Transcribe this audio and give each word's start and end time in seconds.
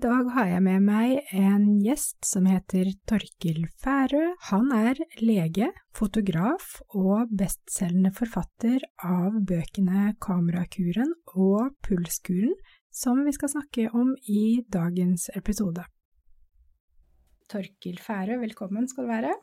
Dag 0.00 0.30
har 0.32 0.46
jeg 0.48 0.62
med 0.64 0.84
meg 0.86 1.32
en 1.36 1.64
gjest 1.84 2.24
som 2.24 2.46
heter 2.48 2.88
Torkil 3.10 3.66
Færø. 3.82 4.30
Han 4.48 4.70
er 4.72 4.96
lege, 5.20 5.68
fotograf 5.96 6.78
og 6.96 7.32
bestselgende 7.36 8.12
forfatter 8.16 8.86
av 9.04 9.36
bøkene 9.50 10.14
Kamerakuren 10.24 11.12
og 11.34 11.74
Pulskuren, 11.84 12.54
som 12.88 13.20
vi 13.26 13.34
skal 13.36 13.52
snakke 13.52 13.90
om 13.92 14.14
i 14.24 14.62
dagens 14.72 15.28
episode. 15.36 15.84
Torkil 17.52 18.00
Færø, 18.00 18.40
velkommen 18.40 18.88
skal 18.88 19.04
du 19.04 19.12
være. 19.12 19.34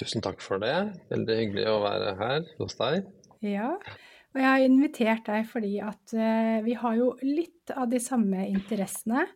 Tusen 0.00 0.24
takk 0.24 0.42
for 0.42 0.62
det. 0.62 0.74
Veldig 1.12 1.38
hyggelig 1.44 1.68
å 1.70 1.78
være 1.84 2.16
her 2.18 2.50
hos 2.58 2.74
deg. 2.80 3.06
Ja, 3.46 3.76
og 4.34 4.42
jeg 4.42 4.50
har 4.50 4.66
invitert 4.66 5.30
deg 5.30 5.46
fordi 5.50 5.76
at 5.84 6.18
uh, 6.18 6.58
vi 6.66 6.74
har 6.78 6.98
jo 6.98 7.12
litt 7.22 7.70
av 7.76 7.90
de 7.92 8.02
samme 8.02 8.48
interessene. 8.50 9.28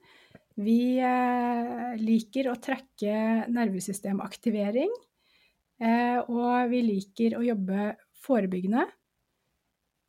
Vi 0.55 1.03
uh, 1.03 1.95
liker 1.99 2.49
å 2.53 2.59
trekke 2.63 3.49
nervesystemaktivering, 3.51 4.93
uh, 5.83 6.21
og 6.31 6.71
vi 6.71 6.83
liker 6.87 7.35
å 7.39 7.43
jobbe 7.43 7.89
forebyggende. 8.25 8.85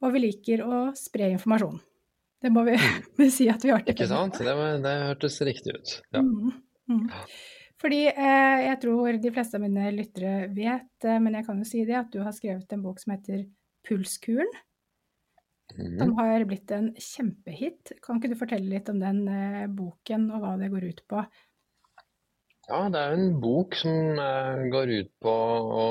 Og 0.05 0.13
vi 0.13 0.21
liker 0.27 0.61
å 0.61 0.79
spre 0.97 1.31
informasjon. 1.33 1.79
Det 2.45 2.51
må 2.53 2.65
vi 2.67 2.75
mm. 2.77 3.25
si 3.37 3.49
at 3.49 3.63
vi 3.65 3.73
har 3.73 3.81
til. 3.81 3.95
Ikke 3.95 4.09
sant? 4.11 4.37
Det, 4.37 4.53
det 4.85 4.95
hørtes 5.07 5.39
riktig 5.47 5.73
ut. 5.79 5.95
Ja. 6.13 6.21
Mm, 6.21 6.53
mm. 6.91 7.07
Fordi 7.81 8.03
jeg 8.05 8.75
tror 8.81 9.17
de 9.19 9.31
fleste 9.33 9.57
av 9.57 9.65
mine 9.65 9.89
lyttere 9.93 10.45
vet, 10.53 11.07
men 11.21 11.35
jeg 11.35 11.45
kan 11.47 11.57
jo 11.59 11.67
si 11.67 11.81
det, 11.85 11.97
at 11.99 12.13
du 12.13 12.21
har 12.23 12.33
skrevet 12.33 12.71
en 12.71 12.85
bok 12.85 13.01
som 13.01 13.11
heter 13.13 13.43
Pulskuren. 13.85 14.49
Mm. 15.73 15.97
Som 15.99 16.13
har 16.19 16.45
blitt 16.47 16.71
en 16.71 16.91
kjempehit. 16.93 17.95
Kan 18.03 18.19
ikke 18.19 18.31
du 18.31 18.39
fortelle 18.39 18.69
litt 18.69 18.89
om 18.91 19.01
den 19.01 19.25
eh, 19.31 19.65
boken 19.71 20.29
og 20.35 20.43
hva 20.43 20.55
det 20.61 20.71
går 20.71 20.87
ut 20.91 21.03
på? 21.09 21.25
Ja, 22.65 22.79
det 22.89 23.01
er 23.01 23.13
en 23.13 23.35
bok 23.41 23.75
som 23.77 24.17
eh, 24.21 24.63
går 24.73 24.93
ut 24.93 25.11
på 25.21 25.33
å 25.81 25.87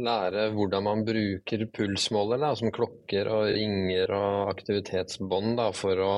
lære 0.00 0.46
hvordan 0.54 0.86
man 0.86 1.04
bruker 1.04 1.66
pulsmåler, 1.76 2.40
da, 2.40 2.54
som 2.56 2.72
klokker 2.72 3.28
og 3.28 3.50
ringer 3.52 4.14
og 4.16 4.54
aktivitetsbånd, 4.54 5.58
da, 5.60 5.68
for 5.76 6.00
å 6.00 6.14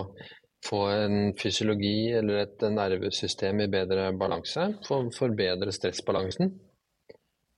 få 0.63 0.83
en 0.93 1.17
fysiologi 1.39 2.13
eller 2.15 2.45
et 2.45 2.63
nervesystem 2.71 3.65
i 3.65 3.71
bedre 3.71 4.13
balanse. 4.19 4.69
For 4.87 5.09
å 5.09 5.17
forbedre 5.17 5.75
stressbalansen. 5.75 6.55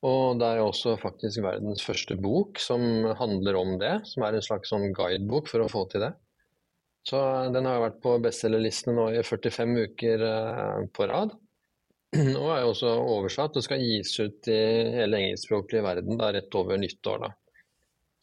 Og 0.04 0.36
det 0.40 0.48
er 0.50 0.60
også 0.60 0.98
faktisk 1.00 1.40
verdens 1.44 1.84
første 1.84 2.16
bok 2.20 2.60
som 2.60 2.82
handler 3.16 3.56
om 3.56 3.76
det, 3.80 3.94
som 4.10 4.26
er 4.26 4.36
en 4.36 4.44
slags 4.44 4.72
sånn 4.72 4.90
guidebok 4.96 5.48
for 5.48 5.64
å 5.64 5.70
få 5.72 5.86
til 5.92 6.04
det. 6.04 6.12
Så 7.08 7.20
den 7.52 7.68
har 7.68 7.82
vært 7.82 8.00
på 8.04 8.16
bestselgerlistene 8.24 8.96
nå 8.96 9.06
i 9.12 9.22
45 9.24 9.74
uker 9.88 10.24
eh, 10.28 10.84
på 10.92 11.08
rad. 11.08 11.34
Og 12.40 12.50
er 12.54 12.64
også 12.64 12.92
oversatt 13.00 13.56
og 13.58 13.64
skal 13.64 13.82
gis 13.82 14.12
ut 14.20 14.48
i 14.48 14.60
hele 15.00 15.20
engelskspråklige 15.20 15.84
verden 15.84 16.20
da, 16.20 16.30
rett 16.32 16.56
over 16.56 16.80
nyttår. 16.80 17.26
Da. 17.26 17.32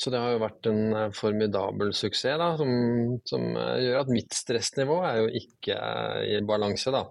Så 0.02 0.10
det 0.10 0.22
har 0.22 0.34
jo 0.34 0.42
vært 0.42 0.70
en 0.72 0.82
eh, 0.98 1.14
formidabel 1.18 1.94
suksess 1.98 2.42
da, 2.42 2.52
som, 2.62 2.72
som 3.30 3.50
eh, 3.54 3.84
gjør 3.86 4.02
at 4.02 4.14
mitt 4.14 4.38
stressnivå 4.38 4.98
er 5.06 5.22
jo 5.22 5.34
ikke 5.44 5.78
i 6.30 6.42
balanse. 6.50 6.94
da. 6.94 7.06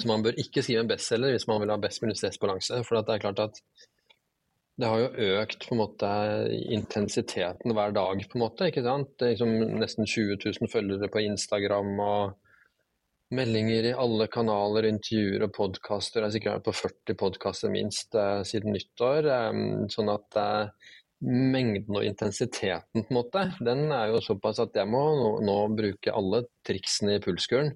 Så 0.00 0.08
man 0.10 0.24
bør 0.24 0.38
ikke 0.40 0.64
skrive 0.64 0.84
en 0.84 0.90
bestselger 0.90 1.34
hvis 1.36 1.48
man 1.50 1.62
vil 1.62 1.72
ha 1.72 1.78
best 1.80 2.02
mulig 2.02 2.18
stressbalanse. 2.18 2.82
For 2.86 2.98
det 2.98 3.14
er 3.14 3.24
klart 3.24 3.42
at 3.44 3.62
det 4.80 4.88
har 4.88 5.02
jo 5.02 5.32
økt 5.40 5.66
på 5.68 5.74
en 5.74 5.80
måte 5.82 6.10
intensiteten 6.72 7.74
hver 7.76 7.92
dag, 7.96 8.22
på 8.28 8.38
en 8.38 8.44
måte. 8.44 8.70
ikke 8.70 8.84
sant? 8.86 9.10
Det 9.18 9.26
er 9.26 9.34
liksom 9.34 9.80
nesten 9.80 10.08
20 10.08 10.38
000 10.40 10.70
følgere 10.72 11.10
på 11.12 11.24
Instagram 11.26 11.90
og 12.00 12.38
meldinger 13.36 13.90
i 13.90 13.98
alle 14.04 14.26
kanaler, 14.32 14.88
intervjuer 14.88 15.44
og 15.46 15.52
podkaster. 15.54 16.24
Jeg 16.24 16.30
er 16.30 16.36
sikkert 16.38 16.64
på 16.66 16.74
40 16.74 17.18
podkaster 17.20 17.72
minst 17.72 18.16
eh, 18.18 18.40
siden 18.48 18.74
nyttår. 18.74 19.28
Eh, 19.34 19.60
sånn 19.92 20.10
at 20.10 20.40
eh, 20.40 20.90
mengden 21.20 22.00
og 22.00 22.06
intensiteten, 22.06 23.04
på 23.04 23.12
en 23.12 23.18
måte, 23.18 23.44
den 23.60 23.90
er 23.92 24.14
jo 24.14 24.22
såpass 24.24 24.62
at 24.64 24.76
jeg 24.80 24.88
må 24.88 25.02
nå, 25.20 25.32
nå 25.44 25.56
bruke 25.76 26.14
alle 26.16 26.46
triksene 26.66 27.18
i 27.18 27.22
pulskuren 27.22 27.74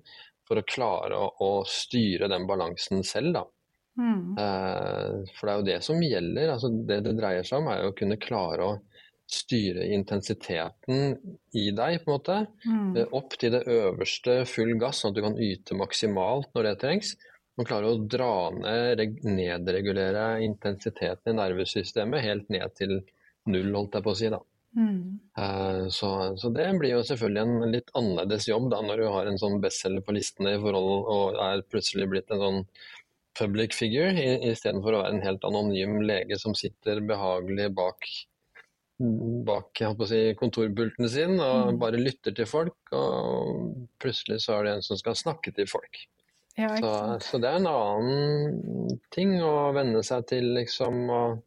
for 0.48 0.60
å 0.60 0.66
klare 0.68 1.18
å, 1.18 1.28
å 1.40 1.50
styre 1.68 2.28
den 2.32 2.46
balansen 2.48 3.04
selv, 3.06 3.34
da. 3.36 3.44
Mm. 3.94 4.34
Eh, 4.38 5.34
for 5.36 5.46
det 5.46 5.52
er 5.52 5.60
jo 5.60 5.68
det 5.68 5.78
som 5.86 6.02
gjelder. 6.02 6.50
altså 6.56 6.70
Det 6.88 7.00
det 7.06 7.14
dreier 7.18 7.46
seg 7.46 7.62
om, 7.62 7.70
er 7.72 7.86
å 7.86 7.94
kunne 7.96 8.20
klare 8.20 8.66
å 8.66 8.74
styre 9.30 9.86
intensiteten 9.96 11.14
i 11.56 11.68
deg, 11.72 12.00
på 12.04 12.10
en 12.10 12.16
måte. 12.16 12.40
Mm. 12.66 12.96
Eh, 12.96 13.14
opp 13.16 13.38
til 13.40 13.54
det 13.54 13.64
øverste 13.70 14.42
full 14.50 14.74
gass, 14.80 15.02
sånn 15.02 15.14
at 15.14 15.20
du 15.20 15.24
kan 15.24 15.38
yte 15.40 15.78
maksimalt 15.78 16.50
når 16.56 16.68
det 16.68 16.74
trengs. 16.82 17.14
Man 17.54 17.68
klarer 17.68 17.92
å 17.92 18.06
dra 18.10 18.50
ned, 18.56 19.20
nedregulere 19.22 20.42
intensiteten 20.42 21.30
i 21.30 21.38
nervesystemet 21.38 22.24
helt 22.24 22.50
ned 22.50 22.74
til 22.74 22.98
null, 23.46 23.70
holdt 23.76 23.94
jeg 23.94 24.06
på 24.06 24.14
å 24.14 24.18
si. 24.18 24.30
da. 24.32 24.40
Mm. 24.76 25.18
Uh, 25.38 25.88
så, 25.88 26.36
så, 26.36 26.50
det 26.50 26.66
blir 26.78 26.96
jo 26.96 27.04
selvfølgelig 27.06 27.42
en 27.42 27.72
litt 27.74 27.92
annerledes 27.94 28.48
jobb 28.48 28.68
da, 28.72 28.82
når 28.82 29.02
du 29.02 29.06
har 29.14 29.30
en 29.30 29.38
sånn 29.38 29.60
bestselger 29.62 30.02
på 30.06 30.16
listene 30.16 30.56
i 30.56 30.60
forhold, 30.62 31.08
og 31.14 31.40
er 31.46 31.64
plutselig 31.70 32.08
blitt 32.10 32.34
en 32.34 32.42
sånn 32.42 32.60
public 33.38 33.74
figure, 33.74 34.14
istedenfor 34.50 34.94
å 34.94 35.02
være 35.02 35.16
en 35.16 35.26
helt 35.26 35.44
anonym 35.46 35.98
lege 36.06 36.38
som 36.38 36.54
sitter 36.58 37.02
behagelig 37.06 37.68
bak, 37.74 38.06
bak 39.46 39.82
si, 40.06 40.20
kontorbulten 40.38 41.10
sin 41.10 41.38
og 41.38 41.74
mm. 41.74 41.80
bare 41.82 42.02
lytter 42.02 42.34
til 42.36 42.46
folk, 42.50 42.78
og 42.94 43.72
plutselig 44.02 44.42
så 44.44 44.58
er 44.58 44.68
det 44.68 44.76
en 44.76 44.86
som 44.86 45.00
skal 45.00 45.18
snakke 45.18 45.54
til 45.56 45.70
folk. 45.70 46.04
Ja, 46.54 46.70
så, 46.78 46.90
så, 47.18 47.40
det 47.42 47.50
er 47.50 47.58
en 47.58 47.66
annen 47.66 49.00
ting 49.14 49.34
å 49.42 49.72
venne 49.74 50.04
seg 50.06 50.28
til, 50.30 50.52
liksom. 50.54 51.00
og 51.10 51.42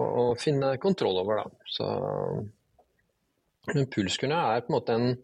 å, 0.00 0.34
finne 0.40 0.74
kontroll 0.82 1.20
over. 1.22 1.42
Da. 1.42 1.68
Så, 1.70 1.86
men 3.72 3.88
Pulskurene 3.92 4.40
er 4.54 4.64
på 4.64 4.72
en 4.72 4.76
måte 4.76 4.96
en, 4.98 5.16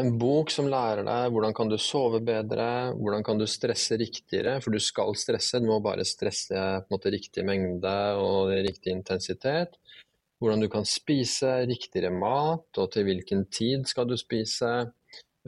en, 0.00 0.12
bok 0.20 0.52
som 0.54 0.70
lærer 0.70 1.04
deg 1.06 1.34
hvordan 1.34 1.56
kan 1.56 1.70
du 1.70 1.76
sove 1.80 2.22
bedre, 2.24 2.68
hvordan 2.98 3.26
kan 3.26 3.40
du 3.40 3.46
stresse 3.50 3.98
riktigere, 4.00 4.58
for 4.64 4.74
du 4.74 4.82
skal 4.82 5.16
stresse, 5.18 5.60
du 5.60 5.68
må 5.70 5.80
bare 5.84 6.06
stresse 6.08 6.54
på 6.54 6.88
en 6.88 6.96
måte 6.96 7.14
riktig 7.14 7.46
mengde 7.46 7.96
og 8.20 8.54
riktig 8.54 8.94
intensitet. 8.96 9.76
Hvordan 10.40 10.64
du 10.64 10.70
kan 10.72 10.86
spise 10.88 11.58
riktigere 11.68 12.14
mat, 12.16 12.70
og 12.80 12.88
til 12.94 13.04
hvilken 13.04 13.44
tid 13.52 13.84
skal 13.90 14.08
du 14.08 14.16
spise. 14.16 14.88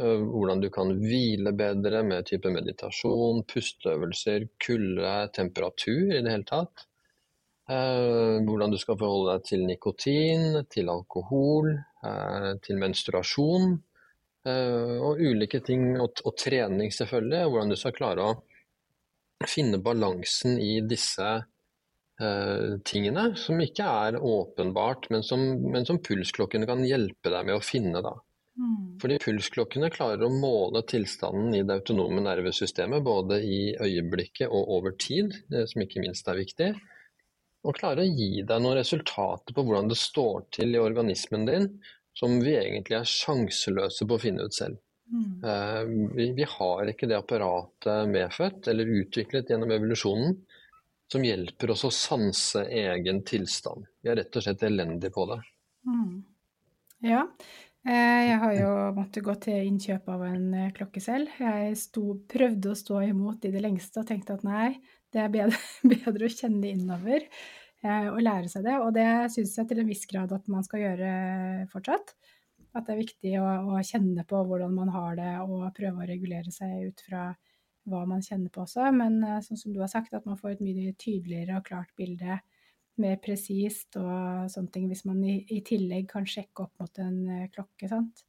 Øh, 0.00 0.22
hvordan 0.24 0.60
du 0.60 0.70
kan 0.72 0.88
hvile 1.00 1.52
bedre 1.52 2.02
med 2.04 2.24
type 2.28 2.48
meditasjon, 2.48 3.42
pusteøvelser, 3.48 4.46
kulde, 4.60 5.12
temperatur 5.36 6.12
i 6.12 6.20
det 6.24 6.32
hele 6.32 6.48
tatt. 6.48 6.86
Eh, 7.70 8.42
hvordan 8.42 8.72
du 8.72 8.78
skal 8.80 8.98
forholde 8.98 9.36
deg 9.36 9.46
til 9.46 9.60
nikotin, 9.68 10.64
til 10.70 10.90
alkohol, 10.90 11.70
eh, 12.02 12.50
til 12.64 12.80
menstruasjon. 12.80 13.76
Eh, 14.42 14.96
og 14.98 15.22
ulike 15.22 15.60
ting, 15.62 16.00
og, 16.00 16.18
og, 16.24 16.34
trening 16.36 16.90
selvfølgelig. 16.90 17.44
Hvordan 17.46 17.70
du 17.70 17.78
skal 17.78 17.94
klare 17.94 18.26
å 18.26 18.34
finne 19.46 19.78
balansen 19.82 20.58
i 20.62 20.80
disse 20.86 21.28
uh, 22.22 22.74
tingene, 22.86 23.24
som 23.34 23.58
ikke 23.58 23.86
er 24.06 24.18
åpenbart, 24.22 25.08
men 25.10 25.24
som, 25.26 25.40
men 25.72 25.86
som, 25.88 25.98
pulsklokkene 25.98 26.68
kan 26.68 26.84
hjelpe 26.86 27.32
deg 27.32 27.48
med 27.48 27.56
å 27.56 27.64
finne. 27.64 28.04
da. 28.06 28.12
Mm. 28.54 29.00
Fordi 29.02 29.18
pulsklokkene 29.24 29.90
klarer 29.90 30.22
å 30.28 30.30
måle 30.30 30.84
tilstanden 30.86 31.56
i 31.58 31.64
det 31.66 31.80
autonome 31.80 32.22
nervesystemet, 32.22 33.02
både 33.02 33.40
i 33.42 33.60
øyeblikket 33.74 34.46
og 34.46 34.70
over 34.78 34.94
tid, 34.94 35.34
som 35.50 35.82
ikke 35.82 36.04
minst 36.06 36.30
er 36.30 36.38
viktig 36.38 36.70
og 37.62 37.76
klare 37.78 38.04
å 38.04 38.12
gi 38.12 38.42
deg 38.46 38.62
noen 38.62 38.78
resultater 38.78 39.54
på 39.54 39.64
hvordan 39.66 39.90
det 39.90 39.98
står 40.00 40.46
til 40.56 40.74
i 40.74 40.80
organismen 40.82 41.46
din, 41.46 41.68
som 42.18 42.40
vi 42.42 42.56
egentlig 42.58 42.98
er 42.98 43.08
sjanseløse 43.08 44.06
på 44.08 44.18
å 44.18 44.22
finne 44.22 44.48
ut 44.48 44.56
selv. 44.56 44.80
Mm. 45.12 45.30
Uh, 45.44 46.10
vi, 46.16 46.30
vi, 46.36 46.46
har 46.48 46.88
ikke 46.88 47.08
det 47.10 47.18
apparatet 47.18 48.10
medfødt 48.10 48.68
eller 48.72 48.92
utviklet 49.02 49.50
gjennom 49.52 49.72
evolusjonen 49.74 50.38
som 51.12 51.24
hjelper 51.26 51.74
oss 51.74 51.84
å 51.84 51.92
sanse 51.92 52.64
egen 52.72 53.20
tilstand. 53.28 53.84
Vi 54.00 54.10
er 54.10 54.22
rett 54.22 54.38
og 54.38 54.46
slett 54.46 54.64
elendige 54.64 55.12
på 55.12 55.26
det. 55.28 55.42
Mm. 55.88 56.22
Ja, 57.04 57.26
Eh, 57.26 57.71
jeg 57.82 58.38
har 58.38 58.52
jo 58.54 58.74
måttet 58.94 59.24
gå 59.26 59.34
til 59.42 59.66
innkjøp 59.66 60.06
av 60.14 60.20
en 60.28 60.44
eh, 60.54 60.70
klokke 60.76 61.00
selv. 61.02 61.32
Jeg 61.42 61.74
sto, 61.80 62.14
prøvde 62.30 62.70
å 62.70 62.78
stå 62.78 63.00
imot 63.08 63.42
i 63.48 63.50
det 63.50 63.62
lengste 63.64 64.02
og 64.02 64.06
tenkte 64.06 64.36
at 64.36 64.44
nei, 64.46 64.76
det 65.10 65.24
er 65.24 65.32
bedre, 65.34 65.58
bedre 65.90 66.28
å 66.28 66.30
kjenne 66.30 66.70
innover 66.70 67.26
eh, 67.26 68.06
og 68.06 68.20
lære 68.22 68.52
seg 68.52 68.68
det. 68.68 68.76
Og 68.84 68.92
det 68.94 69.08
syns 69.34 69.56
jeg 69.58 69.70
til 69.70 69.82
en 69.82 69.90
viss 69.90 70.06
grad 70.10 70.34
at 70.36 70.46
man 70.52 70.62
skal 70.66 70.84
gjøre 70.84 71.10
fortsatt. 71.74 72.14
At 72.72 72.86
det 72.86 72.94
er 72.94 73.02
viktig 73.02 73.34
å, 73.42 73.48
å, 73.74 73.82
kjenne 73.84 74.22
på 74.30 74.44
hvordan 74.46 74.78
man 74.78 74.94
har 74.94 75.18
det 75.18 75.32
og 75.42 75.66
prøve 75.74 76.04
å 76.04 76.08
regulere 76.08 76.54
seg 76.54 76.86
ut 76.86 77.02
fra 77.08 77.32
hva 77.90 78.06
man 78.06 78.22
kjenner 78.22 78.54
på 78.54 78.62
også. 78.62 78.86
Men 78.94 79.18
sånn 79.42 79.58
som 79.58 79.74
du 79.74 79.82
har 79.82 79.90
sagt, 79.90 80.14
at 80.14 80.24
man 80.28 80.38
får 80.38 80.54
et 80.54 80.62
mye 80.64 80.94
tydeligere 80.94 81.58
og 81.58 81.66
klart 81.66 81.90
bilde 81.98 82.38
mer 83.00 83.18
presist 83.22 83.96
og 84.00 84.48
sånne 84.52 84.72
ting, 84.72 84.88
hvis 84.90 85.04
man 85.08 85.22
i, 85.24 85.40
i, 85.48 85.60
tillegg 85.64 86.10
kan 86.12 86.26
sjekke 86.28 86.66
opp 86.66 86.82
mot 86.82 87.02
en 87.02 87.20
uh, 87.28 87.50
klokke. 87.52 87.88
sant? 87.90 88.24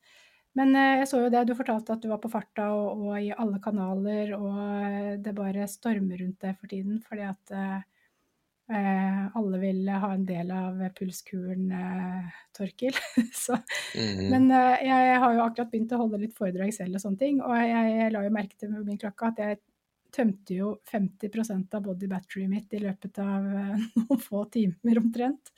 Men 0.58 0.76
uh, 0.78 1.00
jeg 1.02 1.10
så 1.10 1.24
jo 1.24 1.32
det, 1.34 1.46
du 1.50 1.56
fortalte 1.58 1.96
at 1.96 2.04
du 2.04 2.10
var 2.12 2.22
på 2.24 2.32
farta 2.32 2.70
og, 2.76 3.08
og 3.08 3.18
i 3.20 3.34
alle 3.36 3.60
kanaler, 3.64 4.36
og 4.38 4.54
uh, 4.54 5.10
det 5.24 5.36
bare 5.38 5.68
stormer 5.72 6.22
rundt 6.24 6.40
deg 6.46 6.56
for 6.60 6.72
tiden 6.72 7.02
fordi 7.08 7.28
at 7.32 7.58
alle 8.74 9.58
vil 9.60 9.90
ha 9.92 10.08
en 10.16 10.22
del 10.26 10.48
av 10.56 10.78
pulskuren, 10.96 11.66
Torkil. 12.56 12.96
så, 13.44 13.58
mm. 13.92 14.22
Men 14.32 14.48
jeg, 14.48 14.88
jeg, 14.88 15.18
har 15.20 15.36
jo 15.36 15.44
akkurat 15.44 15.70
begynt 15.70 15.92
å 15.94 16.00
holde 16.00 16.22
litt 16.22 16.34
foredrag 16.38 16.72
selv 16.74 16.98
og 16.98 17.04
sånne 17.04 17.20
ting, 17.20 17.42
og 17.44 17.54
jeg, 17.60 17.92
jeg 18.00 18.14
la 18.16 18.24
jo 18.24 18.32
merke 18.34 18.58
til 18.58 18.72
min 18.72 18.98
klokke 18.98 19.30
at 19.30 19.44
jeg 19.44 19.60
tømte 20.14 20.58
jo 20.60 20.76
50% 20.92 21.78
av 21.78 21.84
body 21.86 22.10
batteryet 22.12 22.52
mitt 22.52 22.76
i 22.76 22.84
løpet 22.84 23.20
av 23.24 23.48
eh, 23.50 23.88
noen 24.04 24.22
få 24.22 24.46
timer 24.54 25.02
omtrent. 25.02 25.54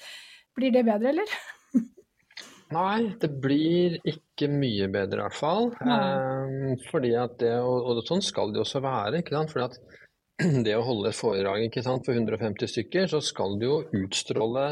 Blir 0.56 0.74
det 0.76 0.86
bedre, 0.88 1.12
eller? 1.12 1.36
Nei, 2.76 3.12
det 3.22 3.30
blir 3.44 4.00
ikke 4.10 4.50
mye 4.52 4.88
bedre 4.92 5.20
i 5.20 5.26
hvert 5.28 5.38
fall. 5.38 5.70
Um, 5.86 6.74
fordi 6.88 7.14
at 7.20 7.38
det, 7.44 7.54
og, 7.62 7.92
og, 7.92 8.02
sånn 8.08 8.24
skal 8.26 8.56
det 8.56 8.64
også 8.64 8.82
være. 8.84 9.22
ikke 9.22 9.36
sant? 9.36 9.54
Fordi 9.54 9.68
at 9.68 10.64
det 10.68 10.78
å 10.78 10.86
holde 10.88 11.14
foredrag 11.16 11.68
ikke 11.68 11.84
sant, 11.86 12.08
for 12.08 12.18
150 12.18 12.72
stykker, 12.72 13.12
så 13.12 13.22
skal 13.24 13.60
det 13.62 13.70
jo 13.70 13.84
utstråle 14.02 14.72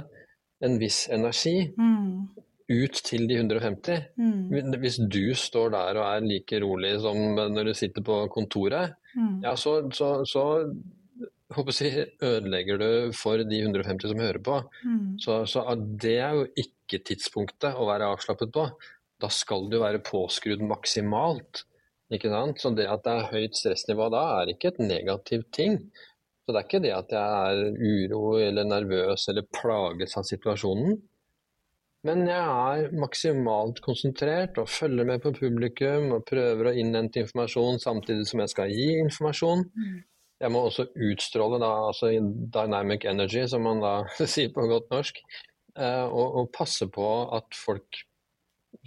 en 0.63 0.79
viss 0.81 1.05
energi. 1.11 1.57
Mm 1.77 2.49
ut 2.73 2.99
til 3.05 3.27
de 3.29 3.37
150. 3.39 4.09
Mm. 4.17 4.73
Hvis 4.81 4.99
du 5.11 5.35
står 5.37 5.73
der 5.75 5.99
og 6.01 6.07
er 6.07 6.25
like 6.25 6.59
rolig 6.63 6.95
som 7.03 7.19
når 7.37 7.69
du 7.69 7.73
sitter 7.77 8.05
på 8.05 8.23
kontoret, 8.33 8.97
mm. 9.15 9.41
ja, 9.45 9.55
så, 9.59 9.79
så, 9.95 10.15
så 10.29 10.45
jeg, 11.53 12.07
ødelegger 12.21 12.77
du 12.81 13.13
for 13.17 13.37
de 13.37 13.59
150 13.61 14.09
som 14.09 14.19
hører 14.19 14.41
på. 14.43 14.61
Mm. 14.83 15.19
Så, 15.19 15.45
så, 15.45 15.65
det 15.77 16.17
er 16.17 16.33
jo 16.39 16.47
ikke 16.55 17.03
tidspunktet 17.05 17.77
å 17.77 17.87
være 17.89 18.09
avslappet 18.13 18.53
på. 18.53 18.67
Da 19.21 19.29
skal 19.29 19.69
du 19.71 19.79
være 19.79 20.03
påskrudd 20.03 20.63
maksimalt. 20.65 21.65
Ikke 22.13 22.29
sant? 22.29 22.59
Så 22.61 22.73
det 22.75 22.89
at 22.89 23.05
det 23.05 23.13
er 23.13 23.29
høyt 23.31 23.57
stressnivå 23.57 24.09
da, 24.13 24.23
er 24.41 24.53
ikke 24.53 24.73
et 24.73 24.81
negativt 24.83 25.49
ting. 25.55 25.79
Så 26.43 26.51
det 26.51 26.59
er 26.59 26.67
ikke 26.67 26.83
det 26.83 26.91
at 26.91 27.13
jeg 27.15 27.43
er 27.47 27.77
uro 27.79 28.37
eller 28.41 28.67
nervøs 28.67 29.29
eller 29.31 29.47
plages 29.55 30.17
av 30.19 30.27
situasjonen. 30.27 30.97
Men 32.03 32.25
jeg 32.27 32.39
er 32.83 32.95
maksimalt 32.99 33.79
konsentrert 33.83 34.57
og 34.59 34.67
følger 34.67 35.07
med 35.07 35.21
på 35.23 35.31
publikum 35.37 36.09
og 36.17 36.25
prøver 36.27 36.69
å 36.69 36.73
innhente 36.75 37.21
informasjon 37.23 37.79
samtidig 37.79 38.25
som 38.27 38.41
jeg 38.43 38.51
skal 38.51 38.73
gi 38.75 38.89
informasjon. 39.05 39.63
Mm. 39.71 40.01
Jeg 40.43 40.51
må 40.51 40.65
også 40.67 40.89
utstråle 41.07 41.59
da, 41.63 41.69
altså 41.87 42.09
dynamic 42.51 43.05
energy, 43.07 43.45
som 43.47 43.63
man 43.63 43.79
da 43.83 43.93
sier 44.33 44.51
på 44.51 44.65
godt 44.67 44.91
norsk, 44.91 45.21
eh, 45.77 46.03
og, 46.03 46.41
og, 46.41 46.49
passe 46.55 46.89
på 46.91 47.07
at 47.37 47.55
folk 47.55 48.01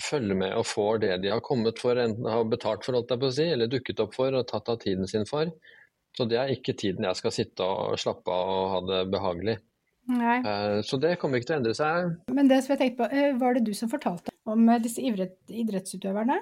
følger 0.03 0.37
med 0.37 0.53
og 0.59 0.67
får 0.69 1.01
det 1.07 1.15
de 1.23 1.33
har 1.33 1.41
kommet 1.47 1.81
for, 1.81 1.97
enten 1.97 2.29
har 2.29 2.45
betalt 2.51 2.85
for, 2.85 2.99
holdt 2.99 3.15
jeg 3.15 3.23
på 3.23 3.31
å 3.31 3.37
si, 3.39 3.47
eller 3.55 3.73
dukket 3.73 4.03
opp 4.05 4.13
for 4.19 4.37
og 4.37 4.45
tatt 4.51 4.69
av 4.69 4.83
tiden 4.83 5.09
sin 5.09 5.25
for. 5.31 5.55
Så 6.17 6.29
det 6.29 6.37
er 6.41 6.53
ikke 6.53 6.77
tiden 6.77 7.07
jeg 7.09 7.17
skal 7.17 7.33
sitte 7.33 7.65
og 7.65 7.97
slappe 8.01 8.33
av 8.33 8.53
og 8.53 8.71
ha 8.75 8.85
det 8.91 9.01
behagelig. 9.15 9.57
Nei. 10.07 10.39
Eh, 10.39 10.81
så 10.87 10.99
det 11.03 11.17
kommer 11.21 11.41
ikke 11.41 11.51
til 11.51 11.57
å 11.57 11.61
endre 11.61 11.77
seg. 11.77 12.13
Men 12.35 12.51
det 12.51 12.61
som 12.63 12.75
jeg 12.75 12.83
tenkte 12.83 13.03
på, 13.03 13.09
eh, 13.11 13.33
var 13.41 13.57
det 13.57 13.65
du 13.67 13.73
som 13.75 13.91
fortalte 13.91 14.35
om 14.47 14.69
eh, 14.71 14.83
disse 14.83 15.03
idrettsutøverne? 15.03 16.39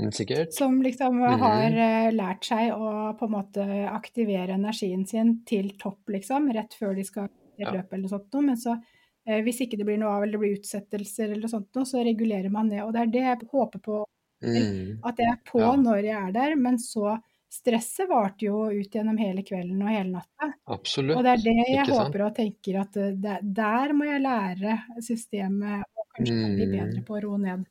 Mm, 0.00 0.08
sikkert. 0.16 0.54
Som 0.56 0.80
liksom 0.82 1.18
mm 1.18 1.26
-hmm. 1.28 1.38
har 1.38 2.12
lært 2.12 2.44
seg 2.44 2.72
å 2.72 3.12
på 3.18 3.26
en 3.26 3.32
måte 3.32 3.88
aktivere 3.90 4.54
energien 4.54 5.06
sin 5.06 5.44
til 5.44 5.76
topp, 5.78 6.08
liksom, 6.08 6.52
rett 6.52 6.74
før 6.74 6.94
de 6.94 7.04
skal 7.04 7.28
i 7.58 7.64
løp 7.64 7.92
eller 7.92 8.02
noe 8.02 8.08
sånt. 8.08 8.34
Men 8.34 8.56
så, 8.56 8.78
hvis 9.26 9.60
ikke 9.60 9.76
det 9.76 9.84
blir 9.84 9.98
noe 9.98 10.08
av 10.08 10.22
eller 10.22 10.32
det 10.32 10.38
blir 10.38 10.56
utsettelser 10.56 11.24
eller 11.24 11.42
noe 11.42 11.48
sånt, 11.48 11.86
så 11.86 12.02
regulerer 12.02 12.50
man 12.50 12.68
ned. 12.68 12.82
Og 12.84 12.92
det 12.92 13.00
er 13.00 13.06
det 13.06 13.20
jeg 13.20 13.48
håper 13.52 13.78
på. 13.78 14.04
Mm. 14.42 14.98
At 15.04 15.18
jeg 15.18 15.28
er 15.28 15.38
på 15.52 15.60
ja. 15.60 15.76
når 15.76 15.98
jeg 16.04 16.28
er 16.28 16.32
der, 16.32 16.56
men 16.56 16.78
så 16.78 17.18
stresset 17.52 18.08
varte 18.08 18.46
jo 18.46 18.64
ut 18.72 18.94
gjennom 18.94 19.18
hele 19.20 19.44
kvelden 19.44 19.82
og 19.84 19.92
hele 19.92 20.14
natta. 20.14 20.48
Absolutt. 20.72 21.18
Og 21.18 21.26
det 21.26 21.34
er 21.34 21.44
det 21.44 21.66
jeg 21.74 21.86
håper 21.90 22.24
og 22.26 22.34
tenker 22.38 22.80
at 22.80 22.98
eh, 23.00 23.12
det, 23.20 23.36
der 23.58 23.94
må 23.96 24.08
jeg 24.08 24.24
lære 24.24 24.78
systemet 25.04 25.84
og 25.84 26.06
kanskje 26.16 26.38
mm. 26.38 26.56
bli 26.56 26.68
bedre 26.72 27.04
på 27.06 27.18
å 27.18 27.22
roe 27.26 27.40
ned. 27.42 27.66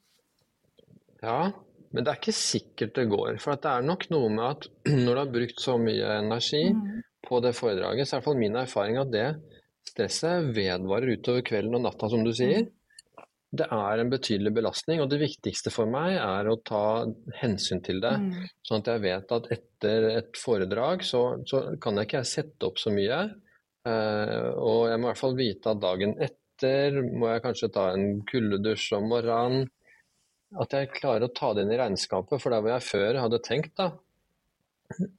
Ja, 1.22 1.40
men 1.92 2.06
det 2.06 2.14
er 2.14 2.20
ikke 2.22 2.36
sikkert 2.36 2.94
det 2.98 3.08
går. 3.12 3.40
For 3.42 3.58
det 3.58 3.72
er 3.72 3.88
nok 3.88 4.06
noe 4.14 4.30
med 4.34 4.46
at 4.48 4.70
når 5.06 5.10
du 5.10 5.22
har 5.24 5.34
brukt 5.38 5.64
så 5.64 5.78
mye 5.82 6.18
energi 6.20 6.68
mm. 6.78 7.00
på 7.28 7.42
det 7.46 7.56
foredraget, 7.58 8.06
så 8.06 8.16
er 8.16 8.20
i 8.20 8.20
hvert 8.20 8.30
fall 8.30 8.44
min 8.44 8.62
erfaring 8.62 9.02
at 9.02 9.16
det 9.16 9.30
stresset 9.92 10.54
vedvarer 10.56 11.18
utover 11.18 11.42
kvelden 11.46 11.80
og 11.80 11.88
natta, 11.88 12.12
som 12.12 12.22
du 12.26 12.32
sier. 12.38 12.68
Mm 12.68 12.78
det 13.52 13.68
er 13.68 14.00
en 14.00 14.12
betydelig 14.12 14.54
belastning, 14.56 15.02
og 15.04 15.10
det 15.12 15.20
viktigste 15.20 15.74
for 15.76 15.90
meg 15.92 16.16
er 16.16 16.48
å 16.48 16.60
ta 16.64 17.04
hensyn 17.42 17.82
til 17.84 18.00
det. 18.04 18.14
Mm. 18.22 18.46
Sånn 18.64 18.84
at 18.84 18.92
jeg 18.94 19.04
vet 19.04 19.34
at 19.36 19.50
etter 19.52 20.08
et 20.14 20.40
foredrag 20.40 21.04
så, 21.04 21.24
så 21.48 21.66
kan 21.84 22.00
jeg 22.00 22.08
ikke 22.08 22.24
sette 22.28 22.70
opp 22.70 22.80
så 22.80 22.94
mye. 22.96 23.18
Eh, 23.88 24.48
og 24.56 24.86
jeg 24.88 25.02
må 25.02 25.08
i 25.08 25.10
hvert 25.10 25.20
fall 25.20 25.36
vite 25.36 25.74
at 25.74 25.82
dagen 25.84 26.16
etter 26.24 27.02
må 27.02 27.28
jeg 27.32 27.44
kanskje 27.44 27.72
ta 27.76 27.90
en 27.92 28.22
kuldedusj 28.30 28.88
om 29.02 29.12
morgenen. 29.12 29.68
At 30.62 30.76
jeg 30.76 30.94
klarer 30.96 31.28
å 31.28 31.36
ta 31.36 31.52
det 31.56 31.66
inn 31.66 31.76
i 31.76 31.80
regnskapet, 31.80 32.40
for 32.40 32.52
der 32.52 32.64
hvor 32.64 32.76
jeg 32.76 32.88
før 32.88 33.22
hadde 33.26 33.44
tenkt 33.44 33.76
da, 33.80 33.92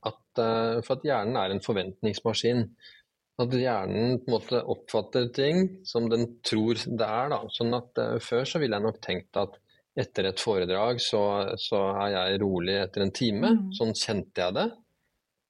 at, 0.05 0.25
uh, 0.37 0.81
For 0.84 0.99
at 0.99 1.06
hjernen 1.08 1.38
er 1.40 1.52
en 1.52 1.62
forventningsmaskin. 1.64 2.67
At 3.40 3.55
hjernen 3.56 4.19
på 4.20 4.29
en 4.29 4.34
måte 4.34 4.61
oppfatter 4.75 5.31
ting 5.32 5.64
som 5.88 6.08
den 6.12 6.26
tror 6.44 6.76
det 6.84 7.06
er. 7.06 7.32
Da. 7.32 7.40
Sånn 7.52 7.73
at 7.76 8.00
uh, 8.00 8.17
Før 8.23 8.44
så 8.49 8.61
ville 8.61 8.76
jeg 8.76 8.84
nok 8.84 9.01
tenkt 9.05 9.41
at 9.41 9.56
etter 9.98 10.29
et 10.31 10.41
foredrag 10.41 11.01
så, 11.05 11.22
så 11.60 11.81
er 12.05 12.15
jeg 12.15 12.41
rolig 12.43 12.77
etter 12.81 13.05
en 13.05 13.15
time. 13.15 13.55
Mm. 13.56 13.70
Sånn 13.77 13.94
kjente 13.96 14.44
jeg 14.44 14.56
det. 14.58 14.67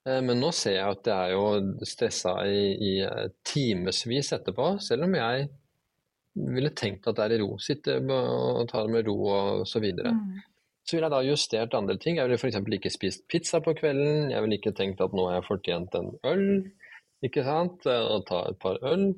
Uh, 0.07 0.21
men 0.29 0.39
nå 0.43 0.53
ser 0.55 0.79
jeg 0.79 0.99
at 0.99 1.11
jeg 1.11 1.33
er 1.33 1.35
jo 1.35 1.89
stressa 1.91 2.37
i, 2.47 2.63
i 2.79 2.93
uh, 3.03 3.27
timevis 3.47 4.33
etterpå, 4.39 4.77
selv 4.83 5.09
om 5.09 5.19
jeg 5.19 5.51
ville 6.55 6.73
tenkt 6.79 7.07
at 7.11 7.19
det 7.19 7.27
er 7.27 7.37
i 7.37 7.43
ro. 7.43 7.57
Sitte 7.61 7.99
og 8.01 8.65
ta 8.71 8.87
det 8.87 8.95
med 8.95 9.11
ro 9.11 9.19
og 9.27 9.67
så 9.69 9.83
videre. 9.83 10.15
Mm. 10.17 10.39
Så 10.83 10.97
ville 10.97 11.07
jeg 11.07 11.15
da 11.15 11.27
justert 11.27 11.75
andre 11.79 11.99
ting. 12.01 12.17
Jeg 12.19 12.27
ville 12.27 12.39
f.eks. 12.41 12.63
ikke 12.79 12.91
spist 12.91 13.27
pizza 13.31 13.61
på 13.63 13.75
kvelden. 13.79 14.33
Jeg 14.33 14.43
ville 14.43 14.59
ikke 14.59 14.73
tenkt 14.75 15.03
at 15.05 15.13
nå 15.15 15.29
har 15.29 15.39
jeg 15.39 15.49
fortjent 15.51 15.99
en 15.99 16.15
øl 16.27 16.47
ikke 17.23 17.45
sant, 17.47 17.87
og 17.87 18.25
ta 18.29 18.45
et 18.51 18.59
par 18.63 18.81
øl. 18.89 19.13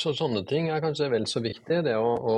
Så 0.00 0.14
sånne 0.16 0.42
ting 0.48 0.70
er 0.72 0.82
kanskje 0.82 1.10
vel 1.12 1.26
så 1.30 1.42
viktig. 1.44 1.82
Det 1.86 1.94
å, 1.96 2.10
å, 2.14 2.36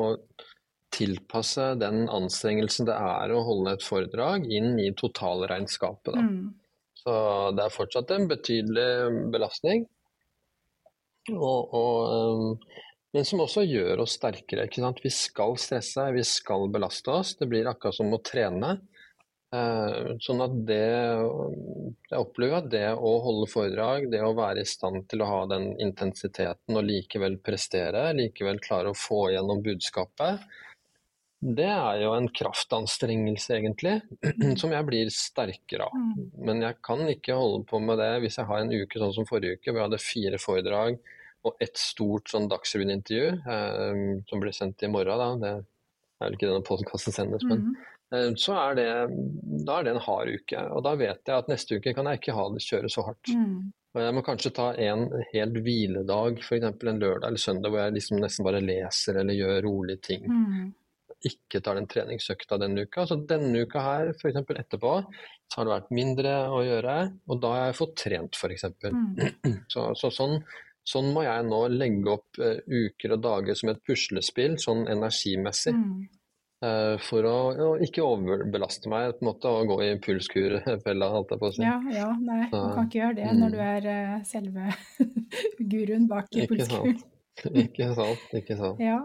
tilpasse 0.96 1.72
den 1.80 2.06
anstrengelsen 2.08 2.86
det 2.88 2.94
er 2.94 3.32
å 3.34 3.42
holde 3.44 3.74
et 3.76 3.84
foredrag 3.84 4.46
inn 4.48 4.78
i 4.80 4.92
totalregnskapet. 4.96 6.14
Mm. 6.14 6.54
Så 7.02 7.16
det 7.56 7.64
er 7.64 7.74
fortsatt 7.74 8.12
en 8.14 8.28
betydelig 8.30 9.30
belastning. 9.34 9.84
Og, 11.34 11.74
og, 11.74 11.98
um, 12.06 12.84
men 13.14 13.26
som 13.26 13.42
også 13.42 13.64
gjør 13.66 14.04
oss 14.04 14.16
sterkere. 14.18 14.68
Vi 15.02 15.12
skal 15.12 15.56
stresse, 15.60 16.06
vi 16.14 16.24
skal 16.26 16.68
belaste 16.72 17.12
oss. 17.12 17.34
Det 17.38 17.48
blir 17.50 17.68
akkurat 17.70 17.98
som 17.98 18.14
å 18.14 18.22
trene. 18.22 18.76
Eh, 19.54 20.16
sånn 20.18 20.42
at 20.42 20.54
det 20.66 20.86
Jeg 22.10 22.18
opplever 22.18 22.58
at 22.58 22.70
det 22.72 22.86
å 22.98 23.12
holde 23.22 23.46
foredrag, 23.50 24.08
det 24.10 24.22
å 24.26 24.34
være 24.34 24.64
i 24.64 24.68
stand 24.68 25.04
til 25.10 25.22
å 25.22 25.30
ha 25.30 25.40
den 25.52 25.68
intensiteten 25.82 26.78
og 26.78 26.86
likevel 26.86 27.38
prestere, 27.42 28.08
likevel 28.18 28.58
klare 28.62 28.90
å 28.90 28.98
få 28.98 29.28
gjennom 29.34 29.62
budskapet, 29.62 30.42
det 31.46 31.68
er 31.68 32.00
jo 32.00 32.14
en 32.16 32.28
kraftanstrengelse, 32.32 33.58
egentlig, 33.58 33.98
som 34.60 34.72
jeg 34.72 34.88
blir 34.88 35.10
sterkere 35.12 35.86
av. 35.86 35.94
Mm. 35.94 36.30
Men 36.48 36.62
jeg 36.64 36.80
kan 36.86 37.02
ikke 37.10 37.36
holde 37.38 37.66
på 37.68 37.80
med 37.84 38.00
det 38.02 38.12
hvis 38.24 38.40
jeg 38.40 38.48
har 38.48 38.62
en 38.62 38.72
uke 38.72 39.02
sånn 39.02 39.14
som 39.14 39.28
forrige 39.28 39.60
uke, 39.60 39.70
hvor 39.70 39.82
jeg 39.82 39.88
hadde 39.90 40.02
fire 40.02 40.40
foredrag 40.42 40.98
og 41.46 41.60
ett 41.62 41.78
stort 41.78 42.32
sånn 42.32 42.48
Dagsrevyen-intervju, 42.50 43.26
eh, 43.46 44.00
som 44.26 44.42
blir 44.42 44.56
sendt 44.56 44.82
i 44.82 44.90
morgen. 44.90 45.20
Da. 45.20 45.28
Det 45.42 45.52
er 45.52 46.24
vel 46.24 46.38
ikke 46.38 46.48
denne 46.48 46.66
podkasten 46.66 47.14
sendes, 47.14 47.44
men 47.46 47.68
mm. 47.68 47.76
Eh, 47.76 47.92
så 48.38 48.54
er 48.54 48.76
det, 48.78 48.90
da 49.66 49.80
er 49.80 49.86
det 49.86 49.96
en 49.96 50.04
hard 50.04 50.30
uke. 50.30 50.60
Og 50.76 50.84
da 50.86 50.94
vet 50.98 51.26
jeg 51.26 51.34
at 51.34 51.50
neste 51.50 51.78
uke 51.80 51.94
kan 51.96 52.06
jeg 52.06 52.20
ikke 52.20 52.36
ha 52.36 52.46
det 52.54 52.62
kjøre 52.62 52.90
så 52.92 53.02
hardt. 53.08 53.32
Mm. 53.34 53.72
Og 53.96 54.02
jeg 54.04 54.14
må 54.14 54.22
kanskje 54.24 54.52
ta 54.52 54.66
en 54.84 55.06
helt 55.32 55.54
hviledag, 55.64 56.42
f.eks. 56.44 56.66
en 56.68 57.00
lørdag 57.00 57.30
eller 57.30 57.40
søndag 57.40 57.72
hvor 57.72 57.80
jeg 57.80 57.94
liksom 57.96 58.20
nesten 58.20 58.44
bare 58.44 58.60
leser 58.60 59.22
eller 59.22 59.38
gjør 59.38 59.62
rolige 59.64 60.02
ting. 60.10 60.26
Mm. 60.28 60.74
ikke 61.26 61.62
tar 61.64 61.78
den 61.78 61.88
treningsøkta 61.90 62.58
denne 62.60 62.84
uka. 62.84 63.06
Så 63.08 63.16
denne 63.26 63.64
uka 63.64 63.82
her, 63.82 64.12
f.eks. 64.12 64.36
etterpå, 64.44 64.92
så 65.48 65.58
har 65.58 65.66
det 65.66 65.72
vært 65.72 65.96
mindre 65.96 66.34
å 66.52 66.60
gjøre, 66.66 66.96
og 67.26 67.40
da 67.42 67.54
har 67.54 67.66
jeg 67.70 67.78
fått 67.80 67.96
trent, 68.04 68.36
f.eks. 68.36 68.68
Mm. 68.84 69.56
Så, 69.72 69.88
så 69.98 70.12
sånn, 70.12 70.36
sånn, 70.86 71.10
må 71.16 71.24
jeg 71.24 71.48
nå 71.48 71.62
legge 71.72 72.12
opp 72.12 72.38
uh, 72.42 72.60
uker 72.66 73.16
og 73.16 73.24
dager 73.24 73.58
som 73.58 73.72
et 73.72 73.82
puslespill, 73.86 74.58
sånn 74.62 74.84
energimessig. 74.92 75.74
Mm. 75.74 76.04
Uh, 76.64 76.94
for 77.04 77.26
å, 77.28 77.34
ja, 77.52 77.66
ikke 77.84 78.00
overbelaste 78.00 78.88
meg 78.88 79.10
på 79.18 79.26
en 79.26 79.28
måte, 79.28 79.50
og 79.50 79.72
gå 79.74 79.80
i 79.84 79.90
pulskurfella, 80.00 81.10
holdt 81.14 81.34
jeg 81.34 81.42
på 81.42 81.50
å 81.50 81.56
si. 81.56 81.64
Ja, 81.66 81.76
ja, 81.92 82.12
nei, 82.16 82.46
du 82.48 82.56
kan 82.56 82.86
ikke 82.88 83.02
gjøre 83.02 83.18
det 83.18 83.26
mm. 83.28 83.42
når 83.42 83.52
du 83.52 83.60
er 83.66 83.90
uh, 83.90 84.14
selve 84.24 84.70
guruen 85.74 86.08
bak 86.08 86.32
i 86.32 86.48
pulskuren. 86.48 86.96
ikke 87.66 87.92
sant, 87.98 88.32
ikke 88.40 88.56
sant. 88.56 88.80
Ja. 88.80 89.02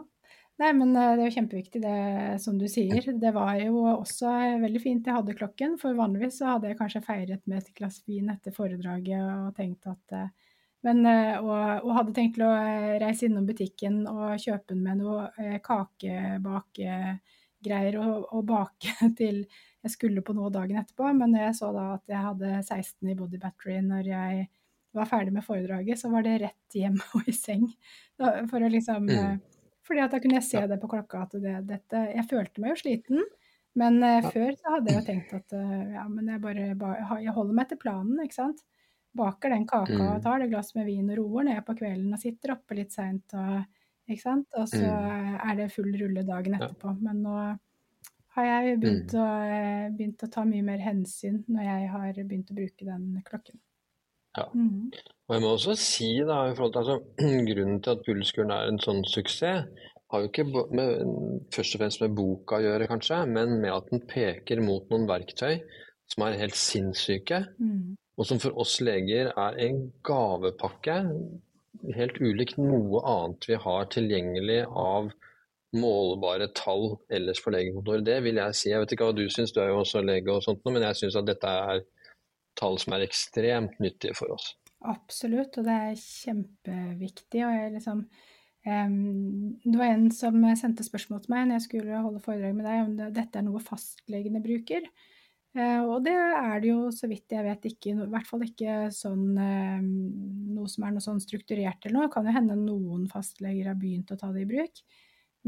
Nei, 0.62 0.70
men 0.78 0.94
eh, 0.94 1.16
det 1.18 1.24
er 1.24 1.30
jo 1.30 1.36
kjempeviktig 1.40 1.82
det 1.82 1.98
som 2.44 2.58
du 2.60 2.68
sier. 2.70 3.08
Det 3.18 3.32
var 3.34 3.56
jo 3.64 3.82
også 3.96 4.30
veldig 4.62 4.82
fint 4.84 5.08
jeg 5.08 5.18
hadde 5.18 5.38
klokken, 5.38 5.78
for 5.82 5.98
vanligvis 5.98 6.38
så 6.42 6.54
hadde 6.54 6.70
jeg 6.70 6.78
kanskje 6.78 7.04
feiret 7.06 7.42
med 7.50 7.64
et 7.64 7.72
glass 7.78 8.02
vin 8.06 8.30
etter 8.34 8.54
foredraget 8.54 9.24
og 9.26 9.56
tenkt 9.58 9.90
at 9.90 10.18
eh, 10.18 10.30
men, 10.86 11.04
eh, 11.06 11.36
og, 11.38 11.86
og, 11.86 11.92
hadde 11.98 12.14
tenkt 12.18 12.38
til 12.38 12.46
å 12.48 12.54
reise 13.02 13.28
innom 13.28 13.46
butikken 13.50 14.02
og 14.10 14.38
kjøpe 14.42 14.78
med 14.78 15.02
noe 15.02 15.28
kakebakegreier 17.62 17.98
å, 18.00 18.26
å, 18.32 18.42
bake 18.42 18.94
til 19.20 19.46
jeg 19.82 19.92
skulle 19.92 20.22
på 20.22 20.34
noe 20.34 20.52
dagen 20.52 20.78
etterpå. 20.78 21.12
Men 21.14 21.32
når 21.32 21.48
jeg 21.48 21.56
så 21.58 21.72
da 21.74 21.94
at 21.96 22.04
jeg 22.08 22.22
hadde 22.22 22.64
16 22.64 23.10
i 23.10 23.16
body 23.16 23.40
battery 23.40 23.82
når 23.82 24.08
jeg 24.08 24.48
var 24.94 25.08
ferdig 25.08 25.34
med 25.34 25.46
foredraget, 25.46 26.00
så 26.00 26.10
var 26.12 26.24
det 26.24 26.42
rett 26.42 26.76
hjem 26.76 27.00
og 27.16 27.28
i 27.28 27.34
seng. 27.34 27.68
For 28.18 28.62
å 28.62 28.70
liksom 28.70 29.08
mm. 29.10 29.40
Fordi 29.82 30.02
at 30.04 30.12
da 30.14 30.20
kunne 30.22 30.38
jeg 30.38 30.46
se 30.46 30.60
det 30.70 30.78
på 30.78 30.88
klokka 30.88 31.24
at 31.24 31.32
det, 31.42 31.56
dette 31.66 32.02
Jeg 32.14 32.28
følte 32.30 32.62
meg 32.62 32.76
jo 32.76 32.82
sliten. 32.84 33.24
Men 33.74 33.98
uh, 34.04 34.20
ja. 34.20 34.30
før 34.30 34.52
så 34.54 34.76
hadde 34.76 34.92
jeg 34.92 35.00
jo 35.00 35.06
tenkt 35.08 35.32
at 35.34 35.56
uh, 35.56 35.96
ja, 35.96 36.04
men 36.12 36.28
jeg 36.30 36.42
bare, 36.44 36.68
bare, 36.78 37.18
Jeg 37.24 37.34
holder 37.34 37.58
meg 37.58 37.70
til 37.72 37.80
planen, 37.82 38.20
ikke 38.22 38.38
sant. 38.38 38.62
Baker 39.18 39.52
den 39.52 39.66
kaka 39.68 39.96
mm. 39.96 40.06
og 40.06 40.22
tar 40.24 40.44
det 40.44 40.52
glass 40.52 40.76
med 40.76 40.86
vin 40.88 41.10
og 41.10 41.18
roer 41.18 41.48
ned 41.50 41.64
på 41.68 41.76
kvelden 41.80 42.14
og 42.14 42.22
sitter 42.22 42.54
oppe 42.54 42.78
litt 42.78 42.94
seint 42.94 43.34
og 43.36 43.64
Ikke 44.12 44.24
sant. 44.24 44.48
Og 44.60 44.68
så 44.70 44.84
mm. 44.84 45.36
er 45.48 45.60
det 45.60 45.72
full 45.74 45.92
rulle 45.96 46.24
dagen 46.28 46.58
etterpå. 46.58 46.96
Men 47.02 47.22
nå 47.26 47.36
har 48.36 48.48
jeg 48.48 48.80
begynt, 48.80 49.14
mm. 49.14 49.20
å, 49.20 49.28
eh, 49.48 49.90
begynt, 49.98 50.24
å, 50.24 50.32
ta 50.32 50.46
mye 50.48 50.66
mer 50.68 50.84
hensyn 50.84 51.42
når 51.52 51.68
jeg 51.68 51.92
har 51.96 52.22
begynt 52.22 52.52
å 52.52 52.58
bruke 52.58 52.88
den 52.88 53.08
klokken. 53.28 53.60
Ja. 54.38 54.48
Mm. 54.56 54.92
Og 55.28 55.36
jeg 55.36 55.44
må 55.44 55.54
også 55.58 55.76
si 55.80 56.12
da, 56.24 56.46
i 56.48 56.56
forhold 56.56 56.76
til, 56.76 56.84
altså, 56.86 57.00
Grunnen 57.50 57.82
til 57.84 57.96
at 57.96 58.06
Pulskuren 58.06 58.54
er 58.56 58.72
en 58.72 58.80
sånn 58.84 59.04
suksess, 59.08 59.88
har 60.12 60.24
jo 60.24 60.28
ikke 60.28 60.44
med, 60.76 61.06
først 61.56 61.78
og 61.78 61.82
fremst 61.84 62.02
med 62.04 62.16
boka 62.18 62.58
å 62.58 62.64
gjøre, 62.66 62.88
kanskje, 62.92 63.22
men 63.32 63.56
med 63.64 63.72
at 63.72 63.88
den 63.94 64.04
peker 64.10 64.60
mot 64.64 64.90
noen 64.92 65.08
verktøy 65.08 65.62
som 66.12 66.26
er 66.26 66.40
helt 66.42 66.58
sinnssyke, 66.60 67.46
mm. 67.62 67.94
og 68.20 68.28
som 68.28 68.42
for 68.44 68.58
oss 68.60 68.82
leger 68.84 69.32
er 69.32 69.60
en 69.68 69.86
gavepakke 70.04 70.98
helt 71.96 72.18
ulikt 72.22 72.60
noe 72.62 73.02
annet 73.08 73.48
vi 73.50 73.58
har 73.60 73.90
tilgjengelig 73.94 74.64
av 74.70 75.12
målbare 75.76 76.50
tall 76.58 76.98
ellers 77.14 77.40
for 77.44 77.56
legekontoret. 77.56 78.04
Det 78.06 78.18
vil 78.26 78.40
jeg 78.42 78.58
si. 78.58 78.72
Jeg 78.72 78.84
vet 78.84 78.96
ikke 78.96 79.08
hva 79.08 79.16
du 79.16 79.24
syns, 79.32 79.54
du 79.56 79.62
er 79.64 79.72
jo 79.72 79.82
også 79.84 80.04
lege 80.04 80.34
og 80.34 80.44
sånt, 80.44 80.66
men 80.68 80.84
jeg 80.84 81.00
syns 81.00 81.20
at 81.20 81.30
dette 81.30 81.54
er 81.72 81.86
tall 82.60 82.76
som 82.82 82.98
er 82.98 83.06
ekstremt 83.06 83.80
nyttige 83.84 84.18
for 84.18 84.36
oss. 84.36 84.52
Absolutt, 84.92 85.58
og 85.62 85.68
det 85.68 85.78
er 85.88 86.04
kjempeviktig. 86.04 87.46
og 87.46 87.58
jeg 87.58 87.74
liksom 87.78 88.06
Um, 88.62 89.58
det 89.64 89.74
var 89.74 89.90
en 89.90 90.12
som 90.14 90.36
sendte 90.54 90.84
spørsmål 90.86 91.24
til 91.24 91.32
meg 91.34 91.48
når 91.48 91.58
jeg 91.58 91.64
skulle 91.64 92.02
holde 92.04 92.20
foredrag 92.22 92.54
med 92.54 92.68
deg, 92.70 92.84
om 92.84 92.92
det, 92.94 93.08
dette 93.16 93.40
er 93.40 93.48
noe 93.48 93.62
fastlegene 93.64 94.42
bruker. 94.44 94.86
Uh, 95.52 95.84
og 95.84 96.06
det 96.06 96.16
er 96.16 96.62
det 96.64 96.70
jo, 96.70 96.82
så 96.96 97.10
vidt 97.12 97.34
jeg 97.36 97.44
vet, 97.44 97.70
ikke. 97.74 97.94
I 97.94 98.10
hvert 98.14 98.28
fall 98.30 98.46
ikke 98.48 98.76
sånn 98.96 99.26
uh, 99.36 99.80
noe 99.82 100.72
som 100.72 100.88
er 100.88 100.96
noe 100.96 101.04
sånn 101.04 101.24
strukturert 101.24 101.86
eller 101.86 101.98
noe. 101.98 102.10
Det 102.10 102.16
kan 102.16 102.30
jo 102.30 102.36
hende 102.36 102.60
noen 102.60 103.08
fastleger 103.12 103.72
har 103.72 103.80
begynt 103.80 104.14
å 104.14 104.20
ta 104.20 104.32
det 104.36 104.46
i 104.46 104.52
bruk. 104.52 104.84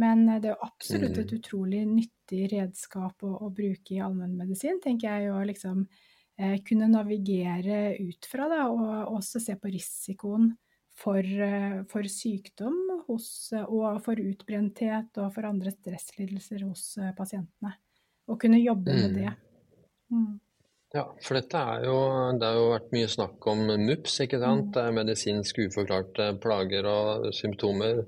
Men 0.02 0.26
det 0.26 0.50
er 0.50 0.56
jo 0.56 0.66
absolutt 0.66 1.20
et 1.22 1.30
mm. 1.30 1.38
utrolig 1.38 1.84
nyttig 1.86 2.48
redskap 2.56 3.22
å, 3.24 3.36
å 3.46 3.52
bruke 3.54 3.94
i 3.94 4.02
allmennmedisin, 4.02 4.82
tenker 4.82 5.22
jeg. 5.22 5.30
Å 5.30 5.44
liksom 5.46 5.86
Eh, 6.38 6.60
kunne 6.66 6.88
navigere 6.90 7.96
ut 8.00 8.26
fra, 8.26 8.48
da, 8.50 8.66
og 8.74 9.18
også 9.20 9.42
se 9.42 9.54
på 9.60 9.70
risikoen 9.70 10.50
for, 10.98 11.22
eh, 11.22 11.84
for 11.90 12.10
sykdom 12.10 13.04
hos, 13.08 13.54
og 13.62 14.02
for 14.02 14.18
utbrenthet 14.18 15.18
og 15.22 15.30
for 15.36 15.46
andre 15.46 15.70
stresslidelser 15.76 16.66
hos 16.66 16.98
eh, 16.98 17.14
pasientene. 17.14 17.76
Og 18.28 18.40
kunne 18.42 18.64
jobbe 18.64 18.96
med 18.98 19.14
det. 19.20 19.34
Mm. 20.14 20.34
Ja, 20.94 21.08
for 21.26 21.40
dette 21.40 21.58
er 21.58 21.88
jo 21.88 21.96
Det 22.38 22.46
har 22.46 22.58
jo 22.60 22.68
vært 22.70 22.92
mye 22.94 23.10
snakk 23.10 23.48
om 23.50 23.64
MUPS, 23.82 24.20
ikke 24.28 24.40
sant. 24.42 24.68
Mm. 24.68 24.74
Det 24.76 24.84
er 24.84 24.98
medisinsk 25.00 25.64
uforklarte 25.66 26.28
plager 26.44 26.90
og 26.90 27.32
symptomer. 27.34 28.04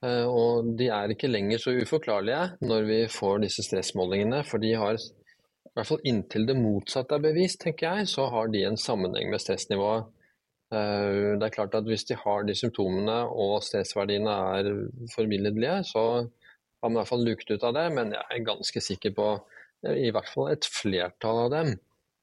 Og 0.00 0.68
de 0.80 0.86
er 0.88 1.12
ikke 1.12 1.28
lenger 1.28 1.60
så 1.60 1.74
uforklarlige 1.76 2.44
når 2.64 2.86
vi 2.88 3.00
får 3.12 3.42
disse 3.42 3.64
stressmålingene, 3.66 4.38
for 4.48 4.62
de 4.62 4.70
har 4.80 4.96
i 4.96 5.72
hvert 5.76 5.86
fall 5.86 6.00
inntil 6.08 6.46
det 6.48 6.56
motsatte 6.58 7.14
er 7.14 7.22
bevist, 7.22 7.60
tenker 7.62 8.00
jeg, 8.00 8.08
så 8.10 8.24
har 8.32 8.48
de 8.50 8.64
en 8.66 8.80
sammenheng 8.80 9.28
med 9.30 9.42
stressnivået. 9.42 10.08
Eh, 10.74 11.36
det 11.38 11.46
er 11.46 11.54
klart 11.54 11.74
at 11.74 11.86
Hvis 11.86 12.04
de 12.08 12.16
har 12.18 12.42
de 12.46 12.54
symptomene 12.54 13.18
og 13.28 13.62
stressverdiene 13.62 14.34
er 14.58 14.70
forbilledlige, 15.14 15.84
så 15.84 16.02
har 16.26 16.88
man 16.88 16.98
i 16.98 17.00
hvert 17.00 17.12
fall 17.12 17.24
luket 17.26 17.54
ut 17.54 17.64
av 17.68 17.74
det. 17.74 17.86
Men 17.94 18.12
jeg 18.16 18.24
er 18.30 18.46
ganske 18.46 18.80
sikker 18.80 19.14
på 19.14 19.28
i 19.88 20.10
hvert 20.12 20.28
fall 20.28 20.50
et 20.52 20.66
flertall 20.68 21.46
av 21.46 21.50
dem, 21.54 21.74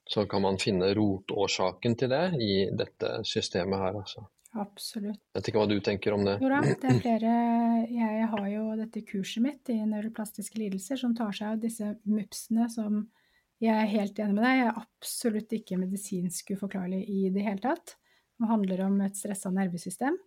så 0.07 0.23
kan 0.29 0.43
man 0.45 0.59
finne 0.61 0.93
rotårsaken 0.95 1.97
til 1.99 2.11
det 2.13 2.25
i 2.43 2.51
dette 2.71 3.19
systemet 3.27 3.81
her. 3.81 3.97
Altså. 4.03 4.23
Absolutt. 4.57 5.19
Jeg 5.19 5.39
vet 5.39 5.49
ikke 5.51 5.61
hva 5.61 5.69
du 5.69 5.77
tenker 5.83 6.15
om 6.15 6.23
det? 6.25 6.37
Jo 6.41 6.51
da, 6.51 6.61
det 6.63 6.91
er 6.93 7.01
flere 7.03 7.33
Jeg 7.91 8.29
har 8.31 8.47
jo 8.53 8.63
dette 8.79 9.03
kurset 9.09 9.43
mitt 9.43 9.73
i 9.73 9.77
neuroplastiske 9.83 10.61
lidelser 10.61 11.01
som 11.01 11.15
tar 11.17 11.35
seg 11.35 11.55
av 11.55 11.61
disse 11.63 11.91
MUPS-ene 12.07 12.69
som 12.73 13.05
jeg 13.63 13.73
er 13.73 13.89
helt 13.89 14.19
enig 14.21 14.37
med 14.37 14.43
deg. 14.45 14.59
Jeg 14.59 14.69
er 14.69 14.81
absolutt 14.83 15.53
ikke 15.57 15.79
medisinsk 15.81 16.51
uforklarlig 16.53 17.01
i 17.09 17.29
det 17.33 17.45
hele 17.45 17.61
tatt. 17.63 17.95
Det 18.37 18.49
handler 18.51 18.83
om 18.85 18.99
et 19.01 19.17
stressa 19.17 19.49
nervesystem. 19.53 20.17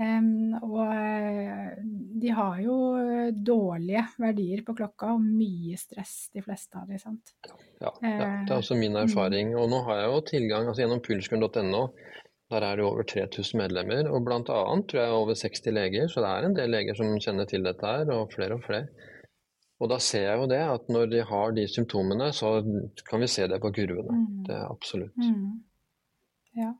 Og 0.00 0.92
eh, 0.94 1.72
de 2.22 2.30
har 2.32 2.60
jo 2.64 2.76
dårlige 3.36 4.06
verdier 4.22 4.62
på 4.64 4.74
klokka 4.78 5.10
og 5.16 5.24
mye 5.24 5.76
stress, 5.80 6.30
de 6.32 6.40
fleste 6.44 6.80
av 6.80 6.88
dem. 6.88 7.00
sant? 7.02 7.34
Ja, 7.44 7.92
ja, 8.00 8.30
det 8.46 8.54
er 8.54 8.56
også 8.56 8.78
min 8.80 8.96
eh, 8.96 9.04
erfaring. 9.04 9.52
Og 9.60 9.68
nå 9.72 9.82
har 9.88 10.00
jeg 10.00 10.08
jo 10.14 10.22
tilgang 10.32 10.70
altså 10.70 10.84
gjennom 10.84 11.04
pulskuren.no. 11.04 11.84
Der 12.50 12.66
er 12.66 12.80
det 12.80 12.86
over 12.86 13.06
3000 13.06 13.60
medlemmer, 13.60 14.08
og 14.10 14.26
annet 14.26 14.88
tror 14.90 14.98
jeg 14.98 15.14
over 15.14 15.36
60 15.38 15.70
leger. 15.76 16.08
Så 16.10 16.24
det 16.24 16.30
er 16.32 16.48
en 16.48 16.56
del 16.56 16.72
leger 16.74 16.96
som 16.98 17.12
kjenner 17.22 17.46
til 17.46 17.66
dette 17.66 17.92
her, 17.92 18.10
og 18.10 18.32
flere 18.32 18.56
og 18.56 18.64
flere. 18.64 18.88
Og 19.80 19.88
da 19.88 20.00
ser 20.02 20.26
jeg 20.26 20.40
jo 20.40 20.48
det, 20.50 20.60
at 20.60 20.90
når 20.92 21.12
de 21.12 21.20
har 21.28 21.54
de 21.56 21.68
symptomene, 21.70 22.32
så 22.36 22.58
kan 23.08 23.22
vi 23.22 23.28
se 23.32 23.46
det 23.48 23.60
på 23.62 23.70
kurvene. 23.76 24.16
Mm. 24.16 24.42
Det 24.48 24.56
er 24.56 24.66
absolutt. 24.66 25.16
Mm. 25.16 25.60
Ja. 26.58 26.72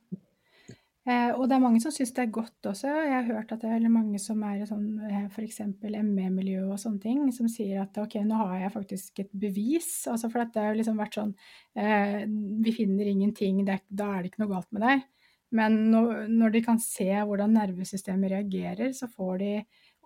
Eh, 1.09 1.31
og 1.33 1.47
det 1.49 1.57
er 1.57 1.63
mange 1.63 1.81
som 1.81 1.93
syns 1.95 2.13
det 2.17 2.27
er 2.27 2.33
godt 2.35 2.67
også. 2.69 2.91
Jeg 2.93 3.13
har 3.15 3.29
hørt 3.31 3.53
at 3.55 3.63
det 3.65 3.71
er 3.73 3.93
mange 3.93 4.19
som 4.21 4.43
er 4.45 4.61
i 4.61 4.67
sånn 4.69 4.89
eh, 5.09 5.29
f.eks. 5.31 5.63
ME-miljø 5.81 6.67
og 6.67 6.81
sånne 6.83 7.01
ting, 7.01 7.23
som 7.33 7.49
sier 7.49 7.87
at 7.87 7.97
ok, 8.03 8.19
nå 8.27 8.41
har 8.43 8.67
jeg 8.67 8.75
faktisk 8.75 9.23
et 9.25 9.33
bevis. 9.33 9.93
Altså 10.13 10.29
for 10.29 10.45
det 10.45 10.67
har 10.67 10.77
liksom 10.77 11.01
vært 11.01 11.17
sånn 11.17 11.33
eh, 11.79 12.27
Vi 12.29 12.77
finner 12.77 13.09
ingenting, 13.09 13.65
det, 13.65 13.81
da 13.89 14.13
er 14.13 14.23
det 14.23 14.33
ikke 14.33 14.45
noe 14.45 14.55
galt 14.55 14.71
med 14.77 14.85
deg. 14.85 15.07
Men 15.57 15.79
når, 15.91 16.27
når 16.31 16.53
de 16.55 16.61
kan 16.63 16.79
se 16.79 17.09
hvordan 17.11 17.57
nervesystemet 17.57 18.31
reagerer, 18.37 18.93
så 18.95 19.09
får 19.11 19.41
de 19.41 19.55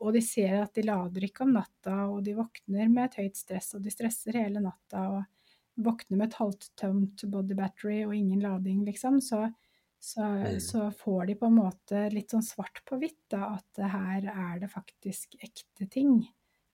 og 0.02 0.14
de 0.16 0.20
ser 0.24 0.56
at 0.58 0.74
de 0.74 0.82
lader 0.84 1.24
ikke 1.26 1.44
om 1.44 1.52
natta, 1.54 2.08
og 2.10 2.24
de 2.26 2.34
våkner 2.36 2.88
med 2.90 3.06
et 3.06 3.18
høyt 3.22 3.38
stress, 3.38 3.70
og 3.76 3.84
de 3.84 3.92
stresser 3.94 4.36
hele 4.40 4.62
natta 4.64 5.04
og 5.12 5.84
våkner 5.84 6.18
med 6.18 6.28
et 6.28 6.38
halvtømt 6.38 7.24
body 7.30 7.56
battery 7.58 8.00
og 8.06 8.14
ingen 8.16 8.42
lading, 8.42 8.82
liksom, 8.86 9.20
så, 9.24 9.46
så, 10.04 10.22
mm. 10.22 10.60
så, 10.60 10.90
får 10.90 11.26
de 11.26 11.34
på 11.40 11.48
en 11.48 11.56
måte 11.56 12.04
litt 12.12 12.34
sånn 12.34 12.44
svart 12.44 12.82
på 12.84 12.98
hvitt, 13.00 13.22
da, 13.32 13.54
at 13.56 13.80
her 13.94 14.26
er 14.28 14.58
det 14.60 14.68
faktisk 14.72 15.38
ekte 15.40 15.88
ting. 15.90 16.18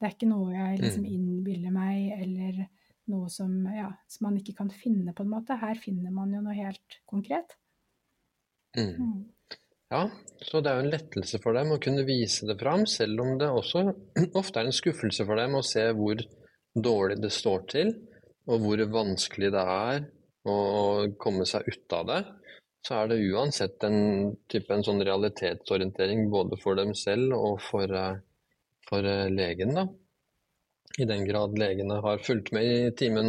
Det 0.00 0.08
er 0.08 0.14
ikke 0.16 0.30
noe 0.30 0.50
jeg 0.54 0.80
liksom 0.80 1.04
mm. 1.04 1.12
innbiller 1.14 1.74
meg, 1.74 2.08
eller 2.24 2.62
noe 3.10 3.30
som, 3.30 3.52
ja, 3.70 3.90
som 4.10 4.26
man 4.26 4.38
ikke 4.40 4.56
kan 4.58 4.72
finne, 4.74 5.14
på 5.14 5.22
en 5.22 5.30
måte. 5.30 5.58
Her 5.60 5.78
finner 5.78 6.10
man 6.14 6.32
jo 6.34 6.42
noe 6.42 6.56
helt 6.58 6.98
konkret. 7.10 7.54
Mm. 8.76 8.96
mm. 8.96 9.20
Ja, 9.90 10.04
så 10.38 10.60
det 10.62 10.70
er 10.70 10.78
jo 10.78 10.84
en 10.84 10.92
lettelse 10.92 11.38
for 11.42 11.56
dem 11.58 11.72
å 11.74 11.80
kunne 11.82 12.04
vise 12.06 12.46
det 12.46 12.54
fram, 12.60 12.84
selv 12.86 13.24
om 13.24 13.32
det 13.40 13.48
også 13.50 13.82
ofte 14.40 14.62
er 14.62 14.68
en 14.70 14.74
skuffelse 14.74 15.26
for 15.26 15.38
dem 15.38 15.56
å 15.58 15.64
se 15.66 15.88
hvor 15.98 16.22
dårlig 16.74 17.18
det 17.22 17.32
står 17.34 17.64
til, 17.70 17.94
og 18.50 18.62
hvor 18.62 18.82
vanskelig 18.90 19.50
det 19.54 19.64
er 19.74 20.04
å 20.50 20.60
komme 21.20 21.46
seg 21.46 21.66
ut 21.66 21.98
av 21.98 22.06
det. 22.10 22.20
Så 22.86 22.96
er 22.96 23.10
det 23.10 23.20
uansett 23.28 23.84
en 23.84 24.34
type 24.50 24.72
en 24.72 24.84
sånn 24.86 25.02
realitetsorientering 25.04 26.28
både 26.32 26.56
for 26.62 26.78
dem 26.80 26.94
selv 26.96 27.36
og 27.36 27.60
for, 27.64 27.92
eh, 27.92 28.20
for 28.88 29.06
eh, 29.06 29.28
legen, 29.32 29.74
da. 29.76 29.86
I 30.98 31.06
den 31.06 31.22
grad 31.28 31.58
legene 31.60 32.00
har 32.02 32.24
fulgt 32.24 32.50
med 32.56 32.66
i 32.66 32.90
timen 32.98 33.28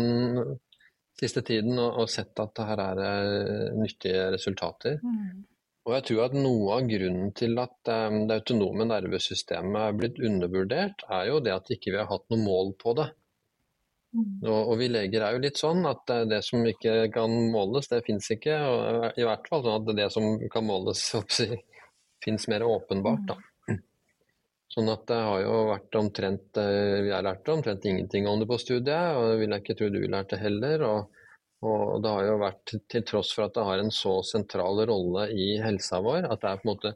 siste 1.20 1.43
tiden 1.46 1.77
og, 1.77 2.00
og 2.01 2.10
sett 2.10 2.39
at 2.41 2.55
det 2.58 2.67
her 2.72 2.81
er 2.81 3.75
nyttige 3.77 4.31
resultater. 4.34 4.98
Mm. 5.03 5.43
Og 5.88 5.96
jeg 5.96 6.05
tror 6.08 6.27
at 6.27 6.36
noe 6.38 6.75
av 6.75 6.89
grunnen 6.89 7.31
til 7.38 7.58
at 7.62 7.89
um, 7.89 8.20
det 8.29 8.38
autonome 8.41 8.86
nervesystemet 8.86 9.79
er 9.81 9.96
blitt 9.98 10.20
undervurdert, 10.22 11.05
er 11.10 11.29
jo 11.31 11.39
det 11.41 11.55
at 11.55 11.72
ikke 11.74 11.89
vi 11.89 11.96
ikke 11.96 12.03
har 12.05 12.12
hatt 12.12 12.27
noe 12.34 12.41
mål 12.43 12.74
på 12.81 12.93
det. 13.00 13.08
Mm. 14.11 14.41
Og, 14.43 14.57
og, 14.59 14.73
vi 14.81 14.89
leger 14.91 15.23
er 15.23 15.35
jo 15.35 15.43
litt 15.45 15.59
sånn 15.59 15.85
at 15.87 16.09
det 16.27 16.41
som 16.43 16.65
ikke 16.67 17.05
kan 17.13 17.31
måles, 17.53 17.87
det 17.91 18.01
fins 18.07 18.27
ikke. 18.33 18.57
Og 18.67 19.19
I 19.19 19.27
hvert 19.27 19.47
fall 19.47 19.63
sånn 19.63 19.77
at 19.79 19.95
det 20.01 20.09
som 20.11 20.33
kan 20.51 20.67
måles, 20.67 21.05
fins 22.25 22.47
mer 22.51 22.67
åpenbart. 22.67 23.23
da. 23.31 23.39
Sånn 24.71 24.87
at 24.87 25.01
det 25.09 25.17
har 25.19 25.41
jo 25.43 25.55
vært 25.67 25.95
omtrent 25.99 26.59
eh, 26.61 27.01
Vi 27.03 27.09
har 27.11 27.25
lært 27.25 27.49
omtrent 27.51 27.83
ingenting 27.85 28.27
om 28.29 28.39
det 28.39 28.47
på 28.47 28.59
studiet, 28.61 29.17
og 29.17 29.33
det 29.33 29.41
vil 29.41 29.55
jeg 29.55 29.65
ikke 29.65 29.75
tro 29.79 29.89
du 29.91 29.99
lærte 30.05 30.39
heller. 30.39 30.85
Og, 30.87 31.17
og, 31.67 31.97
det 32.03 32.13
har 32.13 32.27
jo 32.29 32.37
vært, 32.39 32.75
til 32.93 33.03
tross 33.07 33.33
for 33.35 33.49
at 33.49 33.57
det 33.57 33.65
har 33.67 33.81
en 33.81 33.91
så 33.95 34.13
sentral 34.27 34.79
rolle 34.87 35.27
i 35.35 35.49
helsa 35.61 35.99
vår, 36.05 36.23
at 36.23 36.43
det 36.43 36.53
er 36.53 36.61
på 36.61 36.67
en 36.67 36.71
måte 36.71 36.93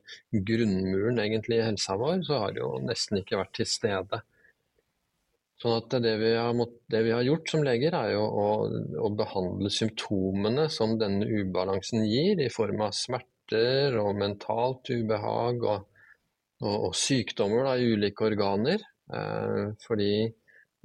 grunnmuren 0.51 1.19
egentlig 1.25 1.60
i 1.60 1.67
helsa 1.67 2.00
vår, 2.00 2.24
så 2.29 2.39
har 2.45 2.55
det 2.55 2.63
jo 2.63 2.72
nesten 2.86 3.19
ikke 3.19 3.41
vært 3.43 3.53
til 3.60 3.69
stede. 3.69 4.24
Sånn 5.62 5.78
at 5.78 5.94
det 6.04 6.18
vi, 6.20 6.34
har, 6.36 6.58
det 6.92 7.02
vi 7.06 7.14
har 7.16 7.24
gjort 7.24 7.50
som 7.50 7.64
leger, 7.64 7.96
er 7.96 8.14
jo 8.18 8.26
å, 8.28 8.48
å 9.08 9.12
behandle 9.16 9.72
symptomene 9.72 10.68
som 10.74 10.98
denne 11.00 11.28
ubalansen 11.30 12.04
gir, 12.10 12.42
i 12.44 12.52
form 12.52 12.84
av 12.84 12.96
smerter 12.98 13.96
og 14.02 14.18
mentalt 14.20 14.92
ubehag 14.92 15.64
og 15.64 15.86
og, 16.64 16.88
og 16.90 16.96
sykdommer 16.98 17.68
da, 17.68 17.76
i 17.78 17.94
ulike 17.96 18.28
organer. 18.30 18.84
Eh, 19.14 19.76
fordi 19.86 20.12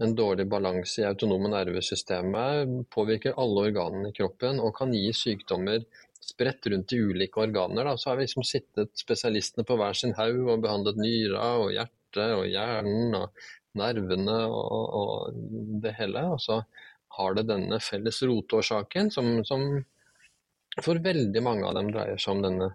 en 0.00 0.14
dårlig 0.16 0.46
balanse 0.48 1.02
i 1.02 1.08
autonome 1.08 1.50
nervesystemet 1.52 2.88
påvirker 2.92 3.36
alle 3.40 3.66
organene 3.68 4.10
i 4.10 4.16
kroppen 4.16 4.62
og 4.64 4.74
kan 4.78 4.94
gi 4.96 5.10
sykdommer 5.16 5.84
spredt 6.20 6.68
rundt 6.72 6.92
i 6.96 7.00
ulike 7.00 7.42
organer. 7.42 7.86
Da. 7.88 7.96
Så 8.00 8.10
har 8.10 8.18
vi 8.18 8.26
liksom 8.26 8.46
sittet 8.46 8.92
spesialistene 8.98 9.66
på 9.68 9.76
hver 9.80 9.96
sin 9.96 10.16
haug 10.18 10.42
og 10.46 10.64
behandlet 10.64 11.00
nyra 11.00 11.54
og 11.62 11.72
hjertet 11.76 12.36
og 12.36 12.46
hjernen 12.48 13.16
og 13.20 13.44
nervene 13.78 14.36
og, 14.48 14.96
og, 15.00 15.40
det 15.82 15.94
hele. 15.98 16.26
Og 16.34 16.42
så 16.42 16.60
har 17.18 17.34
det 17.36 17.48
denne 17.50 17.80
felles 17.82 18.22
rotårsaken 18.22 19.10
som, 19.14 19.32
som 19.46 19.66
for 20.82 21.00
veldig 21.02 21.42
mange 21.42 21.66
av 21.66 21.76
dem 21.78 21.90
dreier 21.92 22.20
seg 22.20 22.38
om 22.38 22.44
denne 22.46 22.70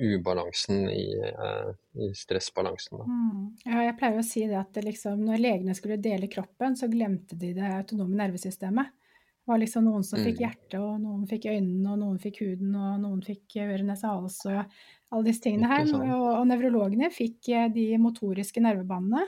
ubalansen 0.00 0.84
i, 0.90 1.18
uh, 1.18 1.72
i 1.98 2.12
stressbalansen. 2.14 3.02
Mm. 3.02 3.40
Ja, 3.64 3.82
jeg 3.88 3.96
pleier 3.98 4.20
å 4.20 4.24
si 4.26 4.44
det 4.46 4.58
at 4.60 4.70
det 4.76 4.84
liksom, 4.86 5.24
når 5.26 5.42
legene 5.42 5.74
skulle 5.76 5.98
dele 6.00 6.30
kroppen, 6.30 6.76
så 6.78 6.88
glemte 6.90 7.36
de 7.38 7.52
det 7.56 7.72
autonome 7.74 8.16
nervesystemet. 8.22 8.94
Det 9.40 9.50
var 9.50 9.60
liksom 9.60 9.86
noen 9.88 10.04
som 10.06 10.20
mm. 10.20 10.24
fikk 10.28 10.40
hjertet, 10.44 10.78
og 10.78 11.00
noen 11.02 11.26
fikk 11.28 11.48
øynene, 11.50 11.90
og 11.90 12.00
noen 12.04 12.18
fikk 12.22 12.42
huden, 12.44 12.74
og 12.78 13.00
noen 13.02 13.22
fikk 13.26 13.58
øre, 13.64 13.82
nese, 13.88 14.06
hals 14.06 14.38
og 14.46 14.60
alle 14.60 15.26
disse 15.26 15.42
tingene 15.42 15.70
her. 15.72 15.88
Og, 15.96 16.26
og, 16.36 16.44
nevrologene 16.48 17.10
fikk 17.10 17.50
eh, 17.50 17.70
de 17.74 17.86
motoriske 17.98 18.62
nervebanene, 18.62 19.24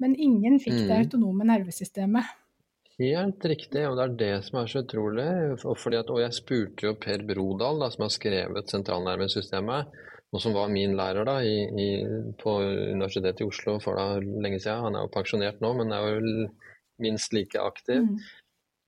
men 0.00 0.16
ingen 0.16 0.58
fikk 0.62 0.78
mm. 0.82 0.86
det 0.88 1.00
autonome 1.04 1.46
nervesystemet. 1.48 2.36
Helt 3.00 3.44
riktig, 3.48 3.86
og 3.88 3.96
det 3.96 4.04
er 4.04 4.16
det 4.20 4.32
som 4.44 4.58
er 4.60 4.68
så 4.68 4.82
utrolig. 4.84 5.26
At, 5.56 6.10
og 6.12 6.18
jeg 6.20 6.36
spurte 6.36 6.88
jo 6.88 6.96
Per 7.00 7.24
Brodal, 7.28 7.80
da, 7.80 7.88
som 7.92 8.04
har 8.04 8.12
skrevet 8.12 8.72
sentralnervesystemet, 8.72 9.94
og 10.30 10.42
som 10.42 10.52
var 10.54 10.68
min 10.70 10.92
lærer 10.98 11.24
da, 11.26 11.38
i, 11.40 11.64
i, 11.80 11.88
på 12.42 12.58
Universitetet 12.60 13.40
i 13.40 13.48
Oslo 13.48 13.78
for 13.82 13.96
da 13.96 14.20
lenge 14.20 14.60
siden. 14.60 14.84
Han 14.84 14.98
er 14.98 15.06
jo 15.06 15.14
pensjonert 15.14 15.64
nå, 15.64 15.72
men 15.78 15.96
er 15.96 16.10
jo 16.10 16.44
minst 17.00 17.32
like 17.32 17.62
aktiv. 17.64 18.04
Mm. 18.04 18.20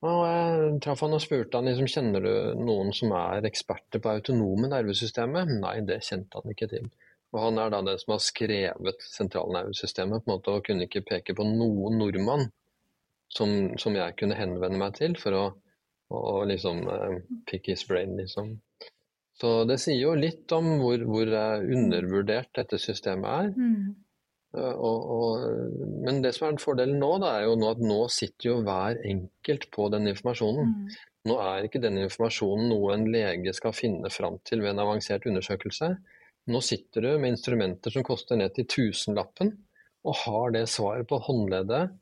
Og 0.03 0.21
jeg 0.27 0.77
traff 0.83 1.03
han 1.07 1.17
og 1.17 1.23
spurte 1.23 1.59
han 1.59 1.71
liksom, 1.71 1.89
kjenner 1.91 2.25
du 2.27 2.63
noen 2.67 2.91
som 2.97 3.15
er 3.17 3.47
eksperter 3.49 4.03
på 4.03 4.13
autonome 4.13 4.69
nervesystemet. 4.71 5.57
Nei, 5.63 5.77
det 5.89 6.03
kjente 6.05 6.43
han 6.43 6.53
ikke 6.53 6.69
til. 6.75 6.91
Og 7.33 7.41
han 7.41 7.61
er 7.61 7.71
da 7.73 7.81
den 7.85 8.01
som 8.01 8.15
har 8.15 8.23
skrevet 8.23 9.07
sentralnervesystemet, 9.09 10.25
på 10.25 10.29
en 10.29 10.35
måte, 10.35 10.53
og 10.53 10.67
kunne 10.67 10.89
ikke 10.89 11.05
peke 11.09 11.37
på 11.37 11.47
noen 11.49 11.97
nordmann 12.01 12.51
som, 13.33 13.73
som, 13.81 13.97
jeg 13.97 14.17
kunne 14.21 14.37
henvende 14.37 14.81
meg 14.81 14.99
til 14.99 15.17
for 15.21 15.37
å, 15.39 15.45
å 16.13 16.43
liksom 16.49 16.85
uh, 16.89 17.17
pick 17.49 17.71
his 17.73 17.87
brain, 17.89 18.19
liksom. 18.21 18.59
Så 19.41 19.63
det 19.65 19.79
sier 19.81 20.03
jo 20.03 20.13
litt 20.19 20.53
om 20.53 20.75
hvor, 20.83 21.01
hvor 21.09 21.31
uh, 21.33 21.65
undervurdert 21.65 22.53
dette 22.59 22.79
systemet 22.81 23.31
er. 23.33 23.53
Mm. 23.57 23.95
Uh, 24.53 24.75
og, 24.77 25.07
og, 25.17 25.47
men 26.05 26.21
det 26.25 26.35
som 26.37 26.51
er 26.51 26.61
fordelen 26.61 27.01
nå, 27.01 27.15
da, 27.23 27.39
er 27.39 27.49
jo 27.49 27.57
nå 27.57 27.73
at 27.73 27.81
nå 27.81 28.03
sitter 28.13 28.51
jo 28.51 28.59
hver 28.67 29.01
enkelt 29.09 29.71
på 29.73 29.89
den 29.95 30.13
informasjonen. 30.13 30.77
Mm. 30.77 31.01
Nå 31.31 31.39
er 31.41 31.65
ikke 31.65 31.81
denne 31.81 32.05
informasjonen 32.05 32.69
noe 32.69 32.97
en 32.97 33.09
lege 33.15 33.55
skal 33.57 33.73
finne 33.77 34.11
fram 34.13 34.41
til 34.45 34.61
ved 34.61 34.75
en 34.75 34.85
avansert 34.85 35.25
undersøkelse. 35.31 35.95
Nå 36.51 36.61
sitter 36.65 37.05
du 37.05 37.11
med 37.19 37.37
instrumenter 37.37 37.95
som 37.95 38.05
koster 38.07 38.39
ned 38.39 38.55
til 38.57 38.67
tusenlappen, 38.67 39.53
og 40.03 40.19
har 40.25 40.55
det 40.57 40.65
svaret 40.71 41.07
på 41.09 41.21
håndleddet 41.23 41.93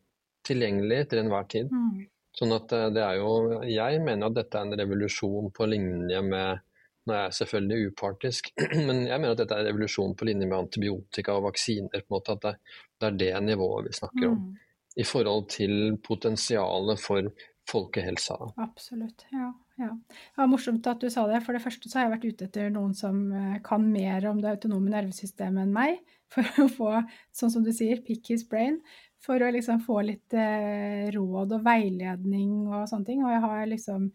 tilgjengelig 0.49 1.11
til 1.11 1.21
enhver 1.21 1.45
tid. 1.53 1.69
Mm. 1.73 2.07
Sånn 2.39 2.55
at 2.55 2.73
eh, 2.73 2.89
det 2.95 3.03
er 3.05 3.19
jo 3.19 3.61
Jeg 3.67 4.01
mener 4.05 4.31
at 4.31 4.37
dette 4.39 4.59
er 4.59 4.69
en 4.69 4.79
revolusjon 4.79 5.51
på 5.55 5.67
linje 5.71 6.21
med 6.25 6.67
Nå 7.09 7.15
er 7.17 7.23
jeg 7.25 7.37
selvfølgelig 7.39 7.91
upartisk, 7.91 8.51
men 8.87 9.07
jeg 9.09 9.17
mener 9.17 9.33
at 9.33 9.41
dette 9.41 9.57
er 9.57 9.65
en 9.65 9.71
revolusjon 9.71 10.13
på 10.21 10.27
linje 10.29 10.47
med 10.47 10.59
antibiotika 10.59 11.33
og 11.39 11.47
vaksiner. 11.49 12.05
på 12.05 12.13
en 12.13 12.17
måte 12.17 12.35
At 12.37 12.43
det, 12.45 12.53
det 13.01 13.09
er 13.09 13.17
det 13.23 13.31
nivået 13.47 13.89
vi 13.89 13.95
snakker 13.97 14.27
om. 14.29 14.43
Mm. 14.51 14.59
I 15.01 15.07
forhold 15.07 15.47
til 15.55 15.97
potensialet 16.05 17.01
for 17.01 17.31
folkehelsa. 17.71 18.37
Absolutt. 18.61 19.25
Ja, 19.33 19.49
ja. 19.81 19.91
Det 20.11 20.41
var 20.43 20.51
morsomt 20.51 20.87
at 20.91 21.03
du 21.03 21.11
sa 21.13 21.27
det. 21.31 21.43
For 21.45 21.57
det 21.57 21.63
første 21.65 21.91
så 21.91 21.99
har 21.99 22.09
jeg 22.09 22.15
vært 22.15 22.27
ute 22.31 22.49
etter 22.49 22.73
noen 22.75 22.97
som 22.97 23.21
eh, 23.33 23.61
kan 23.67 23.85
mer 23.91 24.27
om 24.31 24.41
det 24.43 24.55
autonome 24.55 24.93
nervesystemet 24.93 25.67
enn 25.67 25.77
meg. 25.77 26.01
For 26.31 26.47
å 26.63 26.69
få, 26.71 26.91
sånn 27.35 27.51
som 27.51 27.65
du 27.67 27.73
sier, 27.75 28.05
pick 28.07 28.29
his 28.31 28.45
brain 28.47 28.77
for 29.21 29.43
å 29.43 29.51
liksom 29.53 29.83
få 29.85 30.01
litt 30.07 30.33
eh, 30.39 31.09
råd 31.13 31.57
og 31.57 31.65
veiledning 31.65 32.53
og 32.71 32.87
sånne 32.89 33.09
ting. 33.09 33.25
Og 33.25 33.33
jeg 33.35 33.43
har 33.45 33.65
liksom 33.69 34.07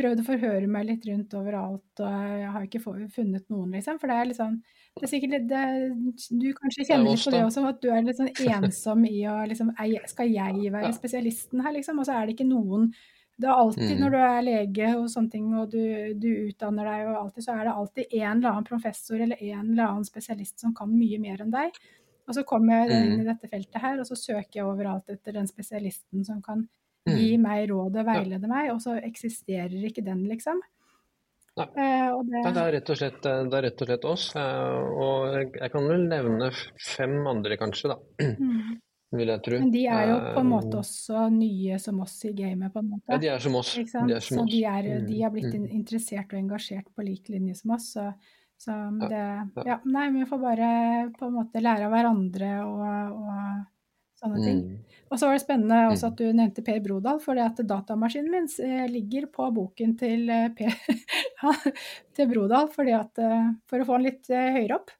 prøvd 0.00 0.22
å 0.22 0.26
forhøre 0.28 0.68
meg 0.70 0.86
litt 0.88 1.06
rundt 1.08 1.34
overalt, 1.36 2.00
og 2.00 2.38
jeg 2.40 2.52
har 2.54 2.66
ikke 2.66 2.80
funnet 2.84 3.44
noen, 3.52 3.74
liksom. 3.74 3.98
For 4.00 4.10
det 4.10 4.16
er 4.16 4.30
liksom 4.30 4.60
det 4.96 5.06
er 5.06 5.10
sikkert 5.12 5.46
det, 5.50 5.64
Du 6.40 6.48
kanskje 6.56 6.86
kjenner 6.88 7.12
litt 7.12 7.24
på 7.24 7.32
det 7.34 7.44
også, 7.44 7.62
at 7.68 7.78
du 7.82 7.90
er 7.92 8.02
litt 8.04 8.18
sånn 8.18 8.32
ensom 8.56 9.04
i 9.06 9.20
å 9.30 9.36
liksom 9.48 9.70
Skal 10.10 10.32
jeg 10.32 10.72
være 10.74 10.92
spesialisten 10.96 11.62
her, 11.64 11.76
liksom? 11.76 12.00
Og 12.00 12.08
så 12.08 12.16
er 12.16 12.26
det 12.26 12.36
ikke 12.36 12.48
noen 12.48 12.90
det 13.40 13.48
er 13.48 13.60
alltid 13.62 13.92
mm. 13.94 14.00
når 14.02 14.12
du 14.12 14.18
er 14.20 14.42
lege 14.44 14.90
og 14.98 15.06
sånne 15.12 15.32
ting, 15.32 15.46
og 15.56 15.70
du, 15.72 15.80
du, 16.20 16.28
utdanner 16.50 16.90
deg, 16.90 17.06
og 17.08 17.20
alltid, 17.22 17.46
så 17.46 17.54
er 17.54 17.62
det 17.66 17.76
alltid 17.82 18.18
en 18.18 18.34
eller 18.34 18.50
annen 18.50 18.68
professor 18.68 19.16
eller 19.16 19.40
en 19.46 19.62
eller 19.64 19.86
annen 19.86 20.08
spesialist 20.08 20.60
som 20.60 20.74
kan 20.76 20.92
mye 20.92 21.20
mer 21.22 21.40
enn 21.44 21.54
deg. 21.54 21.78
Og 22.28 22.36
så 22.36 22.44
kommer 22.46 22.84
jeg 22.84 22.98
inn 22.98 23.14
i 23.16 23.22
mm. 23.22 23.30
dette 23.32 23.48
feltet 23.50 23.80
her, 23.82 23.96
og 23.98 24.06
så 24.06 24.18
søker 24.18 24.60
jeg 24.60 24.68
overalt 24.68 25.08
etter 25.10 25.34
den 25.34 25.48
spesialisten 25.50 26.26
som 26.26 26.42
kan 26.44 26.66
mm. 27.08 27.16
gi 27.16 27.32
meg 27.42 27.64
råd 27.72 27.96
og 28.02 28.10
veilede 28.10 28.50
meg, 28.50 28.70
og 28.74 28.82
så 28.84 28.98
eksisterer 29.00 29.88
ikke 29.88 30.04
den, 30.06 30.26
liksom. 30.30 30.60
Nei. 31.58 31.66
Eh, 31.66 32.20
det... 32.28 32.44
det, 32.44 32.60
er 32.62 32.72
rett 32.76 32.92
og 32.92 33.00
slett, 33.00 33.24
eh, 33.26 33.40
det 33.50 33.58
er 33.58 33.66
rett 33.66 33.82
og 33.82 33.90
slett 33.90 34.06
oss. 34.08 34.28
Eh, 34.38 35.00
og 35.06 35.40
jeg 35.58 35.72
kan 35.72 35.88
vel 35.90 36.06
nevne 36.06 36.52
fem 36.86 37.18
andre, 37.26 37.58
kanskje, 37.60 37.96
da. 37.96 38.30
Mm. 38.38 38.78
Vil 39.10 39.30
jeg 39.32 39.42
tro. 39.42 39.56
Men 39.58 39.70
de 39.74 39.80
er 39.90 40.04
jo 40.06 40.18
på 40.36 40.42
en 40.44 40.50
måte 40.52 40.76
også 40.78 41.24
nye 41.34 41.78
som 41.82 41.98
oss 42.04 42.14
i 42.28 42.34
gamet, 42.36 42.70
på 42.70 42.78
en 42.78 42.92
måte. 42.92 43.10
Ja, 43.10 43.18
de 43.18 43.30
er 43.32 43.42
som 43.42 43.56
oss. 43.58 43.72
De 43.74 43.82
er 43.82 44.22
som 44.22 44.38
så 44.38 44.44
de, 44.46 44.60
er, 44.70 44.90
de 45.02 45.16
har 45.24 45.32
blitt 45.34 45.50
mm. 45.50 45.64
interessert 45.80 46.30
og 46.30 46.38
engasjert 46.38 46.86
på 46.94 47.06
lik 47.06 47.26
linje 47.32 47.56
som 47.58 47.74
oss. 47.74 47.90
Så 47.96 48.06
så 48.60 48.74
det 49.08 49.24
Ja, 49.64 49.78
nei, 49.88 50.10
vi 50.12 50.26
får 50.28 50.40
bare 50.42 50.70
på 51.16 51.30
en 51.30 51.36
måte 51.38 51.62
lære 51.64 51.86
av 51.86 51.94
hverandre 51.94 52.50
og, 52.66 53.14
og 53.16 53.36
sånne 54.20 54.42
ting. 54.44 54.58
Mm. 54.66 54.98
Og 55.08 55.18
så 55.18 55.26
var 55.26 55.38
det 55.38 55.44
spennende 55.46 55.78
også 55.88 56.10
mm. 56.10 56.12
at 56.12 56.20
du 56.20 56.26
nevnte 56.28 56.64
Per 56.66 56.82
Brodal, 56.84 57.22
for 57.24 57.40
at 57.40 57.62
datamaskinen 57.70 58.34
min 58.34 58.48
eh, 58.66 58.84
ligger 58.92 59.30
på 59.32 59.48
boken 59.56 59.96
til, 60.00 60.28
eh, 60.28 60.50
per, 60.56 60.76
til 62.16 62.28
Brodal 62.30 62.68
at, 62.68 63.22
eh, 63.24 63.48
for 63.70 63.80
å 63.80 63.88
få 63.88 63.96
den 63.96 64.10
litt 64.10 64.28
høyere 64.28 64.76
opp. 64.76 64.92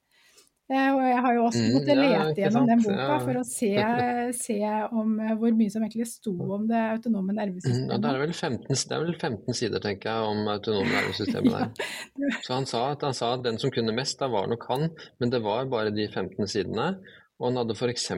Eh, 0.71 0.89
og 0.95 1.01
jeg 1.03 1.23
har 1.25 1.35
jo 1.35 1.45
også 1.49 1.61
mm, 1.65 1.77
ja, 1.91 1.95
lete 1.99 2.43
gjennom 2.45 2.61
gjennom 2.61 2.69
den 2.69 2.83
boka 2.85 3.07
ja. 3.09 3.19
for 3.25 3.39
å 3.41 3.45
se, 3.47 3.71
se 4.45 4.59
om 5.01 5.15
eh, 5.19 5.33
hvor 5.41 5.55
mye 5.59 5.73
som 5.73 5.87
egentlig 5.87 6.09
sto 6.11 6.35
om 6.57 6.67
det 6.71 6.83
autonome 6.97 7.35
nervesystemet. 7.37 7.87
Mm, 7.87 7.95
ja, 7.95 8.01
det, 8.05 8.11
er 8.13 8.21
vel 8.23 8.35
15, 8.35 8.67
det 8.69 8.97
er 8.97 9.07
vel 9.07 9.17
15 9.17 9.59
sider, 9.61 9.83
tenker 9.85 10.11
jeg, 10.11 10.35
om 10.35 10.53
autonome 10.53 10.93
nervesystemet 10.93 11.51
der. 11.57 12.37
Så 12.47 12.55
han 12.55 12.69
sa, 12.71 12.85
at 12.95 13.07
han 13.07 13.17
sa 13.17 13.33
at 13.37 13.47
den 13.47 13.59
som 13.63 13.73
kunne 13.75 13.97
mest, 13.97 14.21
da 14.21 14.31
var 14.33 14.51
nok 14.51 14.69
han, 14.71 14.87
men 15.23 15.33
det 15.35 15.43
var 15.47 15.71
bare 15.73 15.95
de 15.95 16.07
15 16.09 16.51
sidene. 16.51 16.93
Og 17.41 17.49
han 17.49 17.57
hadde 17.63 17.75
f.eks. 17.75 18.11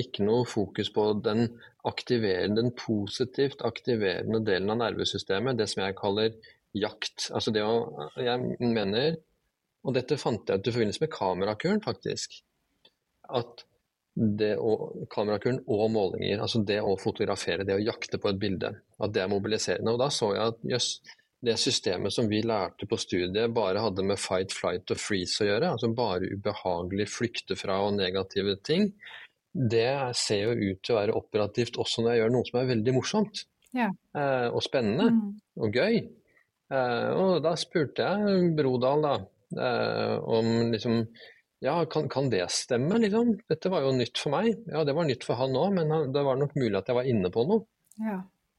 ikke 0.00 0.24
noe 0.24 0.48
fokus 0.48 0.88
på 0.94 1.10
den 1.22 1.50
den 1.84 2.70
positivt 2.72 3.60
aktiverende 3.60 4.38
delen 4.40 4.72
av 4.72 4.78
nervesystemet, 4.80 5.58
det 5.58 5.66
som 5.68 5.82
jeg 5.84 5.96
kaller 5.98 6.30
jakt. 6.72 7.28
Altså 7.30 7.52
det 7.52 7.60
å 7.60 8.08
Jeg 8.16 8.56
mener 8.58 9.18
og 9.84 9.94
dette 9.96 10.18
fant 10.20 10.48
jeg 10.48 10.60
ut 10.60 10.68
i 10.68 10.74
forbindelse 10.74 11.04
med 11.04 11.12
kamerakuren, 11.12 11.82
faktisk. 11.84 12.38
At 13.28 13.64
det 14.14 14.54
å, 14.62 14.76
kamerakuren 15.10 15.60
og 15.66 15.88
målinger, 15.92 16.40
altså 16.44 16.62
det 16.66 16.78
å 16.80 16.94
fotografere, 17.00 17.66
det 17.66 17.76
å 17.76 17.82
jakte 17.82 18.20
på 18.22 18.30
et 18.30 18.40
bilde, 18.40 18.70
at 19.02 19.14
det 19.14 19.24
er 19.24 19.30
mobiliserende. 19.32 19.94
Og 19.94 20.00
da 20.00 20.08
så 20.14 20.30
jeg 20.36 20.54
at 20.54 20.64
jøss, 20.70 20.88
det 21.44 21.58
systemet 21.60 22.14
som 22.14 22.30
vi 22.30 22.40
lærte 22.46 22.86
på 22.88 22.96
studiet 22.96 23.52
bare 23.52 23.82
hadde 23.84 24.06
med 24.06 24.20
fight, 24.20 24.54
flight 24.56 24.88
og 24.94 25.00
freeze 25.00 25.44
å 25.44 25.50
gjøre, 25.50 25.74
altså 25.74 25.90
bare 25.92 26.30
ubehagelig 26.32 27.08
flykte 27.12 27.58
fra 27.58 27.82
og 27.84 27.98
negative 27.98 28.56
ting, 28.64 28.88
det 29.54 30.16
ser 30.18 30.48
jo 30.48 30.72
ut 30.72 30.80
til 30.82 30.94
å 30.94 31.00
være 31.02 31.18
operativt 31.18 31.76
også 31.78 32.02
når 32.02 32.14
jeg 32.14 32.22
gjør 32.22 32.32
noe 32.34 32.48
som 32.48 32.60
er 32.60 32.70
veldig 32.72 32.94
morsomt. 32.96 33.44
Ja. 33.74 33.90
Eh, 34.16 34.48
og 34.50 34.62
spennende 34.64 35.10
mm. 35.10 35.28
og 35.62 35.78
gøy. 35.78 36.00
Eh, 36.74 37.10
og 37.18 37.42
da 37.44 37.54
spurte 37.58 38.06
jeg 38.06 38.50
Brodal 38.56 39.04
da, 39.04 39.14
eh, 39.60 40.16
om 40.18 40.72
liksom 40.72 41.04
ja, 41.64 41.78
kan, 41.88 42.08
kan, 42.12 42.28
det 42.30 42.44
stemme, 42.52 42.98
liksom? 43.00 43.38
Dette 43.48 43.70
var 43.72 43.86
jo 43.86 43.94
nytt 43.96 44.20
for 44.20 44.34
meg. 44.34 44.50
Ja, 44.68 44.82
det 44.84 44.92
var 44.96 45.06
nytt 45.08 45.24
for 45.24 45.40
han 45.40 45.56
òg, 45.56 45.72
men 45.78 46.12
det 46.12 46.24
var 46.26 46.36
nok 46.36 46.52
mulig 46.58 46.76
at 46.76 46.90
jeg 46.90 46.98
var 46.98 47.08
inne 47.08 47.30
på 47.32 47.46
noe. 47.48 47.64
Ja, 48.04 48.18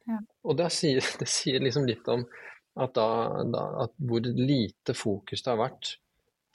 ja. 0.10 0.22
Og 0.46 0.58
det 0.58 0.72
sier, 0.74 1.06
det 1.22 1.28
sier, 1.30 1.62
liksom 1.62 1.86
litt 1.90 2.08
om 2.12 2.26
at, 2.26 2.96
da, 2.98 3.08
da, 3.52 3.68
at 3.86 3.94
hvor 4.02 4.26
lite 4.26 4.96
fokus 4.98 5.46
det 5.46 5.54
har 5.54 5.62
vært 5.62 5.96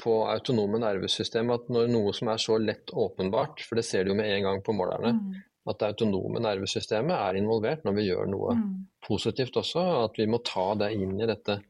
på 0.01 0.17
autonome 0.33 0.81
nervesystem. 0.83 1.53
At 1.55 1.71
når 1.73 1.93
noe 1.93 2.13
som 2.17 2.33
er 2.33 2.43
så 2.43 2.59
lett 2.61 2.93
åpenbart, 2.93 3.63
for 3.67 3.79
det 3.79 3.87
ser 3.87 4.05
du 4.05 4.15
jo 4.15 4.19
med 4.19 4.33
en 4.33 4.49
gang 4.49 4.63
på 4.65 4.75
målerne, 4.77 5.15
mm. 5.17 5.41
at 5.71 5.81
det 5.81 5.93
autonome 5.93 6.43
nervesystemet 6.43 7.15
er 7.17 7.41
involvert 7.41 7.87
når 7.87 7.99
vi 7.99 8.09
gjør 8.09 8.31
noe 8.33 8.57
mm. 8.59 8.69
positivt 9.07 9.61
også, 9.61 9.85
at 10.07 10.21
vi 10.21 10.29
må 10.31 10.43
ta 10.47 10.73
det 10.83 10.93
inn 10.97 11.19
i 11.21 11.29
dette 11.29 11.61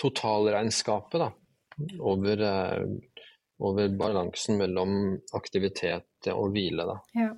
totalregnskapet 0.00 1.22
da, 1.22 1.30
over 2.00 2.42
eh, 2.48 2.86
over 3.62 3.88
balansen 3.88 4.58
mellom 4.58 4.94
aktivitet 5.36 6.30
og 6.32 6.54
hvile. 6.54 6.86
Da. 6.88 6.96
Ja. 7.14 7.30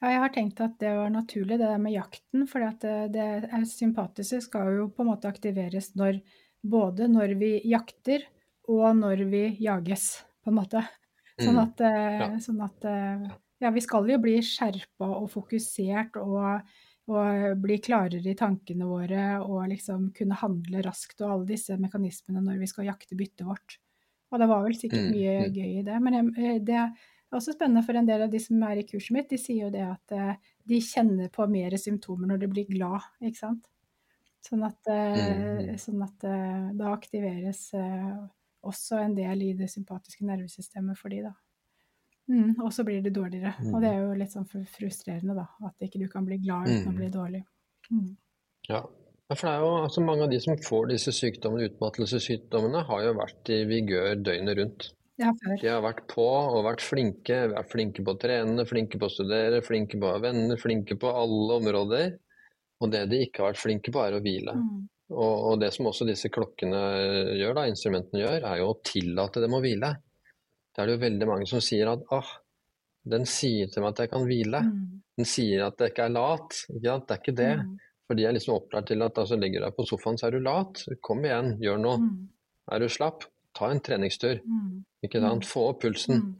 ja. 0.00 0.12
jeg 0.12 0.22
har 0.24 0.34
tenkt 0.34 0.62
at 0.64 0.76
det 0.80 0.92
var 0.96 1.10
naturlig, 1.12 1.58
det 1.58 1.66
der 1.66 1.82
med 1.82 1.96
jakten. 1.96 2.46
For 2.50 2.64
det, 2.82 2.96
det 3.14 3.62
sympatiske 3.72 4.42
skal 4.46 4.72
jo 4.76 4.88
på 4.94 5.04
en 5.04 5.12
måte 5.12 5.30
aktiveres 5.30 5.92
når, 5.98 6.20
både 6.62 7.10
når 7.10 7.34
vi 7.40 7.52
jakter 7.68 8.26
og 8.68 8.90
når 9.00 9.24
vi 9.30 9.44
jages, 9.64 10.10
på 10.44 10.52
en 10.52 10.60
måte. 10.60 10.84
Sånn 11.38 11.56
mm. 11.56 11.62
at, 11.62 11.80
mm. 11.82 12.22
ja. 12.22 12.32
sånn 12.42 12.64
at 12.66 12.88
ja, 13.62 13.70
vi 13.74 13.82
skal 13.82 14.06
jo 14.10 14.18
bli 14.22 14.38
skjerpa 14.44 15.08
og 15.20 15.30
fokusert 15.32 16.18
og, 16.20 16.60
og 17.08 17.60
bli 17.62 17.78
klarere 17.80 18.32
i 18.32 18.36
tankene 18.36 18.86
våre 18.88 19.26
og 19.40 19.68
liksom 19.70 20.10
kunne 20.16 20.36
handle 20.36 20.82
raskt 20.84 21.22
og 21.22 21.30
alle 21.32 21.48
disse 21.54 21.76
mekanismene 21.80 22.42
når 22.44 22.58
vi 22.60 22.68
skal 22.68 22.90
jakte 22.90 23.16
byttet 23.16 23.46
vårt. 23.48 23.78
Og 24.28 24.42
det 24.42 24.48
var 24.50 24.64
vel 24.66 24.76
sikkert 24.76 25.06
mm, 25.06 25.14
mye 25.14 25.36
mm. 25.38 25.54
gøy 25.56 25.70
i 25.78 25.86
det. 25.86 25.98
Men 26.04 26.18
eh, 26.20 26.58
det 26.60 26.76
er 26.76 27.08
også 27.34 27.54
spennende 27.56 27.84
for 27.86 27.96
en 27.96 28.08
del 28.08 28.26
av 28.26 28.32
de 28.32 28.40
som 28.42 28.62
er 28.68 28.80
i 28.80 28.86
kurset 28.88 29.14
mitt, 29.16 29.30
de 29.32 29.40
sier 29.40 29.66
jo 29.66 29.72
det 29.72 29.84
at 29.86 30.16
eh, 30.16 30.52
de 30.68 30.80
kjenner 30.84 31.32
på 31.32 31.48
mer 31.50 31.76
symptomer 31.80 32.28
når 32.30 32.44
de 32.44 32.52
blir 32.52 32.68
glad, 32.68 33.08
ikke 33.24 33.40
sant. 33.40 33.68
Sånn 34.44 34.62
at, 34.68 34.78
eh, 34.92 35.24
mm, 35.32 35.72
sånn 35.80 36.04
at 36.04 36.28
da 36.78 36.92
aktiveres 36.92 37.70
også 38.68 39.00
en 39.00 39.16
del 39.16 39.48
i 39.48 39.52
det 39.56 39.68
sympatiske 39.72 40.26
nervesystemet 40.28 40.98
for 40.98 41.12
de, 41.12 41.24
da. 41.28 41.34
Mm, 42.28 42.54
og 42.60 42.72
så 42.76 42.84
blir 42.84 43.00
det 43.04 43.14
dårligere. 43.16 43.54
Og 43.72 43.80
det 43.82 43.90
er 43.90 44.02
jo 44.02 44.16
litt 44.20 44.34
sånn 44.34 44.48
frustrerende, 44.48 45.36
da. 45.38 45.46
At 45.64 45.84
ikke 45.86 46.00
du 46.02 46.08
kan 46.12 46.26
bli 46.28 46.40
glad 46.42 46.68
uten 46.68 46.90
å 46.92 46.96
bli 46.96 47.08
dårlig. 47.12 47.40
Mm. 47.88 48.10
Ja, 48.68 48.82
ja, 49.28 49.36
for 49.36 49.44
det 49.44 49.54
er 49.54 49.64
jo 49.64 49.72
altså 49.84 50.02
Mange 50.04 50.24
av 50.24 50.30
de 50.32 50.38
som 50.40 50.60
får 50.64 50.86
disse 50.92 51.12
sykdommene, 51.12 51.68
utmattelsessykdommene, 51.68 52.84
har 52.88 53.02
jo 53.04 53.16
vært 53.18 53.50
i 53.52 53.58
vigør 53.68 54.14
døgnet 54.24 54.60
rundt. 54.60 54.86
Ja, 55.18 55.32
de 55.34 55.66
har 55.66 55.82
vært 55.82 56.04
på 56.12 56.24
og 56.24 56.62
vært 56.64 56.84
flinke. 56.84 57.40
Vært 57.52 57.72
flinke 57.72 58.04
på 58.06 58.14
å 58.14 58.20
trene, 58.22 58.64
flinke 58.68 59.00
på 59.00 59.08
å 59.08 59.12
studere, 59.12 59.60
flinke 59.66 59.98
på 59.98 60.08
å 60.08 60.14
ha 60.14 60.22
venner, 60.22 60.60
flinke 60.60 60.96
på 61.00 61.10
alle 61.10 61.58
områder. 61.58 62.14
Og 62.78 62.92
det 62.94 63.02
de 63.10 63.24
ikke 63.26 63.42
har 63.42 63.52
vært 63.52 63.64
flinke 63.64 63.92
på, 63.92 64.00
er 64.04 64.16
å 64.16 64.22
hvile. 64.24 64.54
Mm. 64.54 64.86
Og, 65.08 65.34
og, 65.34 65.54
det 65.60 65.72
som 65.74 65.88
også 65.90 66.06
disse 66.08 66.30
klokkene 66.32 66.80
gjør, 67.40 67.56
da, 67.56 67.66
instrumentene 67.68 68.22
gjør, 68.22 68.44
er 68.46 68.60
jo 68.62 68.70
å 68.70 68.78
tillate 68.86 69.42
dem 69.44 69.56
å 69.56 69.60
hvile. 69.64 69.92
Det 70.78 70.84
er 70.84 70.86
det 70.86 70.94
jo 70.94 71.02
veldig 71.02 71.26
mange 71.26 71.46
som 71.50 71.62
sier 71.64 71.88
at 71.90 72.02
ah, 72.14 72.28
den 73.10 73.24
sier 73.26 73.66
til 73.66 73.82
meg 73.82 73.96
at 73.96 74.04
jeg 74.04 74.10
kan 74.12 74.26
hvile. 74.28 74.60
Mm. 74.62 75.00
Den 75.18 75.26
sier 75.26 75.64
at 75.64 75.80
jeg 75.82 75.90
ikke 75.90 76.04
er 76.06 76.12
lat. 76.14 76.58
Ikke 76.70 76.82
Det 76.84 76.92
er 76.94 77.18
ikke 77.18 77.34
det. 77.40 77.54
Mm. 77.58 77.72
For 78.06 78.18
de 78.18 78.26
er 78.28 78.36
liksom 78.36 78.54
opplært 78.54 78.86
til 78.92 79.02
at 79.02 79.18
altså, 79.18 79.36
ligger 79.42 79.64
du 79.64 79.66
deg 79.66 79.74
på 79.74 79.86
sofaen, 79.90 80.20
så 80.20 80.28
er 80.28 80.36
du 80.36 80.44
lat. 80.44 80.84
Kom 81.02 81.26
igjen, 81.26 81.56
gjør 81.64 81.80
noe. 81.82 81.98
Mm. 82.04 82.28
Er 82.70 82.84
du 82.84 82.86
slapp, 82.94 83.26
ta 83.58 83.72
en 83.72 83.82
treningstur. 83.82 84.38
Mm. 84.46 84.84
Ikke 85.02 85.24
sant? 85.24 85.42
Mm. 85.42 85.48
Få 85.50 85.64
opp 85.72 85.82
pulsen. 85.82 86.22
Mm. 86.22 86.36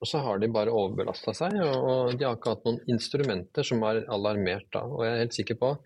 Og 0.00 0.08
så 0.08 0.22
har 0.24 0.40
de 0.40 0.48
bare 0.56 0.72
overbelasta 0.72 1.36
seg, 1.36 1.60
og 1.62 2.16
de 2.16 2.24
har 2.26 2.40
ikke 2.40 2.56
hatt 2.56 2.64
noen 2.66 2.80
instrumenter 2.90 3.68
som 3.68 3.84
har 3.86 4.00
alarmert 4.10 4.66
da. 4.74 4.86
Og 4.88 5.04
jeg 5.04 5.12
er 5.12 5.22
helt 5.26 5.36
sikker 5.36 5.60
på 5.60 5.76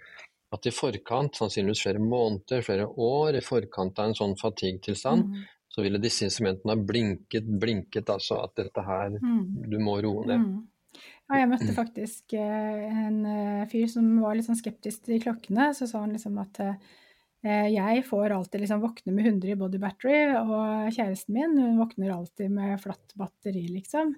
at 0.55 0.69
i 0.71 0.73
forkant, 0.73 1.37
sannsynligvis 1.37 1.83
flere 1.85 2.01
måneder, 2.01 2.63
flere 2.65 2.87
år 2.87 3.37
i 3.37 3.43
forkant 3.45 3.99
av 3.99 4.09
en 4.09 4.17
sånn 4.17 4.37
fatigue-tilstand, 4.41 5.27
mm. 5.27 5.45
Så 5.77 5.85
ville 5.85 6.01
disse 6.01 6.25
instrumentene 6.25 6.73
ha 6.73 6.81
blinket, 6.89 7.45
blinket 7.61 8.09
altså 8.09 8.39
at 8.47 8.55
dette 8.57 8.81
her, 8.81 9.19
mm. 9.21 9.67
du 9.69 9.77
må 9.77 9.99
roe 10.01 10.23
ned. 10.25 10.41
Mm. 10.41 11.03
Ja, 11.29 11.43
jeg 11.43 11.51
møtte 11.51 11.75
faktisk 11.81 12.33
eh, 12.39 12.87
en 13.05 13.19
eh, 13.29 13.67
fyr 13.69 13.85
som 13.93 14.09
var 14.23 14.39
litt 14.39 14.49
sånn 14.49 14.57
skeptisk 14.57 15.05
til 15.05 15.21
klokkene. 15.21 15.75
Så 15.77 15.91
sa 15.91 16.01
han 16.01 16.15
liksom 16.17 16.39
at 16.41 16.63
eh, 16.65 17.69
jeg 17.75 18.07
får 18.09 18.39
alltid 18.39 18.65
liksom 18.65 18.81
våkne 18.87 19.13
med 19.19 19.29
100 19.35 19.53
i 19.53 19.61
body 19.61 19.83
battery, 19.83 20.19
og 20.41 20.89
kjæresten 20.97 21.37
min 21.37 21.61
hun 21.61 21.77
våkner 21.83 22.15
alltid 22.15 22.57
med 22.57 22.81
flatt 22.81 23.13
batteri, 23.21 23.69
liksom. 23.75 24.17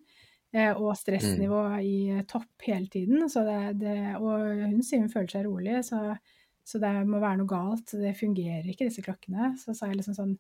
Og 0.79 0.95
stressnivå 0.97 1.59
mm. 1.75 1.81
i 1.85 2.23
topp 2.31 2.63
hele 2.65 2.87
tiden. 2.89 3.27
Det, 3.29 3.57
det, 3.83 3.97
og 4.17 4.63
hun 4.63 4.79
sier 4.81 5.03
hun 5.03 5.11
føler 5.13 5.29
seg 5.29 5.45
rolig, 5.45 5.75
så, 5.85 6.15
så, 6.65 6.81
det 6.81 6.93
må 7.05 7.21
være 7.21 7.43
noe 7.43 7.51
galt. 7.51 7.93
Det 8.01 8.15
fungerer 8.17 8.65
ikke, 8.65 8.87
disse 8.89 9.05
klokkene. 9.05 9.51
Så 9.61 9.75
sa 9.77 9.91
jeg 9.91 9.99
liksom 9.99 10.17
sånn 10.17 10.33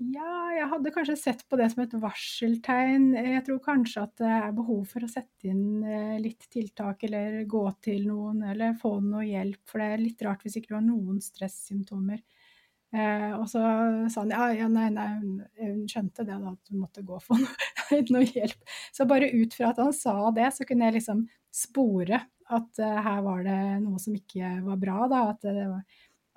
ja, 0.00 0.34
jeg 0.56 0.68
hadde 0.70 0.90
kanskje 0.94 1.14
sett 1.20 1.42
på 1.50 1.58
det 1.60 1.66
som 1.72 1.82
et 1.84 1.94
varseltegn. 2.00 3.10
Jeg 3.18 3.42
tror 3.44 3.58
kanskje 3.64 4.04
at 4.06 4.14
det 4.22 4.30
er 4.32 4.54
behov 4.56 4.86
for 4.88 5.04
å 5.04 5.10
sette 5.10 5.50
inn 5.50 5.84
eh, 5.84 6.14
litt 6.22 6.46
tiltak, 6.48 7.04
eller 7.04 7.42
gå 7.50 7.66
til 7.84 8.06
noen, 8.08 8.40
eller 8.48 8.78
få 8.80 8.94
noe 9.04 9.26
hjelp. 9.28 9.60
For 9.68 9.82
det 9.82 9.90
er 9.90 10.04
litt 10.04 10.24
rart 10.24 10.46
hvis 10.46 10.56
ikke 10.56 10.72
du 10.72 10.78
har 10.78 10.86
noen 10.86 11.20
stressymptomer. 11.20 12.22
Eh, 12.96 13.28
og 13.36 13.44
så 13.52 13.60
sa 14.10 14.24
han 14.24 14.32
ja, 14.32 14.48
ja 14.62 14.72
nei, 14.72 14.88
nei, 14.94 15.10
hun 15.60 15.84
skjønte 15.90 16.24
det 16.24 16.32
da, 16.32 16.56
at 16.56 16.72
hun 16.72 16.80
måtte 16.80 17.04
gå 17.06 17.20
for 17.22 17.36
noe, 17.44 18.00
noe, 18.08 18.24
hjelp. 18.24 18.72
Så 18.96 19.04
bare 19.10 19.28
ut 19.36 19.54
fra 19.58 19.74
at 19.74 19.84
han 19.84 19.92
sa 19.94 20.16
det, 20.34 20.48
så 20.56 20.64
kunne 20.64 20.88
jeg 20.88 20.96
liksom 21.02 21.26
spore 21.52 22.24
at 22.50 22.80
uh, 22.82 22.96
her 23.04 23.20
var 23.22 23.44
det 23.46 23.60
noe 23.84 24.00
som 24.02 24.16
ikke 24.16 24.56
var 24.64 24.80
bra. 24.80 25.04
da, 25.12 25.20
at 25.34 25.44
det 25.44 25.68
var 25.68 25.84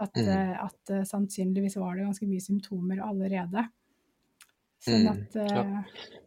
at, 0.03 0.17
mm. 0.17 0.27
Eh, 0.33 0.53
at 0.65 0.91
uh, 0.93 1.05
sannsynligvis 1.07 1.79
var 1.81 1.97
det 1.97 2.07
ganske 2.07 2.27
mye 2.29 2.43
symptomer 2.43 3.01
allerede. 3.05 3.65
Sånn 4.83 5.07
mm. 5.07 5.09
at 5.13 5.39
uh, 5.39 5.57
ja. 5.57 5.65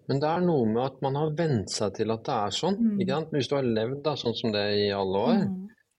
Men 0.06 0.20
det 0.22 0.28
er 0.30 0.44
noe 0.46 0.66
med 0.70 0.82
at 0.84 1.00
man 1.02 1.18
har 1.18 1.32
vent 1.38 1.72
seg 1.72 1.96
til 1.98 2.14
at 2.14 2.26
det 2.26 2.34
er 2.34 2.54
sånn. 2.54 2.76
Mm. 2.78 3.30
Hvis 3.32 3.50
du 3.50 3.56
har 3.58 3.72
levd 3.78 4.02
da, 4.04 4.14
sånn 4.18 4.36
som 4.38 4.52
det 4.54 4.66
i 4.78 4.90
alle 4.94 5.22
år, 5.30 5.40
mm. 5.42 5.56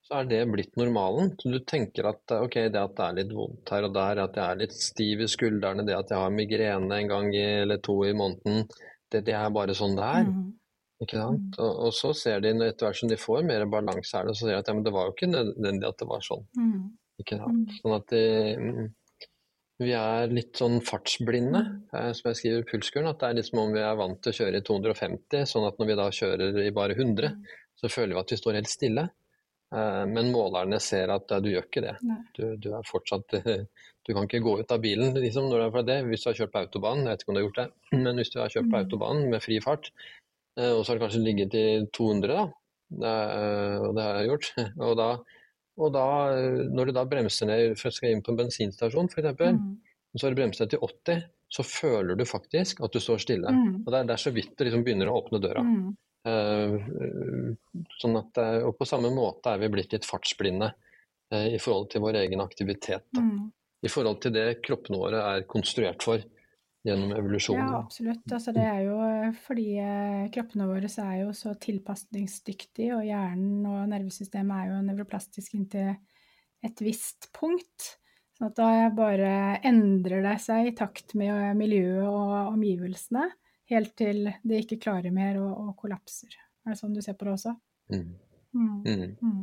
så 0.08 0.20
er 0.22 0.30
det 0.30 0.44
blitt 0.54 0.78
normalen. 0.80 1.34
Så 1.42 1.52
du 1.52 1.60
tenker 1.68 2.08
at 2.14 2.36
ok, 2.38 2.60
det 2.72 2.84
at 2.84 2.96
det 2.98 3.08
er 3.08 3.18
litt 3.20 3.34
vondt 3.36 3.74
her 3.76 3.90
og 3.90 3.98
der, 3.98 4.24
at 4.24 4.40
jeg 4.40 4.46
er 4.48 4.62
litt 4.64 4.78
stiv 4.78 5.26
i 5.26 5.32
skuldrene, 5.32 5.86
det 5.88 5.98
at 5.98 6.14
jeg 6.14 6.24
har 6.24 6.38
migrene 6.38 7.02
en 7.02 7.12
gang 7.12 7.34
i, 7.36 7.44
eller 7.66 7.84
to 7.84 8.00
i 8.08 8.16
måneden, 8.16 8.64
det, 9.12 9.26
det 9.28 9.36
er 9.36 9.52
bare 9.56 9.76
sånn 9.76 10.00
det 10.00 10.08
er. 10.08 10.32
Mm. 10.32 10.48
Ikke 11.04 11.20
sant? 11.20 11.52
Mm. 11.52 11.60
Og, 11.62 11.74
og, 11.88 11.92
så 11.94 12.14
ser 12.18 12.40
de, 12.42 12.56
etter 12.66 12.88
hvert 12.88 13.02
som 13.02 13.12
de 13.12 13.20
får 13.22 13.44
mer 13.46 13.68
balanse 13.70 14.16
her, 14.18 14.32
så 14.32 14.48
ser 14.48 14.56
de 14.56 14.62
at 14.62 14.72
ja, 14.72 14.78
men 14.78 14.88
det 14.88 14.96
var 14.96 15.10
jo 15.10 15.18
ikke 15.18 15.30
nødvendig 15.30 15.92
at 15.92 16.00
det 16.00 16.08
var 16.10 16.24
sånn. 16.26 16.48
Mm. 17.18 17.24
Ikke 17.24 17.38
sant? 17.42 17.68
Mm. 17.68 17.78
Sånn 17.82 17.98
at 17.98 18.14
de, 18.14 18.90
vi 19.78 19.94
er 19.94 20.34
litt 20.34 20.58
sånn 20.58 20.80
fartsblinde, 20.86 21.62
eh, 21.94 22.10
som 22.18 22.32
jeg 22.32 22.40
skriver 22.40 22.64
i 22.64 22.68
pulskuren. 22.72 23.10
At 23.12 23.22
det 23.22 23.30
er 23.30 23.38
litt 23.40 23.50
som 23.50 23.62
om 23.62 23.76
vi 23.76 23.84
er 23.84 24.00
vant 24.00 24.20
til 24.24 24.34
å 24.34 24.40
kjøre 24.40 24.62
i 24.62 24.66
250, 24.66 25.46
sånn 25.50 25.68
at 25.70 25.78
når 25.78 25.92
vi 25.92 25.98
da 26.00 26.10
kjører 26.20 26.60
i 26.64 26.74
bare 26.74 26.98
100, 26.98 27.34
så 27.78 27.92
føler 27.94 28.16
vi 28.16 28.24
at 28.24 28.34
vi 28.34 28.40
står 28.42 28.58
helt 28.58 28.72
stille. 28.72 29.06
Eh, 29.76 30.04
men 30.10 30.32
målerne 30.34 30.80
ser 30.82 31.14
at 31.14 31.30
du 31.44 31.52
gjør 31.52 31.68
ikke 31.68 31.86
det. 31.86 31.96
Du, 32.38 32.44
du, 32.58 32.72
er 32.74 32.88
fortsatt 32.88 33.38
Du 34.08 34.14
kan 34.16 34.24
ikke 34.24 34.40
gå 34.40 34.54
ut 34.62 34.70
av 34.72 34.80
bilen 34.80 35.18
liksom, 35.20 35.50
når 35.52 35.60
du 35.60 35.64
er 35.66 35.72
fra 35.74 35.82
det, 35.84 35.98
hvis 36.08 36.22
du 36.24 36.30
har 36.30 36.38
kjørt 36.38 36.54
på 36.54 36.62
autobanen. 36.64 37.06
Jeg 37.06 37.18
vet 37.18 37.26
ikke 37.26 37.34
om 37.34 37.38
du 37.38 37.42
har 37.42 37.50
gjort 37.50 37.60
det, 37.60 37.70
men 38.06 38.22
hvis 38.22 38.32
du 38.34 38.38
har 38.40 38.54
kjørt 38.54 38.70
på 38.72 38.80
autobanen 38.80 39.34
med 39.34 39.44
fri 39.44 39.60
fart, 39.64 39.92
eh, 40.58 40.72
og 40.72 40.82
så 40.82 40.94
har 40.94 40.98
det 40.98 41.06
kanskje 41.06 41.26
ligget 41.26 41.58
i 41.60 41.68
200, 41.94 42.32
da, 42.32 42.46
og 43.84 43.98
det 43.98 44.06
har 44.06 44.22
jeg 44.22 44.30
gjort, 44.32 44.54
og 44.88 44.94
da 44.98 45.10
og 45.78 45.94
da, 45.94 46.08
når 46.74 46.90
du 46.90 46.96
da 46.98 47.06
bremser 47.10 47.50
ned 47.50 47.78
for 47.78 47.94
skal 47.94 48.16
inn 48.16 48.24
på 48.26 48.34
en 48.34 48.40
bensinstasjon 48.40 49.10
f.eks., 49.12 49.30
mm. 49.38 49.68
og 50.14 50.20
så 50.20 50.26
har 50.26 50.34
du 50.34 50.40
bremset 50.40 50.64
ned 50.66 50.74
til 50.74 50.86
80, 50.88 51.26
så 51.54 51.64
føler 51.64 52.18
du 52.18 52.26
faktisk 52.28 52.82
at 52.84 52.94
du 52.94 53.00
står 53.04 53.22
stille. 53.24 53.52
Mm. 53.54 53.84
Og 53.86 53.92
det 53.92 54.00
er, 54.00 54.10
det 54.10 54.16
er, 54.16 54.24
så 54.24 54.34
vidt 54.36 54.56
du 54.58 54.66
liksom 54.66 54.84
begynner 54.88 55.12
å 55.12 55.20
åpne 55.22 55.42
døra. 55.44 55.64
Mm. 55.64 55.94
Uh, 56.28 57.54
sånn 58.02 58.18
at, 58.20 58.40
eh, 58.42 58.66
og 58.68 58.74
på 58.76 58.88
samme 58.90 59.14
måte 59.16 59.54
er 59.54 59.62
vi 59.62 59.70
blitt 59.72 59.94
litt 59.96 60.04
fartsblinde 60.04 60.68
uh, 60.74 61.46
i 61.48 61.60
forhold 61.62 61.88
til 61.94 62.04
vår 62.04 62.20
egen 62.26 62.44
aktivitet. 62.44 63.08
Mm. 63.16 63.48
I 63.86 63.92
forhold 63.94 64.20
til 64.26 64.34
det 64.36 64.48
kroppene 64.66 65.00
våre 65.00 65.22
er 65.36 65.46
konstruert 65.48 66.04
for. 66.04 66.26
Gjennom 66.88 67.14
evolusjonen. 67.18 67.70
Ja, 67.70 67.82
absolutt. 67.84 68.26
Altså, 68.32 68.54
det 68.56 68.64
er 68.66 68.82
jo 68.88 68.98
fordi 69.44 69.68
eh, 69.84 70.28
kroppene 70.34 70.68
våre 70.70 70.90
er 71.04 71.16
jo 71.22 71.32
så 71.36 71.54
tilpasningsdyktige, 71.62 72.96
og 72.98 73.06
hjernen 73.08 73.66
og 73.68 73.88
nervesystemet 73.92 74.62
er 74.62 74.72
jo 74.72 74.84
nevroplastisk 74.88 75.58
inntil 75.58 75.96
et 76.66 76.84
visst 76.84 77.30
punkt. 77.38 77.94
Sånn 78.38 78.52
at 78.52 78.60
da 78.60 78.72
bare 78.94 79.32
endrer 79.66 80.22
det 80.26 80.38
seg 80.44 80.70
i 80.70 80.76
takt 80.78 81.16
med 81.18 81.58
miljøet 81.58 82.06
og 82.06 82.54
omgivelsene, 82.54 83.26
helt 83.72 83.96
til 84.00 84.28
det 84.48 84.64
ikke 84.64 84.82
klarer 84.88 85.14
mer 85.14 85.40
og, 85.42 85.52
og 85.68 85.72
kollapser. 85.82 86.36
Er 86.66 86.76
det 86.76 86.80
sånn 86.80 86.94
du 86.96 87.02
ser 87.04 87.18
på 87.18 87.28
det 87.28 87.34
også? 87.38 87.56
Mm. 87.94 88.10
Mm. 88.58 89.16
Mm. 89.22 89.42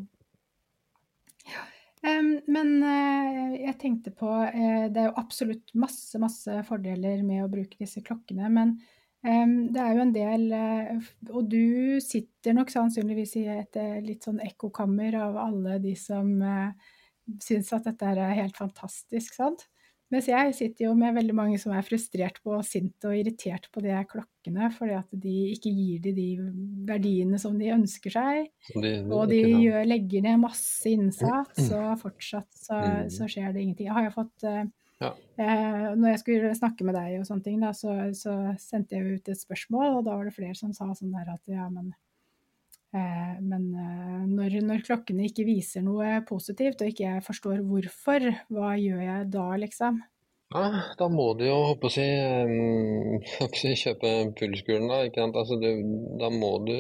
Men 2.05 2.73
uh, 2.85 3.55
jeg 3.57 3.77
tenkte 3.81 4.13
på 4.13 4.29
uh, 4.29 4.87
Det 4.93 5.01
er 5.01 5.09
jo 5.09 5.21
absolutt 5.21 5.73
masse, 5.79 6.19
masse 6.21 6.59
fordeler 6.69 7.23
med 7.25 7.45
å 7.45 7.51
bruke 7.53 7.81
disse 7.81 8.05
klokkene, 8.05 8.51
men 8.53 8.77
det 9.25 9.81
er 9.81 9.95
jo 9.97 10.03
en 10.03 10.11
del 10.13 10.43
uh, 10.53 11.07
Og 11.33 11.47
du 11.49 11.97
sitter 12.05 12.53
nok 12.53 12.69
sannsynligvis 12.69 13.39
i 13.41 13.47
et 13.55 13.79
litt 14.05 14.27
sånn 14.27 14.43
ekkokammer 14.45 15.17
av 15.17 15.39
alle 15.41 15.79
de 15.81 15.95
som 15.97 16.29
syns 17.41 17.73
at 17.73 17.87
dette 17.89 18.11
er 18.11 18.37
helt 18.37 18.59
fantastisk, 18.59 19.33
sant. 19.33 19.65
Mens 20.13 20.29
jeg 20.29 20.53
sitter 20.55 20.87
jo 20.87 20.93
med 20.99 21.17
veldig 21.17 21.35
mange 21.37 21.59
som 21.59 21.73
er 21.75 21.85
frustrert 21.87 22.37
på 22.45 22.59
sint 22.67 23.07
og 23.09 23.17
irritert 23.17 23.67
på 23.73 23.83
de 23.83 23.95
klokkene, 24.11 24.69
fordi 24.77 24.95
at 24.99 25.17
de 25.25 25.35
ikke 25.55 25.73
gir 25.73 26.03
de 26.05 26.13
de 26.15 26.29
verdiene 26.87 27.41
som 27.41 27.57
de 27.59 27.73
ønsker 27.75 28.15
seg. 28.15 28.51
De, 28.77 28.95
og 29.09 29.33
de 29.33 29.41
gjør, 29.41 29.81
legger 29.89 30.27
ned 30.27 30.43
masse 30.45 30.93
innsats, 30.93 31.67
og 31.73 31.97
fortsatt 32.03 32.51
så, 32.53 32.79
mm. 32.79 33.13
så 33.17 33.31
skjer 33.31 33.55
det 33.55 33.65
ingenting. 33.65 33.89
Jeg 33.89 33.97
har 33.97 34.09
jo 34.11 34.15
fått 34.21 34.47
eh, 34.51 34.63
ja. 35.01 35.11
eh, 35.41 35.91
Når 35.97 36.09
jeg 36.13 36.23
skulle 36.23 36.55
snakke 36.61 36.87
med 36.87 36.99
deg 36.99 37.19
og 37.19 37.29
sånne 37.29 37.49
ting, 37.49 37.59
da, 37.65 37.73
så, 37.77 37.97
så, 38.17 38.37
sendte 38.61 38.99
jeg 38.99 39.19
ut 39.19 39.33
et 39.33 39.41
spørsmål, 39.41 39.99
og 39.99 40.07
da 40.07 40.19
var 40.19 40.29
det 40.29 40.37
flere 40.37 40.59
som 40.59 40.77
sa 40.77 40.91
sånn 40.93 41.15
der 41.17 41.33
at 41.35 41.51
ja, 41.51 41.67
men 41.73 41.95
men 42.95 43.69
eh, 43.75 44.25
når, 44.31 44.59
når, 44.63 44.83
klokkene 44.87 45.27
ikke 45.27 45.47
viser 45.49 45.83
noe 45.83 46.21
positivt, 46.29 46.83
og 46.83 46.91
ikke 46.93 47.07
jeg 47.09 47.25
forstår 47.27 47.63
hvorfor, 47.67 48.29
hva 48.55 48.75
gjør 48.79 49.01
jeg 49.03 49.31
da, 49.35 49.47
liksom? 49.63 50.03
Ja, 50.55 50.69
da 51.01 51.09
må 51.11 51.33
du 51.35 51.47
jo 51.49 51.57
håper 51.73 51.91
si, 51.91 52.05
um, 52.05 53.17
kjøpe 53.83 54.13
pulskulen, 54.39 54.87
da. 54.93 55.01
Ikke 55.09 55.25
sant? 55.25 55.39
Altså, 55.41 55.59
du, 55.59 55.69
da 56.21 56.31
må 56.31 56.53
du 56.69 56.77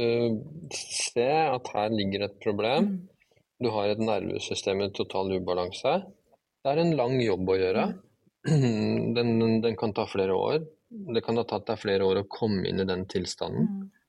se 0.76 1.26
at 1.26 1.72
her 1.74 1.90
ligger 1.90 2.28
et 2.28 2.38
problem. 2.44 2.92
Mm. 2.92 3.34
Du 3.64 3.70
har 3.74 3.90
et 3.90 4.02
nervesystem 4.02 4.84
i 4.84 4.92
total 4.94 5.34
ubalanse. 5.40 5.96
Det 6.62 6.70
er 6.70 6.82
en 6.84 6.94
lang 6.98 7.18
jobb 7.22 7.50
å 7.50 7.58
gjøre. 7.58 7.88
Mm. 8.46 9.14
Den, 9.16 9.38
den, 9.64 9.76
kan 9.80 9.94
ta 9.96 10.04
flere 10.04 10.34
år. 10.36 10.58
Det 11.14 11.22
kan 11.24 11.38
ha 11.40 11.46
tatt 11.48 11.64
deg 11.70 11.80
flere 11.80 12.04
år 12.04 12.18
å 12.20 12.28
komme 12.28 12.66
inn 12.68 12.82
i 12.82 12.86
den 12.86 13.06
tilstanden. 13.10 13.70
Mm. 13.70 14.03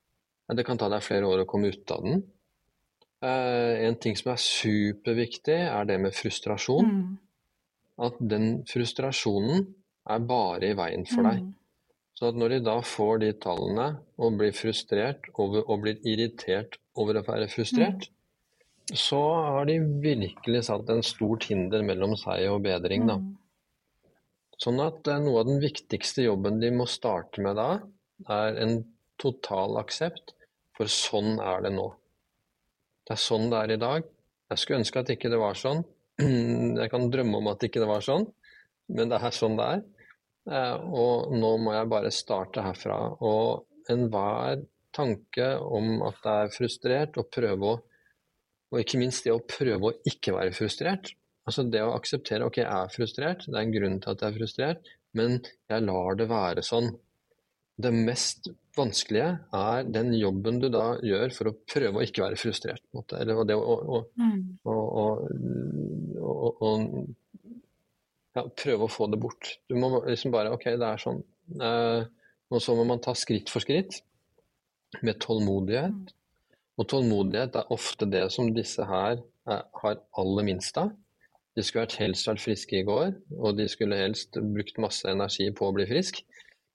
Det 0.54 0.64
kan 0.66 0.78
ta 0.78 0.88
deg 0.92 1.02
flere 1.02 1.26
år 1.26 1.42
å 1.42 1.48
komme 1.48 1.72
ut 1.74 1.90
av 1.90 2.04
den. 2.06 2.20
Eh, 3.24 3.86
en 3.86 3.96
ting 3.98 4.16
som 4.18 4.32
er 4.34 4.42
superviktig, 4.42 5.56
er 5.66 5.88
det 5.88 5.98
med 6.02 6.14
frustrasjon. 6.14 6.90
Mm. 6.92 7.14
At 8.06 8.18
den 8.20 8.50
frustrasjonen 8.68 9.64
er 10.12 10.26
bare 10.28 10.70
i 10.70 10.76
veien 10.78 11.06
for 11.08 11.26
deg. 11.26 11.40
Mm. 11.46 11.54
Så 12.16 12.30
at 12.30 12.38
når 12.40 12.54
de 12.54 12.58
da 12.68 12.76
får 12.84 13.22
de 13.24 13.32
tallene 13.42 13.88
og 14.16 14.36
blir 14.40 14.54
frustrert 14.56 15.26
over, 15.34 15.64
og 15.66 15.82
blir 15.84 15.98
irritert 16.08 16.78
over 16.96 17.18
å 17.18 17.24
være 17.26 17.48
frustrert, 17.52 18.06
mm. 18.06 18.94
så 18.96 19.22
har 19.48 19.66
de 19.68 19.80
virkelig 20.04 20.66
satt 20.68 20.92
en 20.92 21.04
stort 21.04 21.48
hinder 21.50 21.84
mellom 21.84 22.14
seg 22.20 22.46
og 22.52 22.62
bedring, 22.68 23.08
da. 23.10 23.18
Mm. 23.20 23.34
Sånn 24.62 24.80
at 24.84 25.08
eh, 25.10 25.20
noe 25.24 25.42
av 25.42 25.50
den 25.50 25.60
viktigste 25.64 26.24
jobben 26.28 26.60
de 26.62 26.70
må 26.72 26.86
starte 26.88 27.42
med 27.44 27.58
da, 27.58 27.70
er 28.32 28.60
en 28.62 28.78
total 29.20 29.78
aksept 29.80 30.34
for 30.76 30.90
sånn 30.92 31.40
er 31.40 31.64
det 31.64 31.72
nå. 31.74 31.88
Det 33.06 33.14
er 33.14 33.22
sånn 33.22 33.50
det 33.52 33.60
er 33.62 33.74
i 33.74 33.80
dag. 33.80 34.08
Jeg 34.50 34.62
skulle 34.62 34.80
ønske 34.82 35.02
at 35.02 35.12
ikke 35.14 35.30
det 35.32 35.40
var 35.40 35.58
sånn. 35.58 35.82
Jeg 36.80 36.90
kan 36.92 37.10
drømme 37.12 37.40
om 37.40 37.50
at 37.52 37.64
ikke 37.66 37.82
det 37.82 37.88
var 37.90 38.04
sånn, 38.04 38.24
men 38.96 39.10
det 39.10 39.18
er 39.20 39.34
sånn 39.34 39.58
det 39.58 39.66
er. 39.76 39.82
Eh, 40.46 40.76
og 41.02 41.34
nå 41.34 41.50
må 41.58 41.74
jeg 41.74 41.90
bare 41.90 42.12
starte 42.14 42.62
herfra. 42.64 42.96
Og 43.26 43.92
enhver 43.92 44.62
tanke 44.96 45.48
om 45.60 46.00
at 46.06 46.22
det 46.22 46.34
er 46.42 46.54
frustrert, 46.54 47.20
og 47.20 47.30
prøve 47.32 47.74
å 47.74 47.76
Og 48.74 48.80
ikke 48.80 48.98
minst 48.98 49.22
det 49.22 49.30
å 49.30 49.44
prøve 49.46 49.92
å 49.92 50.10
ikke 50.10 50.32
være 50.34 50.50
frustrert. 50.50 51.12
Altså 51.46 51.62
det 51.70 51.84
å 51.86 51.92
akseptere 51.94 52.48
ok, 52.48 52.56
jeg 52.58 52.66
er 52.66 52.90
frustrert, 52.90 53.44
det 53.46 53.54
er 53.54 53.62
en 53.62 53.74
grunn 53.76 54.00
til 54.02 54.10
at 54.10 54.24
jeg 54.24 54.32
er 54.32 54.38
frustrert, 54.40 54.88
men 55.14 55.36
jeg 55.70 55.84
lar 55.86 56.18
det 56.18 56.26
være 56.32 56.64
sånn. 56.66 56.88
Det 57.76 57.92
mest 57.92 58.48
vanskelige 58.76 59.32
er 59.56 59.88
den 59.92 60.14
jobben 60.16 60.60
du 60.62 60.70
da 60.72 60.94
gjør 61.04 61.32
for 61.36 61.50
å 61.50 61.56
prøve 61.68 62.00
å 62.00 62.04
ikke 62.06 62.24
være 62.24 62.40
frustrert. 62.40 62.84
Måte. 62.96 63.20
Eller 63.20 63.42
det 63.48 63.56
å, 63.56 63.76
å, 63.76 64.00
mm. 64.16 64.40
å, 64.64 64.76
å 66.56 66.72
ja, 68.36 68.44
prøve 68.48 68.86
å 68.86 68.92
få 68.92 69.08
det 69.12 69.20
bort. 69.20 69.56
Du 69.68 69.76
må 69.80 69.92
liksom 70.06 70.32
bare 70.34 70.52
OK, 70.56 70.68
det 70.76 70.88
er 70.88 71.02
sånn. 71.02 71.22
Eh, 71.60 72.02
og 72.52 72.62
så 72.62 72.76
må 72.78 72.84
man 72.88 73.02
ta 73.02 73.14
skritt 73.18 73.50
for 73.52 73.64
skritt 73.64 74.00
med 75.02 75.18
tålmodighet. 75.24 75.96
Mm. 75.96 76.14
Og 76.76 76.88
tålmodighet 76.92 77.56
er 77.56 77.72
ofte 77.72 78.08
det 78.08 78.26
som 78.34 78.52
disse 78.54 78.84
her 78.86 79.18
er, 79.48 79.64
har 79.80 80.00
aller 80.20 80.48
minst 80.48 80.76
av. 80.80 80.92
De 81.56 81.64
skulle 81.64 81.88
helst 81.96 82.28
vært 82.28 82.42
friske 82.44 82.76
i 82.76 82.84
går, 82.84 83.14
og 83.40 83.56
de 83.56 83.64
skulle 83.72 83.96
helst 83.96 84.36
brukt 84.36 84.76
masse 84.82 85.08
energi 85.08 85.48
på 85.56 85.70
å 85.70 85.72
bli 85.72 85.86
frisk. 85.88 86.20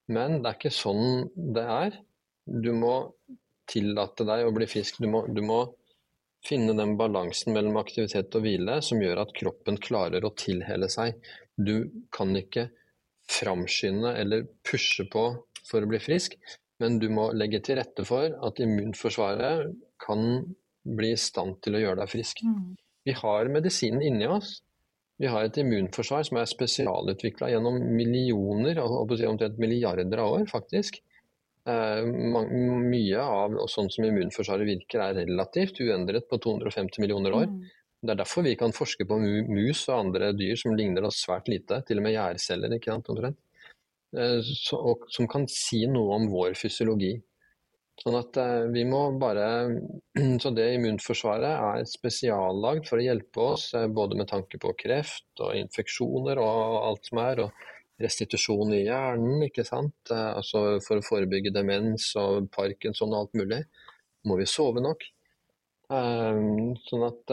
Men 0.10 0.42
det 0.42 0.50
er 0.50 0.58
ikke 0.58 0.74
sånn 0.74 1.30
det 1.36 1.64
er. 1.64 2.00
Du 2.46 2.72
må 2.76 2.96
tillate 3.70 4.26
deg 4.28 4.48
å 4.48 4.56
bli 4.56 4.68
frisk. 4.70 5.00
Du 5.00 5.08
må, 5.12 5.24
du 5.28 5.42
må 5.46 5.62
finne 6.46 6.74
den 6.78 6.96
balansen 7.00 7.54
mellom 7.56 7.78
aktivitet 7.82 8.34
og 8.38 8.46
hvile 8.46 8.80
som 8.86 9.02
gjør 9.02 9.24
at 9.26 9.36
kroppen 9.38 9.78
klarer 9.82 10.26
å 10.26 10.34
tilhele 10.38 10.90
seg. 10.92 11.20
Du 11.56 11.92
kan 12.14 12.34
ikke 12.38 12.70
framskynde 13.32 14.16
eller 14.20 14.48
pushe 14.68 15.06
på 15.12 15.28
for 15.68 15.84
å 15.84 15.90
bli 15.90 16.02
frisk, 16.02 16.36
men 16.82 16.98
du 17.00 17.08
må 17.14 17.30
legge 17.38 17.62
til 17.64 17.78
rette 17.80 18.04
for 18.08 18.34
at 18.34 18.60
immunforsvaret 18.64 19.70
kan 20.02 20.42
bli 20.82 21.12
i 21.14 21.20
stand 21.20 21.60
til 21.62 21.78
å 21.78 21.84
gjøre 21.84 22.02
deg 22.02 22.12
frisk. 22.12 22.42
Mm. 22.44 22.74
Vi 23.06 23.14
har 23.18 23.50
medisinen 23.54 24.02
inni 24.06 24.28
oss, 24.30 24.60
vi 25.22 25.30
har 25.30 25.46
et 25.46 25.58
immunforsvar 25.62 26.26
som 26.26 26.40
er 26.42 26.50
spesialutvikla 26.50 27.52
gjennom 27.52 27.78
millioner, 27.94 28.80
omtrent 28.82 29.60
milliarder 29.62 30.24
av 30.24 30.40
år, 30.40 30.48
faktisk. 30.50 30.98
Eh, 31.70 32.02
mye 32.08 33.22
av 33.22 33.60
sånn 33.70 33.92
som 33.94 34.08
immunforsvaret 34.08 34.66
virker, 34.66 35.04
er 35.04 35.20
relativt 35.22 35.78
uendret 35.86 36.26
på 36.30 36.42
250 36.42 37.04
millioner 37.04 37.38
år. 37.38 37.46
Mm. 37.52 37.62
Det 38.02 38.16
er 38.16 38.22
derfor 38.24 38.48
vi 38.48 38.56
kan 38.58 38.74
forske 38.74 39.06
på 39.06 39.20
mus 39.22 39.84
og 39.92 39.98
andre 40.00 40.32
dyr 40.34 40.58
som 40.58 40.74
ligner 40.74 41.06
oss 41.06 41.22
svært 41.22 41.52
lite, 41.54 41.84
til 41.86 42.02
og 42.02 42.08
med 42.08 42.16
gjærceller, 42.16 42.74
ikke 42.80 42.96
sant, 42.96 43.12
omtrent. 43.14 43.38
Eh, 44.18 44.42
som 44.42 45.30
kan 45.30 45.46
si 45.48 45.86
noe 45.86 46.18
om 46.18 46.26
vår 46.34 46.58
fysiologi. 46.58 47.14
Sånn 48.00 48.18
at 48.18 48.38
eh, 48.40 48.64
vi 48.74 48.84
må 48.88 49.02
bare 49.22 49.48
Så 50.42 50.52
det 50.56 50.68
immunforsvaret 50.78 51.52
er 51.52 51.90
spesiallagd 51.90 52.88
for 52.90 53.02
å 53.02 53.06
hjelpe 53.06 53.44
oss 53.54 53.68
eh, 53.78 53.90
både 53.92 54.18
med 54.20 54.30
tanke 54.32 54.60
på 54.62 54.74
kreft 54.80 55.44
og 55.44 55.58
infeksjoner 55.60 56.42
og 56.42 56.78
alt 56.88 57.12
som 57.12 57.22
er, 57.24 57.46
og 57.46 58.02
restitusjon 58.02 58.74
i 58.74 58.86
hjernen, 58.88 59.44
ikke 59.46 59.66
sant. 59.68 59.98
Eh, 60.10 60.30
altså 60.40 60.80
for 60.86 61.02
å 61.02 61.06
forebygge 61.06 61.54
demens 61.54 62.10
og 62.22 62.50
parkinson 62.56 63.14
og 63.14 63.26
alt 63.26 63.38
mulig, 63.44 63.62
må 64.26 64.38
vi 64.40 64.50
sove 64.50 64.82
nok. 64.84 65.06
Sånn 65.92 67.02
at, 67.04 67.32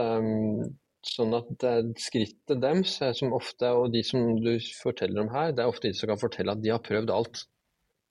sånn 1.07 1.37
at 1.37 1.67
skrittet 2.03 2.59
deres, 2.59 2.97
som 3.15 3.37
ofte, 3.37 3.69
og 3.71 3.93
de 3.95 4.01
som 4.03 4.33
du 4.43 4.57
forteller 4.81 5.23
om 5.23 5.31
her, 5.31 5.53
det 5.55 5.63
er 5.63 5.71
ofte 5.71 5.93
de 5.93 5.95
som 5.95 6.11
kan 6.11 6.19
fortelle 6.19 6.57
at 6.57 6.65
de 6.65 6.73
har 6.75 6.83
prøvd 6.83 7.13
alt. 7.15 7.45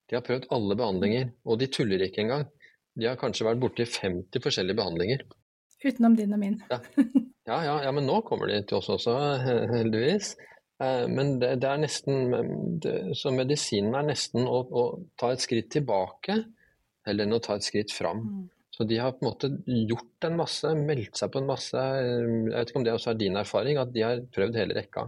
De 0.08 0.18
har 0.18 0.26
prøvd 0.26 0.48
alle 0.56 0.78
behandlinger, 0.80 1.32
og 1.46 1.60
de 1.62 1.68
tuller 1.72 2.04
ikke 2.06 2.24
engang. 2.24 2.46
De 2.98 3.10
har 3.10 3.20
kanskje 3.20 3.46
vært 3.48 3.62
borti 3.62 3.86
50 3.86 4.44
forskjellige 4.44 4.80
behandlinger. 4.80 5.26
Utenom 5.84 6.16
din 6.18 6.34
og 6.34 6.42
min. 6.42 6.62
ja. 6.72 6.80
Ja, 7.48 7.62
ja, 7.64 7.76
ja, 7.86 7.92
men 7.96 8.04
nå 8.04 8.20
kommer 8.28 8.50
de 8.52 8.58
til 8.68 8.82
oss 8.82 8.90
også, 8.92 9.14
heldigvis. 9.72 10.34
Eh, 10.84 11.06
men 11.08 11.38
det, 11.40 11.54
det 11.64 11.70
er 11.70 11.80
nesten 11.80 12.34
det, 12.84 12.96
Så 13.18 13.32
medisinen 13.34 13.96
er 13.96 14.10
nesten 14.10 14.44
å, 14.44 14.60
å, 14.68 14.84
ta 15.18 15.32
et 15.34 15.42
skritt 15.42 15.72
tilbake 15.74 16.36
heller 17.08 17.24
enn 17.24 17.38
å 17.38 17.42
ta 17.44 17.56
et 17.56 17.66
skritt 17.66 17.94
fram. 17.96 18.20
Mm. 18.28 18.44
Så 18.76 18.86
de 18.86 19.00
har 19.00 19.16
på 19.16 19.24
en 19.24 19.30
måte 19.30 19.50
gjort 19.66 20.28
en 20.28 20.36
masse, 20.38 20.74
meldt 20.76 21.18
seg 21.18 21.32
på 21.34 21.40
en 21.42 21.48
masse 21.50 21.82
Jeg 21.82 22.50
vet 22.52 22.70
ikke 22.70 22.82
om 22.82 22.86
det 22.86 22.94
også 22.94 23.14
er 23.14 23.22
din 23.24 23.40
erfaring, 23.40 23.80
at 23.82 23.96
de 23.96 24.04
har 24.06 24.22
prøvd 24.36 24.60
hele 24.60 24.76
rekka. 24.78 25.08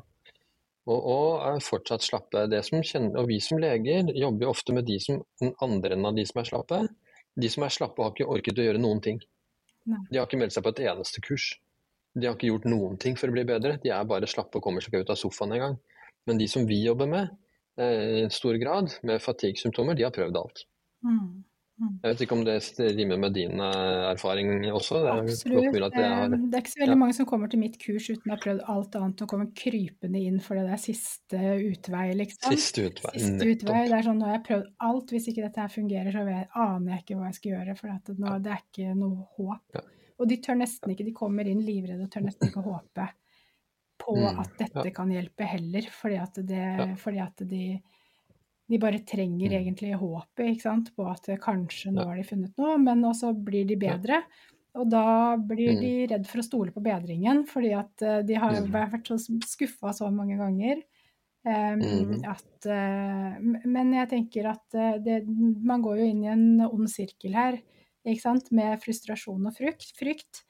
Og, 0.89 1.05
og 1.13 1.61
fortsatt 1.61 2.01
slappe. 2.01 2.47
Kjenner, 2.49 3.19
og 3.21 3.27
vi 3.29 3.39
som 3.43 3.61
leger 3.61 4.09
jobber 4.15 4.47
jo 4.47 4.53
ofte 4.53 4.73
med 4.73 4.87
de 4.89 4.97
som, 5.03 5.19
den 5.41 5.53
andre 5.61 5.93
enn 5.95 6.07
av 6.09 6.17
de 6.17 6.25
som 6.25 6.41
er 6.41 6.49
slappe. 6.49 6.79
De 7.39 7.49
som 7.51 7.65
er 7.65 7.73
slappe 7.73 8.01
har 8.01 8.15
ikke 8.15 8.29
orket 8.29 8.59
å 8.59 8.65
gjøre 8.65 8.81
noen 8.81 9.01
ting. 9.05 9.19
Nei. 9.89 9.99
De 10.09 10.19
har 10.19 10.27
ikke 10.27 10.39
meldt 10.41 10.55
seg 10.55 10.65
på 10.65 10.73
et 10.73 10.81
eneste 10.89 11.21
kurs. 11.25 11.51
De 12.17 12.25
har 12.25 12.35
ikke 12.35 12.49
gjort 12.49 12.65
noen 12.69 12.97
ting 13.01 13.17
for 13.19 13.29
å 13.29 13.35
bli 13.35 13.45
bedre. 13.47 13.77
De 13.83 13.93
er 13.93 14.09
bare 14.09 14.29
slappe 14.29 14.57
og 14.57 14.65
kommer 14.65 14.83
seg 14.83 14.93
ikke 14.93 15.05
ut 15.05 15.13
av 15.13 15.19
sofaen 15.21 15.53
engang. 15.55 15.77
Men 16.27 16.41
de 16.41 16.49
som 16.51 16.65
vi 16.67 16.81
jobber 16.83 17.09
med, 17.09 17.29
eh, 17.79 18.25
i 18.25 18.29
stor 18.33 18.57
grad 18.61 18.91
med 19.07 19.21
fatigue-symptomer, 19.23 19.95
de 19.95 20.07
har 20.07 20.15
prøvd 20.15 20.41
alt. 20.41 20.65
Mm. 21.05 21.43
Mm. 21.79 21.91
Jeg 22.03 22.11
vet 22.11 22.21
ikke 22.25 22.35
om 22.35 22.41
det 22.43 22.55
rimer 22.97 23.19
med 23.23 23.35
din 23.37 23.61
eh, 23.63 24.05
erfaring 24.09 24.49
også? 24.67 24.99
Det 24.99 25.11
er, 25.11 25.21
Absolutt. 25.23 25.77
har... 25.95 26.25
Eh, 26.27 26.33
det 26.35 26.57
er 26.57 26.63
ikke 26.63 26.73
så 26.73 26.81
veldig 26.81 26.95
ja. 26.95 27.01
mange 27.03 27.15
som 27.15 27.27
kommer 27.29 27.51
til 27.51 27.61
mitt 27.61 27.77
kurs 27.79 28.09
uten 28.09 28.33
å 28.33 28.35
ha 28.35 28.39
prøvd 28.43 28.65
alt 28.73 28.97
annet 28.99 29.23
og 29.23 29.31
kommer 29.31 29.51
krypende 29.61 30.23
inn 30.27 30.41
for 30.43 30.59
det 30.59 30.65
der 30.67 30.81
siste 30.83 31.39
utvei, 31.39 32.09
liksom. 32.19 32.57
Siste 32.57 32.89
utvei, 32.89 33.13
siste 33.15 33.47
utvei. 33.53 33.85
Det 33.87 33.95
er 33.99 34.09
sånn, 34.09 34.19
nå 34.19 34.27
har 34.27 34.35
jeg 34.35 34.45
prøvd 34.49 34.67
alt, 34.89 35.13
hvis 35.15 35.29
ikke 35.31 35.45
dette 35.45 35.63
her 35.63 35.71
fungerer, 35.71 36.11
så 36.15 36.25
jeg, 36.27 36.49
aner 36.65 36.95
jeg 36.95 37.05
ikke 37.05 37.21
hva 37.21 37.31
jeg 37.31 37.39
skal 37.39 37.55
gjøre, 37.55 37.77
for 37.79 38.19
nå, 38.25 38.35
det 38.43 38.53
er 38.55 38.65
ikke 38.65 38.99
noe 38.99 39.29
håp. 39.37 39.79
Ja. 39.79 39.85
Og 40.19 40.27
de 40.27 40.39
tør 40.43 40.59
nesten 40.59 40.91
ikke, 40.91 41.07
de 41.07 41.15
kommer 41.15 41.47
inn 41.47 41.63
livredde 41.63 42.03
og 42.03 42.11
tør 42.11 42.27
nesten 42.27 42.51
ikke 42.51 42.65
håpe 42.65 43.07
på 43.99 44.15
Mm, 44.15 44.39
at 44.41 44.53
dette 44.57 44.85
ja. 44.87 44.93
kan 44.95 45.11
hjelpe 45.11 45.47
heller, 45.47 45.87
fordi 45.91 46.19
at, 46.19 46.37
det, 46.47 46.67
fordi 47.01 47.19
at 47.23 47.43
de 47.49 47.63
de 48.69 48.77
bare 48.81 48.99
trenger 49.05 49.49
Mm. 49.49 49.59
egentlig 49.59 49.95
håpet 49.97 50.45
ikke 50.53 50.61
sant? 50.61 50.91
på 50.95 51.07
at 51.09 51.25
kanskje 51.41 51.91
nå 51.93 52.05
har 52.05 52.15
de 52.17 52.23
funnet 52.23 52.57
noe, 52.57 52.77
men 52.77 53.01
også 53.03 53.33
blir 53.43 53.65
de 53.67 53.75
bedre. 53.75 54.23
Og 54.75 54.89
da 54.89 55.35
blir 55.37 55.73
Mm. 55.73 55.81
de 55.81 56.07
redd 56.07 56.27
for 56.27 56.39
å 56.39 56.45
stole 56.45 56.71
på 56.71 56.83
bedringen, 56.83 57.45
fordi 57.47 57.73
at 57.77 58.01
eh, 58.05 58.21
de 58.23 58.35
har 58.35 58.61
Mm. 58.61 58.71
vært 58.71 59.07
så 59.09 59.17
skuffa 59.43 59.93
så 59.93 60.11
mange 60.13 60.37
ganger. 60.37 60.83
em, 61.45 61.79
Mhm. 61.81 62.23
at, 62.25 62.65
eh, 62.65 63.39
men 63.65 63.93
jeg 63.93 64.09
tenker 64.09 64.45
at 64.49 64.75
eh, 64.75 64.97
det, 64.99 65.25
man 65.27 65.81
går 65.81 65.97
jo 65.99 66.05
inn 66.05 66.23
i 66.23 66.27
en 66.27 66.61
ond 66.61 66.87
sirkel 66.89 67.33
her, 67.33 67.61
ikke 68.05 68.21
sant? 68.21 68.51
med 68.51 68.79
frustrasjon 68.81 69.47
og 69.47 69.55
frykt. 69.55 69.93
frykt. 69.97 70.43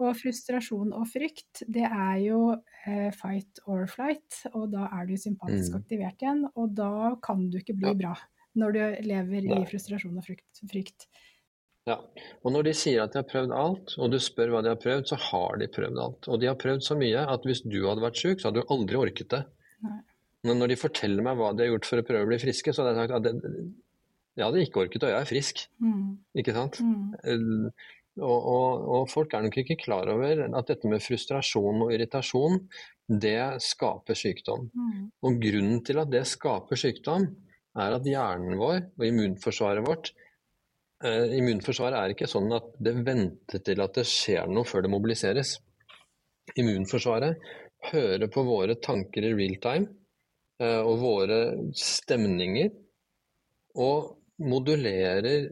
Og 0.00 0.14
frustrasjon 0.16 0.94
og 0.96 1.06
frykt, 1.12 1.62
det 1.68 1.84
er 1.84 2.16
jo 2.24 2.38
eh, 2.86 3.10
fight 3.12 3.60
or 3.68 3.86
flight, 3.86 4.46
og 4.54 4.70
da 4.72 4.86
er 4.96 5.06
du 5.06 5.12
sympatisk 5.20 5.74
Mm. 5.74 5.80
aktivert 5.82 6.22
igjen, 6.24 6.46
og 6.56 6.74
da 6.74 7.14
kan 7.22 7.50
du 7.50 7.58
ikke 7.58 7.76
bli 7.76 7.88
Ja. 7.90 7.94
bra 7.94 8.14
når 8.56 8.72
du 8.72 8.80
lever 9.06 9.42
Nei. 9.44 9.58
i 9.60 9.66
frustrasjon 9.68 10.16
og 10.16 10.24
frykt. 10.24 10.62
frykt. 10.66 11.06
Ja, 11.86 11.96
og 12.44 12.52
når 12.52 12.64
de 12.64 12.72
sier 12.72 13.02
at 13.02 13.12
de 13.12 13.18
har 13.18 13.28
prøvd 13.28 13.52
alt, 13.56 13.94
og 13.98 14.10
du 14.10 14.16
spør 14.18 14.50
hva 14.52 14.62
de 14.62 14.68
har 14.72 14.76
prøvd, 14.76 15.04
så 15.08 15.16
har 15.18 15.56
de 15.58 15.66
prøvd 15.68 15.98
alt. 15.98 16.28
Og 16.28 16.40
de 16.40 16.46
har 16.46 16.54
prøvd 16.56 16.80
så 16.82 16.96
mye 16.96 17.26
at 17.28 17.42
hvis 17.44 17.62
du 17.62 17.86
hadde 17.88 18.00
vært 18.04 18.16
syk, 18.16 18.38
så 18.40 18.48
hadde 18.50 18.62
du 18.62 18.68
aldri 18.72 18.96
orket 18.96 19.28
det. 19.28 19.44
Nei. 19.82 20.00
Men 20.44 20.58
når 20.58 20.68
de 20.68 20.76
forteller 20.76 21.22
meg 21.22 21.36
hva 21.36 21.54
de 21.56 21.64
har 21.66 21.72
gjort 21.78 21.84
for 21.84 21.96
å 22.00 22.06
prøve 22.06 22.24
å 22.24 22.28
bli 22.28 22.38
friske, 22.40 22.72
så 22.72 22.84
hadde 22.84 22.96
jeg 22.96 23.08
sagt 23.08 23.16
at 23.16 23.22
det, 23.22 23.72
jeg 24.36 24.44
hadde 24.46 24.62
ikke 24.64 24.80
orket, 24.86 25.02
og 25.04 25.10
jeg 25.10 25.20
er 25.20 25.28
frisk. 25.28 25.66
Mm. 25.82 26.18
Ikke 26.36 26.52
sant? 26.54 26.80
Mm. 26.80 27.70
Og, 28.20 28.48
og, 28.54 28.88
og 28.94 29.04
folk 29.10 29.34
er 29.34 29.44
nok 29.46 29.58
ikke 29.62 29.78
klar 29.80 30.10
over 30.12 30.44
at 30.46 30.70
dette 30.70 30.88
med 30.90 31.02
frustrasjon 31.04 31.86
og 31.86 31.92
irritasjon, 31.94 32.58
det 33.10 33.62
skaper 33.64 34.18
sykdom. 34.18 34.68
Mm. 34.70 35.06
Og 35.26 35.38
grunnen 35.42 35.80
til 35.86 36.00
at 36.02 36.10
det 36.12 36.26
skaper 36.28 36.78
sykdom, 36.78 37.26
er 37.78 37.94
at 37.94 38.06
hjernen 38.06 38.58
vår 38.58 38.80
og 38.98 39.04
immunforsvaret 39.06 39.86
vårt 39.86 40.08
eh, 41.06 41.36
Immunforsvaret 41.38 42.00
er 42.00 42.14
ikke 42.16 42.26
sånn 42.30 42.50
at 42.56 42.72
det 42.82 42.96
venter 43.06 43.62
til 43.62 43.82
at 43.84 43.94
det 43.94 44.06
skjer 44.10 44.50
noe 44.50 44.66
før 44.66 44.82
det 44.84 44.90
mobiliseres. 44.90 45.52
Immunforsvaret 46.58 47.38
hører 47.92 48.26
på 48.32 48.42
våre 48.44 48.74
tanker 48.82 49.28
i 49.28 49.32
real 49.36 49.56
time 49.62 49.86
eh, 50.60 50.80
og 50.80 50.98
våre 51.04 51.40
stemninger, 51.78 52.74
og 53.78 54.16
modulerer 54.42 55.46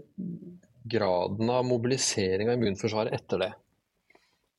graden 0.84 1.50
av 1.50 1.66
mobilisering 1.66 2.50
av 2.50 2.58
immunforsvaret 2.58 3.14
etter 3.16 3.42
det. 3.44 3.50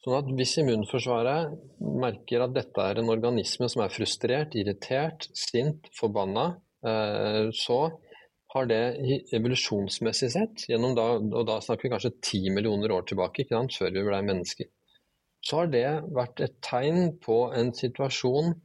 Sånn 0.03 0.15
at 0.15 0.29
hvis 0.31 0.57
immunforsvaret 0.61 1.55
merker 1.99 2.45
at 2.45 2.53
dette 2.55 2.83
er 2.83 3.01
en 3.01 3.11
organisme 3.11 3.67
som 3.71 3.83
er 3.83 3.91
frustrert, 3.91 4.55
irritert, 4.55 5.27
sint, 5.35 5.89
forbanna, 5.97 6.53
eh, 6.87 7.49
så 7.51 7.81
har 8.53 8.69
det 8.69 8.81
evolusjonsmessig 9.35 10.31
sett, 10.33 10.63
gjennom 10.71 10.95
da, 10.97 11.11
og 11.19 11.43
da 11.45 11.59
snakker 11.61 11.85
vi 11.85 11.91
kanskje 11.93 12.15
ti 12.25 12.41
millioner 12.49 12.95
år 12.95 13.05
tilbake, 13.11 13.43
ikke 13.43 13.57
sant, 13.57 13.75
før 13.77 13.91
vi 13.93 14.05
ble 14.07 14.21
mennesker, 14.25 14.69
så 15.45 15.61
har 15.61 15.69
det 15.75 15.85
vært 16.15 16.41
et 16.43 16.55
tegn 16.65 17.13
på 17.23 17.43
en 17.55 17.69
situasjon 17.75 18.55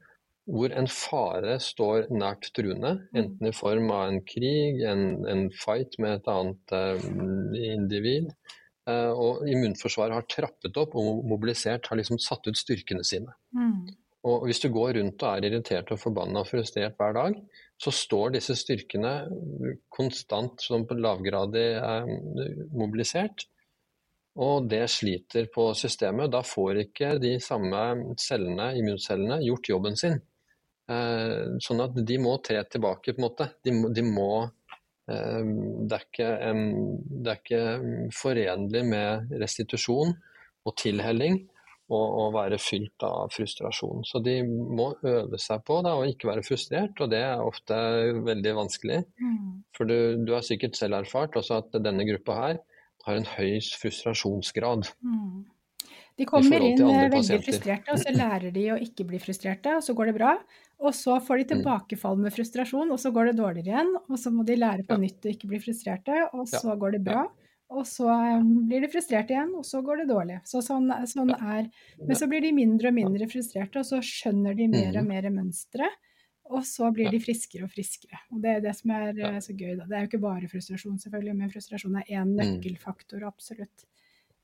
hvor 0.45 0.73
en 0.77 0.89
fare 0.93 1.57
står 1.63 2.11
nært 2.13 2.51
truende, 2.57 2.99
enten 3.17 3.49
i 3.49 3.55
form 3.57 3.89
av 3.95 4.11
en 4.11 4.21
krig, 4.29 4.83
en, 4.85 5.25
en 5.31 5.47
fight 5.57 5.97
med 6.03 6.19
et 6.19 6.31
annet 6.31 6.75
eh, 6.77 7.07
individ. 7.73 8.29
Eh, 8.85 9.11
og 9.11 9.47
immunforsvaret 9.49 10.19
har 10.19 10.27
trappet 10.29 10.77
opp 10.81 10.97
og 11.01 11.23
mobilisert, 11.31 11.89
har 11.89 12.01
liksom 12.01 12.21
satt 12.21 12.45
ut 12.51 12.61
styrkene 12.61 13.05
sine. 13.07 13.33
Mm. 13.57 13.87
Og 14.29 14.45
hvis 14.49 14.61
du 14.61 14.71
går 14.73 14.99
rundt 14.99 15.25
og 15.25 15.31
er 15.31 15.49
irritert 15.49 15.91
og 15.93 16.01
forbanna 16.01 16.43
og 16.45 16.49
frustrert 16.49 16.97
hver 17.01 17.17
dag, 17.17 17.41
så 17.81 17.93
står 17.93 18.37
disse 18.37 18.57
styrkene 18.57 19.15
konstant 19.93 20.61
som 20.65 20.85
på 20.89 20.97
lavgradig 21.01 21.67
eh, 21.81 22.15
mobilisert. 22.77 23.49
Og 24.45 24.69
det 24.69 24.85
sliter 24.91 25.49
på 25.55 25.71
systemet. 25.79 26.33
Da 26.33 26.43
får 26.45 26.85
ikke 26.85 27.15
de 27.23 27.37
samme 27.41 27.83
cellene, 28.21 28.73
immuncellene 28.77 29.41
gjort 29.47 29.73
jobben 29.73 29.97
sin. 29.97 30.21
Eh, 30.85 31.57
sånn 31.65 31.81
at 31.81 31.97
de 31.97 32.19
må 32.21 32.37
tre 32.45 32.61
tilbake, 32.69 33.15
på 33.15 33.23
en 33.23 33.27
måte. 33.29 33.49
De 33.65 33.73
de 33.95 34.05
må 34.05 34.45
eh, 34.45 35.41
det, 35.41 35.97
er 35.97 36.05
ikke, 36.05 36.31
det 37.25 37.33
er 37.33 37.41
ikke 37.41 37.65
forenlig 38.13 38.85
med 38.91 39.35
restitusjon 39.41 40.15
og 40.65 40.77
tilhelling 40.81 41.43
å 41.95 42.31
være 42.33 42.57
fylt 42.59 43.05
av 43.05 43.33
frustrasjon. 43.35 44.07
Så 44.09 44.19
de 44.25 44.39
må 44.49 44.89
øve 45.05 45.39
seg 45.39 45.61
på 45.69 45.83
da, 45.85 45.93
å 45.99 46.07
ikke 46.09 46.31
være 46.31 46.45
frustrert, 46.47 46.97
og 47.05 47.11
det 47.13 47.21
er 47.27 47.43
ofte 47.45 47.77
veldig 48.25 48.55
vanskelig. 48.57 49.03
Mm. 49.21 49.51
For 49.77 49.89
du, 49.89 50.25
du 50.25 50.33
har 50.33 50.47
sikkert 50.47 50.79
selv 50.81 51.03
erfart 51.03 51.37
også 51.37 51.61
at 51.61 51.77
denne 51.85 52.07
gruppa 52.09 52.39
her 52.39 52.63
har 53.05 53.21
en 53.21 53.29
høy 53.37 53.61
frustrasjonsgrad. 53.83 54.89
Mm. 55.05 55.45
De 56.15 56.27
kommer 56.29 56.63
inn 56.63 56.79
eh, 56.79 56.89
veldig 56.89 57.19
pasienter. 57.19 57.47
frustrerte, 57.49 57.93
og 57.93 58.01
så 58.01 58.15
lærer 58.15 58.55
de 58.55 58.69
å 58.73 58.79
ikke 58.81 59.07
bli 59.09 59.21
frustrerte, 59.23 59.77
og 59.81 59.85
så 59.85 59.97
går 59.99 60.11
det 60.11 60.17
bra. 60.17 60.35
Og 60.81 60.93
så 60.93 61.21
får 61.23 61.39
Mm. 61.39 61.39
de 61.39 61.55
tilbakefall 61.55 62.19
med 62.19 62.33
frustrasjon, 62.33 62.91
og 62.91 62.99
så 62.99 63.13
går 63.13 63.27
det 63.33 63.37
dårligere 63.37 63.65
igjen. 63.73 63.95
Og 64.11 64.19
så 64.19 64.31
må 64.33 64.45
de 64.45 64.57
lære 64.57 64.85
på 64.87 64.95
Ja. 64.95 64.97
nytt 64.99 65.21
å 65.23 65.31
ikke 65.33 65.49
bli 65.49 65.59
frustrerte, 65.59 66.29
og 66.35 66.49
Ja. 66.53 66.59
så 66.59 66.77
går 66.79 66.93
det 66.93 67.05
bra. 67.05 67.29
Og 67.71 67.85
så 67.85 68.07
eh, 68.11 68.43
blir 68.43 68.81
de 68.83 68.89
frustrerte 68.89 69.31
igjen, 69.31 69.55
og 69.57 69.65
så 69.65 69.83
går 69.83 69.99
det 69.99 70.09
dårlig. 70.09 70.41
Så 70.45 70.61
sånn, 70.63 70.91
sånn 71.07 71.31
er 71.33 71.71
Men 71.99 72.17
så 72.17 72.29
blir 72.29 72.41
de 72.43 72.53
mindre 72.53 72.89
og 72.89 72.95
mindre 72.95 73.27
frustrerte, 73.27 73.77
og 73.79 73.85
så 73.85 73.99
skjønner 74.03 74.55
de 74.57 74.67
mer 74.69 74.89
og 74.99 75.05
Mhm. 75.05 75.09
mer 75.09 75.23
mønstre. 75.31 75.87
Og 76.51 76.63
så 76.63 76.93
blir 76.93 77.11
de 77.11 77.19
friskere 77.19 77.63
og 77.65 77.71
friskere. 77.71 78.19
Og 78.31 78.43
det 78.43 78.57
er 78.57 78.61
det 78.61 78.77
som 78.77 78.91
er 78.91 79.09
eh, 79.19 79.39
så 79.41 79.57
gøy. 79.57 79.79
Da. 79.79 79.85
Det 79.87 79.93
er 79.97 80.07
jo 80.07 80.09
ikke 80.19 80.21
bare 80.21 80.49
frustrasjon, 80.49 80.99
selvfølgelig, 81.01 81.37
men 81.37 81.51
frustrasjon 81.51 81.97
er 81.97 82.05
én 82.15 82.37
Mm. 82.37 82.61
nøkkelfaktor, 82.61 83.23
absolutt, 83.23 83.87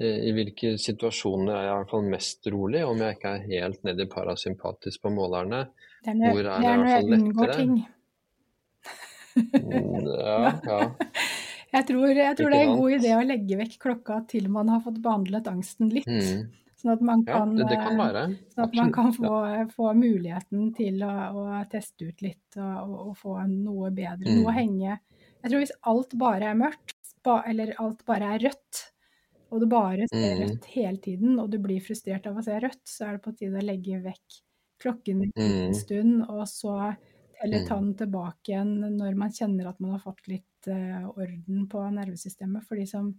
I, 0.00 0.08
I 0.30 0.32
hvilke 0.32 0.80
situasjoner 0.80 1.52
er 1.52 1.60
jeg 1.66 1.72
i 1.74 1.76
hvert 1.82 1.92
fall 1.92 2.08
mest 2.16 2.40
rolig, 2.54 2.80
om 2.88 2.96
jeg 3.04 3.12
ikke 3.18 3.34
er 3.34 3.44
helt 3.52 3.80
nedi 3.84 4.08
parasympatisk 4.08 5.04
på 5.04 5.12
målerne. 5.12 5.68
Det 6.06 6.14
er, 6.14 6.18
når, 6.22 6.32
Hvor 6.32 6.40
er 6.40 6.44
det 6.48 6.56
det 6.56 6.64
i 6.64 6.66
er 6.72 6.80
når 6.80 6.88
jeg 6.94 7.04
unngår 7.18 7.48
ting. 7.60 7.72
Mm, 9.36 10.08
ja, 10.08 10.56
ja. 10.72 10.80
Jeg 11.72 11.84
tror, 11.90 12.08
jeg 12.16 12.36
tror 12.38 12.52
det 12.52 12.58
er 12.58 12.64
en 12.64 12.76
god 12.78 12.94
idé 12.96 13.10
å 13.16 13.24
legge 13.26 13.56
vekk 13.60 13.74
klokka 13.82 14.22
til 14.30 14.46
man 14.52 14.70
har 14.72 14.80
fått 14.84 15.02
behandlet 15.04 15.48
angsten 15.50 15.90
litt. 15.92 16.08
Mm. 16.08 16.46
Sånn 16.78 16.92
at 16.94 17.02
man 17.04 17.24
kan, 17.26 17.56
ja, 17.58 17.66
det 17.68 17.76
kan 17.82 17.98
eh, 18.00 18.36
sånn 18.54 18.64
at 18.64 18.76
man 18.78 18.92
kan 18.94 19.10
få, 19.12 19.32
få 19.74 19.90
muligheten 19.98 20.68
til 20.78 21.02
å, 21.04 21.10
å 21.34 21.46
teste 21.72 22.08
ut 22.08 22.22
litt 22.24 22.56
og, 22.62 22.94
og, 23.08 23.10
få 23.18 23.34
noe 23.50 23.90
bedre. 23.94 24.30
Noe 24.30 24.52
å 24.52 24.54
Mm. 24.54 24.60
henge 24.62 24.92
Jeg 24.94 25.50
tror 25.52 25.62
hvis 25.62 25.74
alt 25.90 26.14
bare 26.18 26.48
er 26.52 26.56
mørkt, 26.58 26.94
eller 27.28 27.74
alt 27.82 28.00
bare 28.08 28.30
er 28.36 28.46
rødt, 28.46 28.80
og 29.52 29.60
du 29.62 29.66
bare 29.70 30.06
ser 30.08 30.36
Mm. 30.38 30.42
rødt 30.44 30.64
hele 30.74 30.98
tiden, 31.04 31.38
og 31.38 31.50
du 31.52 31.58
blir 31.62 31.80
frustrert 31.84 32.26
av 32.26 32.38
å 32.38 32.42
se 32.44 32.56
rødt, 32.60 32.82
så 32.88 33.06
er 33.08 33.12
det 33.18 33.22
på 33.26 33.34
tide 33.36 33.60
å 33.60 33.64
legge 33.66 34.00
vekk 34.02 34.38
klokken 34.82 35.22
en 35.26 35.32
Mm. 35.36 35.74
stund, 35.74 36.24
og 36.30 36.46
så 36.48 36.96
heller 37.40 37.66
ta 37.66 37.76
Mm. 37.78 37.84
den 37.88 37.94
tilbake 38.02 38.52
igjen 38.52 38.96
når 38.98 39.16
man 39.16 39.30
kjenner 39.34 39.68
at 39.68 39.80
man 39.80 39.96
har 39.96 40.00
fått 40.04 40.28
litt 40.28 40.68
uh, 40.68 41.08
orden 41.14 41.66
på 41.70 41.82
nervesystemet. 41.94 42.64
For 42.68 42.76
de 42.76 42.86
som 42.86 43.14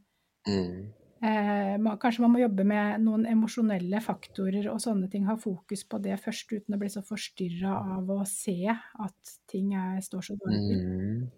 Mm. 0.48 0.88
eh, 1.22 1.78
man, 1.78 1.98
Kanskje 2.00 2.22
man 2.22 2.32
må 2.32 2.40
jobbe 2.40 2.64
med 2.64 3.02
noen 3.04 3.26
emosjonelle 3.28 4.00
faktorer 4.02 4.70
og 4.72 4.80
sånne 4.80 5.10
ting. 5.12 5.26
Ha 5.28 5.36
fokus 5.36 5.84
på 5.84 6.00
det 6.02 6.16
først, 6.20 6.52
uten 6.54 6.76
å 6.76 6.80
bli 6.80 6.88
så 6.90 7.04
forstyrra 7.04 7.74
av 7.98 8.08
å 8.10 8.26
se 8.26 8.70
at 8.70 9.36
ting 9.52 9.74
er, 9.76 10.00
står 10.02 10.22
så 10.30 10.38
dårlig 10.40 10.62
til. 10.70 10.80
Mm. 10.86 11.32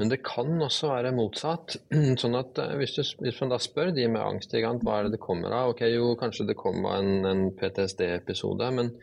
Men 0.00 0.08
det 0.08 0.22
kan 0.24 0.48
også 0.64 0.88
være 0.88 1.12
motsatt. 1.12 1.76
Sånn 2.22 2.38
at 2.38 2.56
eh, 2.58 2.72
hvis, 2.80 2.94
du, 2.96 3.02
hvis 3.20 3.40
man 3.42 3.50
da 3.52 3.58
spør 3.60 3.92
de 3.92 4.06
med 4.08 4.22
angst, 4.22 4.56
hva 4.56 4.96
er 4.96 5.04
det 5.04 5.12
det 5.18 5.20
kommer 5.20 5.52
av? 5.52 5.74
Ok, 5.74 5.82
jo, 5.92 6.14
kanskje 6.16 6.46
det 6.48 6.56
kommer 6.56 6.94
av 6.94 7.04
en, 7.04 7.26
en 7.28 7.42
PTSD-episode, 7.60 8.70
men 8.72 8.94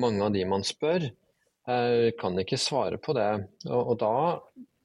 mange 0.00 0.24
av 0.24 0.32
de 0.32 0.44
man 0.48 0.64
spør, 0.64 1.10
kan 2.20 2.38
ikke 2.38 2.58
svare 2.60 2.98
på 3.02 3.14
det. 3.16 3.30
Og, 3.66 3.92
og 3.92 3.96
da 3.98 4.16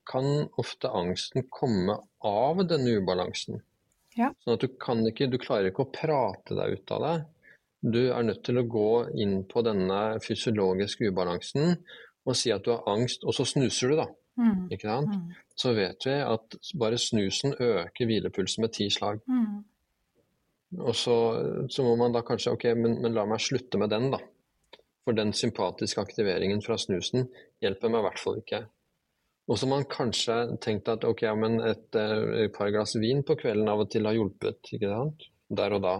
kan 0.09 0.47
ofte 0.61 0.89
angsten 0.89 1.45
komme 1.53 1.99
av 2.25 2.63
denne 2.67 2.97
ubalansen. 2.97 3.61
Ja. 4.17 4.31
Sånn 4.43 4.57
at 4.57 4.63
du 4.65 4.71
kan 4.81 5.03
ikke, 5.07 5.29
du 5.31 5.37
klarer 5.41 5.69
ikke 5.71 5.85
å 5.85 5.93
prate 5.93 6.57
deg 6.57 6.79
ut 6.79 6.95
av 6.95 7.05
det. 7.05 7.13
Du 7.81 8.01
er 8.13 8.25
nødt 8.25 8.43
til 8.45 8.59
å 8.61 8.67
gå 8.69 8.89
inn 9.23 9.39
på 9.49 9.63
denne 9.65 10.01
fysiologiske 10.21 11.09
ubalansen 11.09 11.77
og 12.27 12.37
si 12.37 12.51
at 12.53 12.65
du 12.65 12.75
har 12.75 12.83
angst, 12.91 13.23
og 13.25 13.33
så 13.33 13.47
snuser 13.49 13.93
du, 13.93 13.97
da. 13.97 14.07
Mm. 14.41 14.67
Ikke 14.73 14.89
sant? 14.89 15.15
Mm. 15.15 15.39
Så 15.57 15.73
vet 15.77 16.05
vi 16.05 16.13
at 16.21 16.57
bare 16.79 16.99
snusen 17.01 17.55
øker 17.57 18.09
hvilepulsen 18.09 18.65
med 18.65 18.75
ti 18.77 18.87
slag. 18.93 19.23
Mm. 19.25 19.63
Og 20.85 20.93
så, 20.95 21.15
så 21.73 21.83
må 21.83 21.97
man 21.99 22.13
da 22.15 22.21
kanskje 22.23 22.53
Ok, 22.53 22.69
men, 22.77 22.99
men 23.03 23.15
la 23.15 23.25
meg 23.27 23.41
slutte 23.43 23.81
med 23.81 23.91
den, 23.91 24.11
da. 24.13 24.21
For 25.05 25.17
den 25.17 25.33
sympatiske 25.33 26.01
aktiveringen 26.01 26.61
fra 26.61 26.77
snusen 26.77 27.27
hjelper 27.63 27.89
meg 27.89 28.03
i 28.03 28.07
hvert 28.09 28.21
fall 28.21 28.39
ikke. 28.41 28.61
Og 29.49 29.57
så 29.57 29.65
har 29.65 29.71
man 29.73 29.87
kanskje 29.89 30.35
tenkt 30.63 30.89
at 30.91 31.05
ok, 31.07 31.23
men 31.35 31.57
et, 31.65 31.87
eh, 31.97 32.45
et 32.45 32.53
par 32.55 32.69
glass 32.71 32.93
vin 33.01 33.23
på 33.25 33.35
kvelden 33.39 33.69
av 33.71 33.81
og 33.83 33.89
til 33.91 34.05
har 34.05 34.15
hjulpet, 34.15 34.61
ikke 34.77 34.91
sant? 34.91 35.25
Der 35.49 35.73
og 35.75 35.81
da. 35.83 35.95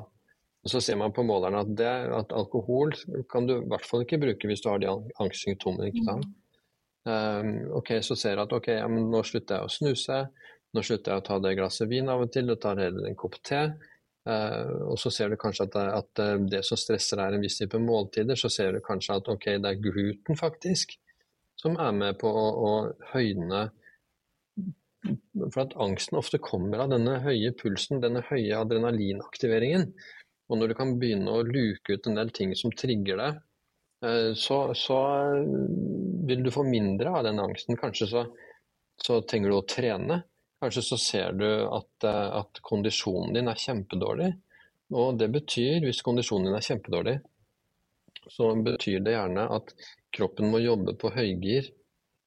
Og 0.62 0.70
så 0.70 0.82
ser 0.82 1.00
man 1.02 1.14
på 1.14 1.26
målerne 1.26 1.64
at, 1.66 1.72
det, 1.78 1.90
at 2.14 2.36
alkohol 2.38 2.94
kan 3.32 3.48
du 3.50 3.56
i 3.58 3.68
hvert 3.72 3.88
fall 3.88 4.06
ikke 4.06 4.22
bruke 4.22 4.48
hvis 4.48 4.62
du 4.62 4.70
har 4.70 4.82
de 4.82 4.92
angstsymptomene, 4.94 5.90
ikke 5.90 6.06
sant? 6.06 6.30
Um, 7.02 7.56
ok, 7.80 7.96
så 8.06 8.16
ser 8.16 8.38
du 8.38 8.44
at 8.44 8.54
ok, 8.54 8.68
ja, 8.78 8.86
men 8.88 9.10
nå 9.10 9.24
slutter 9.26 9.58
jeg 9.58 9.66
å 9.66 9.74
snuse, 9.74 10.20
nå 10.72 10.84
slutter 10.86 11.16
jeg 11.16 11.24
å 11.24 11.26
ta 11.26 11.40
det 11.42 11.56
glasset 11.58 11.90
vin 11.90 12.12
av 12.14 12.22
og 12.28 12.30
til, 12.32 12.54
og 12.54 12.62
tar 12.62 12.78
heller 12.78 13.10
en 13.10 13.18
kopp 13.18 13.40
te. 13.42 13.64
Eh, 14.30 14.74
og 14.86 15.00
så 15.02 15.10
ser 15.14 15.32
du 15.32 15.38
kanskje 15.42 15.66
at 15.66 15.76
det, 15.76 15.86
at 15.98 16.22
eh, 16.22 16.44
det 16.54 16.62
som 16.68 16.78
stresser 16.78 17.22
er 17.24 17.34
en 17.34 17.42
viss 17.42 17.58
type 17.58 17.80
måltider, 17.82 18.38
så 18.38 18.52
ser 18.54 18.76
du 18.76 18.84
kanskje 18.86 19.18
at 19.18 19.30
ok, 19.34 19.48
det 19.64 19.72
er 19.72 19.82
gluten 19.82 20.38
faktisk 20.38 20.94
som 21.62 21.78
er 21.82 21.94
med 21.94 22.18
på 22.22 22.30
å, 22.30 22.48
å 22.66 22.72
høyne 23.14 23.68
For 25.52 25.64
at 25.64 25.76
angsten 25.82 26.20
ofte 26.20 26.38
kommer 26.42 26.84
av 26.84 26.92
denne 26.94 27.16
høye 27.24 27.54
pulsen, 27.58 28.04
denne 28.04 28.22
høye 28.28 28.60
adrenalinaktiveringen. 28.60 29.88
Og 30.52 30.60
når 30.60 30.70
du 30.70 30.76
kan 30.78 30.92
begynne 31.02 31.34
å 31.34 31.46
luke 31.48 31.96
ut 31.96 32.10
en 32.10 32.20
del 32.20 32.30
ting 32.38 32.54
som 32.60 32.74
trigger 32.78 33.24
eh, 33.26 34.34
så, 34.38 34.60
så 34.78 35.00
vil 36.30 36.46
du 36.46 36.52
få 36.54 36.66
mindre 36.68 37.16
av 37.18 37.26
den 37.26 37.42
angsten. 37.42 37.80
Kanskje 37.82 38.10
så, 38.12 38.24
så 39.02 39.24
trenger 39.26 39.50
du 39.50 39.58
å 39.58 39.66
trene. 39.66 40.20
Kanskje 40.62 40.84
så 40.86 40.98
ser 41.02 41.34
du 41.34 41.48
at, 41.50 42.06
eh, 42.06 42.30
at 42.42 42.62
kondisjonen 42.62 43.34
din 43.34 43.50
er 43.50 43.58
kjempedårlig. 43.60 44.32
Og 44.94 45.18
det 45.18 45.32
betyr, 45.34 45.82
hvis 45.86 46.04
kondisjonen 46.06 46.50
din 46.50 46.58
er 46.58 46.66
kjempedårlig, 46.66 47.18
så 48.30 48.52
betyr 48.64 49.02
det 49.02 49.16
gjerne 49.16 49.48
at 49.56 49.74
kroppen 50.14 50.52
må 50.52 50.62
jobbe 50.62 50.94
på 51.02 51.10
høygir, 51.16 51.72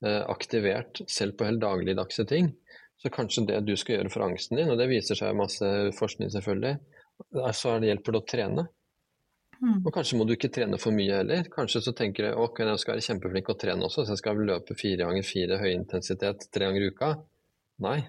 eh, 0.04 0.22
aktivert 0.26 1.02
selv 1.06 1.36
på 1.38 1.46
helt 1.46 1.62
dagligdagse 1.62 2.26
ting. 2.26 2.54
Så 2.98 3.10
kanskje 3.12 3.46
det 3.46 3.66
du 3.66 3.76
skal 3.76 3.98
gjøre 3.98 4.10
for 4.10 4.24
angsten 4.26 4.56
din, 4.56 4.70
og 4.70 4.78
det 4.78 4.88
viser 4.88 5.18
seg 5.18 5.36
masse 5.36 5.68
forskning 5.98 6.30
selvfølgelig, 6.32 6.78
er- 7.34 7.52
så 7.52 7.78
det 7.80 7.90
hjelper 7.92 8.12
det 8.12 8.22
å 8.22 8.26
trene. 8.26 8.68
Mm. 9.62 9.86
Og 9.86 9.92
kanskje 9.92 10.18
må 10.18 10.26
du 10.26 10.34
ikke 10.34 10.50
trene 10.52 10.78
for 10.80 10.90
mye 10.90 11.20
heller. 11.20 11.44
Kanskje 11.44 11.80
så 11.84 11.94
tenker 11.94 12.30
du 12.30 12.40
ok, 12.42 12.58
jeg 12.58 12.78
skal 12.78 12.94
være 12.94 13.06
kjempeflink 13.06 13.46
å 13.48 13.58
trene 13.58 13.86
også, 13.86 14.04
så 14.04 14.08
jeg 14.14 14.18
skal 14.18 14.36
løpe 14.36 14.74
fire 14.74 15.06
ganger 15.06 15.22
fire 15.22 15.58
høyintensitet 15.58 16.48
tre 16.50 16.66
ganger 16.66 16.82
i 16.82 16.90
uka. 16.90 17.10
Nei, 17.84 18.08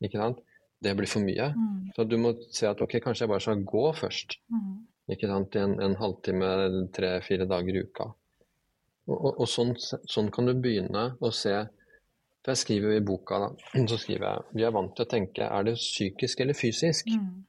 ikke 0.00 0.20
sant? 0.20 0.40
Det 0.80 0.94
blir 0.96 1.10
for 1.10 1.24
mye. 1.24 1.50
Mm. 1.56 1.90
Så 1.96 2.06
du 2.08 2.16
må 2.20 2.32
se 2.56 2.68
at 2.68 2.80
ok, 2.80 2.96
kanskje 3.04 3.26
jeg 3.26 3.32
bare 3.32 3.44
skal 3.44 3.66
gå 3.68 3.84
først. 3.98 4.38
Mm. 4.52 4.78
Ikke 5.12 5.28
sant? 5.28 5.56
I 5.56 5.64
en, 5.66 5.76
en 5.84 5.98
halvtime 6.00 6.48
tre-fire 6.96 7.48
dager 7.50 7.76
i 7.76 7.84
uka. 7.84 8.08
Og, 9.10 9.16
og, 9.16 9.30
og 9.42 9.50
sånn, 9.50 9.74
sånn 9.80 10.30
kan 10.32 10.48
du 10.48 10.54
begynne 10.54 11.10
å 11.20 11.30
se 11.34 11.54
For 12.40 12.52
jeg 12.54 12.60
skriver 12.60 12.92
jo 12.94 13.00
i 13.00 13.04
boka, 13.04 13.38
da, 13.42 13.48
så 13.90 13.98
skriver 14.00 14.26
jeg 14.28 14.58
vi 14.60 14.64
er 14.64 14.74
vant 14.76 14.92
til 14.96 15.04
å 15.04 15.10
tenke 15.10 15.48
er 15.48 15.66
det 15.66 15.76
psykisk 15.76 16.40
eller 16.44 16.56
fysisk? 16.56 17.10
Mm. 17.12 17.42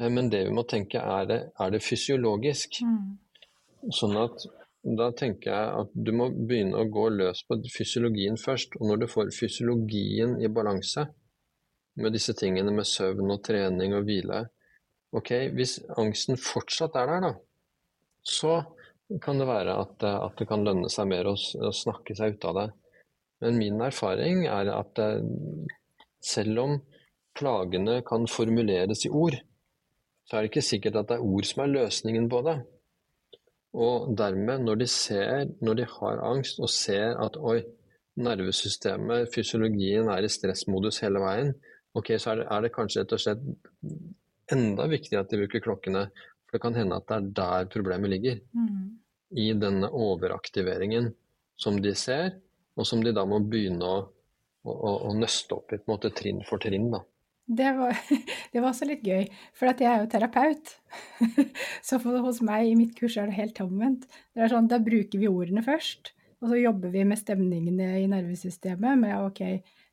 Eh, 0.00 0.10
Men 0.10 0.30
det 0.32 0.46
vi 0.46 0.54
må 0.56 0.64
tenke 0.68 1.02
er 1.02 1.28
det, 1.28 1.40
er 1.60 1.74
det 1.74 1.82
fysiologisk? 1.84 2.80
Mm. 2.86 3.90
Sånn 3.92 4.16
at 4.20 4.46
da 4.96 5.10
tenker 5.18 5.50
jeg 5.50 5.70
at 5.82 5.94
du 6.06 6.12
må 6.14 6.30
begynne 6.30 6.78
å 6.78 6.88
gå 6.88 7.08
løs 7.10 7.42
på 7.48 7.58
fysiologien 7.74 8.38
først. 8.38 8.78
Og 8.78 8.88
når 8.88 9.02
du 9.02 9.06
får 9.10 9.32
fysiologien 9.34 10.36
i 10.38 10.50
balanse 10.52 11.08
med 12.00 12.14
disse 12.16 12.34
tingene 12.36 12.72
med 12.74 12.88
søvn 12.88 13.32
og 13.32 13.42
trening 13.46 13.96
og 13.96 14.06
hvile 14.08 14.44
Ok, 15.16 15.30
hvis 15.54 15.78
angsten 15.96 16.36
fortsatt 16.36 16.96
er 16.98 17.06
der, 17.08 17.22
da, 17.24 17.30
så 18.26 18.56
kan 19.22 19.38
det 19.38 19.46
være 19.48 19.76
at, 19.80 20.02
eh, 20.04 20.18
at 20.26 20.34
det 20.36 20.48
kan 20.50 20.64
lønne 20.66 20.90
seg 20.92 21.08
mer 21.08 21.30
å, 21.30 21.36
å 21.36 21.72
snakke 21.72 22.16
seg 22.18 22.36
ut 22.36 22.46
av 22.50 22.58
det. 22.58 22.66
Men 23.44 23.60
min 23.60 23.82
erfaring 23.86 24.44
er 24.50 24.68
at 24.74 25.00
eh, 25.00 25.22
selv 26.20 26.62
om 26.64 26.74
plagene 27.38 28.00
kan 28.06 28.26
formuleres 28.28 29.06
i 29.06 29.12
ord, 29.12 29.38
så 30.26 30.36
er 30.36 30.44
det 30.44 30.50
ikke 30.50 30.68
sikkert 30.68 30.98
at 31.00 31.12
det 31.12 31.20
er 31.20 31.28
ord 31.30 31.46
som 31.46 31.62
er 31.62 31.74
løsningen 31.74 32.26
på 32.32 32.42
det. 32.48 32.56
Og 33.76 34.10
dermed, 34.18 34.64
når 34.66 34.80
de 34.82 34.88
ser, 34.90 35.50
når 35.62 35.80
de 35.80 35.88
har 35.92 36.22
angst 36.24 36.60
og 36.60 36.72
ser 36.72 37.14
at 37.22 37.36
oi, 37.36 37.60
nervesystemet, 38.16 39.28
fysiologien 39.34 40.08
er 40.08 40.24
i 40.24 40.32
stressmodus 40.32 41.02
hele 41.04 41.20
veien, 41.20 41.52
ok, 41.96 42.12
så 42.20 42.32
er 42.32 42.42
det, 42.42 42.46
er 42.52 42.64
det 42.64 42.72
kanskje 42.74 43.02
rett 43.02 43.14
og 43.16 43.22
slett 43.22 43.44
enda 44.52 44.86
viktigere 44.90 45.24
at 45.24 45.32
de 45.32 45.40
bruker 45.42 45.64
klokkene. 45.64 46.06
For 46.46 46.56
det 46.56 46.62
kan 46.62 46.78
hende 46.78 47.00
at 47.00 47.08
det 47.08 47.16
er 47.16 47.30
der 47.40 47.70
problemet 47.72 48.12
ligger. 48.12 48.40
Mm. 48.54 48.98
I 49.36 49.48
denne 49.58 49.90
overaktiveringen 49.90 51.10
som 51.58 51.80
de 51.82 51.94
ser, 51.98 52.36
og 52.76 52.86
som 52.86 53.02
de 53.02 53.14
da 53.16 53.24
må 53.26 53.40
begynne 53.42 53.88
å, 53.88 53.98
å, 54.68 54.72
å, 55.08 55.12
nøste 55.16 55.56
opp 55.56 55.72
i, 55.72 55.80
på 55.80 55.88
en 55.88 55.94
måte 55.96 56.12
trinn 56.14 56.42
for 56.46 56.62
trinn. 56.62 56.90
da. 56.92 57.02
Det 57.46 57.70
var, 57.78 57.96
det 58.52 58.60
var 58.60 58.70
også 58.70 58.88
litt 58.88 59.06
gøy, 59.06 59.24
for 59.56 59.72
at 59.72 59.80
jeg 59.82 59.90
er 59.90 60.04
jo 60.04 60.10
terapeut. 60.12 60.74
Så 61.86 61.98
hos 62.02 62.42
meg 62.44 62.70
i 62.70 62.76
mitt 62.78 62.94
kurs 62.98 63.16
er 63.18 63.30
det 63.30 63.38
helt 63.40 63.62
omvendt. 63.64 64.06
Det 64.34 64.44
er 64.44 64.52
sånn, 64.52 64.70
Da 64.70 64.78
bruker 64.82 65.22
vi 65.22 65.30
ordene 65.30 65.64
først, 65.66 66.12
og 66.42 66.50
så 66.50 66.58
jobber 66.60 66.90
vi 66.92 67.00
med 67.08 67.16
stemningene 67.16 67.94
i 68.02 68.08
nervesystemet. 68.12 68.98
Med 69.00 69.14
ok, 69.24 69.40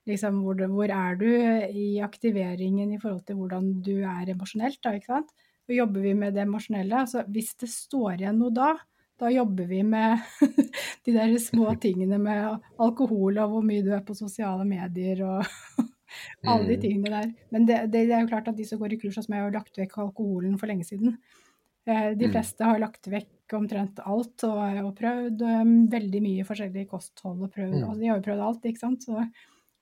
liksom, 0.10 0.42
hvor, 0.44 0.60
hvor 0.72 0.92
er 0.94 1.16
du 1.20 1.28
i 1.72 2.00
aktiveringen 2.04 2.94
i 2.94 3.00
forhold 3.02 3.26
til 3.28 3.36
hvordan 3.40 3.70
du 3.86 3.94
er 4.04 4.30
emosjonelt? 4.34 4.80
da, 4.84 4.94
ikke 4.98 5.12
sant? 5.14 5.32
Så 5.64 5.78
jobber 5.78 6.02
vi 6.04 6.14
med 6.14 6.34
det 6.36 6.44
emosjonelle. 6.44 7.04
Altså, 7.06 7.24
hvis 7.32 7.54
det 7.62 7.70
står 7.72 8.18
igjen 8.20 8.40
noe 8.42 8.52
da, 8.52 8.74
da 9.22 9.30
jobber 9.32 9.68
vi 9.70 9.84
med 9.88 10.20
de 11.06 11.14
der 11.16 11.36
små 11.40 11.72
tingene 11.86 12.18
med 12.20 12.60
alkohol 12.82 13.38
og 13.40 13.54
hvor 13.54 13.64
mye 13.64 13.84
du 13.86 13.94
er 13.96 14.04
på 14.04 14.16
sosiale 14.18 14.66
medier 14.68 15.22
og 15.24 15.46
alle 16.46 16.68
de 16.68 16.76
Mm. 16.78 16.82
tingene 16.82 17.10
der. 17.14 17.30
Men 17.52 17.66
det, 17.66 17.78
det, 17.94 18.04
det 18.10 18.14
er 18.18 18.22
jo 18.26 18.30
klart 18.34 18.48
at 18.52 18.58
de 18.60 18.66
som 18.68 18.80
går 18.82 18.94
i 18.94 19.00
kurs 19.02 19.16
hos 19.18 19.30
meg, 19.32 19.42
har 19.46 19.56
lagt 19.56 19.78
vekk 19.80 19.96
alkoholen 20.04 20.60
for 20.62 20.68
lenge 20.70 20.86
siden. 20.86 21.16
Eh, 21.88 22.12
De 22.20 22.28
Mm. 22.28 22.32
fleste 22.36 22.64
har 22.68 22.80
lagt 22.84 23.08
vekk 23.10 23.56
omtrent 23.58 24.00
alt 24.06 24.44
og, 24.48 24.60
og 24.84 24.92
prøvd 25.00 25.42
eh, 25.48 25.64
veldig 25.96 26.22
mye 26.28 26.46
forskjellig 26.48 26.86
kosthold. 26.92 27.42
og 27.48 27.52
prøvd, 27.56 27.80
Mm. 27.80 27.88
altså 27.90 28.00
De 28.04 28.08
har 28.12 28.20
jo 28.20 28.28
prøvd 28.28 28.44
alt, 28.50 28.66
ikke 28.70 28.80
sant. 28.84 29.04
Så, 29.08 29.24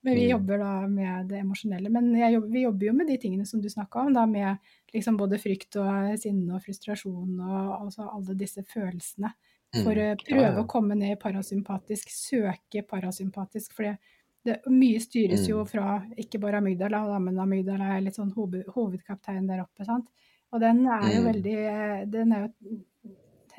men 0.02 0.14
vi 0.14 0.24
Mm. 0.26 0.30
jobber 0.30 0.58
da 0.58 0.86
med 0.88 1.28
det 1.28 1.38
emosjonelle. 1.40 1.88
Men 1.90 2.12
jobber, 2.32 2.48
vi 2.48 2.62
jobber 2.62 2.86
jo 2.86 2.92
med 2.92 3.06
de 3.06 3.16
tingene 3.18 3.46
som 3.46 3.60
du 3.60 3.68
snakka 3.68 4.00
om, 4.06 4.12
da 4.12 4.26
med 4.26 4.58
liksom 4.94 5.16
både 5.16 5.38
frykt 5.38 5.76
og 5.76 6.18
sinne 6.18 6.54
og 6.54 6.62
frustrasjon 6.62 7.40
og 7.40 7.80
altså 7.86 8.08
alle 8.12 8.34
disse 8.36 8.62
følelsene. 8.64 9.32
For 9.72 9.94
å 9.94 9.94
Mm. 9.94 9.96
Ja, 9.96 10.14
prøve 10.28 10.54
ja. 10.56 10.62
å 10.62 10.66
komme 10.68 10.94
ned 10.94 11.12
i 11.12 11.20
parasympatisk, 11.20 12.08
søke 12.10 12.82
parasympatisk. 12.86 13.72
For 13.72 13.96
det, 14.44 14.60
mye 14.68 14.98
styres 15.00 15.46
jo 15.48 15.62
Mm. 15.62 15.68
fra 15.68 16.06
ikke 16.18 16.40
bare 16.40 16.58
amygdala, 16.60 17.06
da, 17.06 17.18
men 17.18 17.36
amygdala 17.38 17.96
er 17.96 18.00
litt 18.02 18.14
sånn 18.16 18.34
hoved, 18.34 18.66
hovedkaptein 18.74 19.46
der 19.46 19.62
oppe. 19.62 19.84
sant? 19.86 20.06
Og 20.52 20.60
den 20.60 20.84
er 20.86 21.00
jo 21.14 21.22
veldig 21.22 21.56
eh, 21.56 22.04
Den 22.06 22.32
er 22.32 22.48
jo 22.68 22.78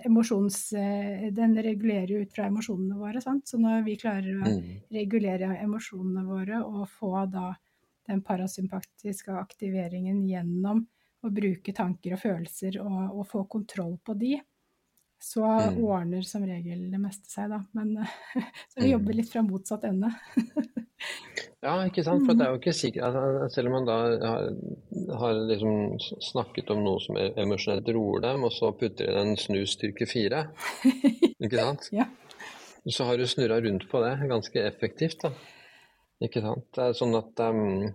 emosjons... 0.05 0.73
eh, 0.73 1.31
Den 1.33 1.55
regulerer 1.63 2.21
ut 2.21 2.33
fra 2.35 2.45
emosjonene 2.49 2.95
våre, 2.99 3.21
sant. 3.21 3.47
Så 3.47 3.57
når 3.59 3.83
vi 3.85 3.95
klarer 3.97 4.41
å 4.41 4.47
Mm. 4.49 4.81
regulere 4.91 5.57
emosjonene 5.63 6.25
våre 6.27 6.63
og 6.63 6.87
få 6.89 7.25
da 7.31 7.53
den 8.07 8.21
parasympatiske 8.21 9.31
aktiveringen 9.39 10.25
gjennom 10.27 10.85
å 11.23 11.29
bruke 11.31 11.73
tanker 11.73 12.13
og 12.13 12.19
følelser 12.19 12.81
og, 12.81 13.17
og 13.19 13.27
få 13.27 13.45
kontroll 13.47 13.97
på 14.03 14.13
de, 14.19 14.41
så 15.23 15.45
Mm. 15.71 15.77
ordner 15.85 16.21
som 16.27 16.43
regel 16.43 16.89
det 16.91 16.99
meste 16.99 17.29
seg, 17.31 17.49
da. 17.49 17.61
Men 17.73 17.95
så 18.69 18.81
vi 18.81 18.89
Mm. 18.89 18.91
jobber 18.99 19.13
litt 19.13 19.29
fra 19.31 19.41
motsatt 19.41 19.83
ende. 19.85 20.11
Ja, 21.63 21.77
ikke 21.87 22.03
sant. 22.03 22.25
For 22.27 22.35
det 22.35 22.45
er 22.45 22.51
jo 22.51 22.59
ikke 22.59 22.73
sikkert 22.75 23.05
altså, 23.07 23.47
Selv 23.55 23.69
om 23.69 23.77
man 23.77 23.85
da 23.87 23.95
har, 24.19 24.49
har 25.21 25.39
liksom 25.47 25.95
snakket 26.23 26.73
om 26.75 26.83
noe 26.83 26.99
som 27.03 27.17
er 27.19 27.37
emosjonelt 27.39 27.87
roer 27.95 28.25
dem, 28.25 28.43
og 28.47 28.51
så 28.55 28.73
putter 28.75 29.13
de 29.13 29.23
en 29.23 29.39
snus 29.39 29.77
styrke 29.77 30.07
fire, 30.09 30.45
ikke 31.43 31.59
sant? 31.61 31.89
Ja. 31.95 32.09
Så 32.83 33.07
har 33.07 33.17
du 33.17 33.23
snurra 33.31 33.61
rundt 33.63 33.87
på 33.91 34.03
det 34.03 34.17
ganske 34.27 34.63
effektivt, 34.67 35.23
da. 35.23 35.31
Ikke 36.23 36.43
sant. 36.43 36.67
Det 36.75 36.83
er 36.89 36.97
sånn 36.97 37.15
at 37.15 37.43
um, 37.47 37.93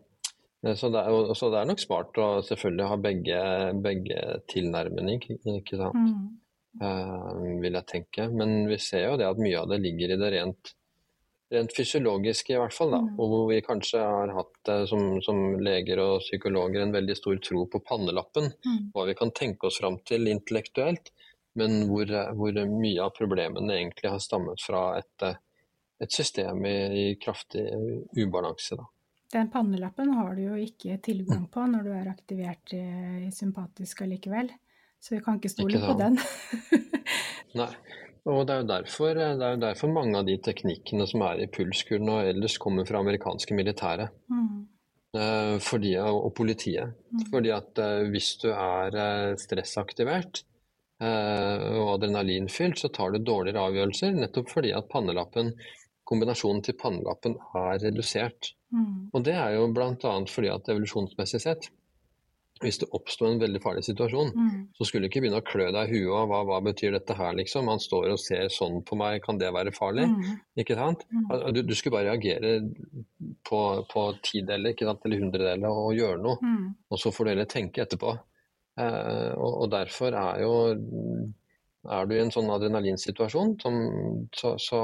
så, 0.65 0.89
det 0.91 1.05
er, 1.05 1.35
så 1.39 1.53
det 1.53 1.61
er 1.61 1.69
nok 1.69 1.83
smart 1.83 2.19
å 2.19 2.29
selvfølgelig 2.49 2.89
ha 2.91 2.97
begge, 3.05 3.43
begge 3.85 4.23
tilnærminger, 4.51 5.29
ikke 5.59 5.79
sant. 5.79 6.09
Mm. 6.09 6.27
Uh, 6.79 7.61
vil 7.63 7.75
jeg 7.75 7.89
tenke. 7.91 8.29
Men 8.33 8.65
vi 8.71 8.81
ser 8.83 9.07
jo 9.07 9.17
det 9.21 9.29
at 9.29 9.41
mye 9.41 9.61
av 9.61 9.71
det 9.71 9.81
ligger 9.85 10.15
i 10.15 10.19
det 10.21 10.33
rent, 10.35 10.73
rent 11.51 11.73
fysiologisk 11.77 12.51
i 12.51 12.59
hvert 12.59 12.75
fall. 12.75 12.93
Da. 12.93 13.01
Mm. 13.05 13.15
Og 13.17 13.33
hvor 13.33 13.47
vi 13.51 13.61
kanskje 13.65 14.03
har 14.03 14.35
hatt 14.37 14.73
eh, 14.73 14.85
som, 14.91 15.07
som 15.25 15.41
leger 15.65 16.03
og 16.03 16.21
psykologer 16.25 16.85
en 16.85 16.95
veldig 16.95 17.17
stor 17.17 17.41
tro 17.45 17.65
på 17.71 17.81
pannelappen. 17.85 18.51
Mm. 18.67 18.83
Hva 18.95 19.07
vi 19.09 19.17
kan 19.19 19.33
tenke 19.37 19.71
oss 19.71 19.81
fram 19.81 20.01
til 20.09 20.29
intellektuelt. 20.31 21.13
Men 21.59 21.81
hvor, 21.91 22.11
eh, 22.11 22.31
hvor 22.37 22.61
mye 22.75 23.03
av 23.07 23.17
problemene 23.17 23.79
egentlig 23.79 24.13
har 24.13 24.23
stammet 24.23 24.63
fra 24.63 24.85
et, 25.01 25.27
eh, 25.27 25.41
et 26.05 26.15
system 26.15 26.65
i, 26.69 26.79
i 27.03 27.07
kraftig 27.21 27.67
ubalanse. 28.19 28.79
Da. 28.79 28.89
Den 29.33 29.51
pannelappen 29.53 30.15
har 30.17 30.37
du 30.37 30.47
jo 30.47 30.57
ikke 30.57 30.97
tilgang 31.05 31.49
på 31.53 31.65
når 31.69 31.85
du 31.85 31.93
er 31.93 32.13
aktivert 32.13 32.73
i, 32.77 32.85
i 33.27 33.33
sympatisk 33.35 34.05
allikevel. 34.07 34.53
Så 35.01 35.15
vi 35.15 35.23
kan 35.23 35.37
ikke 35.39 35.51
stole 35.53 35.79
Ikke 35.79 35.93
på 35.93 35.99
den. 36.01 36.17
Nei. 37.61 37.73
Og 38.29 38.43
det 38.45 38.55
er, 38.55 38.63
jo 38.63 38.69
derfor, 38.69 39.15
det 39.17 39.45
er 39.45 39.55
jo 39.55 39.63
derfor 39.63 39.93
mange 39.93 40.19
av 40.21 40.27
de 40.29 40.35
teknikkene 40.45 41.07
som 41.09 41.23
er 41.25 41.41
i 41.41 41.49
pulskuren 41.53 42.11
og 42.13 42.27
ellers 42.29 42.59
kommer 42.61 42.85
fra 42.89 43.01
amerikanske 43.01 43.57
militære. 43.57 44.11
Mm. 44.29 44.67
Eh, 45.17 45.55
fordi, 45.65 45.95
og 46.03 46.29
politiet. 46.37 46.93
Mm. 47.09 47.25
Fordi 47.33 47.53
at 47.57 47.81
eh, 47.81 48.05
hvis 48.13 48.35
du 48.43 48.51
er 48.53 48.99
eh, 49.01 49.33
stressaktivert 49.41 50.43
eh, 51.01 51.65
og 51.81 51.95
adrenalinfylt, 51.95 52.83
så 52.83 52.93
tar 52.93 53.15
du 53.15 53.23
dårligere 53.25 53.65
avgjørelser, 53.71 54.13
nettopp 54.19 54.53
fordi 54.53 54.75
at 54.77 54.91
pannelappen, 54.93 55.55
kombinasjonen 56.09 56.61
til 56.65 56.77
pannelappen 56.81 57.39
er 57.57 57.81
redusert. 57.87 58.53
Mm. 58.77 59.09
Og 59.17 59.25
det 59.25 59.39
er 59.41 59.57
jo 59.57 59.71
bl.a. 59.73 60.15
fordi 60.29 60.53
at 60.53 60.69
evolusjonsmessig 60.69 61.41
sett, 61.47 61.71
hvis 62.63 62.81
det 62.83 62.89
oppsto 62.97 63.27
en 63.29 63.41
veldig 63.41 63.61
farlig 63.63 63.85
situasjon, 63.87 64.33
Mm. 64.35 64.69
så 64.77 64.87
skulle 64.87 65.07
du 65.07 65.11
ikke 65.11 65.23
begynne 65.25 65.41
å 65.43 65.47
klø 65.47 65.71
deg 65.73 65.91
i 65.93 66.01
huet 66.03 66.29
hva, 66.31 66.43
hva 66.49 66.61
betyr 66.65 66.93
dette 66.97 67.15
her, 67.15 67.35
liksom. 67.39 67.69
Han 67.69 67.79
står 67.83 68.11
og 68.13 68.19
ser 68.19 68.49
sånn 68.53 68.83
på 68.85 68.97
meg, 68.99 69.23
kan 69.23 69.39
det 69.39 69.53
være 69.55 69.73
farlig? 69.77 70.09
Mm. 70.11 70.41
Ikke 70.59 70.75
sant? 70.79 71.05
Mm. 71.13 71.53
Du, 71.55 71.63
du 71.63 71.75
skulle 71.75 71.99
bare 71.99 72.11
reagere 72.15 72.57
på, 73.47 73.61
på 73.93 74.07
tideler 74.23 74.75
eller 74.75 75.21
hundredeler 75.23 75.69
og 75.71 75.95
gjøre 75.95 76.23
noe. 76.23 76.39
Mm. 76.43 76.75
Og 76.91 76.99
så 76.99 77.13
får 77.15 77.25
du 77.25 77.31
heller 77.35 77.49
tenke 77.51 77.85
etterpå. 77.85 78.19
Eh, 78.79 79.33
og, 79.35 79.63
og 79.65 79.71
derfor 79.73 80.15
er 80.15 80.43
jo 80.45 80.53
Er 81.89 82.07
du 82.07 82.13
i 82.15 82.21
en 82.21 82.31
sånn 82.31 82.51
adrenalinsituasjon 82.53 83.57
som, 83.63 83.77
så, 84.35 84.53
så, 84.61 84.81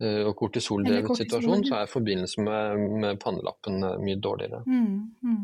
eh, 0.00 0.22
og 0.24 0.34
kortisoldrevet 0.38 1.06
kortisol, 1.10 1.42
situasjon, 1.42 1.64
så 1.68 1.80
er 1.82 1.90
forbindelsen 1.90 2.46
med, 2.46 2.84
med 3.02 3.18
pannelappen 3.20 3.82
eh, 3.84 3.98
mye 4.06 4.16
dårligere. 4.22 4.62
Mm. 4.64 5.10
Mm. 5.26 5.42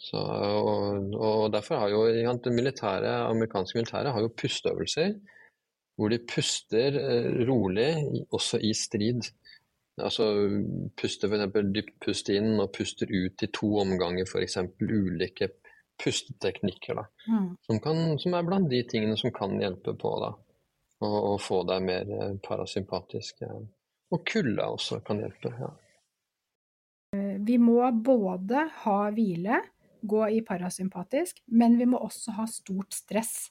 Så, 0.00 0.16
og, 0.16 1.12
og 1.12 1.50
derfor 1.52 1.82
har 1.82 1.90
jo 1.92 2.06
det 2.08 2.52
militære, 2.54 3.10
amerikanske 3.28 3.76
militære 3.78 4.14
har 4.14 4.24
jo 4.24 4.32
pusteøvelser 4.32 5.12
hvor 6.00 6.08
de 6.08 6.16
puster 6.24 6.96
eh, 6.96 7.42
rolig, 7.48 7.90
også 8.32 8.56
i 8.64 8.72
strid. 8.72 9.26
Altså 10.00 10.24
puster 10.96 11.28
f.eks. 11.28 11.58
dypt 11.74 11.98
pust 12.00 12.30
inn 12.32 12.54
og 12.62 12.70
puster 12.72 13.10
ut 13.12 13.42
i 13.44 13.48
to 13.52 13.68
omganger, 13.82 14.24
f.eks. 14.24 14.56
ulike 14.80 15.50
pusteteknikker. 16.00 16.96
Da, 16.96 17.04
Mm. 17.28 17.50
som, 17.66 17.80
kan, 17.84 18.18
som 18.18 18.34
er 18.34 18.46
blant 18.48 18.70
de 18.70 18.80
tingene 18.88 19.16
som 19.20 19.32
kan 19.36 19.58
hjelpe 19.60 19.92
på 20.00 20.14
da, 20.22 20.30
å, 21.04 21.10
å 21.34 21.36
få 21.38 21.60
deg 21.68 21.84
mer 21.84 22.08
eh, 22.16 22.32
parasympatisk. 22.48 23.44
Ja. 23.44 23.58
Og 24.10 24.24
kulde 24.26 24.64
også 24.64 25.02
kan 25.04 25.20
hjelpe. 25.20 25.52
Ja. 25.60 25.68
Vi 27.44 27.58
må 27.60 27.82
både 27.92 28.64
ha 28.86 28.98
hvile, 29.12 29.60
gå 30.02 30.20
i 30.36 30.40
parasympatisk, 30.46 31.40
men 31.48 31.78
vi 31.78 31.86
må 31.86 31.98
også 31.98 32.32
ha 32.36 32.46
stort 32.46 32.92
stress 32.94 33.50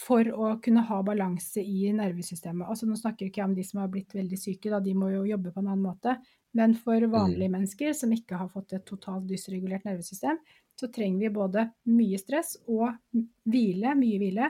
for 0.00 0.24
å 0.32 0.54
kunne 0.64 0.80
ha 0.88 1.02
balanse 1.04 1.60
i 1.60 1.90
nervesystemet. 1.92 2.64
Altså, 2.68 2.86
nå 2.88 2.96
snakker 2.96 3.26
ikke 3.28 3.42
jeg 3.42 3.48
om 3.50 3.54
de 3.54 3.64
som 3.68 3.80
har 3.82 3.90
blitt 3.92 4.14
veldig 4.16 4.38
syke, 4.40 4.70
da, 4.72 4.80
de 4.80 4.94
må 4.96 5.10
jo 5.12 5.26
jobbe 5.28 5.52
på 5.52 5.60
en 5.60 5.68
annen 5.68 5.84
måte. 5.84 6.14
Men 6.56 6.72
for 6.74 7.04
vanlige 7.12 7.50
mennesker 7.52 7.92
som 7.94 8.10
ikke 8.16 8.38
har 8.40 8.48
fått 8.48 8.72
et 8.72 8.86
totalt 8.88 9.26
dysregulert 9.28 9.84
nervesystem, 9.84 10.38
så 10.80 10.88
trenger 10.90 11.26
vi 11.26 11.34
både 11.36 11.66
mye 11.92 12.16
stress 12.18 12.54
og 12.66 12.96
hvile, 13.44 13.92
mye 13.94 14.18
hvile, 14.22 14.48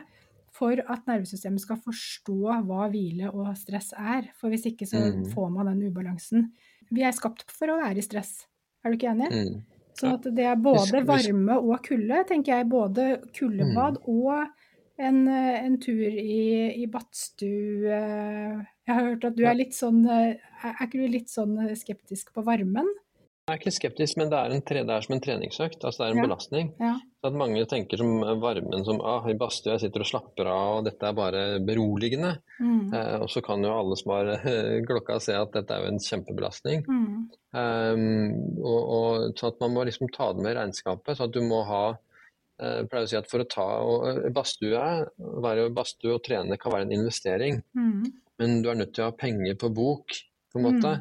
for 0.55 0.79
at 0.91 1.05
nervesystemet 1.07 1.63
skal 1.63 1.79
forstå 1.83 2.39
hva 2.67 2.87
hvile 2.91 3.29
og 3.35 3.51
stress 3.59 3.93
er. 3.99 4.31
For 4.39 4.51
hvis 4.51 4.67
ikke 4.71 4.87
så 4.87 5.03
Mm. 5.11 5.25
får 5.35 5.51
man 5.51 5.67
den 5.67 5.83
ubalansen. 5.91 6.53
Vi 6.91 7.03
er 7.03 7.13
skapt 7.13 7.51
for 7.51 7.67
å 7.69 7.79
være 7.79 7.99
i 7.99 8.03
stress. 8.07 8.47
Er 8.85 8.91
du 8.91 8.97
ikke 8.99 9.11
enig? 9.15 9.31
Mm. 9.31 9.63
Sånn 9.99 10.15
at 10.15 10.23
det 10.35 10.45
er 10.47 10.57
både 10.57 11.05
varme 11.07 11.57
og 11.59 11.83
kulde, 11.83 12.25
tenker 12.29 12.59
jeg. 12.59 12.69
Både 12.71 13.21
kuldebad 13.37 13.99
Mm. 13.99 14.09
og 14.09 14.49
en, 15.01 15.29
eh, 15.29 15.65
en 15.65 15.79
tur 15.81 16.01
i, 16.05 16.83
i 16.83 16.87
badstue. 16.87 17.89
Jeg 18.87 18.95
har 18.95 19.05
hørt 19.05 19.25
at 19.25 19.37
du 19.37 19.45
er 19.47 19.55
litt 19.55 19.73
sånn 19.77 20.03
eh, 20.09 20.35
Er 20.65 20.87
ikke 20.87 21.01
du 21.01 21.07
litt 21.09 21.31
sånn 21.33 21.55
eh, 21.69 21.75
skeptisk 21.79 22.33
på 22.35 22.45
varmen? 22.45 22.87
Jeg 23.49 23.57
er 23.57 23.61
ikke 23.65 23.73
skeptisk, 23.75 24.17
men 24.21 24.29
det 24.31 24.39
er, 24.39 24.53
en 24.55 24.63
tre, 24.63 24.83
det 24.87 24.95
er 24.95 25.01
som 25.03 25.15
en 25.17 25.21
treningsøkt. 25.25 25.83
altså 25.83 25.99
Det 25.99 26.07
er 26.07 26.13
en 26.13 26.19
Ja. 26.21 26.27
belastning. 26.29 26.69
Ja. 26.79 26.93
At 27.25 27.33
mange 27.35 27.65
tenker 27.67 27.99
som 27.99 28.21
varmen 28.41 28.85
som 28.85 29.01
ah, 29.03 29.27
i 29.27 29.35
badstue, 29.35 29.73
jeg 29.75 29.81
sitter 29.81 30.01
og 30.05 30.07
slapper 30.07 30.47
av, 30.47 30.77
og 30.79 30.85
dette 30.85 31.03
er 31.09 31.13
bare 31.17 31.59
beroligende. 31.59 32.37
Mm. 32.61 32.95
Eh, 32.95 33.17
og 33.21 33.29
så 33.29 33.43
kan 33.43 33.61
jo 33.65 33.73
alle 33.75 33.97
som 33.97 34.13
har 34.13 34.31
klokka 34.87 35.19
se 35.21 35.35
at 35.35 35.51
dette 35.53 35.71
er 35.75 35.83
jo 35.83 35.89
en 35.89 35.99
kjempebelastning. 35.99 36.85
Mm. 36.87 37.31
Um, 37.51 38.37
og, 38.63 38.79
og, 38.79 39.25
sånn 39.35 39.51
at 39.51 39.61
man 39.65 39.75
må 39.75 39.83
liksom 39.89 40.11
ta 40.15 40.29
det 40.31 40.45
med 40.45 40.55
i 40.55 40.59
regnskapet. 40.61 41.17
så 41.19 41.27
at 41.27 41.35
du 41.35 41.41
må 41.43 41.65
ha 41.67 41.83
eh, 41.91 42.77
jeg 42.79 42.91
pleier 42.93 43.09
å 43.09 43.11
si 43.11 43.19
at 43.19 43.31
for 43.31 43.43
å 43.43 43.49
ta 43.51 43.69
og, 43.83 44.05
eh, 44.13 44.31
badstue, 44.37 44.85
være 45.43 45.71
badstue 45.75 46.15
og 46.15 46.23
trene 46.27 46.59
kan 46.61 46.77
være 46.77 46.87
en 46.87 46.99
investering. 47.01 47.63
Mm. 47.75 48.05
Men 48.41 48.61
du 48.63 48.71
er 48.71 48.79
nødt 48.79 48.95
til 48.95 49.07
å 49.07 49.11
ha 49.11 49.17
penger 49.19 49.59
på 49.59 49.73
bok, 49.75 50.15
på 50.51 50.61
en 50.61 50.69
måte, 50.69 50.95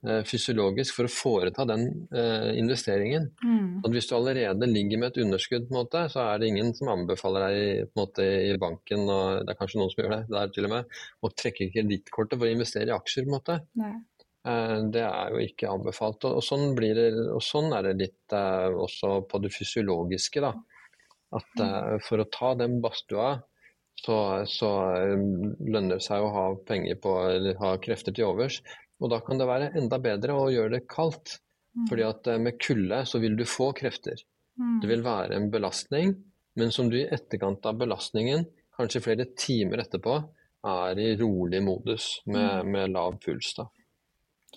Mm. 0.00 0.24
fysiologisk, 0.24 0.94
for 0.96 1.04
å 1.04 1.12
foreta 1.12 1.66
den 1.68 1.82
uh, 2.14 2.48
investeringen. 2.56 3.26
Mm. 3.44 3.82
At 3.84 3.92
hvis 3.92 4.06
du 4.08 4.14
allerede 4.16 4.68
ligger 4.68 4.96
med 4.96 5.10
et 5.10 5.20
underskudd, 5.26 5.66
på 5.68 5.74
en 5.74 5.80
måte, 5.82 6.04
så 6.08 6.22
er 6.24 6.40
det 6.40 6.48
ingen 6.48 6.72
som 6.76 6.88
anbefaler 6.88 7.44
deg 7.44 7.90
på 7.90 7.98
en 7.98 8.00
måte, 8.00 8.28
i 8.48 8.54
banken, 8.60 9.04
og 9.12 9.44
det 9.44 9.52
er 9.52 9.58
kanskje 9.58 9.82
noen 9.82 9.92
som 9.92 10.00
gjør 10.00 10.14
det 10.14 10.22
der 10.32 10.54
til 10.54 10.68
og 10.70 10.72
med, 10.72 10.96
å 11.20 11.32
trekke 11.42 11.68
kredittkortet 11.74 12.40
for 12.40 12.48
å 12.48 12.54
investere 12.54 12.88
i 12.88 12.96
aksjer. 12.96 13.26
på 13.26 13.28
en 13.28 13.36
måte. 13.36 13.58
Nei. 13.76 13.92
Eh, 14.48 14.78
Det 14.92 15.02
er 15.04 15.34
jo 15.34 15.42
ikke 15.44 15.70
anbefalt. 15.70 16.24
Og, 16.28 16.42
sånn, 16.44 16.74
blir 16.76 16.96
det, 16.96 17.08
og 17.34 17.42
sånn 17.44 17.72
er 17.76 17.90
det 17.90 17.96
litt 18.00 18.36
eh, 18.36 18.68
også 18.72 19.20
på 19.28 19.42
det 19.44 19.52
fysiologiske. 19.54 20.42
da. 20.44 20.54
At 21.36 21.64
eh, 21.64 21.96
for 22.06 22.22
å 22.22 22.28
ta 22.32 22.54
den 22.58 22.80
badstua, 22.82 23.34
så, 24.00 24.16
så 24.48 24.70
lønner 24.96 25.98
det 25.98 26.04
seg 26.06 26.24
å 26.24 26.32
ha 26.32 26.46
penger 26.66 26.96
på, 27.02 27.12
eller 27.34 27.60
ha 27.60 27.74
krefter 27.82 28.16
til 28.16 28.30
overs. 28.30 28.62
Og 29.00 29.12
da 29.12 29.20
kan 29.24 29.40
det 29.40 29.48
være 29.48 29.72
enda 29.76 29.98
bedre 30.00 30.36
å 30.36 30.48
gjøre 30.52 30.78
det 30.78 30.86
kaldt. 30.88 31.38
Mm. 31.76 31.84
Fordi 31.86 32.04
at 32.08 32.30
med 32.42 32.58
kulde 32.58 33.04
så 33.06 33.20
vil 33.22 33.36
du 33.38 33.44
få 33.46 33.70
krefter. 33.76 34.18
Mm. 34.58 34.78
Det 34.82 34.88
vil 34.90 35.04
være 35.04 35.36
en 35.36 35.50
belastning, 35.52 36.16
men 36.58 36.72
som 36.74 36.88
du 36.90 36.96
i 36.98 37.06
etterkant 37.06 37.64
av 37.68 37.78
belastningen, 37.78 38.42
kanskje 38.76 39.04
flere 39.04 39.28
timer 39.38 39.84
etterpå, 39.84 40.16
er 40.66 40.98
i 41.00 41.12
rolig 41.16 41.60
modus 41.64 42.08
med, 42.28 42.66
med 42.68 42.90
lav 42.92 43.14
puls. 43.22 43.52
Da. 43.56 43.68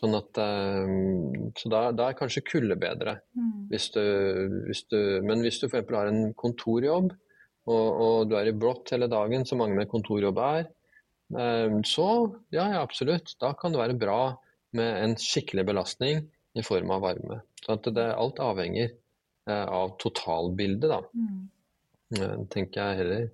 Sånn 0.04 0.18
at, 0.18 0.40
eh, 0.44 0.90
så 1.56 1.70
da, 1.72 1.82
da 1.96 2.10
er 2.10 2.18
kanskje 2.20 2.44
kulde 2.44 2.76
bedre. 2.76 3.22
Mm. 3.40 3.52
Hvis 3.72 3.86
du, 3.96 4.04
hvis 4.68 4.84
du, 4.92 4.98
men 5.24 5.44
hvis 5.46 5.62
du 5.62 5.70
f.eks. 5.70 5.88
har 5.96 6.10
en 6.12 6.34
kontorjobb, 6.36 7.14
og, 7.72 8.02
og 8.04 8.28
du 8.28 8.36
er 8.36 8.50
i 8.52 8.56
blått 8.60 8.92
hele 8.92 9.08
dagen, 9.08 9.46
som 9.48 9.62
mange 9.64 9.78
med 9.78 9.88
kontorjobb 9.92 10.42
er, 10.44 10.68
eh, 11.40 11.78
så 11.88 12.10
ja, 12.52 12.68
ja, 12.76 12.82
absolutt. 12.82 13.38
Da 13.40 13.54
kan 13.56 13.72
det 13.72 13.80
være 13.80 13.96
bra 14.02 14.20
med 14.76 15.00
en 15.06 15.16
skikkelig 15.22 15.70
belastning 15.72 16.26
i 16.60 16.66
form 16.68 16.92
av 16.92 17.08
varme. 17.08 17.40
Så 17.64 17.80
det, 17.88 18.10
alt 18.12 18.44
avhenger 18.44 18.90
eh, 18.92 19.64
av 19.64 19.96
totalbildet, 20.04 20.92
da. 20.92 21.00
Mm. 21.16 22.44
Tenker 22.52 22.78
jeg 22.82 23.00
heller. 23.00 23.30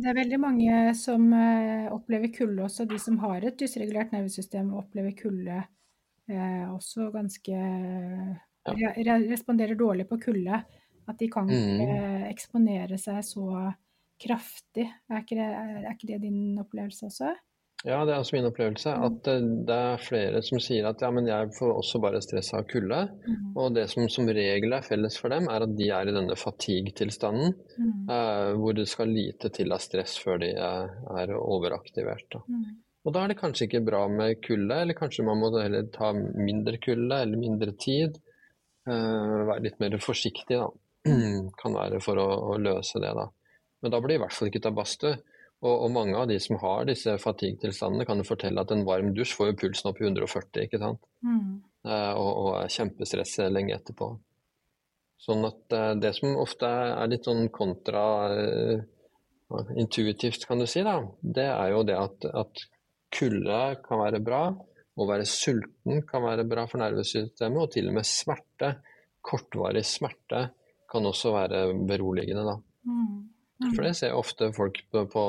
Det 0.00 0.08
er 0.08 0.16
veldig 0.16 0.38
mange 0.40 0.76
som 0.96 1.26
eh, 1.36 1.88
opplever 1.92 2.32
kulde 2.32 2.64
også. 2.66 2.86
De 2.88 2.98
som 3.00 3.18
har 3.24 3.44
et 3.44 3.58
dysregulert 3.60 4.14
nervesystem, 4.14 4.72
opplever 4.78 5.12
kulde 5.18 5.58
eh, 5.60 6.64
også 6.70 7.10
ganske 7.14 7.56
ja. 7.56 8.92
re 8.96 9.18
Responderer 9.28 9.76
dårlig 9.78 10.08
på 10.08 10.20
kulde. 10.22 10.62
At 11.10 11.18
de 11.18 11.28
kan 11.32 11.48
ikke 11.50 11.86
mm. 11.90 12.26
eksponere 12.30 12.98
seg 13.00 13.22
så 13.26 13.46
kraftig. 14.20 14.86
Er 15.10 15.22
ikke, 15.24 15.38
det, 15.40 15.48
er 15.48 15.92
ikke 15.94 16.10
det 16.12 16.20
din 16.22 16.58
opplevelse 16.60 17.08
også? 17.08 17.32
Ja, 17.86 18.02
det 18.04 18.12
er 18.12 18.20
også 18.20 18.36
min 18.36 18.48
opplevelse. 18.48 18.92
Mm. 18.92 19.04
At 19.06 19.28
det 19.68 19.76
er 19.76 20.02
flere 20.04 20.42
som 20.44 20.60
sier 20.60 20.88
at 20.90 21.00
ja, 21.00 21.08
men 21.14 21.28
jeg 21.28 21.52
får 21.56 21.72
også 21.72 22.00
bare 22.02 22.20
stress 22.24 22.52
av 22.56 22.66
kulde. 22.68 22.98
Mm. 23.24 23.46
Og 23.54 23.72
det 23.76 23.86
som 23.92 24.08
som 24.12 24.28
regel 24.28 24.76
er 24.76 24.84
felles 24.84 25.16
for 25.20 25.32
dem, 25.32 25.48
er 25.48 25.64
at 25.64 25.72
de 25.78 25.88
er 25.96 26.10
i 26.10 26.14
denne 26.16 26.36
fatigue-tilstanden. 26.36 27.56
Mm. 27.78 27.94
Eh, 28.12 28.50
hvor 28.60 28.76
det 28.76 28.86
skal 28.90 29.14
lite 29.14 29.52
til 29.56 29.72
av 29.72 29.80
stress 29.84 30.18
før 30.20 30.42
de 30.44 30.52
er, 30.52 30.92
overaktivert. 31.36 31.40
overaktivert. 31.40 32.40
Mm. 32.48 32.68
Og 33.00 33.16
da 33.16 33.24
er 33.24 33.32
det 33.32 33.40
kanskje 33.40 33.66
ikke 33.66 33.84
bra 33.86 34.02
med 34.12 34.42
kulde, 34.44 34.82
eller 34.82 34.98
kanskje 34.98 35.24
man 35.24 35.40
må 35.40 35.48
heller 35.56 35.88
ta 35.94 36.12
mindre 36.12 36.76
kulde 36.84 37.22
eller 37.24 37.40
mindre 37.40 37.72
tid. 37.80 38.20
Eh, 38.84 39.40
være 39.48 39.64
litt 39.64 39.80
mer 39.80 39.96
forsiktig, 40.04 40.60
da. 40.60 40.68
kan 41.62 41.76
være 41.80 42.02
for 42.04 42.20
å, 42.20 42.28
å 42.52 42.58
løse 42.60 43.00
det, 43.00 43.14
da. 43.16 43.30
Men 43.80 43.94
da 43.94 44.00
blir 44.04 44.18
det 44.18 44.20
i 44.20 44.24
hvert 44.26 44.36
fall 44.36 44.50
ikke 44.50 44.66
ta 44.66 44.72
badstue. 44.76 45.16
Og, 45.60 45.74
og, 45.74 45.90
mange 45.92 46.16
av 46.16 46.28
de 46.30 46.38
som 46.40 46.56
har 46.62 46.86
disse 46.88 47.12
fatigue-tilstandene, 47.20 48.06
kan 48.08 48.20
jo 48.20 48.24
fortelle 48.24 48.62
at 48.62 48.70
en 48.72 48.86
varm 48.86 49.12
dusj 49.16 49.34
får 49.36 49.50
jo 49.50 49.58
pulsen 49.64 49.90
opp 49.90 50.00
i 50.00 50.06
140, 50.06 50.62
ikke 50.64 50.80
sant. 50.80 51.02
Mm. 51.26 51.58
Eh, 51.84 52.12
og, 52.16 52.30
og 52.30 52.50
er 52.62 52.72
kjempestresset 52.72 53.52
lenge 53.52 53.76
etterpå. 53.76 54.08
Sånn 55.20 55.44
at 55.44 55.76
eh, 55.76 55.92
det 56.00 56.14
som 56.16 56.38
ofte 56.40 56.68
er 56.68 57.10
litt 57.12 57.28
sånn 57.28 57.50
kontra 57.52 58.04
eh, 58.32 58.86
intuitivt, 59.76 60.46
kan 60.48 60.62
du 60.62 60.68
si, 60.70 60.80
da, 60.86 60.96
det 61.20 61.48
er 61.52 61.74
jo 61.74 61.82
det 61.84 61.98
at, 61.98 62.24
at 62.24 62.64
kulde 63.12 63.60
kan 63.84 64.00
være 64.00 64.22
bra. 64.24 64.46
Å 65.00 65.06
være 65.08 65.26
sulten 65.28 66.00
kan 66.08 66.24
være 66.24 66.46
bra 66.48 66.64
for 66.68 66.80
nervesystemet, 66.80 67.60
og 67.60 67.68
til 67.72 67.88
og 67.88 67.98
med 67.98 68.08
smerte, 68.08 68.72
kortvarig 69.24 69.84
smerte, 69.86 70.46
kan 70.90 71.06
også 71.06 71.34
være 71.36 71.62
beroligende, 71.88 72.48
da. 72.48 72.56
Mm. 72.88 73.20
For 73.60 73.84
det 73.84 73.96
ser 73.98 74.12
jeg 74.12 74.20
ofte 74.20 74.50
folk 74.56 74.78
på, 74.92 75.04
på 75.12 75.24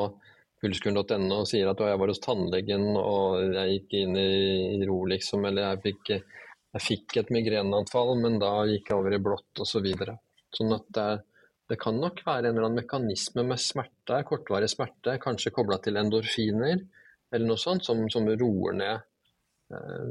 pulskuren.no 0.62 1.42
og 1.42 1.50
sier 1.50 1.72
at 1.72 1.82
jeg 1.84 2.00
var 2.00 2.12
hos 2.12 2.22
tannlegen 2.24 2.86
og 3.00 3.42
jeg 3.58 3.76
gikk 3.76 3.98
inn 4.04 4.16
i 4.22 4.86
ro, 4.88 5.02
liksom, 5.10 5.48
eller 5.50 5.68
jeg 5.68 5.82
fikk, 5.88 6.14
jeg 6.78 6.86
fikk 6.86 7.18
et 7.22 7.34
migreneanfall, 7.34 8.14
men 8.22 8.40
da 8.42 8.54
gikk 8.70 8.92
jeg 8.92 9.02
over 9.02 9.18
i 9.18 9.22
blått 9.26 9.64
osv. 9.64 9.74
Så 9.74 9.84
videre. 9.84 10.18
sånn 10.56 10.76
at 10.78 10.88
det, 10.96 11.10
det, 11.72 11.80
kan 11.82 12.00
nok 12.00 12.24
være 12.26 12.50
en 12.50 12.56
eller 12.56 12.70
annen 12.70 12.84
mekanisme 12.84 13.46
med 13.48 13.60
smerte, 13.60 14.24
kortvarig 14.28 14.72
smerte, 14.72 15.18
kanskje 15.24 15.54
kobla 15.56 15.82
til 15.84 16.00
endorfiner 16.00 16.78
eller 17.32 17.48
noe 17.48 17.60
sånt, 17.60 17.86
som, 17.88 18.06
som 18.12 18.28
roer 18.28 18.76
ned 18.78 19.08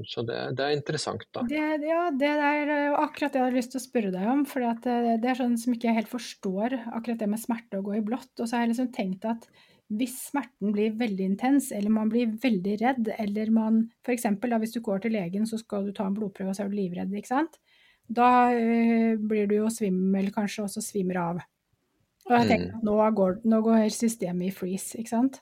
så 0.08 0.22
det, 0.26 0.36
det, 0.56 0.66
er 0.66 0.76
interessant, 0.76 1.24
da. 1.34 1.42
Det, 1.48 1.64
ja, 1.86 2.04
det 2.16 2.30
er 2.30 2.70
eh, 2.74 2.94
akkurat 2.96 3.32
det 3.32 3.40
jeg 3.40 3.46
hadde 3.46 3.58
lyst 3.58 3.74
til 3.74 3.80
å 3.80 3.84
spørre 3.84 4.12
deg 4.14 4.28
om. 4.32 4.44
For 4.48 4.64
det, 4.64 4.92
eh, 4.92 5.18
det, 5.20 5.32
er 5.32 5.40
sånn 5.40 5.58
som 5.60 5.74
ikke 5.74 5.90
jeg 5.90 5.98
helt 5.98 6.12
forstår, 6.12 6.78
akkurat 6.90 7.20
det 7.20 7.28
med 7.30 7.42
smerte 7.42 7.80
å 7.80 7.84
gå 7.86 7.98
i 7.98 8.04
blått. 8.04 8.32
Og 8.38 8.46
så 8.46 8.56
har 8.56 8.64
jeg 8.64 8.72
liksom 8.72 8.90
tenkt 8.96 9.26
at 9.28 9.48
hvis 9.90 10.14
smerten 10.28 10.70
blir 10.74 10.94
veldig 10.98 11.26
intens, 11.32 11.70
eller 11.74 11.92
man 11.92 12.10
blir 12.12 12.30
veldig 12.40 12.76
redd, 12.80 13.12
eller 13.18 13.50
man 13.54 13.82
f.eks. 14.06 14.28
hvis 14.38 14.76
du 14.76 14.80
går 14.86 15.02
til 15.02 15.16
legen, 15.18 15.48
så 15.50 15.58
skal 15.58 15.88
du 15.88 15.94
ta 15.96 16.06
en 16.06 16.14
blodprøve, 16.14 16.52
og 16.52 16.56
så 16.58 16.64
er 16.64 16.70
du 16.70 16.78
livredd, 16.78 17.14
ikke 17.18 17.32
sant. 17.32 17.58
Da 18.10 18.50
øh, 18.54 19.18
blir 19.18 19.50
du 19.50 19.56
jo 19.58 19.70
svimmel, 19.70 20.30
kanskje 20.34 20.66
også 20.66 20.82
svimmer 20.82 21.20
av. 21.22 21.44
Og 22.28 22.36
jeg 22.36 22.48
tenker 22.48 22.70
mm. 22.70 22.78
at 22.78 22.86
nå 22.86 22.96
går, 23.18 23.38
nå 23.50 23.62
går 23.66 23.88
systemet 23.94 24.50
i 24.50 24.54
freeze, 24.54 24.98
ikke 24.98 25.14
sant. 25.14 25.40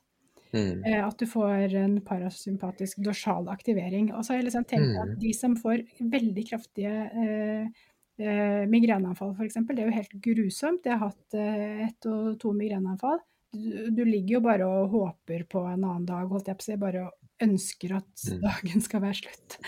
Mm. 0.53 0.85
Eh, 0.85 1.01
at 1.05 1.19
du 1.21 1.27
får 1.29 1.75
en 1.77 1.99
parasympatisk 2.05 3.03
dorsal 3.05 3.51
aktivering. 3.53 4.13
Og 4.15 4.25
så 4.25 4.33
har 4.33 4.41
jeg 4.41 4.49
liksom 4.49 4.67
tenkt 4.69 4.95
mm. 4.95 5.01
at 5.05 5.15
de 5.21 5.33
som 5.37 5.57
får 5.59 5.85
veldig 6.17 6.45
kraftige 6.51 6.95
eh, 7.09 7.87
eh, 8.23 8.63
migreneanfall 8.71 9.35
f.eks., 9.37 9.61
det 9.69 9.83
er 9.83 9.91
jo 9.91 9.99
helt 9.99 10.19
grusomt. 10.29 10.89
Jeg 10.89 10.97
har 10.97 11.13
hatt 11.13 11.39
eh, 11.39 11.87
ett 11.89 12.11
og 12.11 12.37
to 12.43 12.55
migreneanfall. 12.57 13.21
Du, 13.53 13.89
du, 13.97 14.03
ligger 14.05 14.39
jo 14.39 14.45
bare 14.45 14.67
og 14.69 14.93
håper 14.93 15.47
på 15.49 15.63
en 15.65 15.81
annen 15.81 16.05
dag, 16.09 16.29
holdt 16.29 16.51
jeg 16.51 16.59
på 16.59 16.65
å 16.65 16.69
si. 16.69 16.81
Bare 16.81 17.07
ønsker 17.45 17.95
at 17.99 18.25
mm. 18.27 18.41
dagen 18.43 18.83
skal 18.85 19.03
være 19.05 19.21
slutt. 19.21 19.59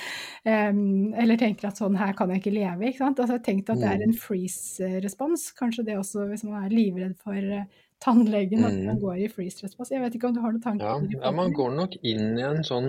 Um, 0.42 1.12
eller 1.14 1.38
tenker 1.38 1.68
at 1.70 1.78
sånn 1.80 1.98
her 2.00 2.16
kan 2.18 2.32
jeg 2.32 2.42
ikke 2.42 2.56
leve. 2.56 2.88
ikke 2.88 3.04
sant? 3.04 3.20
Altså, 3.20 3.36
jeg 3.36 3.42
har 3.42 3.46
tenkt 3.46 3.70
at 3.72 3.80
det 3.80 3.88
er 3.88 4.02
mm. 4.02 4.06
en 4.08 4.18
freeze-respons. 4.24 5.46
Kanskje 5.58 5.86
det 5.86 6.00
også 6.00 6.26
hvis 6.30 6.44
man 6.48 6.64
er 6.64 6.74
livredd 6.74 7.16
for 7.22 7.54
tannlegen 8.00 8.64
at 8.64 8.76
man 8.76 8.96
mm. 8.96 9.02
går 9.02 9.18
i 9.24 9.28
freeze-response. 9.32 9.92
Jeg 9.94 10.02
vet 10.04 10.16
ikke 10.16 10.30
om 10.30 10.36
du 10.36 10.40
har 10.44 10.54
noen 10.54 10.64
tanker? 10.64 10.86
Ja, 10.86 11.20
ja, 11.26 11.34
man 11.36 11.52
går 11.56 11.76
nok 11.76 11.98
inn 12.00 12.38
i 12.38 12.46
en 12.46 12.64
sånn 12.66 12.88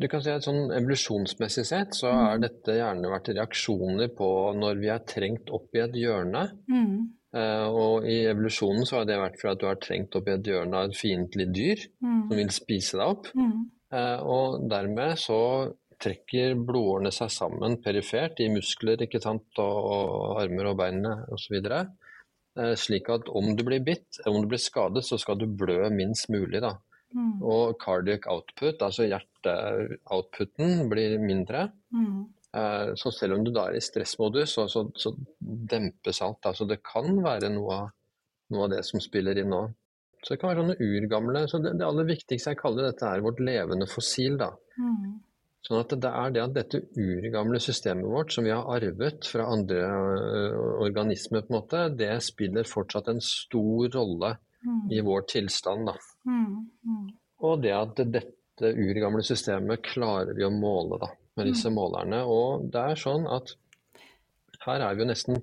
du 0.00 0.06
kan 0.08 0.22
si 0.24 0.32
at 0.32 0.46
sånn 0.46 0.70
Evolusjonsmessig 0.72 1.66
sett 1.68 1.96
så 1.98 2.08
har 2.08 2.38
mm. 2.38 2.44
dette 2.46 2.76
gjerne 2.78 3.08
vært 3.12 3.34
reaksjoner 3.34 4.12
på 4.16 4.28
når 4.56 4.78
vi 4.80 4.88
er 4.94 5.02
trengt 5.04 5.52
opp 5.52 5.76
i 5.76 5.82
et 5.84 5.98
hjørne. 6.00 6.46
Mm. 6.72 6.94
Uh, 7.30 7.66
og 7.68 8.06
i 8.10 8.24
evolusjonen 8.26 8.88
så 8.88 8.98
har 8.98 9.04
det 9.06 9.20
vært 9.20 9.36
fordi 9.38 9.52
at 9.52 9.60
du 9.60 9.66
har 9.68 9.76
trengt 9.78 10.16
opp 10.18 10.26
i 10.26 10.32
et 10.34 10.48
hjørne 10.50 10.80
av 10.80 10.88
et 10.88 10.96
fiendtlig 10.98 11.46
dyr 11.54 11.84
mm. 12.00 12.24
som 12.30 12.32
vil 12.40 12.54
spise 12.54 12.98
deg 12.98 13.12
opp. 13.12 13.28
Uh, 13.36 14.18
og 14.24 14.64
dermed 14.72 15.20
så 15.20 15.38
trekker 16.00 16.56
blodårene 16.56 17.12
seg 17.12 17.30
sammen 17.34 17.76
perifert 17.84 18.40
i 18.40 18.48
muskler 18.52 19.04
ikke 19.04 19.20
sant, 19.22 19.50
og, 19.60 19.76
og 19.94 20.40
armer 20.40 20.70
og 20.72 20.78
beinene 20.80 21.12
osv. 21.34 21.58
Eh, 21.60 21.90
slik 22.76 23.06
at 23.12 23.28
om 23.30 23.52
du 23.56 23.62
blir 23.66 23.82
bitt, 23.84 24.18
om 24.26 24.40
du 24.42 24.48
blir 24.50 24.60
skadet, 24.60 25.04
så 25.06 25.18
skal 25.20 25.38
du 25.38 25.46
blø 25.46 25.84
minst 25.94 26.28
mulig. 26.32 26.60
da. 26.64 26.74
Mm. 27.14 27.40
Og 27.42 27.78
cardiac 27.82 28.26
output, 28.30 28.82
altså 28.82 29.06
hjerteoutputen, 29.08 30.88
blir 30.90 31.16
mindre. 31.22 31.68
Mm. 31.94 32.28
Eh, 32.56 32.92
så 32.98 33.12
selv 33.14 33.38
om 33.38 33.44
du 33.46 33.52
da 33.54 33.68
er 33.68 33.78
i 33.78 33.84
stressmodus, 33.84 34.54
så, 34.56 34.66
så, 34.70 34.84
så 34.98 35.14
dempes 35.40 36.22
alt. 36.26 36.46
Altså 36.50 36.66
det 36.70 36.80
kan 36.86 37.10
være 37.24 37.52
noe 37.54 37.76
av, 37.76 37.96
noe 38.54 38.66
av, 38.66 38.74
det 38.74 38.84
som 38.88 39.02
spiller 39.02 39.38
inn 39.38 39.52
nå. 39.54 39.64
Så 40.20 40.34
det 40.34 40.40
kan 40.40 40.50
være 40.50 40.64
sånne 40.64 40.84
urgamle 40.84 41.46
så 41.48 41.62
det, 41.64 41.78
det 41.80 41.86
aller 41.86 42.08
viktigste 42.10 42.52
jeg 42.52 42.60
kaller 42.60 42.90
dette, 42.90 43.08
er 43.08 43.24
vårt 43.24 43.40
levende 43.42 43.88
fossil. 43.90 44.38
da. 44.40 44.52
Mm. 44.78 45.18
Sånn 45.66 45.82
at 45.82 45.92
det 45.92 46.10
er 46.10 46.30
det 46.32 46.40
at 46.42 46.52
dette 46.56 46.78
urgamle 46.96 47.60
systemet 47.60 48.08
vårt, 48.08 48.32
som 48.32 48.46
vi 48.46 48.52
har 48.52 48.68
arvet 48.72 49.26
fra 49.28 49.44
andre 49.52 49.80
øh, 49.84 50.54
organismer, 50.86 51.44
på 51.44 51.52
en 51.52 51.58
måte, 51.58 51.82
det 52.00 52.14
spiller 52.24 52.68
fortsatt 52.68 53.10
en 53.12 53.20
stor 53.24 53.90
rolle 53.92 54.32
mm. 54.64 54.86
i 54.96 55.02
vår 55.04 55.26
tilstand. 55.34 55.90
Da. 55.90 55.96
Mm. 56.24 56.54
Mm. 56.88 57.10
Og 57.44 57.60
det 57.64 57.74
at 57.76 58.00
dette 58.00 58.72
urgamle 58.72 59.24
systemet 59.26 59.84
klarer 59.84 60.32
vi 60.36 60.48
å 60.48 60.52
måle 60.54 61.00
da, 61.02 61.10
med 61.36 61.52
disse 61.52 61.68
mm. 61.68 61.76
målerne. 61.76 62.22
Og 62.24 62.64
det 62.72 62.86
er 62.94 63.04
sånn 63.04 63.28
at 63.28 63.52
her 64.64 64.84
er 64.84 64.96
vi 64.96 65.04
jo 65.04 65.08
nesten 65.08 65.38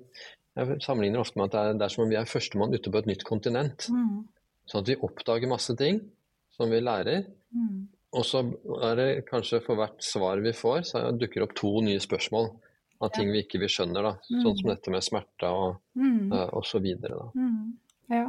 Jeg 0.58 0.80
sammenligner 0.82 1.22
ofte 1.22 1.38
med 1.38 1.48
at 1.48 1.54
det 1.54 1.60
er, 1.60 1.76
det 1.78 1.84
er 1.86 1.92
som 1.94 2.02
om 2.02 2.10
vi 2.10 2.16
er 2.18 2.26
førstemann 2.26 2.72
ute 2.74 2.90
på 2.90 2.98
et 2.98 3.06
nytt 3.06 3.22
kontinent. 3.26 3.84
Mm. 3.94 4.24
Sånn 4.66 4.82
at 4.82 4.88
vi 4.90 4.96
oppdager 5.06 5.50
masse 5.50 5.74
ting 5.78 6.00
som 6.56 6.74
vi 6.74 6.80
lærer. 6.82 7.28
Mm. 8.08 8.18
Og 8.18 8.24
så 8.24 8.40
er 8.88 8.96
det 8.96 9.08
kanskje 9.28 9.60
for 9.64 9.76
hvert 9.76 10.00
svar 10.04 10.40
vi 10.40 10.54
får, 10.56 10.82
så 10.90 11.04
dukker 11.12 11.44
opp 11.44 11.54
to 11.58 11.74
nye 11.84 12.00
spørsmål 12.00 12.50
av 13.04 13.12
ting 13.14 13.30
vi 13.30 13.44
ikke 13.44 13.60
vi 13.62 13.70
skjønner. 13.70 14.02
da, 14.02 14.14
mm. 14.16 14.42
Sånn 14.42 14.58
som 14.58 14.70
dette 14.72 14.92
med 14.94 15.04
smerte 15.06 15.50
og, 15.54 15.80
mm. 15.98 16.32
uh, 16.32 16.46
og 16.58 16.66
så 16.66 16.80
videre. 16.82 17.20
da. 17.20 17.28
Mm. 17.36 17.76
Ja. 18.08 18.24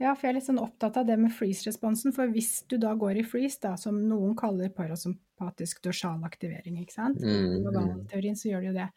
ja. 0.00 0.14
for 0.14 0.26
jeg 0.26 0.32
er 0.32 0.38
litt 0.38 0.48
sånn 0.48 0.62
opptatt 0.62 0.98
av 1.02 1.06
det 1.06 1.18
med 1.20 1.34
freeze-responsen. 1.36 2.16
For 2.16 2.32
hvis 2.32 2.64
du 2.70 2.78
da 2.82 2.96
går 2.98 3.20
i 3.20 3.26
freeze, 3.26 3.60
da, 3.62 3.76
som 3.78 4.00
noen 4.08 4.34
kaller 4.38 4.72
parasympatisk 4.74 5.84
dorsal 5.84 6.24
aktivering, 6.26 6.80
ikke 6.82 6.96
sant, 6.96 7.20
mm. 7.20 7.70
i 7.70 8.06
teorien 8.10 8.38
så 8.38 8.50
gjør 8.50 8.64
det 8.64 8.72
jo 8.72 8.78
det. 8.80 8.90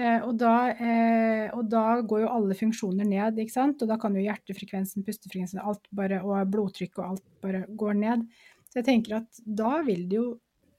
Eh, 0.00 0.22
og 0.24 0.36
da, 0.40 0.54
eh, 0.72 1.50
og 1.52 1.66
da, 1.68 2.00
går 2.00 2.22
jo 2.22 2.30
alle 2.32 2.56
funksjoner 2.56 3.08
ned, 3.08 3.40
ikke 3.42 3.52
sant? 3.52 3.82
og 3.82 3.90
da 3.90 3.98
kan 4.00 4.14
jo 4.16 4.22
hjertefrekvensen, 4.24 5.04
pustefrekvensen, 5.04 5.60
alt 5.60 5.82
bare, 5.92 6.22
og 6.24 6.38
blodtrykk 6.52 7.02
og 7.02 7.08
alt 7.10 7.26
bare 7.44 7.66
går 7.68 7.98
ned. 7.98 8.24
Så 8.70 8.80
jeg 8.80 8.86
tenker 8.86 9.18
at 9.18 9.42
da 9.44 9.80
vil 9.86 10.06
det 10.10 10.20
jo 10.20 10.30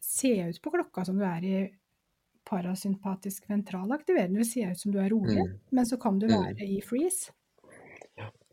se 0.01 0.33
ut 0.47 0.61
på 0.63 0.73
klokka 0.73 1.03
som 1.07 1.19
du 1.19 1.25
er 1.27 1.45
i 1.45 1.57
parasympatisk 2.47 3.49
ventral 3.51 3.91
aktivering. 3.91 4.33
Det 4.33 4.41
vil 4.41 4.49
se 4.49 4.65
ut 4.71 4.79
som 4.79 4.95
du 4.95 4.99
er 4.99 5.11
rolig, 5.11 5.37
mm. 5.43 5.53
men 5.75 5.87
så 5.87 5.99
kan 6.01 6.17
du 6.19 6.27
mm. 6.29 6.33
være 6.33 6.67
i 6.67 6.81
freeze. 6.83 7.35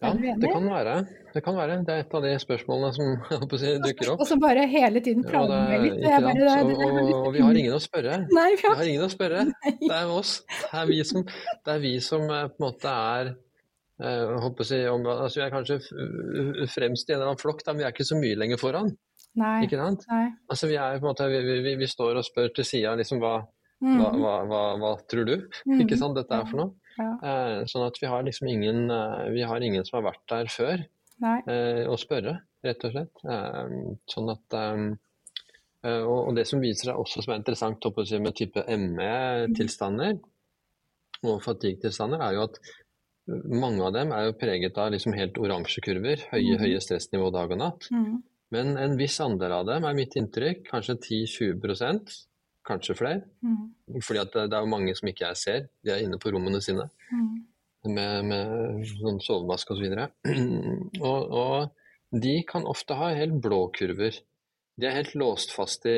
Ja, 0.01 0.12
det 0.14 0.51
kan 0.53 0.68
være. 0.70 0.95
Det 1.34 1.41
kan 1.43 1.57
være. 1.57 1.78
Det 1.86 1.95
er 1.95 2.05
et 2.05 2.12
av 2.14 2.22
de 2.22 2.34
spørsmålene 2.39 2.93
som 2.95 3.09
si, 3.62 3.72
dukker 3.82 4.12
opp. 4.12 4.22
Og 4.22 4.30
som 4.30 4.43
bare 4.43 4.66
hele 4.70 5.03
tiden 5.03 5.26
plager 5.26 5.64
meg 5.66 5.86
litt. 5.86 5.99
Bare, 6.05 6.34
det, 6.39 6.45
det, 6.47 6.76
og, 6.76 7.11
og, 7.16 7.32
vi 7.34 7.43
har 7.43 7.59
ingen 7.62 7.74
å 7.74 7.82
spørre. 7.82 8.20
Nei, 8.39 8.47
vi 8.55 8.62
har, 8.62 8.76
vi 8.76 8.84
har 8.84 8.93
ingen 8.93 9.09
å 9.09 9.11
spørre. 9.12 9.43
Nei. 9.55 9.74
Det 9.82 9.97
er 9.99 10.14
oss. 10.14 10.39
Det 10.62 10.78
er 10.84 10.89
vi 10.93 11.03
som, 11.11 11.26
det 11.26 11.74
er 11.74 11.82
vi 11.82 11.93
som 12.05 12.26
eh, 12.30 12.47
på 12.53 12.62
en 12.62 12.68
måte 12.68 12.95
er 13.18 13.36
jeg 13.99 14.34
håper 14.45 14.62
å 14.62 14.66
si, 14.68 14.76
om, 14.86 15.07
altså 15.11 15.41
Vi 15.41 15.43
er 15.43 15.51
kanskje 15.51 15.76
fremst 16.70 17.09
i 17.09 17.16
en 17.16 17.16
eller 17.16 17.32
annen 17.32 17.41
flokk, 17.41 17.64
men 17.66 17.80
vi 17.80 17.86
er 17.89 17.91
ikke 17.91 18.07
så 18.07 18.18
mye 18.20 18.36
lenger 18.39 18.61
foran. 18.61 18.93
Nei. 19.39 19.61
Ikke 19.66 19.78
sant? 19.80 20.05
Nei. 20.11 20.26
Altså, 20.51 20.68
vi, 20.70 20.76
er, 20.80 20.99
måte, 21.05 21.28
vi, 21.30 21.61
vi, 21.64 21.76
vi 21.78 21.89
står 21.91 22.18
og 22.20 22.26
spør 22.26 22.51
til 22.57 22.66
sida 22.66 22.97
liksom 22.99 23.22
hva, 23.22 23.39
Mm. 23.78 23.99
hva, 24.01 24.09
hva, 24.18 24.30
hva, 24.51 24.61
hva 24.82 24.93
tror 25.11 25.26
du? 25.28 25.34
Mm. 25.68 25.82
Ikke 25.84 25.99
sant 26.01 26.16
dette 26.18 26.34
er 26.34 26.47
for 26.49 26.59
noe? 26.62 26.72
Ja. 26.99 27.11
Eh, 27.30 27.59
sånn 27.70 27.84
at 27.86 27.99
vi 28.03 28.09
har 28.11 28.24
liksom 28.26 28.49
ingen, 28.51 28.89
eh, 28.91 29.28
vi 29.30 29.45
har 29.47 29.62
ingen 29.62 29.84
som 29.86 30.01
har 30.01 30.09
vært 30.09 30.24
der 30.32 30.51
før 30.51 30.80
eh, 30.82 31.84
å 31.86 31.95
spørre, 32.01 32.41
rett 32.66 32.86
og 32.89 32.95
slett. 32.95 33.22
Eh, 33.22 33.76
sånn 34.11 34.32
at 34.34 34.57
eh, 34.59 34.82
eh, 35.86 36.03
og, 36.03 36.32
det 36.34 36.49
som 36.51 36.64
viser 36.64 36.91
seg 36.91 36.99
også 36.99 37.22
som 37.22 37.36
er 37.36 37.41
interessant 37.43 37.86
med 38.18 38.34
type 38.39 38.66
ME-tilstander 38.66 40.18
og 41.28 41.39
fatigue-tilstander, 41.47 42.22
er 42.22 42.34
jo 42.34 42.49
at 42.49 42.59
mange 43.28 43.84
av 43.84 43.93
dem 43.95 44.11
er 44.16 44.26
jo 44.26 44.36
preget 44.41 44.78
av 44.80 44.91
liksom 44.95 45.14
helt 45.14 45.39
oransje 45.39 45.82
kurver, 45.84 46.22
høye, 46.32 46.57
mm. 46.57 46.62
høye 46.64 46.82
stressnivå 46.82 47.30
dag 47.34 47.55
og 47.55 47.62
natt. 47.62 47.89
Mm. 47.95 48.22
Men 48.55 48.76
en 48.80 48.96
viss 48.96 49.18
andel 49.20 49.53
av 49.59 49.66
dem 49.68 49.84
er 49.84 49.96
mitt 49.96 50.14
inntrykk, 50.16 50.64
kanskje 50.70 50.96
10-20 51.05 52.14
kanskje 52.68 52.96
flere. 52.96 53.22
Mm. 53.44 54.01
Fordi 54.05 54.20
at 54.22 54.34
det 54.36 54.57
er 54.57 54.64
jo 54.64 54.70
mange 54.72 54.94
som 54.96 55.09
ikke 55.09 55.26
jeg 55.30 55.40
ser, 55.40 55.68
de 55.84 55.92
er 55.94 56.03
inne 56.05 56.20
på 56.20 56.32
rommene 56.34 56.61
sine 56.64 56.88
Mm. 57.09 57.36
med, 57.94 58.24
med 58.28 58.88
sånn 58.90 59.20
sovemaske 59.24 59.72
osv. 59.72 59.86
Og, 59.96 60.99
og, 61.09 61.30
og 61.32 62.20
de 62.24 62.34
kan 62.49 62.66
ofte 62.68 62.96
ha 62.99 63.14
helt 63.16 63.38
blå 63.40 63.70
kurver. 63.72 64.18
De 64.76 64.86
er 64.88 64.99
helt 64.99 65.14
låst 65.16 65.55
fast 65.57 65.86
i, 65.88 65.96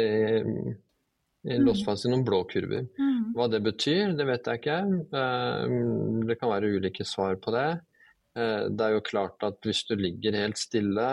i, 1.51 1.57
låst 1.59 1.82
fast 1.86 2.07
i 2.07 2.12
noen 2.12 2.22
blå 2.26 2.44
kurver. 2.51 2.86
Mm. 2.94 3.32
Hva 3.34 3.48
det 3.51 3.62
betyr, 3.66 4.14
det 4.18 4.26
vet 4.28 4.46
jeg 4.53 4.62
ikke. 4.62 4.78
Eh, 5.18 5.74
Det 6.30 6.38
kan 6.38 6.53
være 6.55 6.70
ulike 6.78 7.05
svar 7.07 7.34
på 7.42 7.55
det. 7.59 7.68
Eh, 8.37 8.68
Det 8.70 8.87
er 8.87 8.93
jo 8.95 9.01
klart 9.01 9.43
at 9.43 9.59
hvis 9.66 9.85
du 9.89 9.97
ligger 9.99 10.37
helt 10.39 10.59
stille 10.59 11.07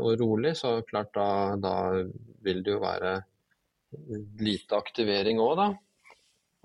og 0.00 0.20
rolig, 0.20 0.56
så 0.56 0.80
klart 0.86 1.12
da, 1.14 1.56
da 1.56 1.74
vil 2.44 2.62
det 2.62 2.74
jo 2.74 2.80
være 2.82 3.22
lite 4.40 4.76
aktivering 4.76 5.40
òg, 5.42 5.56
da. 5.58 5.68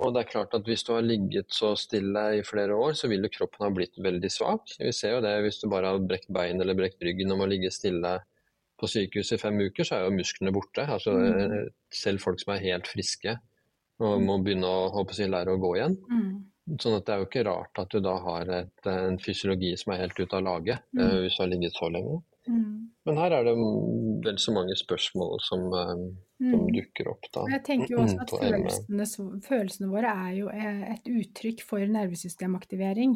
Og 0.03 0.11
det 0.13 0.25
er 0.25 0.31
klart 0.31 0.53
at 0.57 0.65
hvis 0.67 0.83
du 0.83 0.91
har 0.91 1.05
ligget 1.07 1.53
så 1.55 1.71
stille 1.79 2.23
i 2.39 2.43
flere 2.43 2.75
år, 2.75 2.97
så 2.99 3.07
vil 3.07 3.23
jo 3.23 3.31
kroppen 3.31 3.63
ha 3.63 3.69
blitt 3.71 3.95
veldig 4.03 4.31
svak. 4.31 4.73
Vi 4.81 4.91
ser 4.91 5.15
jo 5.15 5.21
det 5.23 5.37
hvis 5.45 5.61
du 5.61 5.69
bare 5.71 5.93
har 5.93 6.01
brekt 6.03 6.27
bein 6.35 6.59
eller 6.59 6.75
brekt 6.75 6.99
ryggen 7.01 7.31
og 7.31 7.39
må 7.39 7.47
ligge 7.47 7.71
stille 7.71 8.17
på 8.75 8.89
sykehus 8.91 9.31
i 9.31 9.39
fem 9.39 9.55
uker, 9.63 9.87
så 9.87 9.95
er 9.95 10.03
jo 10.03 10.17
musklene 10.17 10.51
borte. 10.51 10.83
Altså, 10.83 11.13
Mm. 11.15 11.69
Selv 11.95 12.19
folk 12.19 12.41
som 12.41 12.53
er 12.53 12.59
helt 12.65 12.87
friske 12.91 13.37
og 14.03 14.21
må 14.21 14.35
begynne 14.43 14.67
å 14.67 14.91
å 14.91 15.13
si, 15.15 15.23
lære 15.23 15.55
å 15.55 15.61
gå 15.63 15.75
igjen. 15.77 15.95
Mm. 16.11 16.45
Sånn 16.81 16.95
at 16.97 17.05
det 17.05 17.13
er 17.13 17.19
jo 17.21 17.25
ikke 17.27 17.45
rart 17.45 17.77
at 17.77 17.89
du 17.93 17.99
da 18.01 18.15
har 18.23 18.49
et, 18.49 18.87
en 18.89 19.19
fysiologi 19.21 19.75
som 19.77 19.93
er 19.93 19.99
helt 20.01 20.17
ute 20.19 20.33
av 20.33 20.43
lage, 20.43 20.79
Mm. 20.95 20.99
eh, 21.01 21.17
hvis 21.21 21.35
du 21.37 21.43
har 21.43 21.49
ligget 21.51 21.73
så 21.77 21.89
lenge. 21.93 22.23
Mm. 22.47 22.89
Men 23.05 23.17
her 23.17 23.31
er 23.33 23.43
det 23.43 23.53
vel 24.25 24.37
så 24.41 24.51
mange 24.53 24.73
spørsmål 24.75 25.39
som, 25.41 25.61
eh, 25.73 25.93
som 26.41 26.59
Mm. 26.65 26.73
dukker 26.73 27.07
opp 27.11 27.25
da. 27.33 27.45
Jeg 27.51 27.63
tenker 27.63 27.89
jo 27.89 27.97
også 28.01 28.21
at 28.21 28.29
følelsene, 28.29 29.41
følelsene 29.45 29.89
våre 29.91 30.09
er 30.09 30.33
jo 30.39 30.47
eh, 30.49 30.93
et 30.93 31.03
uttrykk 31.05 31.61
for 31.61 31.79
nervesystemaktivering. 31.79 33.15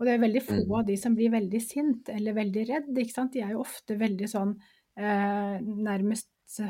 Og 0.00 0.06
det 0.06 0.14
er 0.14 0.18
veldig 0.26 0.42
få 0.42 0.64
Mm. 0.66 0.78
av 0.78 0.86
de 0.86 0.96
som 0.96 1.14
blir 1.16 1.30
veldig 1.30 1.62
sint 1.62 2.08
eller 2.08 2.32
veldig 2.34 2.68
redd. 2.68 2.94
Ikke 2.98 3.12
sant? 3.14 3.32
De 3.32 3.40
er 3.40 3.50
jo 3.52 3.60
ofte 3.60 3.96
veldig 3.98 4.28
sånn 4.28 4.56
eh, 4.96 5.58
nærmest 5.60 6.26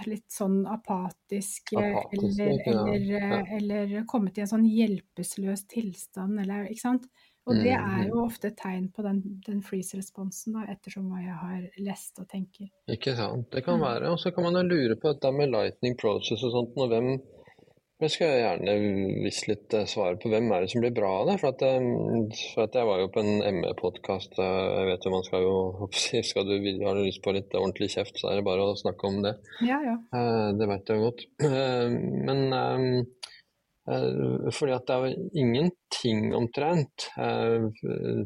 litt 0.06 0.30
sånn 0.30 0.64
apatisk, 0.66 1.74
apatisk 1.76 2.40
eller, 2.40 2.62
ja. 2.66 2.86
eller, 2.94 3.20
Ja. 3.20 3.40
eh, 3.40 3.56
eller 3.56 4.04
kommet 4.06 4.38
i 4.38 4.40
en 4.40 4.46
sånn 4.46 4.64
hjelpeløs 4.68 5.66
tilstand, 5.68 6.40
eller 6.40 6.66
ikke 6.70 6.80
sant. 6.80 7.06
Og 7.46 7.54
det 7.60 7.74
Mm, 7.76 7.84
er 7.84 8.04
mm. 8.04 8.08
jo 8.08 8.24
ofte 8.24 8.46
et 8.48 8.56
tegn 8.56 8.88
på 8.88 9.02
den, 9.02 9.18
den 9.46 9.60
freeze-responsen, 9.60 10.54
da, 10.54 10.62
ettersom 10.72 11.10
hva 11.10 11.18
jeg 11.20 11.34
har 11.36 11.68
lest 11.78 12.18
og 12.18 12.26
tenker. 12.28 12.70
Ikke 12.88 13.14
sant. 13.16 13.50
Det 13.50 13.64
kan 13.64 13.78
Mm. 13.78 13.84
være. 13.84 14.10
Og 14.12 14.18
så 14.18 14.32
kan 14.34 14.44
man 14.44 14.54
jo 14.54 14.62
lure 14.62 14.96
på 14.96 15.12
dette 15.12 15.30
med 15.32 15.50
lightning 15.50 15.94
process 15.98 16.42
og 16.42 16.52
sånt. 16.52 16.72
Og 16.78 16.88
hvem 16.88 17.20
Jeg 18.02 18.10
skal 18.10 18.32
gjerne 18.34 18.72
visst 19.22 19.46
litt 19.46 19.70
svar 19.70 19.86
svare 19.86 20.16
på 20.18 20.30
hvem 20.32 20.48
er 20.50 20.64
det 20.64 20.70
som 20.72 20.82
blir 20.82 20.94
bra 20.96 21.10
av 21.20 21.28
det. 21.28 21.36
For 21.38 21.52
at, 21.52 21.60
eh, 21.62 21.84
for 22.52 22.64
at 22.66 22.74
jeg 22.74 22.88
var 22.88 23.02
jo 23.04 23.10
på 23.14 23.22
en 23.22 23.44
ME-podkast. 23.60 24.34
Jeg 24.40 24.88
vet 24.88 25.06
jo 25.06 25.12
man 25.14 25.26
skal 25.26 25.46
jo 25.46 25.54
skal 26.30 26.48
du, 26.48 26.56
Har 26.82 26.98
du 26.98 27.04
lyst 27.06 27.22
på 27.22 27.34
litt 27.36 27.54
ordentlig 27.54 27.92
kjeft, 27.94 28.18
så 28.18 28.32
er 28.32 28.40
det 28.40 28.48
bare 28.48 28.66
å 28.66 28.74
snakke 28.80 29.06
om 29.06 29.20
det. 29.22 29.36
Ja, 29.62 29.78
ja. 29.86 29.94
Eh, 30.10 30.50
Det 30.58 30.68
vet 30.72 30.90
jeg 30.90 31.04
godt. 31.06 31.26
Eh, 31.54 31.94
Men 32.26 32.42
eh, 32.58 32.82
eh, 33.94 34.50
fordi 34.58 34.74
at 34.74 34.90
det 34.90 34.96
er 34.98 35.16
ingenting 35.38 36.34
omtrent 36.34 37.06
eh, 37.14 37.70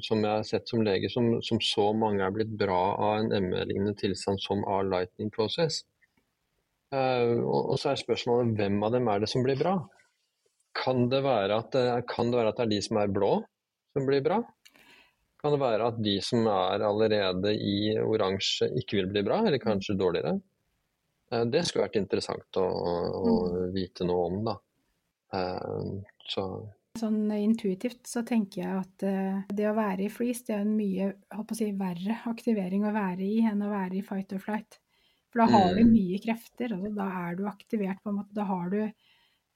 som 0.07 0.25
jeg 0.25 0.33
har 0.33 0.49
sett 0.49 0.71
som 0.71 0.81
lege, 0.87 1.13
som, 1.13 1.29
som 1.45 1.61
så 1.61 1.91
mange 1.93 2.25
er 2.25 2.33
blitt 2.35 2.57
bra 2.57 2.81
av 2.97 3.19
en 3.21 3.51
ME-lignende 3.51 3.99
tilstand 4.01 4.41
som 4.41 4.65
av 4.65 4.89
lightning 4.89 5.29
process. 5.35 5.83
Eh, 6.95 7.33
og, 7.45 7.75
så 7.81 7.93
er 7.93 8.01
spørsmålet 8.01 8.55
hvem 8.57 8.79
av 8.87 8.95
dem 8.95 9.09
er 9.13 9.23
det 9.23 9.31
som 9.31 9.45
blir 9.45 9.59
bra? 9.61 9.75
Kan 10.79 11.09
det 11.13 11.21
være 11.25 11.59
at 11.61 11.75
det, 11.75 11.87
kan 12.09 12.31
det, 12.31 12.39
være 12.39 12.53
at 12.53 12.61
det 12.61 12.67
er 12.67 12.73
de 12.77 12.81
som 12.85 13.01
er 13.01 13.13
blå, 13.13 13.33
som 13.97 14.07
blir 14.09 14.23
bra? 14.25 14.41
Kan 15.39 15.55
det 15.55 15.61
være 15.63 15.91
at 15.93 15.99
de 16.03 16.17
som 16.25 16.47
er 16.51 16.85
allerede 16.87 17.53
i 17.55 17.93
oransje, 17.99 18.71
ikke 18.81 19.01
vil 19.01 19.13
bli 19.13 19.23
bra, 19.27 19.43
eller 19.47 19.63
kanskje 19.63 19.99
dårligere? 19.99 20.39
Eh, 21.33 21.45
Det 21.53 21.67
skulle 21.67 21.87
vært 21.89 22.01
interessant 22.01 22.61
å, 22.61 22.65
å 22.65 23.37
vite 23.75 24.09
noe 24.09 24.27
om, 24.31 24.43
da. 24.49 24.59
Eh, 25.37 25.95
Så 26.29 26.49
Sånn 26.99 27.31
intuitivt 27.31 28.09
så 28.11 28.25
tenker 28.27 28.63
jeg 28.63 28.79
at 28.81 29.03
eh, 29.07 29.43
det 29.55 29.69
å 29.71 29.77
være 29.77 30.09
i 30.09 30.11
freeze, 30.11 30.43
det 30.49 30.57
er 30.57 30.65
en 30.65 30.75
mye 30.75 31.13
si, 31.55 31.69
verre 31.79 32.17
aktivering 32.27 32.89
å 32.89 32.95
være 32.97 33.23
i 33.23 33.45
enn 33.47 33.63
å 33.63 33.71
være 33.71 34.01
i 34.01 34.03
fight 34.03 34.33
or 34.35 34.43
flight. 34.43 34.81
For 35.39 35.47
da 35.47 35.47
har 35.53 35.75
du 35.75 35.85
Mm. 35.85 35.93
mye 35.93 36.19
krefter, 36.25 36.73
altså 36.75 36.95
da 36.95 37.07
er 37.29 37.37
du 37.37 37.45
aktivert 37.47 38.03
på 38.03 38.11
en 38.11 38.17
måte. 38.19 38.35
Da 38.35 38.45
har 38.45 38.71
du, 38.71 38.81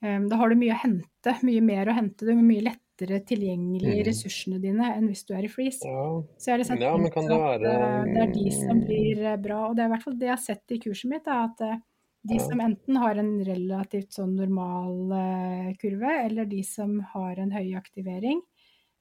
um, 0.03 0.28
da 0.28 0.37
har 0.37 0.49
du 0.49 0.55
mye 0.57 0.72
å 0.74 0.80
hente, 0.83 1.35
mye 1.43 1.61
mer 1.62 1.87
å 1.87 1.95
hente. 1.95 2.18
Du 2.24 2.30
er 2.30 2.35
mye 2.39 2.62
lettere 2.62 3.18
tilgjengelig 3.26 3.95
i 3.97 4.03
Mm. 4.03 4.07
ressursene 4.07 4.61
dine 4.61 4.93
enn 4.97 5.09
hvis 5.09 5.24
du 5.26 5.35
er 5.35 5.45
i 5.45 5.49
freeze. 5.49 5.83
ja. 5.85 6.22
Så 6.39 6.47
jeg 6.47 6.59
har 6.59 6.64
sett 6.64 6.80
Ja, 6.80 6.97
men 6.97 7.11
kan 7.11 7.26
det 7.26 7.33
at 7.33 7.61
være- 7.61 7.64
eh, 7.66 8.05
det 8.14 8.22
er 8.28 8.33
de 8.33 8.51
som 8.51 8.80
blir 8.80 9.18
eh, 9.24 9.37
bra. 9.37 9.68
Og 9.70 9.76
det 9.76 9.83
er 9.83 9.87
i 9.87 9.91
hvert 9.97 10.03
fall 10.05 10.14
det 10.18 10.26
jeg 10.26 10.37
har 10.37 10.37
sett 10.37 10.70
i 10.70 10.78
kurset 10.78 11.11
mitt, 11.11 11.26
er 11.26 11.45
at 11.45 11.61
eh, 11.61 11.76
de 12.24 12.35
Ja. 12.35 12.39
som 12.39 12.61
enten 12.61 12.97
har 12.97 13.16
en 13.18 13.45
relativt 13.45 14.11
sånn 14.14 14.37
normal 14.37 15.11
uh, 15.11 15.72
kurve, 15.74 16.24
eller 16.24 16.45
de 16.45 16.62
som 16.62 17.01
har 17.01 17.35
en 17.41 17.51
høy 17.51 17.74
aktivering, 17.74 18.41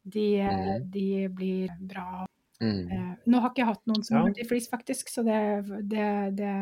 de, 0.10 0.40
Mhm. 0.42 0.90
de 0.90 1.28
blir 1.28 1.70
bra. 1.80 2.26
Mm. 2.62 2.92
Eh, 2.94 3.16
Nå 3.28 3.40
har 3.42 3.50
ikke 3.52 3.64
jeg 3.64 3.70
hatt 3.72 3.86
noen 3.90 4.04
som 4.06 4.16
Ja. 4.16 4.22
har 4.22 4.30
vært 4.30 4.40
i 4.44 4.48
freeze, 4.50 4.70
faktisk, 4.70 5.10
så 5.10 5.24
det, 5.26 5.40
det, 5.90 6.08
det, 6.38 6.54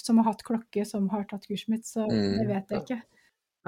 som 0.00 0.16
har 0.18 0.24
hatt 0.32 0.42
klokke, 0.46 0.84
som 0.88 1.08
har 1.12 1.24
tatt 1.28 1.46
kurset 1.48 1.68
mitt, 1.68 1.84
så 1.86 2.06
Mm. 2.08 2.38
det 2.38 2.46
vet 2.48 2.68
jeg 2.74 2.82
ikke. 2.84 3.00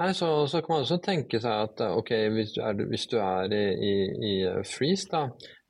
Nei, 0.01 0.11
så, 0.17 0.47
så 0.49 0.61
kan 0.65 0.73
man 0.75 0.83
også 0.85 0.97
tenke 1.03 1.39
seg 1.39 1.51
at 1.67 1.81
ok, 1.85 2.09
hvis 2.33 2.53
du 2.55 2.61
er, 2.65 2.73
hvis 2.89 3.07
du 3.11 3.17
er 3.21 3.51
i, 3.53 3.65
i, 3.77 3.95
i 4.31 4.63
freeze, 4.65 5.05
da, 5.11 5.27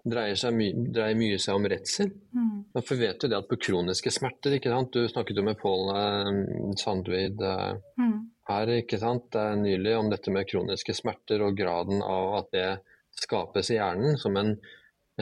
dreier, 0.08 0.36
seg 0.39 0.54
my, 0.56 0.70
dreier 0.94 1.18
mye 1.20 1.38
seg 1.42 1.56
om 1.56 1.66
redsel. 1.68 2.12
Mm. 2.34 2.64
For 2.74 2.96
vi 2.96 3.06
vet 3.08 3.22
jo 3.24 3.30
det 3.30 3.38
at 3.38 3.50
på 3.50 3.58
kroniske 3.60 4.10
smerter, 4.14 4.56
ikke 4.58 4.72
sant? 4.72 4.94
du 4.96 5.04
snakket 5.12 5.36
jo 5.38 5.44
med 5.44 5.60
Pål 5.60 5.92
eh, 5.96 6.74
Sandvid 6.80 7.42
eh, 7.44 7.74
Mm. 8.00 8.30
her 8.48 8.72
ikke 8.80 8.98
sant? 9.02 9.36
Nylig 9.60 9.98
om 9.98 10.10
dette 10.10 10.32
med 10.32 10.48
kroniske 10.48 10.96
smerter 10.96 11.44
og 11.46 11.58
graden 11.60 12.02
av 12.02 12.38
at 12.39 12.52
det 12.56 12.70
skapes 13.22 13.70
i 13.72 13.76
hjernen 13.78 14.18
som 14.18 14.38
en, 14.39 14.56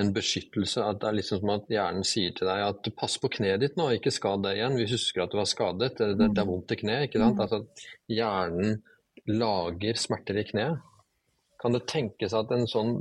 en 0.02 0.12
beskyttelse. 0.16 0.84
At 0.84 1.02
det 1.02 1.10
er 1.10 1.18
liksom 1.20 1.42
som 1.44 1.54
at 1.56 1.72
hjernen 1.72 2.06
sier 2.08 2.36
til 2.36 2.50
deg 2.50 2.66
at 2.66 2.92
pass 3.00 3.18
på 3.22 3.32
kneet 3.38 3.64
ditt 3.64 3.80
nå, 3.80 3.90
ikke 3.96 4.14
skad 4.14 4.44
deg 4.46 4.60
igjen. 4.60 4.78
Vi 4.80 4.90
husker 4.92 5.24
at 5.24 5.34
du 5.34 5.40
var 5.40 5.50
skadet, 5.50 5.96
det, 6.00 6.12
det, 6.20 6.30
det 6.36 6.44
er 6.44 6.50
vondt 6.50 6.76
i 6.76 6.80
kneet. 6.82 7.08
ikke 7.08 7.22
sant? 7.22 7.40
Mm. 7.40 7.44
Altså, 7.46 7.90
hjernen 8.12 8.80
lager 9.30 10.00
smerter 10.00 10.40
i 10.40 10.46
kneet. 10.50 10.86
Kan 11.60 11.76
det 11.76 11.90
tenkes 11.92 12.34
at 12.38 12.52
en 12.56 12.64
sånn 12.72 12.94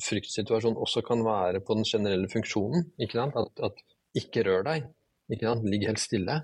fryktsituasjon 0.00 0.78
også 0.80 1.02
kan 1.04 1.20
være 1.26 1.60
på 1.60 1.76
den 1.76 1.88
generelle 1.88 2.30
funksjonen? 2.32 2.88
ikke 2.96 3.20
sant? 3.20 3.36
At, 3.36 3.52
at 3.68 3.82
ikke 4.16 4.46
rør 4.48 4.64
deg, 4.70 4.88
ikke 5.28 5.50
sant? 5.50 5.68
ligg 5.68 5.84
helt 5.88 6.00
stille. 6.00 6.40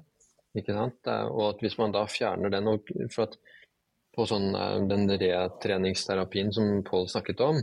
ikke 0.55 0.77
sant? 0.77 1.01
Og 1.33 1.47
at 1.49 1.65
hvis 1.65 1.79
man 1.81 1.95
da 1.95 2.05
fjerner 2.11 2.53
den 2.53 2.69
og, 2.75 2.93
for 3.15 3.29
at 3.29 3.41
På 4.15 4.23
sånn, 4.31 4.53
eh, 4.55 4.85
den 4.87 5.09
retreningsterapien 5.11 6.53
som 6.55 6.85
Pål 6.87 7.09
snakket 7.11 7.41
om, 7.43 7.57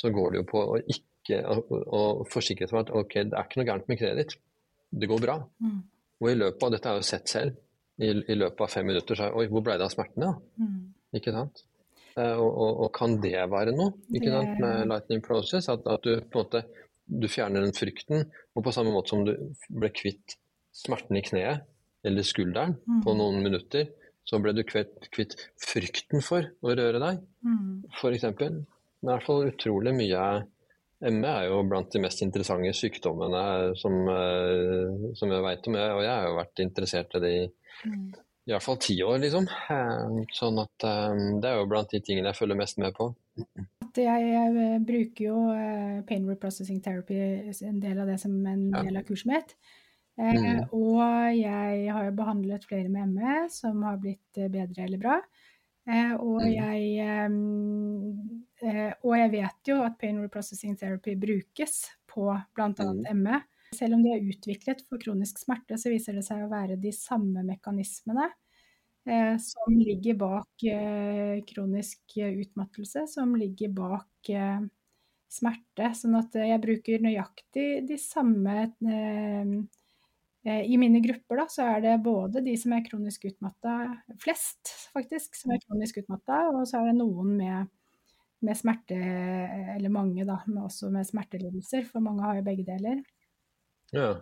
så 0.00 0.08
går 0.08 0.30
det 0.32 0.38
jo 0.38 0.44
på 0.48 0.62
å 0.62 0.78
ikke 0.80 1.09
å, 1.38 1.54
og 1.98 2.28
forsikre 2.32 2.66
seg 2.68 2.74
om 2.76 2.80
at 2.84 2.90
ok, 2.90 3.14
det 3.30 3.36
er 3.38 3.46
ikke 3.46 3.60
noe 3.60 3.68
gærent 3.70 3.88
med 3.88 3.98
kreditt. 4.00 4.36
Det 4.90 5.08
går 5.08 5.20
bra. 5.22 5.36
Mm. 5.62 5.80
Og 6.20 6.30
i 6.30 6.34
løpet 6.34 6.62
av 6.66 6.72
dette 6.74 6.88
har 6.90 6.96
jeg 6.98 7.04
jo 7.04 7.10
sett 7.10 7.28
selv. 7.28 7.56
I, 8.00 8.10
I 8.32 8.34
løpet 8.38 8.60
av 8.64 8.70
fem 8.72 8.86
minutter 8.88 9.14
så 9.18 9.26
er 9.28 9.36
Oi, 9.36 9.46
hvor 9.52 9.62
ble 9.64 9.76
det 9.78 9.84
av 9.86 9.92
smertene? 9.92 10.32
Mm. 10.58 10.78
Ikke 11.20 11.32
sant? 11.36 11.62
Eh, 12.16 12.36
Og, 12.40 12.50
og, 12.50 12.80
og 12.86 12.92
kan 12.96 13.16
det 13.22 13.36
være 13.52 13.72
noe 13.76 13.92
ikke 14.10 14.26
Det- 14.26 14.34
sant, 14.34 14.60
med 14.60 14.88
lightning 14.88 15.22
process? 15.22 15.68
At, 15.68 15.86
at 15.86 16.02
du 16.02 16.16
på 16.20 16.40
en 16.40 16.44
måte 16.46 16.62
du 17.10 17.26
fjerner 17.28 17.60
den 17.64 17.72
frykten, 17.74 18.24
og 18.54 18.62
på 18.64 18.72
samme 18.72 18.92
måte 18.94 19.10
som 19.10 19.24
du 19.26 19.32
ble 19.70 19.88
kvitt 19.90 20.36
smerten 20.72 21.16
i 21.18 21.22
kneet 21.26 21.64
eller 22.06 22.22
skulderen 22.22 22.76
Mm. 22.86 23.00
på 23.04 23.14
noen 23.18 23.42
minutter, 23.42 23.88
så 24.24 24.38
ble 24.40 24.52
du 24.54 24.62
kvitt, 24.62 25.08
kvitt 25.10 25.34
frykten 25.58 26.22
for 26.22 26.46
å 26.62 26.74
røre 26.76 27.00
deg, 27.02 27.18
Mm. 27.44 27.82
f.eks. 27.98 28.20
Det 28.22 28.46
er 28.46 28.54
i 29.02 29.06
hvert 29.08 29.26
fall 29.26 29.48
utrolig 29.50 29.92
mye 29.96 30.22
ME 31.00 31.28
er 31.28 31.46
jo 31.48 31.62
blant 31.64 31.92
de 31.92 32.02
mest 32.02 32.20
interessante 32.24 32.72
sykdommene 32.76 33.42
som, 33.80 33.94
eh, 34.12 35.06
som 35.16 35.32
jeg 35.32 35.44
vet 35.46 35.68
om. 35.70 35.78
Og 35.80 36.02
jeg 36.04 36.12
har 36.12 36.28
jo 36.28 36.36
vært 36.36 36.62
interessert 36.64 37.16
i 37.16 37.22
det 37.24 37.32
i 37.38 37.44
mm. 37.88 38.04
i 38.50 38.52
hvert 38.52 38.66
fall 38.66 38.80
ti 38.84 38.98
år, 39.06 39.16
liksom. 39.22 39.48
Eh, 39.48 40.20
sånn 40.36 40.60
at 40.60 40.86
det 41.40 41.50
er 41.50 41.56
jo 41.56 41.68
blant 41.70 41.92
de 41.94 42.02
tingene 42.04 42.32
jeg 42.32 42.40
følger 42.42 42.60
mest 42.60 42.80
med 42.82 42.96
på. 42.98 43.10
Jeg, 43.96 44.26
jeg 44.28 44.80
bruker 44.86 45.24
jo 45.24 45.38
pain 46.06 46.28
reprocessing 46.28 46.82
therapy, 46.84 47.16
en 47.66 47.80
del 47.82 48.02
av 48.02 48.10
det 48.12 48.20
som 48.20 48.34
en 48.46 48.68
del 48.70 49.00
av 49.00 49.06
kurset 49.08 49.32
mitt. 49.32 49.56
Mm. 50.20 50.66
Og 50.76 51.00
jeg 51.32 51.86
har 51.88 52.04
jo 52.04 52.16
behandlet 52.18 52.66
flere 52.68 52.92
med 52.92 53.16
ME 53.16 53.46
som 53.48 53.80
har 53.88 53.96
blitt 54.02 54.36
bedre 54.52 54.84
eller 54.84 55.00
bra. 55.00 55.16
Eh, 55.90 56.12
og, 56.14 56.42
mm. 56.44 56.50
jeg, 56.54 56.82
eh, 58.62 58.92
og, 59.02 59.14
jeg, 59.18 59.30
vet 59.34 59.70
jo 59.72 59.80
at 59.82 59.96
pain 59.98 60.20
reprocessing 60.22 60.76
therapy 60.78 61.16
brukes 61.18 61.82
på 62.10 62.28
bl.a. 62.54 62.90
ME. 63.16 63.40
Selv 63.74 63.96
om 63.96 64.04
de 64.04 64.12
er 64.14 64.26
utviklet 64.26 64.84
for 64.86 65.02
kronisk 65.02 65.38
smerte, 65.42 65.78
så 65.78 65.92
viser 65.92 66.18
det 66.18 66.24
seg 66.26 66.42
å 66.44 66.50
være 66.50 66.78
de 66.82 66.90
samme 66.94 67.44
mekanismene 67.46 68.26
eh, 69.06 69.36
som 69.42 69.78
ligger 69.78 70.18
bak 70.18 70.66
eh, 70.66 71.38
kronisk 71.46 72.18
utmattelse, 72.18 73.06
som 73.10 73.36
ligger 73.38 73.74
bak 73.74 74.32
eh, 74.34 74.62
smerte. 75.30 75.92
Sånn 75.98 76.18
at 76.18 76.34
jeg 76.34 76.62
bruker 76.62 77.06
nøyaktig 77.06 77.68
de 77.86 77.98
samme 78.02 78.56
eh, 78.66 79.54
Eh, 79.54 79.79
I 80.44 80.76
mine 80.80 81.02
grupper 81.04 81.42
da, 81.42 81.44
så 81.52 81.66
er 81.74 81.82
det 81.84 81.98
både 82.00 82.40
de 82.40 82.54
som 82.56 82.72
er 82.72 82.84
kronisk 82.86 83.26
utmatta, 83.28 83.74
flest 84.22 84.70
faktisk, 84.94 85.36
som 85.36 85.52
er 85.52 85.60
kronisk 85.66 86.00
utmatta, 86.00 86.46
og 86.54 86.62
så 86.68 86.80
er 86.80 86.88
det 86.88 86.96
noen 86.96 87.34
med, 87.36 87.68
med 88.48 88.56
smerte, 88.56 88.96
eller 89.76 89.92
mange 89.92 90.24
da, 90.24 90.38
med 90.48 90.62
også 90.64 90.88
med 90.94 91.04
smertelidelser, 91.04 91.84
for 91.90 92.00
mange 92.04 92.24
har 92.24 92.40
jo 92.40 92.46
begge 92.46 92.64
deler. 92.70 93.02
Ja. 93.92 94.14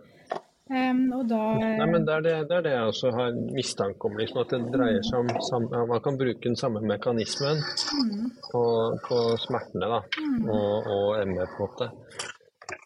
Um, 0.69 1.07
og 1.17 1.23
da 1.25 1.37
Nei, 1.57 1.85
men 1.89 2.03
det 2.05 2.13
er 2.13 2.25
det, 2.27 2.33
det 2.51 2.57
er 2.59 2.65
det, 2.67 2.71
jeg 2.75 2.89
også 2.91 3.09
har 3.15 3.37
mistanke 3.55 4.05
om, 4.05 4.19
liksom, 4.21 4.43
at 4.43 4.51
det 4.53 4.59
dreier 4.75 5.07
seg 5.07 5.23
om 5.23 5.31
samme, 5.47 5.79
Man 5.89 6.03
kan 6.05 6.19
bruke 6.19 6.43
den 6.43 6.57
samme 6.59 6.83
mekanismen 6.85 7.63
mm. 7.63 8.27
på, 8.51 8.61
på, 9.07 9.21
smertene 9.47 9.89
da, 9.89 10.03
mm. 10.19 10.43
og, 10.45 10.91
og 10.93 11.23
ME, 11.31 11.47
på 11.55 11.65
en 11.65 11.71
måte. 11.71 11.89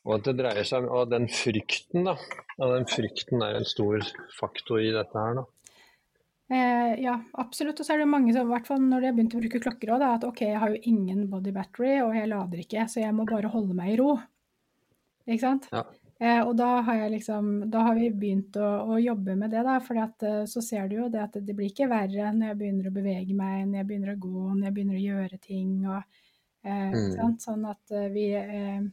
Og 0.04 0.16
at 0.18 0.28
det 0.28 0.38
dreier 0.40 0.68
seg 0.68 0.88
om 0.88 1.10
den 1.10 1.28
frykten, 1.32 2.08
da. 2.08 2.16
Og 2.60 2.78
den 2.78 2.88
frykten 2.90 3.44
er 3.46 3.60
en 3.60 3.68
stor 3.68 4.04
faktor 4.38 4.84
i 4.84 4.94
dette 4.96 5.20
her, 5.20 5.42
da. 5.42 5.46
Eh, 6.54 7.00
ja, 7.02 7.16
absolutt. 7.40 7.80
Og 7.80 7.88
så 7.88 7.96
er 7.96 8.04
det 8.04 8.12
mange 8.12 8.34
som, 8.36 8.48
i 8.50 8.54
hvert 8.54 8.68
fall 8.70 8.84
når 8.84 9.02
de 9.02 9.10
har 9.10 9.18
begynt 9.18 9.36
å 9.38 9.42
bruke 9.42 9.62
klokker 9.64 9.96
òg, 9.96 10.06
at 10.06 10.28
OK, 10.28 10.44
jeg 10.46 10.62
har 10.62 10.74
jo 10.74 10.82
ingen 10.92 11.26
body 11.32 11.54
battery, 11.56 11.96
og 12.04 12.14
jeg 12.18 12.30
lader 12.30 12.64
ikke, 12.64 12.88
så 12.92 13.02
jeg 13.02 13.16
må 13.16 13.26
bare 13.30 13.52
holde 13.54 13.78
meg 13.78 13.94
i 13.94 14.00
ro. 14.02 14.16
Ikke 15.24 15.44
sant? 15.46 15.70
Ja. 15.74 15.86
Eh, 16.24 16.40
og 16.46 16.54
da 16.56 16.78
har, 16.86 17.00
jeg 17.02 17.16
liksom, 17.18 17.48
da 17.74 17.88
har 17.88 17.98
vi 17.98 18.12
begynt 18.14 18.56
å, 18.62 18.68
å 18.94 19.00
jobbe 19.02 19.36
med 19.40 19.52
det, 19.52 19.64
da. 19.66 19.80
For 19.84 20.00
eh, 20.00 20.44
så 20.50 20.64
ser 20.64 20.92
du 20.92 21.00
jo 21.02 21.10
det 21.12 21.24
at 21.24 21.40
det 21.40 21.56
blir 21.56 21.72
ikke 21.72 21.90
verre 21.92 22.30
når 22.36 22.52
jeg 22.52 22.60
begynner 22.62 22.90
å 22.90 22.96
bevege 22.96 23.38
meg, 23.38 23.64
når 23.68 23.82
jeg 23.82 23.90
begynner 23.90 24.14
å 24.14 24.20
gå, 24.28 24.44
når 24.52 24.68
jeg 24.68 24.76
begynner 24.78 25.00
å 25.00 25.06
gjøre 25.08 25.40
ting. 25.44 25.72
Og, 25.90 26.20
eh, 26.68 26.94
mm. 26.94 27.40
Sånn 27.44 27.66
at 27.72 27.96
eh, 27.96 28.12
vi 28.14 28.28
eh, 28.40 28.84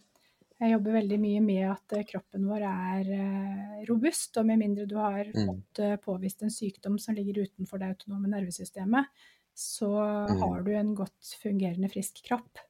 jeg 0.61 0.75
jobber 0.75 0.99
veldig 0.99 1.19
mye 1.23 1.41
med 1.45 1.63
at 1.71 1.95
eh, 1.97 2.07
kroppen 2.09 2.45
vår 2.49 2.65
er 2.69 3.13
eh, 3.17 3.77
robust, 3.89 4.37
og 4.41 4.49
med 4.49 4.61
mindre 4.61 4.85
du 4.89 4.97
har 5.01 5.31
mm. 5.31 5.47
fått 5.49 5.81
eh, 5.85 5.95
påvist 6.03 6.45
en 6.45 6.53
sykdom 6.53 6.99
som 7.01 7.17
ligger 7.17 7.47
utenfor 7.47 7.81
det 7.81 7.95
autonome 7.95 8.29
nervesystemet, 8.33 9.09
så 9.57 9.91
mm. 9.97 10.37
har 10.43 10.61
du 10.67 10.71
en 10.77 10.93
godt 10.99 11.33
fungerende 11.43 11.89
frisk 11.93 12.23
kropp. 12.27 12.67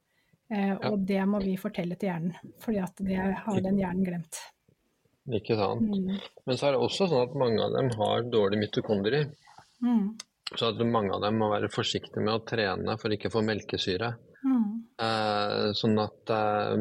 Og 0.51 1.05
det 1.07 1.21
må 1.31 1.39
vi 1.39 1.53
fortelle 1.61 1.95
til 1.95 2.09
hjernen, 2.09 2.33
at 2.83 3.03
det 3.07 3.19
har 3.45 3.59
den 3.63 3.77
hjernen 3.79 4.03
glemt. 4.03 4.41
Ikke 5.37 5.55
sant. 5.55 5.85
Mm. 5.87 6.17
Men 6.19 6.59
så 6.59 6.67
er 6.67 6.75
det 6.75 6.81
også 6.83 7.07
sånn 7.07 7.29
at 7.29 7.37
mange 7.39 7.63
av 7.63 7.77
dem 7.77 7.93
har 8.01 8.27
dårlig 8.33 8.59
mitokondrier. 8.65 9.29
Mm. 9.85 10.17
Så 10.59 10.73
at 10.73 10.83
mange 10.83 11.15
av 11.15 11.23
dem 11.23 11.39
må 11.39 11.53
være 11.53 11.71
forsiktige 11.71 12.25
med 12.25 12.35
å 12.35 12.43
trene 12.43 12.97
for 12.99 13.15
ikke 13.15 13.31
å 13.31 13.37
få 13.37 13.45
melkesyre. 13.47 14.11
Eh, 14.43 14.80
sånn 15.77 16.01
at 16.03 16.33
eh, 16.35 16.75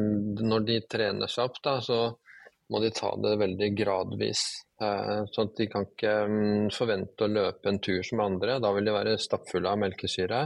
når 0.44 0.66
de 0.66 0.80
trener 0.90 1.30
seg 1.30 1.48
opp, 1.48 1.60
da, 1.64 1.78
så 1.84 2.00
må 2.70 2.80
de 2.82 2.90
ta 2.94 3.10
det 3.18 3.36
veldig 3.40 3.70
gradvis. 3.78 4.42
Eh, 4.80 5.22
sånn 5.32 5.50
at 5.50 5.56
de 5.58 5.66
kan 5.70 5.86
ikke 5.88 6.12
um, 6.28 6.68
forvente 6.72 7.26
å 7.26 7.32
løpe 7.32 7.70
en 7.70 7.80
tur 7.82 8.04
som 8.06 8.22
andre. 8.24 8.58
Da 8.62 8.70
vil 8.76 8.86
de 8.86 8.94
være 8.94 9.16
stappfulle 9.20 9.72
av 9.72 9.80
melkesyre, 9.82 10.44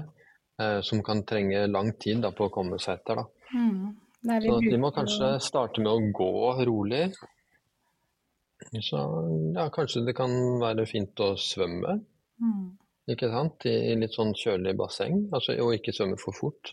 eh, 0.62 0.78
som 0.86 1.02
kan 1.06 1.24
trenge 1.28 1.66
lang 1.70 1.92
tid 2.00 2.24
da, 2.24 2.32
på 2.34 2.48
å 2.48 2.54
komme 2.54 2.80
seg 2.82 3.00
etter. 3.00 3.20
Da. 3.20 3.54
Mm. 3.54 3.92
Så 4.24 4.56
de 4.64 4.80
må 4.80 4.90
kanskje 4.96 5.34
starte 5.44 5.84
med 5.84 5.92
å 5.92 6.12
gå 6.16 6.54
rolig. 6.64 7.04
Så 8.80 9.00
ja, 9.52 9.68
kanskje 9.74 10.06
det 10.06 10.14
kan 10.16 10.32
være 10.62 10.86
fint 10.88 11.20
å 11.20 11.34
svømme. 11.36 11.98
Mm. 12.40 12.70
Ikke 13.12 13.28
sant? 13.28 13.66
I, 13.68 13.74
I 13.92 13.98
litt 14.00 14.16
sånn 14.16 14.32
kjølig 14.38 14.72
basseng, 14.80 15.26
altså, 15.36 15.58
og 15.60 15.74
ikke 15.76 15.92
svømme 15.92 16.16
for 16.20 16.36
fort. 16.38 16.72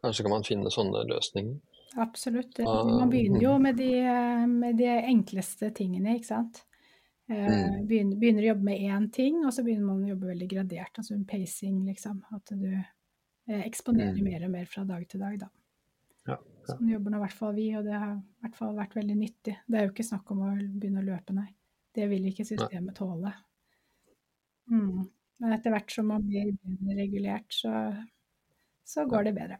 Kanskje 0.00 0.24
kan 0.24 0.34
man 0.34 0.46
finne 0.46 0.72
sånne 0.72 1.04
løsninger. 1.08 1.58
Absolutt. 2.00 2.58
Man 2.62 3.10
begynner 3.10 3.42
jo 3.42 3.54
med 3.58 3.76
de, 3.80 3.90
med 4.48 4.78
de 4.78 4.88
enkleste 4.88 5.72
tingene, 5.76 6.16
ikke 6.16 6.30
sant. 6.30 6.62
Eh, 7.30 7.46
mm. 7.46 7.86
Begynner, 7.86 8.16
begynner, 8.18 8.44
å 8.44 8.50
jobbe 8.52 8.66
med 8.70 8.84
én 8.86 9.08
ting, 9.14 9.40
og 9.44 9.54
så 9.54 9.64
begynner 9.66 9.86
man 9.86 10.04
å 10.04 10.12
jobbe 10.12 10.30
veldig 10.32 10.48
gradert. 10.50 10.96
Altså 10.98 11.14
en 11.14 11.26
pacing, 11.28 11.82
liksom. 11.86 12.22
At 12.34 12.54
du 12.58 12.68
eh, 12.74 13.62
eksponerer 13.62 14.18
mm. 14.18 14.26
mer 14.26 14.46
og 14.46 14.54
mer 14.54 14.70
fra 14.70 14.84
dag 14.88 15.06
til 15.10 15.22
dag, 15.22 15.36
da. 15.44 15.50
Ja, 16.28 16.36
ja. 16.36 16.66
Sånn 16.72 16.90
jobber 16.90 17.14
nå 17.14 17.20
i 17.20 17.24
hvert 17.24 17.38
fall 17.38 17.54
vi, 17.56 17.68
og 17.78 17.86
det 17.86 17.94
har 17.96 18.16
i 18.16 18.44
hvert 18.44 18.58
fall 18.58 18.74
vært 18.78 18.98
veldig 18.98 19.16
nyttig. 19.18 19.56
Det 19.66 19.78
er 19.78 19.86
jo 19.86 19.94
ikke 19.94 20.10
snakk 20.10 20.34
om 20.34 20.44
å 20.46 20.50
begynne 20.58 21.04
å 21.04 21.08
løpe, 21.10 21.36
nei. 21.38 21.48
Det 21.94 22.06
vil 22.10 22.28
ikke 22.30 22.46
systemet 22.46 22.98
tåle. 22.98 23.32
Mm. 24.70 25.08
Men 25.40 25.54
etter 25.56 25.74
hvert 25.74 25.90
som 25.90 26.10
man 26.10 26.26
blir 26.26 26.52
regulert, 26.98 27.48
så, 27.54 27.72
så 28.86 29.06
går 29.10 29.26
det 29.26 29.34
bedre. 29.38 29.58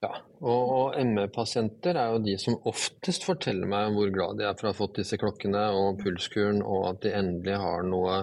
Ja, 0.00 0.14
og, 0.40 0.70
og 0.72 0.94
ME-pasienter 1.04 1.98
er 2.00 2.14
jo 2.14 2.22
de 2.24 2.36
som 2.40 2.56
oftest 2.68 3.26
forteller 3.28 3.68
meg 3.68 3.92
hvor 3.92 4.08
glad 4.14 4.38
de 4.38 4.46
er 4.48 4.56
for 4.56 4.70
å 4.70 4.72
ha 4.72 4.78
fått 4.78 5.02
disse 5.02 5.18
klokkene 5.20 5.66
og 5.76 6.00
pulskuren, 6.00 6.62
og 6.64 6.86
at 6.94 7.02
de 7.04 7.12
endelig 7.18 7.58
har 7.60 7.84
noe 7.84 8.22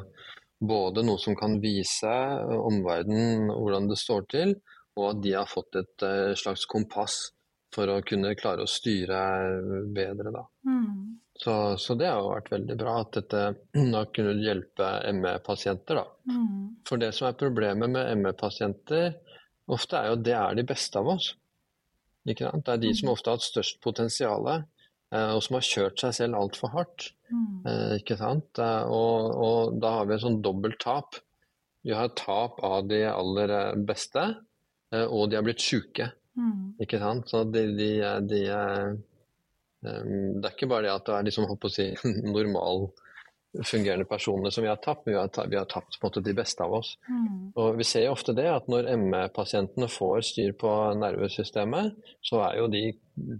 både 0.57 1.03
noe 1.05 1.21
som 1.21 1.37
kan 1.37 1.59
vise 1.61 2.13
omverdenen 2.57 3.51
hvordan 3.51 3.91
det 3.91 3.99
står 4.01 4.25
til, 4.33 4.55
og 4.97 5.11
at 5.11 5.21
de 5.21 5.35
har 5.37 5.49
fått 5.49 5.77
et 5.77 6.05
uh, 6.05 6.33
slags 6.37 6.65
kompass 6.65 7.19
for 7.75 7.91
å 7.93 8.01
kunne 8.01 8.33
klare 8.39 8.65
å 8.65 8.71
styre 8.71 9.21
bedre. 9.93 10.33
Da. 10.33 10.43
Mm. 10.65 11.17
Så, 11.37 11.53
så, 11.77 11.93
det 11.99 12.09
har 12.09 12.23
jo 12.23 12.31
vært 12.31 12.53
veldig 12.55 12.77
bra 12.79 12.95
at 13.03 13.19
dette 13.19 13.43
har 13.99 14.13
kunnet 14.15 14.41
hjelpe 14.41 14.91
ME-pasienter. 15.13 16.01
Mm. 16.25 16.79
For 16.89 17.01
det 17.01 17.11
som 17.13 17.29
er 17.29 17.37
problemet 17.37 17.93
med 17.93 18.23
ME-pasienter, 18.23 19.11
ofte 19.69 19.99
er 19.99 20.09
jo 20.09 20.17
at 20.17 20.25
det 20.25 20.39
er 20.39 20.57
de 20.57 20.65
beste 20.65 20.97
av 20.97 21.13
oss. 21.13 21.35
Det 22.27 22.73
er 22.73 22.81
de 22.81 22.91
som 22.95 23.07
mm. 23.07 23.13
ofte 23.13 23.31
har 23.31 23.37
hatt 23.37 23.45
størst 23.45 23.79
potensial, 23.83 24.49
eh, 24.51 25.31
og 25.35 25.39
som 25.45 25.57
har 25.57 25.67
kjørt 25.67 26.03
seg 26.03 26.15
selv 26.19 26.39
altfor 26.39 26.73
hardt. 26.73 27.11
Mm. 27.31 27.63
Eh, 27.69 27.93
ikke 28.01 28.17
sant? 28.19 28.59
Eh, 28.59 28.91
og, 28.91 29.31
og, 29.47 29.79
da 29.81 29.93
har 29.99 30.09
vi 30.09 30.17
et 30.17 30.25
sånn 30.25 30.41
dobbelt 30.45 30.79
tap. 30.83 31.19
Vi 31.87 31.95
har 31.95 32.15
tap 32.19 32.59
av 32.67 32.87
de 32.89 33.05
aller 33.07 33.53
beste, 33.87 34.23
og 34.91 35.29
de 35.29 35.37
har 35.37 35.43
blitt 35.45 35.63
syke. 35.63 36.09
Mm. 36.35 36.75
Ikke 36.83 36.99
sant? 36.99 37.29
Så 37.31 37.45
de, 37.47 37.63
de, 37.77 37.89
de, 38.27 38.41
det 39.79 40.43
er 40.43 40.51
ikke 40.51 40.69
bare 40.71 40.87
det 40.87 40.91
at 40.93 41.07
det 41.07 41.15
er 41.15 41.27
liksom, 41.29 41.47
si, 41.71 41.87
normal 42.35 42.89
fungerende 43.65 44.05
personer 44.05 44.49
som 44.49 44.63
vi 44.63 44.69
har 44.69 44.75
tapt, 44.75 45.07
vi 45.07 45.15
har, 45.15 45.27
tapt, 45.27 45.49
vi 45.51 45.57
har 45.57 45.65
tapt 45.65 45.97
måte 46.03 46.21
de 46.21 46.33
beste 46.37 46.63
av 46.63 46.73
oss. 46.79 46.97
Mm. 47.09 47.51
Og 47.55 47.77
Vi 47.77 47.87
ser 47.87 48.05
jo 48.05 48.13
ofte 48.13 48.35
det 48.37 48.47
at 48.51 48.67
når 48.71 48.89
ME-pasientene 49.01 49.89
får 49.91 50.25
styr 50.31 50.55
på 50.59 50.71
nervesystemet, 50.99 51.95
så 52.21 52.41
er 52.49 52.57
jo 52.61 52.67
de 52.71 52.83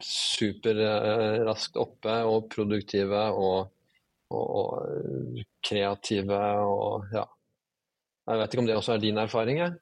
superraskt 0.03 1.77
oppe 1.77 2.19
og 2.25 2.47
produktive 2.53 3.23
og, 3.33 3.73
og, 4.33 4.45
og 4.61 5.41
kreative 5.65 6.39
og 6.65 7.11
ja. 7.13 7.27
Jeg 8.27 8.39
vet 8.41 8.53
ikke 8.53 8.63
om 8.65 8.67
det 8.67 8.75
også 8.75 8.97
er 8.97 9.03
din 9.03 9.19
erfaring? 9.21 9.61
Jeg? 9.61 9.77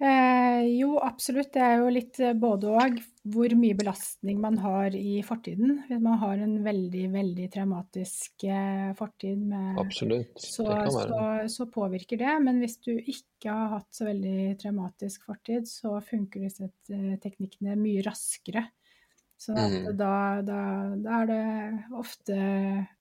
Eh, 0.00 0.62
jo, 0.78 0.94
absolutt. 1.04 1.50
Det 1.52 1.60
er 1.60 1.74
jo 1.82 1.90
litt 1.92 2.18
eh, 2.24 2.32
både 2.32 2.70
òg 2.72 3.00
hvor 3.30 3.52
mye 3.52 3.76
belastning 3.76 4.38
man 4.40 4.56
har 4.62 4.94
i 4.96 5.18
fortiden. 5.26 5.82
Hvis 5.90 6.00
man 6.00 6.16
har 6.22 6.40
en 6.40 6.54
veldig, 6.64 7.02
veldig 7.12 7.48
traumatisk 7.52 8.46
eh, 8.48 8.94
fortid, 8.96 9.42
med, 9.50 9.76
absolutt. 9.82 10.40
Så, 10.40 10.64
så, 10.64 11.10
så, 11.52 11.68
påvirker 11.68 12.22
det. 12.22 12.32
Men 12.46 12.62
hvis 12.64 12.78
du 12.80 12.94
ikke 12.96 13.52
har 13.52 13.74
hatt 13.76 13.90
så 13.92 14.08
veldig 14.08 14.56
traumatisk 14.62 15.28
fortid, 15.28 15.68
så 15.68 15.98
funker 16.00 16.48
disse 16.48 16.70
eh, 16.88 17.18
teknikkene 17.20 17.76
mye 17.76 18.06
raskere. 18.08 18.70
Så 19.40 19.52
mm. 19.56 19.92
da, 19.96 20.14
da, 20.44 20.62
da, 21.00 21.20
er 21.20 21.28
det 21.28 21.44
ofte 21.96 22.40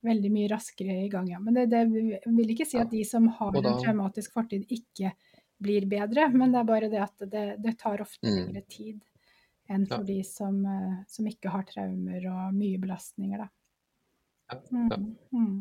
veldig 0.07 0.35
mye 0.35 0.51
raskere 0.51 0.99
i 1.05 1.09
gang. 1.11 1.31
Ja. 1.31 1.39
Men 1.43 1.55
det, 1.55 1.69
det 1.71 1.87
vil 1.91 2.53
ikke 2.53 2.67
si 2.67 2.79
at 2.79 2.91
de 2.91 3.05
som 3.07 3.31
har 3.39 3.55
da, 3.55 3.71
en 3.71 3.83
traumatisk 3.83 4.35
fortid, 4.35 4.67
ikke 4.67 5.15
blir 5.59 5.85
bedre, 5.91 6.29
men 6.33 6.53
det 6.53 6.61
er 6.61 6.67
bare 6.67 6.89
det 6.91 7.01
at 7.03 7.27
det, 7.31 7.45
det 7.63 7.75
tar 7.79 8.01
ofte 8.03 8.27
mm. 8.27 8.35
lengre 8.35 8.65
tid. 8.71 8.99
enn 9.69 9.83
for 9.85 10.01
de 10.01 10.21
som, 10.25 10.55
eh, 10.65 11.01
som, 11.05 11.27
ikke 11.29 11.51
har 11.53 11.65
traumer 11.69 12.23
og 12.31 12.55
mye 12.57 12.79
belastninger. 12.81 13.43
Da. 13.43 13.49
Ja, 14.49 14.57
ja. 14.71 14.97
Mm, 14.97 15.11
mm. 15.29 15.59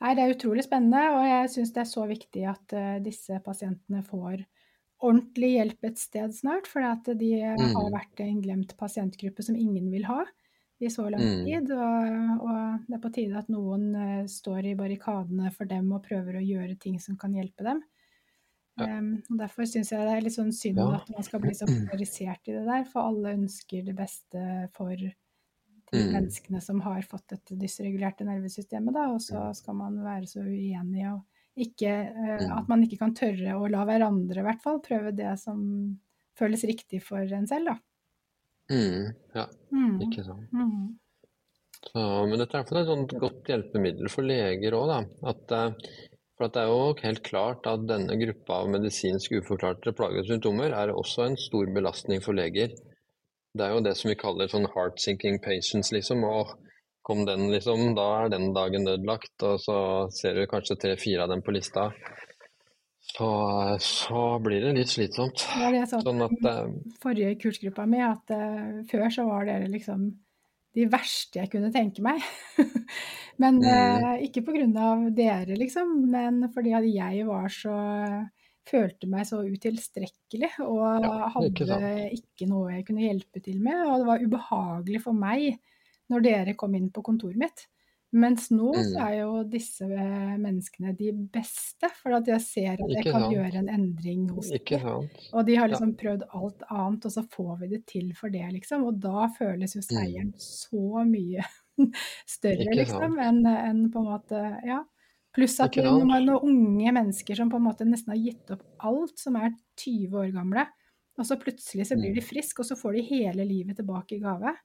Nei, 0.00 0.12
det 0.14 0.22
er 0.22 0.34
utrolig 0.36 0.64
spennende, 0.64 1.00
og 1.16 1.24
jeg 1.26 1.50
syns 1.54 1.72
det 1.74 1.82
er 1.82 1.88
så 1.90 2.04
viktig 2.08 2.44
at 2.48 2.74
uh, 2.76 2.98
disse 3.02 3.40
pasientene 3.44 4.04
får 4.06 4.44
ordentlig 5.00 5.50
hjelp 5.56 5.88
et 5.88 5.98
sted 6.00 6.36
snart. 6.36 6.68
For 6.70 6.84
de 7.10 7.32
mm. 7.42 7.64
har 7.74 7.90
vært 7.96 8.22
en 8.24 8.38
glemt 8.44 8.76
pasientgruppe 8.78 9.44
som 9.44 9.58
ingen 9.58 9.90
vil 9.92 10.06
ha 10.08 10.22
i 10.80 10.88
så 10.92 11.08
lang 11.12 11.20
mm. 11.20 11.42
tid. 11.48 11.72
Og, 11.74 12.44
og, 12.46 12.60
det 12.86 12.96
er 12.96 13.02
på 13.02 13.12
tide 13.16 13.40
at 13.40 13.50
noen 13.52 13.90
uh, 13.96 14.28
står 14.30 14.70
i 14.70 14.76
barrikadene 14.78 15.52
for 15.56 15.68
dem 15.68 15.90
og 15.96 16.04
prøver 16.06 16.38
å 16.38 16.44
gjøre 16.44 16.78
ting 16.80 17.00
som 17.02 17.18
kan 17.20 17.34
hjelpe 17.36 17.66
dem. 17.66 17.82
Um, 18.86 19.08
og 19.30 19.40
Derfor 19.40 19.68
syns 19.68 19.92
jeg 19.92 20.06
det 20.06 20.12
er 20.16 20.24
litt 20.24 20.36
sånn 20.36 20.52
synd 20.54 20.80
ja. 20.80 20.86
at 21.00 21.10
man 21.14 21.26
skal 21.26 21.42
bli 21.42 21.54
så 21.56 21.68
polarisert 21.68 22.50
i 22.50 22.54
det 22.56 22.66
der, 22.68 22.86
for 22.90 23.10
alle 23.10 23.34
ønsker 23.38 23.84
det 23.86 23.96
beste 23.98 24.44
for 24.76 24.94
de 24.94 25.10
mm. 25.94 26.12
menneskene 26.14 26.62
som 26.64 26.80
har 26.84 27.02
fått 27.08 27.26
dette 27.34 27.58
dysregulerte 27.58 28.26
nervesystemet, 28.28 28.94
da, 28.94 29.08
og 29.14 29.20
så 29.24 29.48
skal 29.58 29.78
man 29.80 29.98
være 30.04 30.30
så 30.30 30.44
uenig 30.46 31.08
og 31.10 31.26
ikke 31.60 31.90
uh. 31.90 32.44
At 32.56 32.68
man 32.70 32.84
ikke 32.86 33.00
kan 33.00 33.12
tørre 33.16 33.56
å 33.58 33.68
la 33.68 33.82
hverandre, 33.84 34.38
i 34.38 34.46
hvert 34.46 34.62
fall, 34.62 34.78
prøve 34.84 35.10
det 35.12 35.32
som 35.42 35.60
føles 36.38 36.62
riktig 36.68 37.02
for 37.04 37.20
en 37.20 37.48
selv, 37.50 37.72
da. 37.72 37.76
Mm, 38.70 39.08
ja, 39.34 39.46
mm. 39.74 39.96
ikke 40.06 40.24
sant. 40.24 40.52
Mm. 40.54 40.94
Så, 41.90 42.04
men 42.30 42.38
dette 42.38 42.58
er 42.58 42.64
et 42.80 42.88
sånt 42.88 43.12
godt 43.18 43.50
hjelpemiddel 43.50 44.10
for 44.12 44.28
leger 44.28 44.76
òg, 44.78 44.92
da. 44.92 45.00
At 45.32 45.54
uh, 45.56 45.90
for 46.40 46.48
det 46.48 46.62
er 46.62 46.70
jo 46.72 46.94
helt 47.04 47.20
klart 47.26 47.66
at 47.68 47.82
denne 47.84 48.14
gruppa 48.16 48.62
av 48.62 48.70
medisinsk 48.72 49.34
uforklarte 49.36 49.92
plager 49.92 50.22
og 50.22 50.30
symptomer 50.30 50.72
er 50.72 50.92
også 50.94 51.26
en 51.26 51.36
stor 51.36 51.68
belastning 51.74 52.22
for 52.24 52.32
leger. 52.38 52.72
Det 53.52 53.66
er 53.66 53.74
jo 53.74 53.82
det 53.84 53.92
som 53.98 54.08
vi 54.08 54.16
kaller 54.16 54.48
sånn 54.48 54.64
heart-sinking 54.72 55.36
patients, 55.44 55.90
liksom. 55.92 56.24
Og 56.24 56.54
kom 57.04 57.26
den, 57.28 57.50
liksom, 57.52 57.90
da 57.98 58.06
er 58.22 58.32
den 58.32 58.54
dagen 58.56 58.88
ødelagt. 58.88 59.34
Og 59.44 59.60
så 59.60 59.76
ser 60.16 60.40
du 60.40 60.46
kanskje 60.48 60.78
tre-fire 60.80 61.26
av 61.26 61.34
dem 61.34 61.44
på 61.44 61.52
lista. 61.52 61.90
Så, 63.10 63.28
så, 63.84 64.24
blir 64.40 64.64
det 64.64 64.72
litt 64.78 64.94
slitsomt. 64.94 65.44
Ja, 65.60 65.68
det 65.74 65.82
er 65.82 65.92
sånn, 65.92 66.06
sånn 66.08 66.24
at, 66.24 66.40
uh, 66.46 66.96
forrige 67.02 67.36
kursgruppa 67.42 67.84
mi, 67.90 68.00
at 68.06 68.32
uh, 68.32 68.80
før 68.88 69.08
så 69.12 69.28
var 69.28 69.48
dere 69.50 69.68
liksom 69.68 70.08
de 70.80 70.88
verste 70.90 71.42
jeg 71.42 71.50
kunne 71.52 71.70
tenke 71.74 72.02
meg. 72.04 72.24
men 73.42 73.60
mm. 73.60 73.70
eh, 73.70 74.26
ikke 74.28 74.44
pga. 74.48 74.90
dere, 75.16 75.56
liksom, 75.58 75.96
men 76.10 76.44
fordi 76.54 76.76
at 76.78 76.86
jeg 76.90 77.26
var 77.28 77.48
så 77.54 77.78
Følte 78.70 79.08
meg 79.10 79.24
så 79.26 79.40
utilstrekkelig 79.42 80.50
og 80.62 81.02
ja, 81.02 81.30
hadde 81.32 81.48
ikke, 81.48 81.78
ikke, 82.14 82.46
noe 82.46 82.74
jeg 82.76 82.84
kunne 82.86 83.02
hjelpe 83.02 83.40
til 83.42 83.56
med. 83.64 83.80
Og 83.82 84.02
det 84.02 84.06
var 84.06 84.22
ubehagelig 84.22 85.00
for 85.02 85.16
meg 85.16 85.56
når 86.12 86.24
dere 86.26 86.54
kom 86.60 86.76
inn 86.78 86.90
på 86.92 87.02
kontoret 87.02 87.40
mitt. 87.40 87.64
Mens 88.10 88.48
nå 88.50 88.72
mm. 88.74 88.86
så 88.90 89.02
er 89.04 89.16
jo 89.20 89.34
disse 89.46 89.86
menneskene 89.86 90.96
de 90.98 91.12
beste, 91.30 91.86
for 92.00 92.16
at 92.16 92.26
jeg 92.26 92.42
ser 92.42 92.70
at 92.72 92.90
jeg 92.90 93.04
kan 93.06 93.26
sant. 93.26 93.34
gjøre 93.36 93.60
en 93.60 93.68
endring 93.70 94.24
hos 94.34 94.48
dem. 94.50 94.56
Og 95.30 95.44
de 95.46 95.58
har 95.60 95.70
liksom 95.70 95.92
ja. 95.92 95.98
prøvd 96.00 96.24
alt 96.40 96.64
annet, 96.66 97.06
og 97.06 97.14
så 97.14 97.22
får 97.36 97.52
vi 97.60 97.68
det 97.70 97.82
til 97.90 98.08
for 98.18 98.34
det, 98.34 98.42
liksom. 98.56 98.88
Og 98.88 98.98
da 99.02 99.28
føles 99.36 99.76
jo 99.76 99.82
mm. 99.84 99.86
seieren 99.86 100.32
mm. 100.32 100.40
så 100.42 101.04
mye 101.06 101.46
større, 102.36 102.72
liksom, 102.80 103.14
enn 103.22 103.44
en 103.52 103.84
på 103.92 104.02
en 104.02 104.10
måte 104.14 104.48
Ja. 104.66 104.82
Pluss 105.30 105.60
at 105.62 105.76
det 105.78 105.84
er 105.86 105.94
noen, 105.94 106.26
unge 106.42 106.90
mennesker 106.90 107.38
som 107.38 107.50
på 107.52 107.60
en 107.60 107.68
måte 107.68 107.84
nesten 107.86 108.10
har 108.10 108.18
gitt 108.18 108.50
opp 108.50 108.64
alt, 108.82 109.14
som 109.14 109.36
er 109.38 109.52
20 109.78 110.16
år 110.18 110.32
gamle, 110.34 110.64
og 111.14 111.28
så 111.28 111.36
plutselig 111.38 111.86
så 111.86 111.94
blir 111.94 112.16
de 112.16 112.24
mm. 112.24 112.26
friske, 112.26 112.64
og 112.64 112.66
så 112.66 112.74
får 112.74 112.98
de 112.98 113.04
hele 113.12 113.46
livet 113.46 113.78
tilbake 113.78 114.16
i 114.16 114.24
gave. 114.24 114.56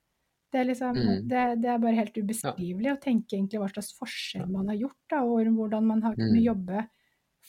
Det 0.55 0.61
er, 0.61 0.67
liksom, 0.69 0.95
mm. 0.95 1.15
det, 1.27 1.39
det 1.59 1.67
er, 1.67 1.79
bare 1.83 1.97
helt 1.97 2.15
ubeskrivelig 2.15 2.87
ja. 2.87 2.93
å 2.95 3.01
tenke 3.03 3.35
egentlig 3.35 3.59
hva 3.59 3.67
slags 3.73 3.89
forskjell 3.97 4.45
man 4.47 4.69
har 4.71 4.77
gjort, 4.79 5.01
da, 5.11 5.17
og 5.27 5.49
hvordan 5.51 5.89
man 5.89 6.03
har 6.05 6.13
kunnet 6.15 6.37
mm. 6.37 6.45
jobbe 6.45 6.83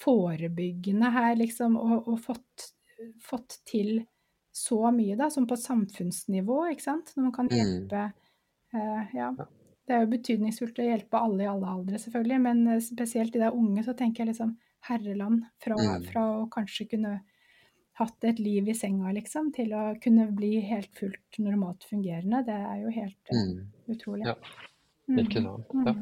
forebyggende 0.00 1.11
her, 1.14 1.36
liksom, 1.38 1.76
og, 1.78 2.09
og 2.11 2.18
fått, 2.24 2.64
fått, 3.22 3.61
til 3.70 4.00
så 4.50 4.90
mye, 4.90 5.14
da, 5.20 5.30
som 5.30 5.46
på 5.46 5.54
samfunnsnivå, 5.61 6.59
ikke 6.72 6.86
sant, 6.88 7.14
når 7.14 7.28
man 7.28 7.36
kan 7.38 7.52
mm. 7.52 7.54
hjelpe 7.61 8.02
uh, 8.74 9.14
ja. 9.14 9.30
Det 9.86 9.94
er 9.94 10.02
jo 10.02 10.11
betydningsfullt 10.16 10.82
å 10.82 10.88
hjelpe 10.88 11.22
alle 11.22 11.46
i 11.46 11.50
alle 11.52 11.70
aldre, 11.76 12.02
selvfølgelig, 12.02 12.42
men 12.42 12.64
eh, 12.72 12.82
spesielt 12.82 13.38
i 13.38 13.44
der 13.44 13.54
unge 13.54 13.86
så 13.86 13.94
tenker 13.94 14.24
jeg 14.24 14.32
liksom 14.32 14.57
herreland 14.88 15.44
fra, 15.62 15.78
mm. 15.78 16.09
fra 16.11 16.24
å 16.40 16.46
kanskje 16.50 16.88
kunne 16.90 17.20
hatt 17.97 18.28
et 18.28 18.40
liv 18.42 18.68
i 18.68 18.76
senga, 18.76 19.12
liksom, 19.16 19.51
til 19.57 19.72
å 19.76 19.86
kunne 20.03 20.28
bli 20.36 20.59
helt 20.68 20.92
fullt 20.99 21.40
normalt 21.40 21.86
fungerende. 21.88 22.42
Det 22.47 22.57
er 22.57 22.78
jo 22.82 22.94
helt 22.94 23.32
mm. 23.32 23.59
utrolig. 23.94 24.28
Ja, 24.28 24.36
ikke 25.22 25.42
mm. 25.44 25.86
Ja. 25.86 25.97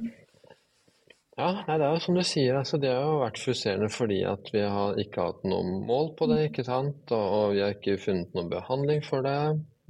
Ja, 1.35 1.49
nei, 1.67 1.77
det 1.81 1.87
er 1.87 1.97
jo 1.97 2.03
som 2.03 2.15
du 2.15 2.23
sier, 2.23 2.55
altså, 2.61 2.79
det 2.79 2.93
har 2.95 3.03
jo 3.03 3.23
vært 3.25 3.41
frustrerende 3.43 3.91
fordi 3.91 4.21
at 4.31 4.51
vi 4.55 4.61
har 4.71 4.99
ikke 5.03 5.25
hatt 5.31 5.47
noe 5.51 5.81
mål 5.83 6.13
på 6.19 6.29
det. 6.31 6.45
ikke 6.51 6.63
sant? 6.67 7.03
Og, 7.11 7.25
og 7.39 7.47
vi 7.57 7.63
har 7.65 7.75
ikke 7.75 7.99
funnet 7.99 8.37
noen 8.39 8.53
behandling 8.53 9.03
for 9.07 9.27
det. 9.27 9.39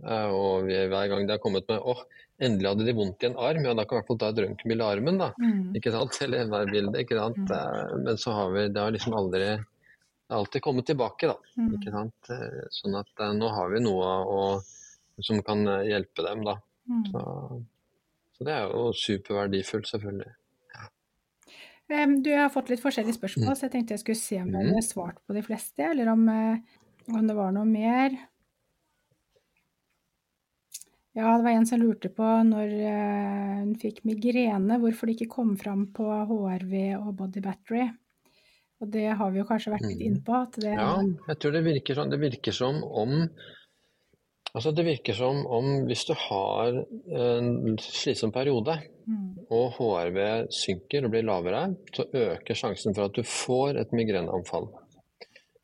Uh, 0.05 0.31
og 0.33 0.69
vi, 0.69 0.79
hver 0.91 1.11
gang 1.13 1.29
det 1.29 1.37
har 1.37 1.43
kommet 1.43 1.69
med 1.69 1.85
åh, 1.85 2.01
oh, 2.01 2.23
endelig 2.43 2.73
hadde 2.73 2.87
de 2.89 2.97
vondt 2.97 3.23
i 3.23 3.29
en 3.29 3.37
arm, 3.39 3.63
ja 3.63 3.77
da 3.77 3.85
kan 3.85 3.95
vi 3.95 4.01
i 4.01 4.01
hvert 4.01 4.09
fall 4.09 4.19
ta 4.21 4.31
et 4.33 4.41
røntgenbilde 4.43 4.87
av 4.87 4.97
armen, 4.97 5.21
da. 5.21 5.29
Mm. 5.39 5.69
ikke 5.79 5.93
sant? 5.95 6.17
Eller 6.25 6.49
MR-bilde. 6.49 7.05
ikke 7.05 7.21
sant? 7.21 7.39
Mm. 7.45 7.53
Uh, 7.53 7.95
men 8.09 8.21
så 8.25 8.35
har 8.41 8.57
vi, 8.57 8.67
det 8.73 8.83
har 8.83 8.97
liksom 8.97 9.17
aldri 9.21 9.53
alltid 10.35 10.63
komme 10.63 10.83
tilbake, 10.87 11.29
da. 11.31 11.37
Mm. 11.59 11.71
Ikke 11.79 11.93
sant? 11.95 12.31
Eh, 12.33 12.65
sånn 12.75 12.97
at 12.99 13.13
uh, 13.23 13.31
nå 13.37 13.51
har 13.55 13.71
vi 13.73 13.83
noe 13.85 14.11
å, 14.31 14.41
som 15.23 15.41
kan 15.47 15.65
eh, 15.71 15.89
hjelpe 15.93 16.27
dem, 16.27 16.45
da. 16.47 16.59
Mm. 16.91 17.05
Så, 17.11 17.23
så, 18.37 18.47
det 18.49 18.57
er 18.57 18.69
jo 18.69 18.91
superverdifullt, 18.99 19.89
selvfølgelig. 19.93 20.35
Ja. 20.75 22.05
Du 22.27 22.31
har 22.35 22.53
fått 22.53 22.71
litt 22.73 22.85
forskjellige 22.85 23.19
spørsmål, 23.19 23.53
mm. 23.53 23.57
så 23.59 23.69
jeg 23.69 23.75
tenkte 23.77 23.97
jeg 23.97 24.05
skulle 24.05 24.23
se 24.23 24.43
om 24.43 24.53
jeg 24.53 24.61
hadde 24.61 24.85
mm. 24.85 24.87
svart 24.91 25.19
på 25.25 25.37
de 25.37 25.47
fleste, 25.47 25.89
eller 25.91 26.13
om, 26.13 26.29
om 27.15 27.27
det 27.31 27.41
var 27.41 27.57
noe 27.57 27.69
mer. 27.69 28.17
Ja, 31.15 31.37
det 31.39 31.45
var 31.47 31.53
en 31.55 31.67
som 31.71 31.79
lurte 31.79 32.11
på 32.11 32.27
når 32.49 32.73
hun 33.61 33.75
fikk 33.79 34.01
migrene, 34.09 34.81
hvorfor 34.83 35.07
det 35.07 35.15
ikke 35.15 35.37
kom 35.37 35.53
fram 35.61 35.87
på 35.95 36.09
HRV 36.11 36.73
og 36.99 37.13
body 37.21 37.45
battery. 37.45 37.93
Og 38.85 38.93
det 38.93 39.09
har 39.17 39.33
vi 39.33 39.41
jo 39.41 39.49
kanskje 39.49 39.73
vært 39.73 39.87
litt 39.89 40.03
inne 40.05 40.23
på. 40.25 40.39
Det... 40.59 40.73
Ja, 40.77 40.95
jeg 41.31 41.41
tror 41.41 41.55
det 41.57 41.65
virker, 41.65 41.97
sånn, 41.97 42.13
det 42.13 42.21
virker 42.21 42.57
som 42.57 42.83
om 42.85 43.23
Altså 44.55 44.71
det 44.71 44.85
virker 44.87 45.17
som 45.19 45.41
om 45.51 45.65
hvis 45.89 46.05
du 46.07 46.13
har 46.15 46.77
en 46.79 47.73
slitsom 47.83 48.31
periode, 48.31 48.77
mm. 49.03 49.49
og 49.51 49.81
HRV 49.81 50.19
synker 50.55 51.09
og 51.09 51.11
blir 51.11 51.27
lavere, 51.27 51.65
så 51.91 52.05
øker 52.07 52.61
sjansen 52.61 52.95
for 52.95 53.09
at 53.09 53.19
du 53.19 53.27
får 53.27 53.81
et 53.81 53.97
migreneanfall. 53.99 54.69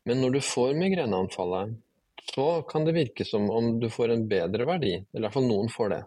Men 0.09 0.19
når 0.19 0.35
du 0.35 0.41
får 0.43 0.75
migreneanfallet, 0.75 1.77
så 2.33 2.49
kan 2.67 2.83
det 2.83 2.97
virke 2.97 3.23
som 3.23 3.47
om 3.47 3.77
du 3.79 3.87
får 3.87 4.11
en 4.11 4.27
bedre 4.27 4.67
verdi. 4.67 4.97
Eller 4.99 5.23
i 5.23 5.27
hvert 5.29 5.37
fall 5.39 5.47
noen 5.47 5.71
får 5.71 5.93
det. 5.95 6.01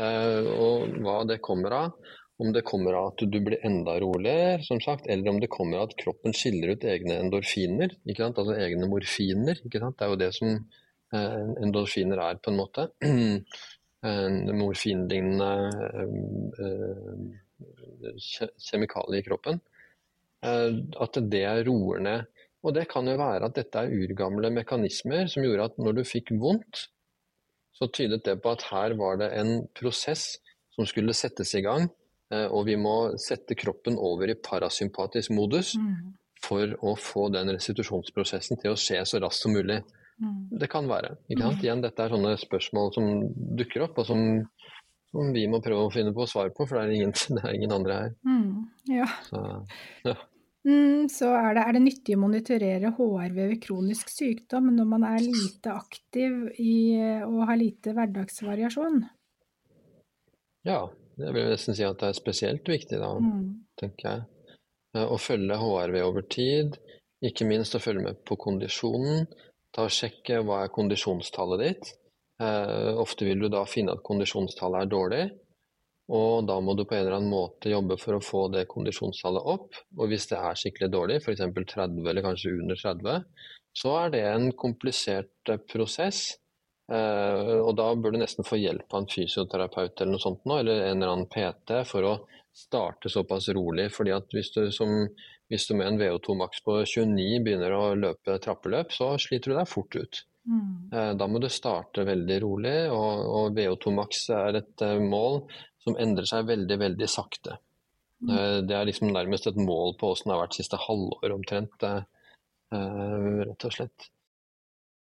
Eh, 0.00 0.50
og 0.56 0.96
hva 1.04 1.20
det 1.28 1.40
kommer 1.44 1.76
av, 1.82 2.10
om 2.40 2.52
det 2.52 2.62
kommer 2.64 2.96
av 2.96 3.10
at 3.10 3.22
du 3.28 3.38
blir 3.40 3.60
enda 3.66 3.98
roligere, 4.00 4.62
som 4.64 4.80
sagt, 4.80 5.06
eller 5.12 5.28
om 5.30 5.40
det 5.42 5.50
kommer 5.52 5.80
av 5.80 5.90
at 5.90 5.98
kroppen 6.00 6.32
skiller 6.36 6.72
ut 6.72 6.86
egne 6.88 7.18
endorfiner, 7.20 7.92
altså 8.16 8.54
egne 8.56 8.88
morfiner. 8.88 9.60
Det 9.64 9.80
er 9.82 10.08
jo 10.08 10.20
det 10.20 10.30
som 10.38 10.54
eh, 10.54 11.50
endorfiner 11.60 12.22
er, 12.24 12.40
på 12.40 12.52
en 12.52 12.60
måte. 12.62 12.88
Morfinlignende 14.60 15.50
eh, 16.64 17.18
kjemikalier 18.70 19.20
i 19.20 19.26
kroppen. 19.28 19.60
Eh, 20.40 20.80
at 21.04 21.20
det 21.20 21.44
roer 21.68 22.00
ned. 22.08 22.42
Og 22.64 22.76
det 22.76 22.88
kan 22.88 23.08
jo 23.08 23.20
være 23.20 23.48
at 23.48 23.56
dette 23.60 23.84
er 23.84 23.92
urgamle 23.92 24.48
mekanismer 24.52 25.28
som 25.32 25.44
gjorde 25.44 25.68
at 25.68 25.78
når 25.80 26.00
du 26.00 26.04
fikk 26.08 26.32
vondt, 26.40 26.88
så 27.76 27.88
tydet 27.92 28.24
det 28.24 28.40
på 28.40 28.52
at 28.52 28.68
her 28.72 28.96
var 28.96 29.20
det 29.20 29.32
en 29.36 29.66
prosess 29.76 30.38
som 30.72 30.88
skulle 30.88 31.12
settes 31.16 31.54
i 31.56 31.64
gang 31.64 31.88
Eh, 31.88 31.99
og 32.30 32.66
vi 32.68 32.76
må 32.78 32.96
sette 33.18 33.56
kroppen 33.58 33.96
over 33.98 34.30
i 34.30 34.38
parasympatisk 34.38 35.32
modus 35.34 35.72
mm. 35.78 35.94
for 36.44 36.76
å 36.86 36.94
få 36.94 37.28
den 37.34 37.50
restitusjonsprosessen 37.56 38.60
til 38.62 38.74
å 38.74 38.78
skje 38.78 39.00
så 39.08 39.18
raskt 39.22 39.46
som 39.46 39.56
mulig. 39.56 39.80
Mm. 40.20 40.48
Det 40.60 40.68
kan 40.70 40.88
være. 40.88 41.14
Mm. 41.32 41.44
Igjen, 41.62 41.82
dette 41.84 42.04
er 42.04 42.12
sånne 42.12 42.34
spørsmål 42.40 42.92
som 42.96 43.10
dukker 43.58 43.86
opp, 43.86 44.02
og 44.02 44.08
som, 44.08 44.24
som, 45.10 45.30
vi 45.34 45.46
må 45.48 45.62
prøve 45.64 45.86
å 45.86 45.92
finne 45.94 46.12
på 46.16 46.26
å 46.26 46.28
svare 46.28 46.52
på, 46.54 46.66
for 46.68 46.76
det 46.76 46.82
er 46.84 46.98
ingen, 46.98 47.14
det 47.36 47.44
er 47.44 47.56
ingen 47.56 47.76
andre 47.78 48.02
her. 48.02 48.18
Mm. 48.28 48.50
Ja. 48.92 49.08
Så, 49.28 49.44
ja. 50.06 50.18
Mm, 50.68 51.08
så 51.08 51.30
er 51.38 51.54
det, 51.56 51.62
er 51.64 51.72
det, 51.72 51.84
nyttig 51.86 52.16
å 52.18 52.20
monitorere 52.20 52.92
HRV 52.92 53.38
ved 53.38 53.60
kronisk 53.64 54.10
sykdom 54.12 54.68
når 54.76 54.90
man 54.90 55.06
er 55.08 55.22
lite 55.24 55.72
aktiv 55.72 56.50
i, 56.60 56.74
og 57.24 57.46
har 57.48 57.56
lite 57.56 57.96
hverdagsvariasjon? 57.96 59.00
Ja, 60.68 60.82
det 61.20 61.32
vil 61.36 61.50
nesten 61.52 61.76
si 61.76 61.86
at 61.86 62.00
det 62.00 62.10
er 62.10 62.18
spesielt 62.18 62.68
viktig, 62.68 62.98
da, 63.00 63.12
mm. 63.20 63.44
tenker 63.80 64.08
jeg. 64.08 64.56
Eh, 64.96 65.06
å 65.06 65.18
følge 65.20 65.58
HRV 65.60 66.00
over 66.06 66.26
tid, 66.32 66.78
ikke 67.24 67.48
minst 67.48 67.76
å 67.76 67.82
følge 67.82 68.06
med 68.08 68.24
på 68.26 68.38
kondisjonen. 68.40 69.26
Ta 69.74 69.86
og 69.86 69.94
Sjekke 69.94 70.40
hva 70.42 70.64
er 70.64 70.74
kondisjonstallet 70.74 71.62
ditt. 71.62 71.92
Eh, 72.42 72.90
ofte 72.98 73.28
vil 73.28 73.44
du 73.44 73.50
da 73.52 73.66
finne 73.68 73.94
at 73.94 74.04
kondisjonstallet 74.06 74.86
er 74.86 74.90
dårlig, 74.90 75.24
og 76.10 76.48
da 76.48 76.56
må 76.64 76.74
du 76.74 76.82
på 76.88 76.96
en 76.96 77.04
eller 77.04 77.20
annen 77.20 77.30
måte 77.30 77.70
jobbe 77.70 77.94
for 78.00 78.16
å 78.16 78.24
få 78.24 78.46
det 78.50 78.64
kondisjonstallet 78.70 79.46
opp. 79.52 79.78
Og 79.98 80.10
hvis 80.10 80.26
det 80.32 80.40
er 80.40 80.58
skikkelig 80.58 80.90
dårlig, 80.90 81.18
f.eks. 81.20 81.44
30 81.54 82.08
eller 82.10 82.26
kanskje 82.26 82.56
under 82.56 82.80
30, 82.80 83.20
så 83.78 83.92
er 84.00 84.14
det 84.16 84.24
en 84.32 84.48
komplisert 84.58 85.52
eh, 85.52 85.60
prosess. 85.70 86.40
Eh, 86.90 87.50
og 87.60 87.74
da 87.78 87.90
bør 87.94 88.14
du 88.14 88.20
nesten 88.22 88.46
få 88.46 88.58
hjelp 88.58 88.90
av 88.90 89.04
en 89.04 89.10
fysioterapeut 89.10 90.00
eller 90.00 90.16
noe 90.16 90.22
sånt 90.22 90.46
nå, 90.48 90.60
eller 90.62 90.84
en 90.88 90.96
eller 90.96 91.12
annen 91.14 91.28
PT 91.30 91.84
for 91.86 92.08
å 92.08 92.14
starte 92.56 93.12
såpass 93.12 93.48
rolig. 93.54 93.90
fordi 93.94 94.14
at 94.16 94.34
hvis 94.34 94.50
du, 94.56 94.64
som, 94.74 95.06
hvis 95.48 95.68
du 95.68 95.76
med 95.78 95.86
en 95.86 96.00
VO2 96.00 96.36
maks 96.40 96.64
på 96.66 96.80
29 96.82 97.44
begynner 97.46 97.76
å 97.76 97.94
løpe 97.94 98.40
trappeløp, 98.42 98.92
så 98.92 99.14
sliter 99.22 99.52
du 99.52 99.60
deg 99.60 99.70
fort 99.70 99.96
ut. 99.96 100.22
Mm. 100.50 100.90
Eh, 100.92 101.10
da 101.20 101.30
må 101.30 101.38
du 101.38 101.48
starte 101.52 102.06
veldig 102.08 102.38
rolig, 102.42 102.76
og, 102.90 103.26
og 103.38 103.58
VO2 103.58 103.96
maks 104.00 104.28
er 104.34 104.62
et 104.64 104.86
mål 105.04 105.44
som 105.84 105.98
endrer 106.00 106.28
seg 106.28 106.48
veldig, 106.48 106.78
veldig 106.80 107.08
sakte. 107.08 107.60
Mm. 108.20 108.30
Eh, 108.36 108.56
det 108.66 108.76
er 108.76 108.88
liksom 108.88 109.12
nærmest 109.14 109.46
et 109.48 109.60
mål 109.60 109.94
på 110.00 110.10
åssen 110.12 110.30
det 110.30 110.36
har 110.36 110.42
vært 110.42 110.58
siste 110.58 110.80
halvår 110.80 111.36
omtrent, 111.36 111.86
eh, 111.86 112.02
rett 112.74 113.68
og 113.68 113.76
slett. 113.78 114.10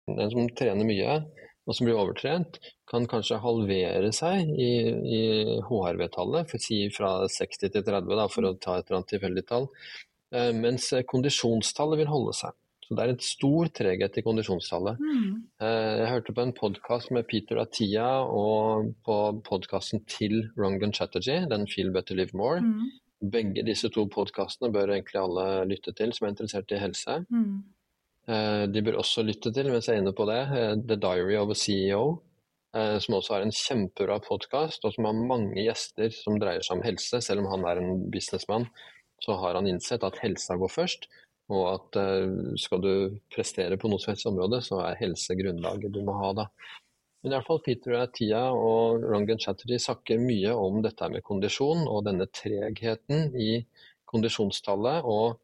Den 0.07 0.31
som 0.31 0.49
trener 0.57 0.85
mye, 0.85 1.19
og 1.65 1.75
som 1.75 1.87
blir 1.87 1.97
overtrent, 1.97 2.59
kan 2.89 3.07
kanskje 3.09 3.41
halvere 3.41 4.11
seg 4.13 4.51
i, 4.53 4.71
i 5.17 5.21
HRV-tallet, 5.65 6.51
for 6.51 6.61
si 6.61 6.83
fra 6.93 7.15
60 7.31 7.73
til 7.73 7.85
30, 7.85 8.11
da, 8.19 8.27
for 8.31 8.47
å 8.47 8.53
ta 8.57 8.77
et 8.77 8.85
eller 8.85 9.01
annet 9.01 9.13
tilfeldig 9.15 9.45
tall, 9.49 9.71
eh, 10.35 10.51
mens 10.53 10.91
kondisjonstallet 11.09 12.03
vil 12.03 12.13
holde 12.13 12.35
seg. 12.37 12.53
Så 12.85 12.93
det 12.93 13.01
er 13.01 13.11
en 13.15 13.23
stor 13.23 13.69
treghet 13.73 14.17
i 14.19 14.23
kondisjonstallet. 14.25 14.99
Mm. 15.01 15.29
Eh, 15.65 15.93
jeg 16.03 16.11
hørte 16.11 16.35
på 16.37 16.43
en 16.43 16.53
podkast 16.53 17.09
med 17.15 17.25
Peter 17.31 17.57
Atia 17.63 18.09
og 18.29 18.91
på 19.07 19.15
podkasten 19.47 20.03
til 20.09 20.43
Rongan 20.59 20.93
Chatterjee, 20.93 21.47
den 21.49 21.65
Feel 21.71 21.89
Better 21.95 22.19
Live 22.19 22.37
More. 22.37 22.61
Mm. 22.61 22.91
Begge 23.33 23.63
disse 23.65 23.89
to 23.89 24.05
podkastene 24.11 24.69
bør 24.75 24.93
egentlig 24.93 25.17
alle 25.17 25.47
lytte 25.71 25.95
til 25.97 26.13
som 26.13 26.27
er 26.27 26.35
interessert 26.35 26.75
i 26.75 26.83
helse. 26.83 27.23
Mm. 27.33 27.63
Eh, 28.25 28.63
de 28.73 28.81
bør 28.85 28.99
også 29.01 29.23
lytte 29.25 29.51
til, 29.53 29.69
mens 29.69 29.89
jeg 29.89 29.97
er 29.97 30.03
inne 30.03 30.15
på 30.17 30.25
det, 30.29 30.39
eh, 30.57 30.73
The 30.89 30.97
Diary 30.97 31.35
of 31.41 31.51
a 31.53 31.57
CEO. 31.65 32.05
Som 32.75 33.15
også 33.15 33.31
har 33.31 33.43
en 33.45 33.53
kjempebra 33.55 34.17
podkast, 34.19 34.83
og 34.83 34.91
som 34.91 35.05
har 35.07 35.13
mange 35.15 35.61
gjester 35.63 36.09
som 36.11 36.35
dreier 36.35 36.59
seg 36.59 36.75
om 36.75 36.81
helse. 36.83 37.21
Selv 37.23 37.39
om 37.39 37.45
han 37.47 37.63
er 37.69 37.79
en 37.79 38.01
businessmann, 38.11 38.65
så 39.23 39.37
har 39.39 39.55
han 39.55 39.69
innsett 39.71 40.03
at 40.03 40.17
helsa 40.19 40.57
går 40.59 40.73
først. 40.73 41.07
Og 41.55 41.63
at 41.71 41.95
skal 42.59 42.81
du 42.83 43.15
prestere 43.31 43.77
på 43.79 43.87
noe 43.87 44.03
som 44.03 44.11
helst 44.11 44.27
område, 44.27 44.59
så 44.59 44.81
er 44.83 44.99
helse 44.99 45.37
grunnlaget 45.39 45.93
du 45.95 46.01
må 46.03 46.17
ha 46.19 46.33
da. 46.33 46.45
Men 47.25 47.31
i 47.33 47.35
hvert 47.39 47.47
fall 47.47 47.63
Peter 47.65 47.95
Tia 48.13 48.39
og 48.53 49.01
Rangan 49.01 49.39
Chatterjee 49.39 49.81
snakker 49.81 50.19
mye 50.21 50.51
om 50.53 50.83
dette 50.85 51.07
med 51.09 51.23
kondisjon 51.25 51.87
og 51.89 52.03
denne 52.05 52.27
tregheten 52.29 53.31
i 53.39 53.63
kondisjonstallet. 54.05 55.01
og 55.01 55.39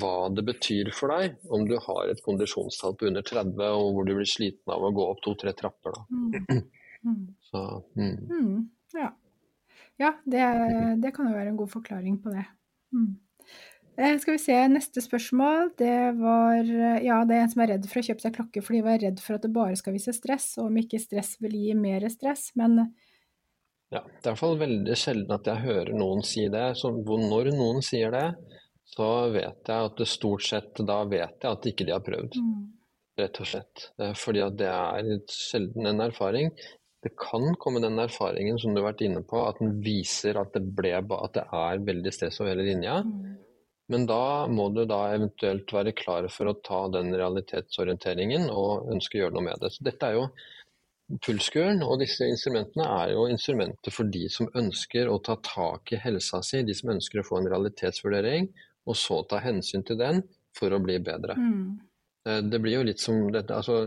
hva 0.00 0.28
det 0.32 0.44
betyr 0.46 0.92
for 0.96 1.12
deg 1.12 1.36
om 1.52 1.66
du 1.68 1.74
har 1.80 2.10
et 2.10 2.22
kondisjonstall 2.24 2.94
på 2.98 3.10
under 3.10 3.24
30 3.26 3.60
og 3.66 3.96
hvor 3.96 4.08
du 4.08 4.14
blir 4.16 4.28
sliten 4.28 4.72
av 4.72 4.84
å 4.86 4.92
gå 4.94 5.08
opp 5.14 5.20
to-tre 5.24 5.54
trapper. 5.58 6.00
Mm. 6.10 6.62
Mm. 7.02 7.34
Så, 7.40 7.82
mm. 7.96 8.28
mm. 8.30 8.70
Ja, 8.92 9.08
ja 9.96 10.12
det, 10.24 10.42
det, 11.02 11.10
kan 11.10 11.26
jo 11.26 11.36
være 11.36 11.50
en 11.50 11.56
god 11.58 11.70
forklaring 11.72 12.20
på 12.22 12.30
det. 12.30 12.44
Mm. 12.94 13.16
Eh, 13.96 14.18
skal 14.22 14.36
vi 14.36 14.38
se, 14.38 14.58
neste 14.70 15.02
spørsmål. 15.04 15.72
Det 15.78 15.96
var 16.20 16.62
Ja, 17.04 17.24
det 17.28 17.36
er 17.36 17.42
en 17.42 17.50
som 17.52 17.64
er 17.64 17.74
redd 17.74 17.88
for 17.90 18.00
å 18.00 18.06
kjøpe 18.06 18.24
seg 18.24 18.36
klokke 18.36 18.62
fordi 18.64 18.80
de 18.80 18.86
var 18.86 19.02
redd 19.02 19.20
for 19.24 19.36
at 19.36 19.44
det 19.44 19.52
bare 19.52 19.76
skal 19.80 19.96
vise 19.96 20.14
stress, 20.16 20.52
og 20.60 20.70
om 20.70 20.78
ikke 20.80 21.02
stress 21.02 21.34
vil 21.42 21.58
gi 21.58 21.74
mer 21.74 22.06
stress, 22.12 22.52
men 22.54 22.78
Ja, 23.92 24.00
det 24.00 24.22
er 24.22 24.30
i 24.30 24.30
hvert 24.30 24.40
fall 24.40 24.60
veldig 24.62 24.94
sjelden 24.96 25.34
at 25.36 25.50
jeg 25.50 25.64
hører 25.66 25.92
noen 25.92 26.22
si 26.24 26.46
det. 26.48 26.68
Så 26.80 26.94
når 26.94 27.50
noen 27.52 27.82
sier 27.84 28.14
det, 28.14 28.28
så 28.92 29.08
vet 29.32 29.68
jeg 29.68 29.88
at 29.88 29.98
det 29.98 30.08
stort 30.10 30.44
sett 30.44 30.80
da 30.84 31.00
vet 31.08 31.40
jeg 31.40 31.48
at 31.48 31.66
ikke 31.70 31.86
de 31.88 31.94
har 31.94 32.04
prøvd. 32.04 32.36
Mm. 32.36 32.62
Rett 33.20 33.40
og 33.40 33.48
slett. 33.48 33.88
Fordi 34.20 34.42
at 34.44 34.56
det 34.60 34.68
er 34.68 35.10
sjelden 35.32 35.88
en 35.88 36.04
erfaring. 36.04 36.52
Det 37.02 37.12
kan 37.18 37.54
komme 37.60 37.82
den 37.82 37.98
erfaringen 38.00 38.60
som 38.60 38.72
du 38.72 38.82
har 38.82 38.92
vært 38.92 39.04
inne 39.04 39.24
på, 39.26 39.40
at 39.44 39.58
den 39.60 39.80
viser 39.84 40.38
at 40.40 40.52
det, 40.54 40.62
ble, 40.76 40.94
at 41.00 41.34
det 41.34 41.44
er 41.44 41.86
veldig 41.88 42.12
stress 42.14 42.40
over 42.40 42.52
hele 42.52 42.68
linja. 42.68 43.00
Mm. 43.02 43.32
Men 43.92 44.06
da 44.08 44.46
må 44.48 44.68
du 44.72 44.84
da 44.88 45.00
eventuelt 45.12 45.72
være 45.74 45.92
klar 45.98 46.28
for 46.32 46.48
å 46.48 46.58
ta 46.64 46.84
den 46.94 47.12
realitetsorienteringen 47.18 48.46
og 48.52 48.92
ønske 48.94 49.18
å 49.18 49.24
gjøre 49.24 49.36
noe 49.36 49.48
med 49.50 49.64
det. 49.64 49.72
Så 49.74 49.88
dette 49.88 50.08
er 50.08 50.20
jo 50.20 50.26
Pulskuren 51.20 51.82
og 51.84 51.98
disse 52.00 52.24
instrumentene 52.24 52.86
er 53.02 53.10
jo 53.12 53.26
instrumenter 53.28 53.92
for 53.92 54.08
de 54.08 54.22
som 54.32 54.48
ønsker 54.56 55.10
å 55.12 55.18
ta 55.20 55.34
tak 55.44 55.92
i 55.92 55.98
helsa 56.00 56.40
si, 56.46 56.62
de 56.64 56.72
som 56.78 56.94
ønsker 56.94 57.20
å 57.20 57.26
få 57.26 57.40
en 57.40 57.50
realitetsvurdering, 57.52 58.46
og 58.86 58.98
så 58.98 59.22
ta 59.28 59.40
hensyn 59.42 59.84
til 59.86 59.98
den 60.00 60.22
for 60.56 60.74
å 60.74 60.80
bli 60.82 60.98
bedre. 61.04 61.36
Mm. 61.38 61.66
Eh, 62.28 62.40
det 62.46 62.60
blir 62.62 62.78
jo 62.78 62.86
litt 62.86 63.02
som 63.02 63.24
dette, 63.32 63.54
altså, 63.54 63.82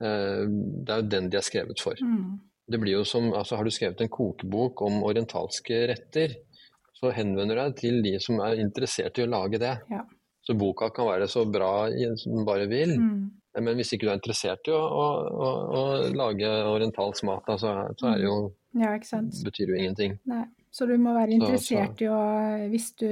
eh, 0.00 0.42
Det 0.46 0.92
er 0.92 1.02
jo 1.02 1.08
den 1.08 1.30
de 1.30 1.38
er 1.38 1.46
skrevet 1.46 1.80
for. 1.80 1.94
Mm. 2.00 2.40
Det 2.66 2.80
blir 2.80 2.98
jo 2.98 3.04
som, 3.04 3.32
altså 3.32 3.56
Har 3.56 3.64
du 3.64 3.70
skrevet 3.70 4.00
en 4.00 4.08
kokebok 4.08 4.82
om 4.82 5.02
orientalske 5.04 5.86
retter, 5.88 6.36
så 6.94 7.12
henvender 7.12 7.56
du 7.56 7.60
deg 7.60 7.76
til 7.76 8.02
de 8.02 8.18
som 8.20 8.40
er 8.40 8.60
interessert 8.62 9.18
i 9.18 9.24
å 9.24 9.30
lage 9.30 9.58
det. 9.58 9.74
Ja. 9.90 10.04
Så 10.44 10.54
boka 10.56 10.90
kan 10.90 11.08
være 11.08 11.28
så 11.28 11.44
bra 11.48 11.88
som 12.20 12.36
den 12.36 12.44
bare 12.44 12.66
vil, 12.68 12.94
mm. 13.00 13.20
men 13.64 13.76
hvis 13.76 13.94
ikke 13.94 14.06
du 14.06 14.10
er 14.12 14.18
interessert 14.18 14.68
i 14.68 14.72
å, 14.76 14.80
å, 14.80 15.06
å, 15.24 15.48
å 15.80 15.82
lage 16.12 16.50
orientalsk 16.68 17.24
mat, 17.24 17.48
så, 17.60 17.72
så 17.96 18.10
er 18.10 18.20
det 18.20 18.28
jo, 18.28 18.36
ja, 18.76 18.92
betyr 19.44 19.72
jo 19.72 19.78
ingenting. 19.80 20.18
Nei. 20.28 20.44
Så 20.74 20.88
du 20.90 20.96
må 20.98 21.12
være 21.14 21.36
interessert 21.36 21.94
så, 21.94 21.98
så. 21.98 22.04
i 22.04 22.08
å 22.10 22.68
Hvis 22.72 22.88
du 22.98 23.08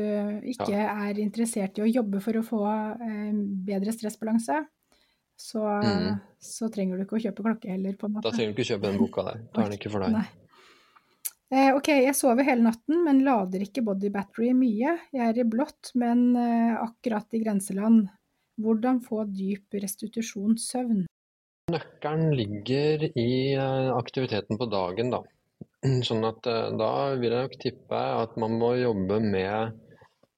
ikke 0.50 0.72
ja. 0.72 0.86
er 1.06 1.20
interessert 1.22 1.78
i 1.78 1.84
å 1.84 1.90
jobbe 1.90 2.22
for 2.24 2.40
å 2.40 2.44
få 2.46 2.62
eh, 2.66 3.32
bedre 3.68 3.94
stressbalanse, 3.94 4.64
så, 5.38 5.62
mm. 5.62 6.08
så, 6.42 6.68
trenger 6.74 6.98
du 6.98 7.04
ikke 7.06 7.18
å 7.18 7.22
kjøpe 7.22 7.44
klokke 7.46 7.70
heller, 7.70 7.94
på 7.98 8.08
en 8.08 8.16
måte. 8.16 8.28
Da 8.28 8.34
trenger 8.34 8.52
du 8.52 8.58
ikke 8.58 8.72
kjøpe 8.74 8.88
den 8.90 8.98
boka 9.00 9.26
der. 9.26 9.44
Da 9.50 9.62
er 9.62 9.70
den 9.70 9.78
ikke 9.78 9.92
for 9.94 10.06
deg. 10.06 10.38
Eh, 11.52 11.68
ok, 11.76 11.88
jeg 12.06 12.16
sover 12.16 12.46
hele 12.48 12.64
natten, 12.64 13.02
men 13.04 13.22
lader 13.26 13.62
ikke 13.64 13.84
body 13.84 14.08
battery 14.12 14.52
mye. 14.56 14.96
Jeg 15.12 15.24
er 15.26 15.40
i 15.42 15.44
blått, 15.44 15.92
men 16.00 16.30
eh, 16.38 16.74
akkurat 16.80 17.36
i 17.36 17.42
grenseland. 17.42 18.06
Hvordan 18.62 19.02
få 19.04 19.26
dyp 19.28 19.76
restitusjonssøvn? 19.82 21.04
Nøkkelen 21.72 22.32
ligger 22.38 23.04
i 23.10 23.28
eh, 23.52 23.90
aktiviteten 23.94 24.58
på 24.60 24.68
dagen, 24.72 25.12
da. 25.12 25.20
Sånn 26.08 26.24
at 26.28 26.46
da 26.78 26.92
vil 27.18 27.32
jeg 27.32 27.48
nok 27.48 27.58
tippe 27.62 28.00
at 28.22 28.38
man 28.40 28.58
må 28.60 28.74
jobbe 28.78 29.18
med 29.24 29.78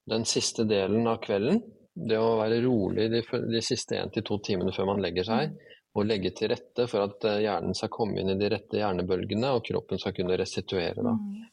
den 0.08 0.24
siste 0.28 0.66
delen 0.68 1.08
av 1.08 1.20
kvelden. 1.24 1.62
Det 1.94 2.18
å 2.18 2.38
være 2.40 2.62
rolig 2.64 3.06
de, 3.12 3.20
de 3.22 3.60
siste 3.62 4.00
én 4.00 4.10
til 4.12 4.24
to 4.26 4.40
timene 4.44 4.72
før 4.74 4.94
man 4.94 5.02
legger 5.04 5.28
seg 5.28 5.54
og 5.94 6.08
legge 6.08 6.32
til 6.34 6.50
rette 6.50 6.88
for 6.90 7.06
at 7.06 7.26
eh, 7.28 7.42
hjernen 7.44 7.76
skal 7.76 7.92
komme 7.92 8.20
inn 8.20 8.32
i 8.32 8.38
de 8.38 8.50
rette 8.50 8.80
hjernebølgene, 8.80 9.52
og 9.54 9.62
kroppen 9.66 10.00
skal 10.02 10.14
kunne 10.16 10.38
restituere. 10.40 11.04
Mm. 11.04 11.46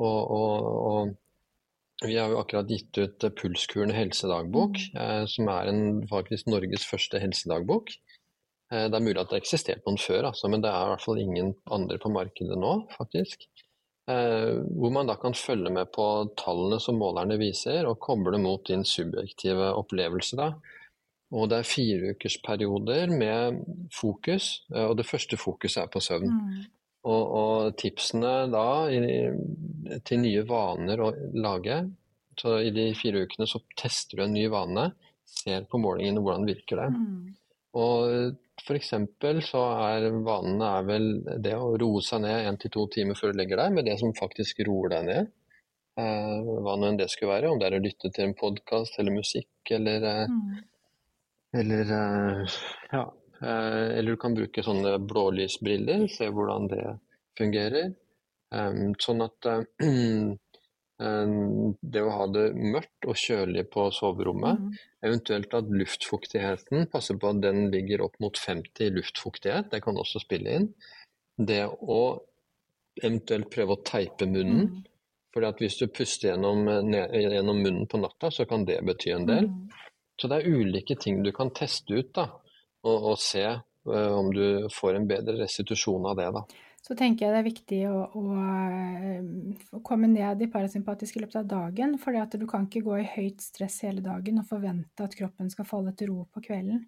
Og, 0.00 0.32
og, 0.38 0.68
og, 0.90 1.12
vi 2.04 2.16
har 2.18 2.32
jo 2.32 2.40
akkurat 2.40 2.68
gitt 2.68 2.96
ut 2.98 3.26
Pulskuren 3.38 3.92
helsedagbok, 3.94 4.80
mm. 4.94 5.00
eh, 5.04 5.22
som 5.30 5.50
er 5.52 5.70
en, 5.72 5.84
faktisk 6.10 6.48
Norges 6.48 6.86
første 6.88 7.20
helsedagbok. 7.20 7.92
Eh, 8.74 8.86
det 8.90 8.98
er 8.98 9.06
mulig 9.06 9.20
at 9.20 9.30
det 9.30 9.38
har 9.38 9.44
eksistert 9.44 9.86
noen 9.86 10.00
før, 10.02 10.30
altså, 10.32 10.50
men 10.50 10.64
det 10.64 10.72
er 10.72 10.82
i 10.82 10.92
hvert 10.92 11.06
fall 11.06 11.22
ingen 11.22 11.54
andre 11.78 12.00
på 12.02 12.12
markedet 12.12 12.58
nå, 12.58 12.74
faktisk. 12.98 13.46
Eh, 14.10 14.58
hvor 14.74 14.92
man 14.92 15.08
da 15.08 15.16
kan 15.16 15.36
følge 15.38 15.72
med 15.72 15.94
på 15.94 16.06
tallene 16.36 16.80
som 16.82 16.98
målerne 17.00 17.38
viser, 17.40 17.86
og 17.88 18.00
koble 18.04 18.40
mot 18.42 18.66
din 18.68 18.84
subjektive 18.88 19.72
opplevelse. 19.78 20.40
da 20.40 20.52
og 21.34 21.48
det 21.50 21.60
er 21.60 21.66
fireukersperioder 21.66 23.10
med 23.10 23.62
fokus, 23.94 24.64
eh, 24.74 24.84
og 24.84 24.96
det 24.98 25.06
første 25.08 25.38
fokuset 25.40 25.82
er 25.82 25.90
på 25.90 26.02
søvn. 26.04 26.30
Mm. 26.30 26.64
Og, 27.04 27.22
og, 27.38 27.74
tipsene 27.76 28.46
da 28.52 28.66
i, 28.88 29.00
til 30.08 30.22
nye 30.22 30.44
vaner 30.48 31.02
å 31.04 31.10
lage 31.36 31.82
Så 32.40 32.54
i 32.64 32.70
de 32.72 32.86
fire 32.96 33.26
ukene 33.26 33.44
så 33.46 33.60
tester 33.76 34.16
du 34.16 34.22
en 34.24 34.32
ny 34.32 34.46
vane, 34.50 34.86
ser 35.28 35.66
på 35.70 35.78
målingene 35.78 36.22
hvordan 36.24 36.48
virker 36.48 36.80
det. 36.80 36.88
Mm. 36.94 37.34
Og 37.74 38.74
eksempel 38.74 39.40
så 39.44 39.62
er 39.90 40.10
vanene 40.24 40.68
er 40.78 40.84
vel 40.88 41.08
det 41.42 41.54
å 41.58 41.72
roe 41.80 42.02
seg 42.04 42.22
ned 42.24 42.48
én 42.48 42.58
til 42.60 42.72
to 42.74 42.86
timer 42.94 43.18
før 43.18 43.32
du 43.32 43.40
legger 43.40 43.60
deg, 43.60 43.74
med 43.74 43.88
det 43.88 43.96
som 44.00 44.14
faktisk 44.16 44.62
roer 44.68 44.94
deg 44.94 45.08
ned. 45.08 45.32
Eh, 46.00 46.38
hva 46.64 46.76
nå 46.78 46.88
enn 46.88 46.98
det 46.98 47.10
skulle 47.12 47.34
være, 47.34 47.50
om 47.50 47.60
det 47.60 47.68
er 47.68 47.76
å 47.78 47.82
lytte 47.84 48.10
til 48.14 48.28
en 48.28 48.38
podkast 48.38 48.98
eller 48.98 49.14
musikk 49.14 49.74
eller 49.76 50.08
eh, 50.10 50.30
mm 50.30 50.62
eller 51.54 51.90
eh, 51.94 52.46
ja. 52.90 53.14
Eh, 53.40 53.98
eller 53.98 54.10
du 54.10 54.16
kan 54.18 54.34
bruke 54.34 54.62
sånne 54.66 54.96
blålysbriller, 55.06 56.08
se 56.10 56.26
hvordan 56.26 56.66
det 56.72 56.86
fungerer. 57.38 57.92
Sånn 59.02 59.22
at 59.22 59.46
det 61.04 62.02
å 62.02 62.12
ha 62.14 62.26
det 62.32 62.44
mørkt 62.56 63.08
og 63.08 63.18
kjølig 63.18 63.66
på 63.72 63.86
soverommet, 63.94 64.60
mm. 64.60 64.82
eventuelt 65.08 65.56
at 65.58 65.70
luftfuktigheten 65.70 66.88
passer 66.92 67.18
på 67.20 67.32
at 67.32 67.42
den 67.44 67.68
ligger 67.74 68.06
opp 68.06 68.16
mot 68.22 68.38
50 68.38 68.94
luftfuktighet, 68.98 69.70
det 69.72 69.82
kan 69.84 69.98
også 70.00 70.22
spille 70.24 70.60
inn. 70.60 70.70
det 71.34 71.64
å 71.66 72.02
eventuelt 73.02 73.50
prøve 73.50 73.74
å 73.74 73.82
teipe 73.82 74.26
munnen. 74.30 74.68
Mm. 74.70 74.82
Fordi 75.34 75.48
at 75.50 75.62
hvis 75.62 75.80
du 75.80 75.88
puster 75.90 76.30
gjennom, 76.30 76.68
gjennom 76.94 77.58
munnen 77.58 77.88
på 77.90 77.98
natta, 77.98 78.30
så 78.30 78.46
kan 78.46 78.66
det 78.68 78.78
bety 78.86 79.10
en 79.10 79.26
del. 79.26 79.48
Mm. 79.50 79.88
Så 80.20 80.30
det 80.30 80.38
er 80.38 80.60
ulike 80.60 80.94
ting 81.00 81.24
du 81.24 81.32
kan 81.34 81.50
teste 81.50 81.96
ut, 81.96 82.12
da, 82.14 82.28
og, 82.86 83.08
og 83.10 83.16
se 83.18 83.42
uh, 83.50 84.12
om 84.14 84.30
du 84.34 84.68
får 84.70 85.00
en 85.00 85.08
bedre 85.10 85.34
restitusjon 85.40 86.06
av 86.06 86.20
det. 86.20 86.28
da. 86.36 86.44
Så 86.84 86.92
tenker 86.98 87.24
jeg 87.24 87.32
det 87.32 87.38
er 87.40 87.46
viktig 87.46 87.78
å, 87.88 88.00
å, 88.12 88.22
å 89.72 89.80
komme 89.86 90.08
ned 90.10 90.42
i 90.44 90.48
parasympatisk 90.52 91.16
i 91.16 91.22
løpet 91.22 91.38
av 91.40 91.46
dagen. 91.48 91.94
For 92.00 92.12
du 92.36 92.44
kan 92.50 92.66
ikke 92.68 92.82
gå 92.84 92.98
i 93.00 93.06
høyt 93.08 93.40
stress 93.40 93.78
hele 93.86 94.04
dagen 94.04 94.42
og 94.42 94.50
forvente 94.50 95.06
at 95.06 95.16
kroppen 95.16 95.48
skal 95.52 95.64
falle 95.68 95.94
til 95.96 96.12
ro 96.12 96.26
på 96.28 96.42
kvelden. 96.44 96.82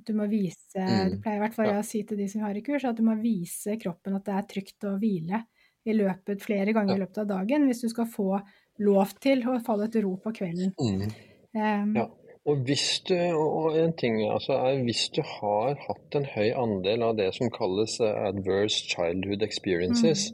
At 0.00 0.04
du 0.08 0.12
må 0.16 0.28
vise, 0.28 0.76
Mm. 0.76 1.10
Det 1.10 1.22
pleier 1.24 1.40
i 1.40 1.44
hvert 1.44 1.56
fall 1.56 1.72
Ja. 1.72 1.78
å 1.80 1.84
si 1.84 2.02
til 2.04 2.20
de 2.20 2.28
som 2.28 2.44
har 2.44 2.54
i 2.56 2.62
kurs, 2.62 2.84
at 2.84 2.96
du 2.96 3.02
må 3.02 3.16
vise 3.20 3.76
kroppen 3.80 4.16
at 4.16 4.24
det 4.24 4.34
er 4.36 4.46
trygt 4.52 4.84
å 4.84 4.98
hvile 5.00 5.44
i 5.84 5.92
løpet 5.96 6.42
flere 6.42 6.72
ganger 6.76 6.96
i 6.96 7.00
løpet 7.00 7.18
av 7.18 7.26
dagen 7.26 7.66
hvis 7.66 7.80
du 7.80 7.88
skal 7.88 8.06
få 8.06 8.40
lov 8.78 9.12
til 9.20 9.40
å 9.48 9.58
falle 9.64 9.88
til 9.88 10.04
ro 10.04 10.16
på 10.20 10.32
kvelden. 10.36 10.72
Mm. 10.76 11.12
Um, 11.56 11.96
Ja. 11.96 12.06
Og 12.48 12.56
hvis 12.64 13.00
du, 13.08 13.14
og 13.36 13.74
en 13.76 13.92
ting 14.00 14.16
altså 14.32 14.52
er 14.64 14.82
hvis 14.86 15.08
du 15.14 15.20
har 15.22 15.74
hatt 15.86 16.16
en 16.16 16.24
høy 16.24 16.48
andel 16.56 17.02
av 17.04 17.16
det 17.18 17.34
som 17.36 17.50
kalles 17.52 17.98
eh, 18.00 18.14
adverse 18.30 18.86
childhood 18.88 19.42
experiences, 19.44 20.30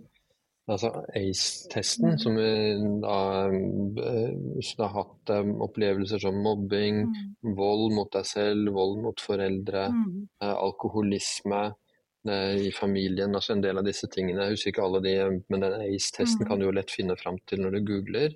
altså 0.68 0.92
ACE-testen, 1.18 2.12
Mm. 2.14 2.18
som 2.18 2.38
er 2.38 2.78
da, 3.02 3.16
eh, 3.50 4.70
har 4.78 4.92
hatt 4.94 5.30
eh, 5.34 5.50
opplevelser 5.66 6.22
som 6.22 6.38
mobbing, 6.42 7.02
mm, 7.42 7.56
vold 7.58 7.92
mot 7.94 8.10
deg 8.12 8.24
selv, 8.26 8.70
vold 8.74 9.02
mot 9.02 9.20
foreldre, 9.20 9.88
mm, 9.90 10.28
eh, 10.42 10.54
alkoholisme 10.54 11.64
eh, 12.28 12.56
i 12.66 12.70
familien, 12.74 13.34
altså 13.34 13.52
en 13.54 13.62
del 13.62 13.78
av 13.78 13.84
disse 13.86 14.06
tingene. 14.10 14.42
Jeg 14.46 14.56
husker 14.56 14.72
ikke 14.72 14.82
alle 14.86 15.02
de, 15.02 15.42
men 15.48 15.60
den 15.60 15.80
ACE-testen 15.82 16.42
Mm. 16.42 16.48
kan 16.48 16.58
du 16.58 16.66
jo 16.66 16.72
lett 16.74 16.90
finne 16.90 17.16
fram 17.16 17.38
til 17.46 17.58
når 17.62 17.70
du 17.70 17.84
googler. 17.92 18.34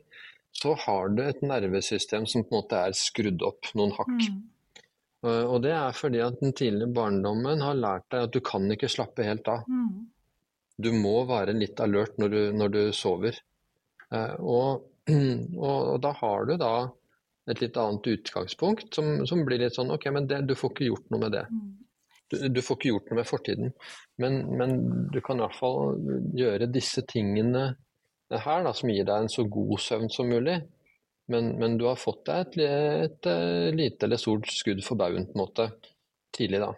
Så 0.53 0.75
har 0.87 1.09
du 1.15 1.23
et 1.23 1.43
nervesystem 1.47 2.27
som 2.29 2.43
på 2.45 2.53
en 2.57 2.63
måte 2.63 2.81
er 2.89 2.97
skrudd 2.99 3.43
opp 3.47 3.71
noen 3.75 3.93
hakk. 3.99 4.17
mm, 4.31 4.41
Eh, 5.23 5.45
Og 5.53 5.61
det 5.61 5.73
er 5.77 5.93
fordi 5.93 6.21
at 6.25 6.39
den 6.41 6.55
tidlige 6.57 6.89
barndommen 6.97 7.61
har 7.61 7.75
lært 7.77 8.07
deg 8.11 8.23
at 8.25 8.33
du 8.33 8.41
kan 8.41 8.65
ikke 8.73 8.89
slappe 8.89 9.23
helt 9.27 9.47
av. 9.53 9.67
mm, 9.69 10.07
Du 10.81 10.93
må 10.97 11.27
være 11.29 11.53
litt 11.53 11.79
alert 11.81 12.17
når 12.17 12.31
du, 12.31 12.53
når 12.57 12.69
du 12.73 12.93
sover. 12.93 13.37
Eh, 14.13 14.35
Og, 14.41 14.87
og, 15.11 15.79
og 15.93 16.01
da 16.01 16.13
har 16.13 16.47
du 16.47 16.57
da 16.57 16.91
et 17.51 17.61
litt 17.61 17.77
annet 17.77 18.07
utgangspunkt 18.07 18.95
som, 18.95 19.27
som 19.27 19.45
blir 19.45 19.59
litt 19.61 19.75
sånn 19.77 19.91
OK, 19.93 20.07
men 20.11 20.27
det, 20.27 20.47
du 20.47 20.55
får 20.55 20.71
ikke 20.73 20.89
gjort 20.89 21.11
noe 21.11 21.21
med 21.21 21.33
det. 21.37 21.45
mm. 21.51 21.77
Du, 22.31 22.37
du 22.49 22.61
får 22.63 22.77
ikke 22.79 22.89
gjort 22.95 23.09
noe 23.11 23.17
med 23.21 23.27
fortiden. 23.29 23.73
Men, 24.23 24.41
men 24.57 24.75
du 25.13 25.21
kan 25.21 25.37
i 25.37 25.43
hvert 25.45 25.57
fall 25.59 25.99
gjøre 26.39 26.69
disse 26.73 27.03
tingene 27.11 27.75
her 28.31 28.63
da, 28.65 28.73
som 28.77 28.91
gir 28.93 29.05
deg 29.05 29.25
en 29.25 29.29
så 29.33 29.45
god 29.51 29.79
søvn 29.83 30.11
som 30.13 30.29
mulig. 30.31 30.61
Men, 31.31 31.53
men 31.59 31.77
du 31.79 31.85
har 31.87 31.99
fått 31.99 32.25
deg 32.27 32.41
et, 32.41 32.57
et, 33.07 33.27
et, 33.27 33.75
lite 33.79 34.07
eller 34.07 34.19
stort 34.19 34.49
skudd 34.51 34.83
for 34.83 34.99
baugen 34.99 35.27
på 35.29 35.37
en 35.37 35.43
måte 35.45 35.67
tidlig, 36.35 36.59
da. 36.63 36.73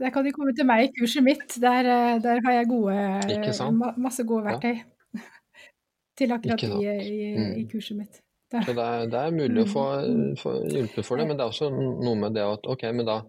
Der 0.00 0.10
kan 0.14 0.24
de 0.24 0.30
komme 0.32 0.54
til 0.56 0.64
meg 0.68 0.86
i 0.86 0.92
kurset 0.96 1.24
mitt. 1.26 1.56
Der, 1.60 1.84
eh, 1.84 2.18
der 2.22 2.38
har 2.46 2.52
jeg 2.56 2.68
gode, 2.70 3.90
masse 4.00 4.24
gode 4.24 4.46
Ja. 4.46 4.54
verktøy 4.54 4.78
til 6.18 6.32
akkurat 6.32 6.62
i, 6.62 6.86
i, 6.86 7.34
Mm. 7.36 7.50
i 7.58 7.64
kurset 7.68 7.96
mitt. 7.98 8.20
Der. 8.50 8.62
Så 8.66 8.72
det 8.74 8.82
er, 8.86 9.04
det 9.10 9.18
er 9.20 9.30
mulig 9.34 9.62
å 9.62 9.68
få, 9.70 9.84
Mm, 10.06 10.22
mm. 10.30 10.36
få 10.40 10.54
hjulpet 10.72 11.04
for 11.06 11.16
det, 11.20 11.26
men 11.28 11.36
det 11.36 11.44
er 11.44 11.52
også 11.52 11.68
noe 11.74 12.14
med 12.18 12.34
det 12.34 12.42
at 12.42 12.66
OK, 12.66 12.82
men 12.94 13.06
da 13.06 13.20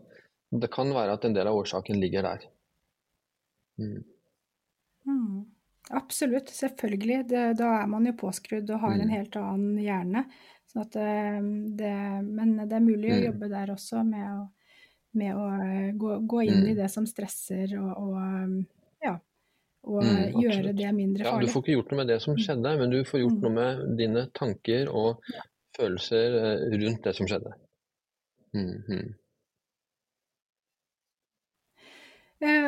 Det 0.52 0.68
kan 0.72 0.90
være 0.94 1.14
at 1.14 1.24
en 1.26 1.34
del 1.34 1.48
av 1.48 1.56
årsaken 1.56 1.96
ligger 2.02 2.22
der. 2.26 2.42
Mm. 3.80 4.04
Mm. 5.08 5.46
Absolutt, 5.90 6.50
selvfølgelig. 6.50 7.28
Det, 7.30 7.58
da 7.60 7.82
er 7.82 7.88
man 7.88 8.06
jo 8.06 8.14
påskrudd 8.20 8.70
og 8.70 8.80
har 8.80 8.94
en 9.00 9.10
Mm. 9.10 9.10
helt 9.10 9.36
annen 9.36 9.78
hjerne. 9.82 10.26
Sånn 10.72 10.84
at 10.86 10.96
eh, 10.96 11.40
det, 11.80 11.94
men 12.28 12.54
det 12.70 12.76
er 12.78 12.86
mulig 12.86 13.12
å 13.12 13.18
Mm. 13.18 13.26
jobbe 13.26 13.50
der 13.50 13.72
også 13.74 14.04
med 14.08 14.28
å, 14.30 14.46
med 15.14 15.36
å 15.36 15.48
eh, 15.66 15.92
gå, 15.98 16.20
gå 16.28 16.42
inn 16.46 16.62
i 16.62 16.72
Mm. 16.72 16.78
det 16.78 16.90
som 16.92 17.06
stresser, 17.06 17.74
og, 17.82 17.92
og 17.98 18.16
eh, 18.22 18.66
ja, 19.04 19.18
og 19.84 20.04
Mm, 20.04 20.42
gjøre 20.42 20.74
det 20.78 20.92
mindre 20.94 21.26
Ja, 21.26 21.40
du 21.40 21.48
får 21.48 21.62
ikke 21.64 21.74
gjort 21.76 21.92
noe 21.92 21.98
med 21.98 22.08
det 22.08 22.20
som 22.22 22.34
Mm. 22.38 22.44
skjedde, 22.46 22.78
men 22.80 22.90
du 22.90 23.04
får 23.04 23.20
gjort 23.20 23.34
Mm. 23.34 23.42
noe 23.42 23.52
med 23.52 23.98
dine 23.98 24.28
tanker 24.34 24.90
og 24.90 25.20
følelser 25.78 26.38
eh, 26.44 26.78
rundt 26.86 27.04
det 27.04 27.16
som 27.16 27.28
skjedde. 27.28 27.52
Mm, 28.54 28.84
mm. 28.88 28.98
Eh, 29.00 29.10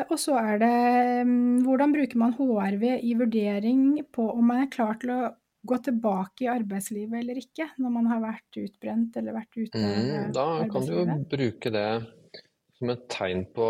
og 0.08 0.18
så 0.22 0.36
er 0.38 0.58
det 0.62 0.74
mm, 1.26 1.62
hvordan 1.66 1.94
bruker 1.94 2.20
man 2.20 2.34
HRV 2.36 2.84
i 3.02 3.14
vurdering 3.18 3.86
på 4.14 4.28
om 4.30 4.44
man 4.52 4.64
er 4.64 4.70
klar 4.72 4.98
til 5.02 5.10
å 5.14 5.22
gå 5.64 5.78
tilbake 5.86 6.44
i 6.44 6.50
arbeidslivet 6.52 7.16
eller 7.22 7.38
ikke, 7.40 7.70
når 7.80 7.92
man 7.94 8.06
har 8.12 8.20
vært 8.22 8.58
utbrent 8.60 9.16
eller 9.16 9.32
vært 9.38 9.56
ute 9.56 9.80
av 9.80 9.80
Mm, 9.80 9.88
arbeidslivet? 9.88 10.34
da 10.36 10.46
kan 10.68 10.86
du 10.86 10.92
jo 10.92 11.06
bruke 11.32 11.72
det 11.74 11.86
som 12.78 12.90
et 12.90 13.04
tegn 13.08 13.44
på 13.54 13.66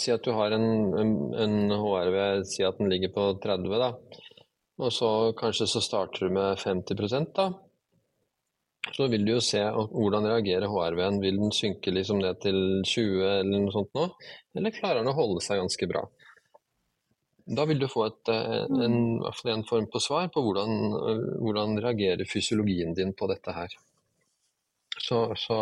Si 0.00 0.10
at 0.10 0.24
du 0.26 0.32
har 0.34 0.50
en, 0.56 0.66
en, 0.98 1.12
en 1.44 1.56
HRV, 1.76 2.18
si 2.50 2.64
at 2.66 2.78
den 2.80 2.90
ligger 2.90 3.12
på 3.14 3.26
30, 3.44 3.78
da. 3.78 3.90
Og 4.80 4.92
så 4.96 5.10
kanskje 5.38 5.68
så 5.68 5.82
starter 5.84 6.26
du 6.26 6.34
med 6.34 6.58
50% 6.58 7.32
da. 7.36 7.50
Så 8.96 9.06
vil 9.12 9.26
du 9.26 9.34
jo 9.34 9.42
se 9.44 9.60
hvordan 9.60 10.26
reagerer 10.30 10.70
HRV-en. 10.70 11.20
Vil 11.20 11.36
den 11.42 11.52
synke 11.52 11.92
liksom 11.92 12.22
ned 12.22 12.40
til 12.40 12.80
20 12.86 13.26
eller 13.26 13.50
noe 13.52 13.74
sånt 13.74 13.92
nå? 13.96 14.06
Eller 14.56 14.74
klarer 14.74 15.02
den 15.02 15.12
å 15.12 15.16
holde 15.18 15.44
seg 15.44 15.60
ganske 15.60 15.88
bra? 15.90 16.06
Da 17.50 17.66
vil 17.66 17.80
du 17.82 17.88
få 17.90 18.06
et, 18.06 18.30
eh, 18.30 18.64
en, 18.86 18.96
fall 19.34 19.52
en 19.52 19.66
form 19.66 19.86
på 19.90 20.00
svar 20.00 20.28
på 20.32 20.42
hvordan, 20.44 20.74
eh, 20.96 21.22
hvordan 21.42 21.78
reagerer 21.82 22.28
fysiologien 22.28 22.94
din 22.94 23.12
på 23.12 23.26
dette 23.30 23.52
her. 23.52 23.74
Så, 25.00 25.24
så 25.36 25.58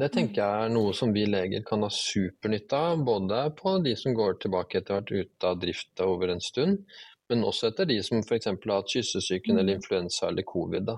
det 0.00 0.12
tenker 0.14 0.40
jeg 0.40 0.64
er 0.64 0.72
noe 0.72 0.94
som 0.96 1.12
vi 1.12 1.26
leger 1.26 1.64
kan 1.66 1.82
ha 1.84 1.90
supernytte 1.92 2.78
av, 2.78 3.04
både 3.04 3.42
på 3.58 3.76
de 3.84 3.94
som 3.98 4.14
går 4.16 4.38
tilbake 4.40 4.80
etter 4.80 4.96
hvert 4.96 5.12
ut 5.12 5.26
ute 5.26 5.50
av 5.50 5.60
drift 5.60 6.02
over 6.06 6.32
en 6.32 6.40
stund, 6.40 6.84
men 7.28 7.44
også 7.46 7.68
etter 7.68 7.88
de 7.90 8.00
som 8.06 8.22
f.eks. 8.22 8.46
har 8.46 8.72
hatt 8.72 8.94
kyssesyken 8.94 9.58
eller 9.58 9.76
influensa 9.76 10.28
eller 10.28 10.46
covid. 10.46 10.88
Da. 10.88 10.96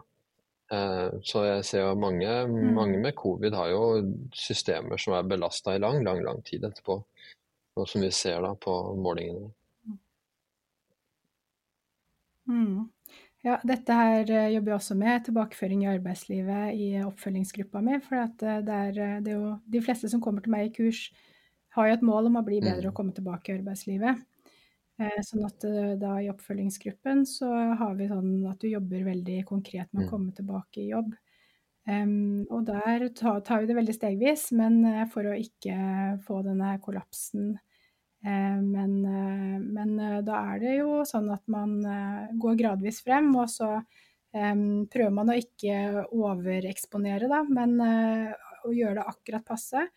Eh, 0.73 1.09
Så 1.23 1.45
jeg 1.45 1.65
ser 1.69 1.85
jo 1.85 1.95
mange, 2.01 2.29
mange 2.49 2.99
med 2.99 3.15
covid 3.19 3.55
har 3.55 3.73
jo 3.73 3.83
systemer 4.33 5.01
som 5.01 5.17
er 5.17 5.29
belasta 5.29 5.77
i 5.77 5.83
lang, 5.83 6.01
lang, 6.05 6.23
lang 6.25 6.41
tid 6.45 6.65
etterpå. 6.65 7.03
Og 7.77 7.89
som 7.89 8.05
vi 8.05 8.11
ser 8.13 8.41
da 8.45 8.55
på 8.57 8.73
målingene. 9.01 9.51
Mm. 12.49 12.89
Ja, 13.43 13.57
dette 13.67 13.95
her 13.97 14.29
eh, 14.31 14.51
jobber 14.55 14.73
jeg 14.73 14.79
også 14.79 14.97
med, 14.99 15.25
tilbakeføring 15.27 15.85
i 15.85 15.91
arbeidslivet 15.93 16.77
i 16.79 16.89
oppfølgingsgruppa 17.03 17.81
mi. 17.85 17.99
For 18.05 18.21
eh, 18.23 18.61
det 18.65 18.79
er, 18.79 19.21
det 19.25 19.33
er 19.33 19.39
jo 19.39 19.55
de 19.73 19.85
fleste 19.85 20.11
som 20.13 20.23
kommer 20.25 20.45
til 20.45 20.55
meg 20.55 20.69
i 20.69 20.75
kurs, 20.77 21.09
har 21.77 21.89
jo 21.89 21.97
et 21.97 22.05
mål 22.05 22.29
om 22.29 22.37
å 22.41 22.45
bli 22.45 22.61
bedre 22.61 22.91
og 22.91 22.97
komme 22.97 23.15
tilbake 23.17 23.53
i 23.53 23.59
arbeidslivet. 23.59 24.21
Eh, 25.01 25.21
Sånn 25.25 25.45
at 25.49 25.65
eh, 25.65 25.95
da 26.01 26.17
i 26.21 26.29
oppfølgingsgruppen 26.33 27.25
så 27.29 27.49
har 27.81 27.95
vi 27.99 28.09
sånn 28.11 28.33
at 28.51 28.61
du 28.63 28.69
jobber 28.71 29.07
veldig 29.09 29.39
konkret 29.49 29.89
med 29.93 30.05
å 30.05 30.07
Mm. 30.07 30.11
komme 30.11 30.33
tilbake 30.37 30.83
i 30.83 30.91
jobb. 30.93 31.15
Um, 31.89 32.45
og 32.51 32.67
der 32.69 33.09
tar, 33.11 33.41
tar 33.43 33.61
vi 33.63 33.67
det 33.67 33.75
veldig 33.77 33.95
stegvis, 33.97 34.53
men 34.55 34.85
eh, 34.87 35.05
for 35.11 35.27
å 35.27 35.35
ikke 35.39 35.77
få 36.27 36.43
denne 36.47 36.77
kollapsen. 36.85 37.57
Um, 38.25 38.69
men, 38.71 38.93
men 39.75 39.97
da 40.25 40.37
er 40.55 40.61
det 40.63 40.77
jo 40.79 41.01
sånn 41.09 41.31
at 41.35 41.43
man 41.51 41.81
går 42.39 42.55
gradvis 42.61 43.01
frem, 43.03 43.33
og 43.37 43.51
så 43.51 43.73
um, 43.81 44.87
prøver 44.93 45.11
man 45.17 45.33
å 45.33 45.39
ikke 45.41 46.05
overeksponere, 46.15 47.27
da, 47.33 47.43
men 47.51 47.75
å 47.83 48.71
gjøre 48.75 49.01
det 49.01 49.09
akkurat 49.11 49.45
passe. 49.49 49.89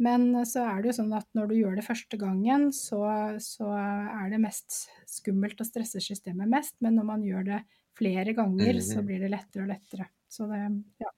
Men 0.00 0.30
så 0.48 0.62
er 0.64 0.80
det 0.80 0.90
jo 0.90 0.96
sånn 1.02 1.12
at 1.12 1.26
når 1.36 1.50
du 1.50 1.54
gjør 1.58 1.74
det 1.76 1.84
første 1.84 2.16
gangen, 2.20 2.70
så, 2.72 3.02
så 3.42 3.68
er 3.76 4.30
det 4.32 4.40
mest 4.40 4.86
skummelt 5.10 5.60
og 5.60 5.68
stresser 5.68 6.00
systemet 6.00 6.48
mest. 6.48 6.74
Men 6.80 6.96
når 6.96 7.08
man 7.10 7.24
gjør 7.26 7.44
det 7.50 7.62
flere 8.00 8.32
ganger, 8.32 8.80
så 8.80 9.00
Mhm. 9.02 9.06
blir 9.10 9.20
det 9.26 9.30
lettere 9.34 9.66
og 9.66 9.72
lettere. 9.74 10.06
Så 10.30 10.46
det, 10.48 10.62
ja. 11.04 11.10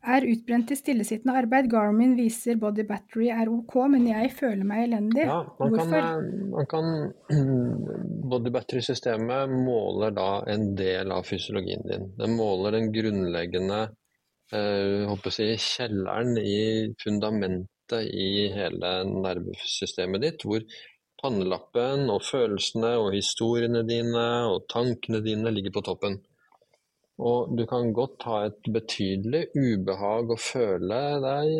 Er 0.00 0.24
utbrent 0.24 0.70
i 0.72 0.76
stillesittende 0.80 1.34
arbeid. 1.36 1.66
Garmin 1.70 2.14
viser 2.16 2.56
body 2.56 2.86
battery 2.88 3.26
er 3.28 3.50
OK, 3.52 3.74
men 3.92 4.06
jeg 4.08 4.30
føler 4.32 4.64
meg 4.64 4.86
elendig. 4.88 5.26
Ja, 5.28 5.42
man 5.58 5.74
Hvorfor? 5.74 6.00
Kan, 6.00 6.50
man 6.54 6.66
kan 6.70 6.86
Body 8.30 8.50
battery-systemet 8.54 9.52
måler 9.52 10.14
da 10.16 10.28
en 10.48 10.70
del 10.78 11.12
av 11.12 11.26
fysiologien 11.28 11.84
din. 11.84 12.08
Den 12.16 12.36
måler 12.38 12.78
den 12.78 12.88
grunnleggende 12.94 13.80
eh, 13.90 13.99
håper 14.50 15.36
jeg, 15.36 15.58
å 15.58 15.66
kjelleren 15.66 16.38
i 16.40 16.62
fundamentet 17.02 18.06
i 18.10 18.48
hele 18.54 18.94
nervesystemet 19.10 20.24
ditt, 20.24 20.46
hvor 20.46 20.64
pannelappen 21.20 22.08
og 22.10 22.24
følelsene 22.24 22.94
og 23.02 23.12
historiene 23.14 23.84
dine 23.86 24.26
og 24.48 24.66
tankene 24.72 25.20
dine 25.24 25.52
ligger 25.52 25.76
på 25.76 25.84
toppen. 25.90 26.18
Og 27.20 27.52
du 27.52 27.66
kan 27.68 27.92
godt 27.92 28.24
ha 28.28 28.44
et 28.48 28.70
betydelig 28.72 29.50
ubehag 29.52 30.32
og 30.32 30.40
føle 30.40 31.00
deg 31.20 31.50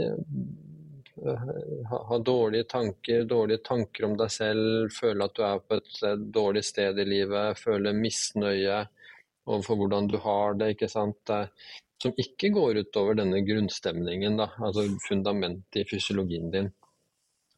ha, 1.24 1.98
ha, 2.08 2.18
dårlige 2.18 2.64
tanker, 2.64 3.24
dårlige 3.28 3.60
tanker 3.64 4.06
om 4.08 4.16
deg 4.16 4.32
selv, 4.32 4.88
føle 4.94 5.26
at 5.26 5.36
du 5.36 5.42
er 5.44 5.60
på 5.60 5.76
et 5.76 6.22
dårlig 6.32 6.64
sted 6.64 6.98
i 7.02 7.06
livet, 7.08 7.60
føle 7.60 7.92
misnøye 7.96 8.82
overfor 9.50 9.80
hvordan 9.80 10.08
du 10.08 10.16
har 10.24 10.56
det, 10.56 10.74
ikke 10.74 10.88
sant. 10.88 11.34
Som 12.00 12.16
ikke 12.16 12.48
går 12.54 12.80
utover 12.80 13.18
denne 13.18 13.42
grunnstemningen, 13.44 14.38
da, 14.40 14.48
altså 14.64 14.86
fundamentet 15.04 15.82
i 15.82 15.88
fysiologien 15.88 16.48
din. 16.52 16.70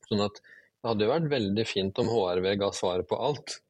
Sånn 0.09 0.25
at 0.25 0.41
det 0.43 0.91
hadde 0.91 1.07
jo 1.07 1.13
vært 1.13 1.31
veldig 1.31 1.67
fint 1.69 2.01
om 2.03 2.11
HRV 2.11 2.49
ga 2.59 2.73
svaret 2.75 3.07
på 3.09 3.19
alt. 3.23 3.61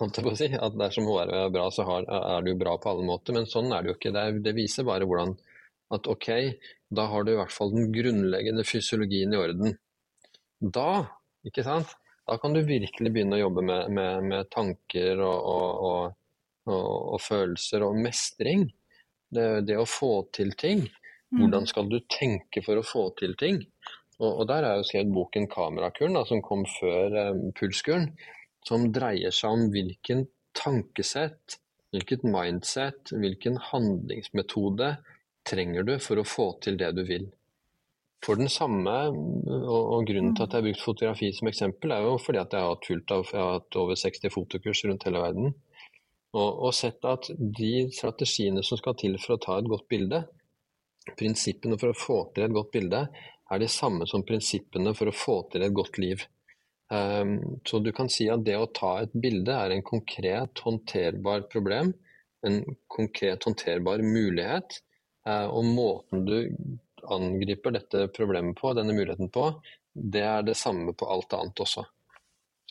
På 0.00 0.32
si. 0.34 0.48
At 0.56 0.74
dersom 0.80 1.06
HRV 1.06 1.34
er 1.36 1.50
bra, 1.52 1.66
så 1.70 1.84
har, 1.86 2.06
er 2.08 2.42
det 2.42 2.54
jo 2.54 2.60
bra 2.64 2.78
på 2.80 2.90
alle 2.90 3.04
måter. 3.06 3.36
Men 3.36 3.44
sånn 3.50 3.68
er 3.70 3.84
det 3.84 3.92
jo 3.92 3.96
ikke. 3.98 4.14
Det, 4.16 4.24
det 4.46 4.54
viser 4.56 4.88
bare 4.88 5.06
hvordan 5.06 5.36
at 5.92 6.08
ok, 6.08 6.28
da 6.88 7.04
har 7.12 7.24
du 7.24 7.34
i 7.34 7.38
hvert 7.38 7.52
fall 7.52 7.74
den 7.74 7.90
grunnleggende 7.92 8.64
fysiologien 8.64 9.34
i 9.34 9.40
orden. 9.40 9.76
Da, 10.62 11.04
ikke 11.44 11.64
sant, 11.66 11.92
da 12.28 12.38
kan 12.40 12.54
du 12.54 12.62
virkelig 12.64 13.12
begynne 13.12 13.36
å 13.36 13.44
jobbe 13.44 13.64
med, 13.66 13.90
med, 13.92 14.28
med 14.30 14.50
tanker 14.52 15.20
og, 15.20 15.48
og, 15.52 16.14
og, 16.70 16.76
og, 16.76 17.18
følelser 17.20 17.84
og 17.84 17.98
mestring. 18.00 18.68
Det, 19.32 19.46
det, 19.68 19.78
å 19.80 19.88
få 19.88 20.28
til 20.36 20.52
ting. 20.60 20.84
Mm. 21.32 21.40
Hvordan 21.40 21.68
skal 21.70 21.88
du 21.88 21.98
tenke 22.12 22.60
for 22.64 22.76
å 22.76 22.84
få 22.84 23.06
til 23.18 23.34
ting? 23.40 23.62
Og, 24.22 24.44
der 24.46 24.66
er 24.68 24.78
jo 24.78 24.86
skrevet 24.86 25.14
boken 25.14 25.48
'Kamerakuren', 25.50 26.14
da, 26.14 26.22
som 26.28 26.42
kom 26.44 26.66
før 26.68 27.16
eh, 27.18 27.40
Pulskuren, 27.58 28.12
som 28.68 28.92
dreier 28.94 29.34
seg 29.34 29.56
om 29.56 29.64
hvilken 29.72 30.26
tankesett, 30.54 31.56
hvilket 31.92 32.22
mindset, 32.24 33.12
hvilken 33.16 33.58
handlingsmetode 33.72 34.96
trenger 35.48 35.88
du 35.88 35.96
for 35.98 36.20
å 36.20 36.28
få 36.28 36.52
til 36.62 36.78
det 36.80 36.92
du 36.96 37.02
vil. 37.08 37.26
For 38.22 38.38
den 38.38 38.50
samme, 38.52 38.94
og, 39.10 40.04
grunnen 40.06 40.36
til 40.36 40.44
at 40.44 40.52
jeg 40.54 40.60
har 40.60 40.66
brukt 40.68 40.84
fotografi 40.84 41.32
som 41.34 41.48
eksempel, 41.50 41.90
er 41.90 42.04
jo 42.06 42.20
fordi 42.22 42.38
at 42.38 42.54
jeg 42.54 42.62
har 42.62 42.76
hatt 42.76 42.86
fullt 42.86 43.14
av, 43.16 43.24
jeg 43.26 43.42
har 43.42 43.56
hatt 43.56 43.78
over 43.80 43.98
60 43.98 44.30
fotokurs 44.30 44.84
rundt 44.86 45.06
hele 45.08 45.22
verden. 45.24 45.56
Og, 46.32 46.48
og, 46.48 46.70
sett 46.74 47.04
at 47.04 47.28
de 47.36 47.88
strategiene 47.92 48.62
som 48.64 48.80
skal 48.80 48.96
til 49.00 49.18
for 49.20 49.36
å 49.36 49.42
ta 49.42 49.58
et 49.60 49.68
godt 49.68 49.88
bilde, 49.92 50.22
prinsippene 51.18 51.76
for 51.80 51.92
å 51.92 51.98
få 51.98 52.18
til 52.32 52.46
et 52.46 52.54
godt 52.54 52.70
bilde, 52.72 53.02
er 53.52 53.60
de 53.60 53.68
samme 53.68 54.06
som 54.08 54.24
prinsippene 54.24 54.94
for 54.96 55.10
å 55.10 55.16
få 55.16 55.42
til 55.52 55.66
et 55.66 55.74
godt 55.76 55.98
liv. 56.00 56.22
Um, 56.92 57.60
så 57.68 57.80
du 57.84 57.90
kan 57.96 58.08
si 58.12 58.28
at 58.32 58.44
det 58.46 58.56
å 58.56 58.70
ta 58.72 58.94
et 59.02 59.12
bilde 59.12 59.52
er 59.52 59.74
en 59.74 59.84
konkret 59.84 60.60
håndterbar 60.64 61.44
problem, 61.52 61.92
en 62.48 62.62
konkret 62.92 63.44
håndterbar 63.48 64.00
mulighet, 64.04 64.80
Uh, 65.22 65.46
og 65.54 65.66
måten 65.70 66.24
du 66.26 66.36
angriper 67.14 67.76
dette 67.76 68.08
problemet 68.14 68.58
på, 68.58 68.72
denne 68.74 68.94
muligheten 68.94 69.30
på, 69.30 69.48
det 69.92 70.24
er 70.26 70.46
det 70.46 70.58
samme 70.58 70.94
på 70.98 71.06
alt 71.06 71.34
annet 71.36 71.62
også. 71.62 71.84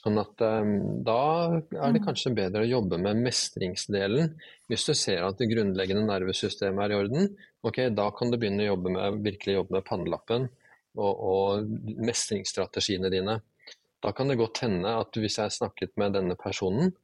Sånn 0.02 0.18
at 0.18 0.42
um, 0.42 0.72
Da 1.06 1.18
er 1.54 1.94
det 1.94 2.02
mm. 2.02 2.06
kanskje 2.08 2.34
bedre 2.38 2.64
å 2.66 2.70
jobbe 2.70 2.98
med 3.02 3.22
mestringsdelen. 3.22 4.34
Hvis 4.72 4.88
du 4.88 4.96
ser 4.98 5.28
at 5.28 5.38
det 5.38 5.50
grunnleggende 5.52 6.08
nervesystemet 6.08 6.86
er 6.88 6.96
i 6.96 6.98
orden, 6.98 7.30
ok, 7.62 7.84
da 7.94 8.08
kan 8.18 8.34
du 8.34 8.40
begynne 8.42 8.66
å 8.66 8.72
jobbe 8.72 8.96
med, 8.96 9.22
virkelig 9.28 9.60
jobbe 9.60 9.78
med 9.78 9.86
pannelappen 9.86 10.50
og, 10.98 11.14
og 11.14 11.96
mestringsstrategiene 12.02 13.14
dine. 13.14 13.38
Da 14.02 14.14
kan 14.18 14.32
det 14.32 14.40
godt 14.42 14.64
hende 14.66 14.98
at 14.98 15.22
hvis 15.22 15.38
jeg 15.38 15.54
snakket 15.54 15.94
med 16.02 16.18
denne 16.18 16.38
personen, 16.40 16.96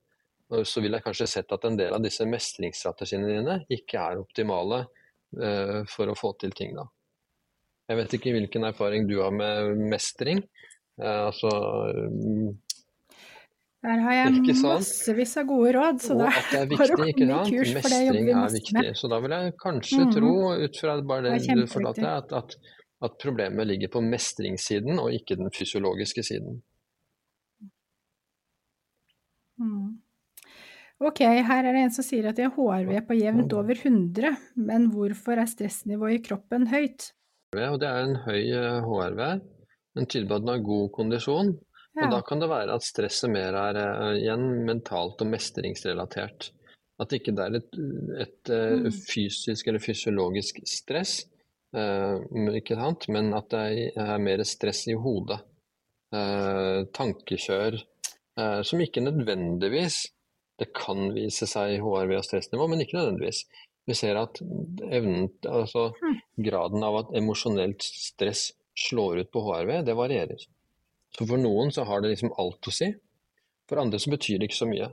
så 0.48 0.82
vil 0.82 0.96
jeg 0.96 1.04
kanskje 1.04 1.28
sett 1.30 1.52
at 1.52 1.66
en 1.68 1.78
del 1.78 1.94
av 1.94 2.04
disse 2.04 2.26
mestringsstrategiene 2.26 3.30
dine 3.30 3.58
ikke 3.74 4.00
er 4.00 4.22
optimale 4.22 4.86
uh, 4.88 5.82
for 5.92 6.08
å 6.08 6.16
få 6.18 6.32
til 6.40 6.56
ting, 6.56 6.78
da. 6.78 6.88
Jeg 7.88 8.00
vet 8.00 8.16
ikke 8.18 8.34
hvilken 8.36 8.68
erfaring 8.68 9.06
du 9.08 9.18
har 9.20 9.36
med 9.36 9.76
mestring. 9.92 10.42
Uh, 11.00 11.28
altså 11.28 11.52
Der 13.88 14.02
har 14.04 14.16
jeg 14.18 14.56
massevis 14.60 15.34
av 15.40 15.46
gode 15.48 15.70
råd, 15.78 16.00
så 16.04 16.16
da 16.20 16.28
at 16.28 16.50
det 16.52 16.58
er 16.60 16.66
viktig, 16.74 17.06
ikke 17.14 17.28
sant? 17.30 17.52
Kurs, 17.54 17.70
Mestring 17.78 18.32
er 18.34 18.50
viktig. 18.52 18.74
Med. 18.76 18.90
Så 19.00 19.10
da 19.12 19.20
vil 19.24 19.36
jeg 19.36 19.54
kanskje 19.64 20.00
mm 20.00 20.10
-hmm. 20.10 20.16
tro, 20.18 20.34
ut 20.66 20.80
fra 20.82 20.96
bare 21.12 21.24
det, 21.24 21.38
det 21.46 21.56
du 21.62 21.68
fortalte, 21.72 22.10
at, 22.10 22.34
at, 22.40 22.58
at 23.06 23.14
problemet 23.24 23.68
ligger 23.68 23.88
på 23.94 24.02
mestringssiden 24.02 25.00
og 25.00 25.14
ikke 25.14 25.38
den 25.40 25.52
fysiologiske 25.60 26.24
siden. 26.24 26.62
Mm. 29.58 30.02
Ok, 31.00 31.20
her 31.20 31.64
er 31.64 31.74
det 31.74 31.82
en 31.86 31.94
som 31.94 32.04
sier 32.04 32.28
at 32.30 32.36
de 32.36 32.44
har 32.44 32.56
HRV 32.58 33.02
på 33.08 33.14
jevnt 33.14 33.54
over 33.54 33.72
100, 33.72 34.36
men 34.56 34.90
hvorfor 34.92 35.38
er 35.38 35.46
stressnivået 35.46 36.20
i 36.20 36.24
kroppen 36.28 36.68
høyt? 36.68 37.12
Og 37.54 37.80
det 37.80 37.88
er 37.88 38.04
en 38.04 38.16
høy 38.26 38.44
HRV. 38.84 39.20
Eh, 39.20 39.40
den 39.96 40.06
tyder 40.06 40.28
på 40.28 40.36
at 40.36 40.42
den 40.42 40.50
har 40.50 40.66
god 40.66 40.90
kondisjon. 40.98 41.54
Ja. 41.98 42.06
Og 42.06 42.14
da 42.14 42.20
kan 42.26 42.42
det 42.42 42.50
være 42.52 42.76
at 42.78 42.86
stresset 42.86 43.32
mer 43.34 43.56
er 43.58 43.80
uh, 43.82 44.14
igjen 44.20 44.46
mentalt 44.68 45.24
og 45.24 45.32
mestringsrelatert. 45.32 46.52
At 47.02 47.14
ikke 47.14 47.34
det 47.38 47.46
er 47.46 47.58
et, 47.58 47.80
et 48.26 48.52
uh, 48.54 48.90
fysisk 49.10 49.70
eller 49.70 49.82
fysiologisk 49.82 50.62
stress, 50.70 51.24
uh, 51.78 52.22
ikke 52.58 52.78
sant? 52.78 53.10
men 53.14 53.34
at 53.38 53.50
det 53.54 53.92
er 53.98 54.22
mer 54.22 54.46
stress 54.46 54.86
i 54.92 54.98
hodet. 54.98 55.42
tankekjør 56.96 57.76
som 58.64 58.80
ikke 58.80 59.02
nødvendigvis 59.04 59.98
det 60.58 60.70
kan 60.74 61.10
vise 61.14 61.46
seg 61.50 61.74
i 61.76 61.82
HRV 61.84 62.14
og 62.18 62.26
stressnivå, 62.26 62.68
men 62.72 62.82
ikke 62.82 62.96
nødvendigvis. 62.98 63.44
Vi 63.88 63.96
ser 63.96 64.20
at 64.20 64.40
evnen, 64.42 65.28
altså 65.48 65.90
graden 66.48 66.86
av 66.88 67.02
at 67.02 67.12
emosjonelt 67.20 67.84
stress 67.84 68.50
slår 68.88 69.24
ut 69.24 69.34
på 69.34 69.44
HRV, 69.46 69.74
det 69.86 69.98
varierer. 69.98 70.48
Så 71.16 71.26
for 71.26 71.42
noen 71.42 71.72
så 71.74 71.86
har 71.88 72.04
det 72.04 72.14
liksom 72.14 72.34
alt 72.40 72.70
å 72.70 72.74
si. 72.74 72.92
For 73.68 73.82
andre 73.82 74.00
så 74.00 74.12
betyr 74.14 74.40
det 74.40 74.50
ikke 74.50 74.62
så 74.62 74.70
mye. 74.70 74.90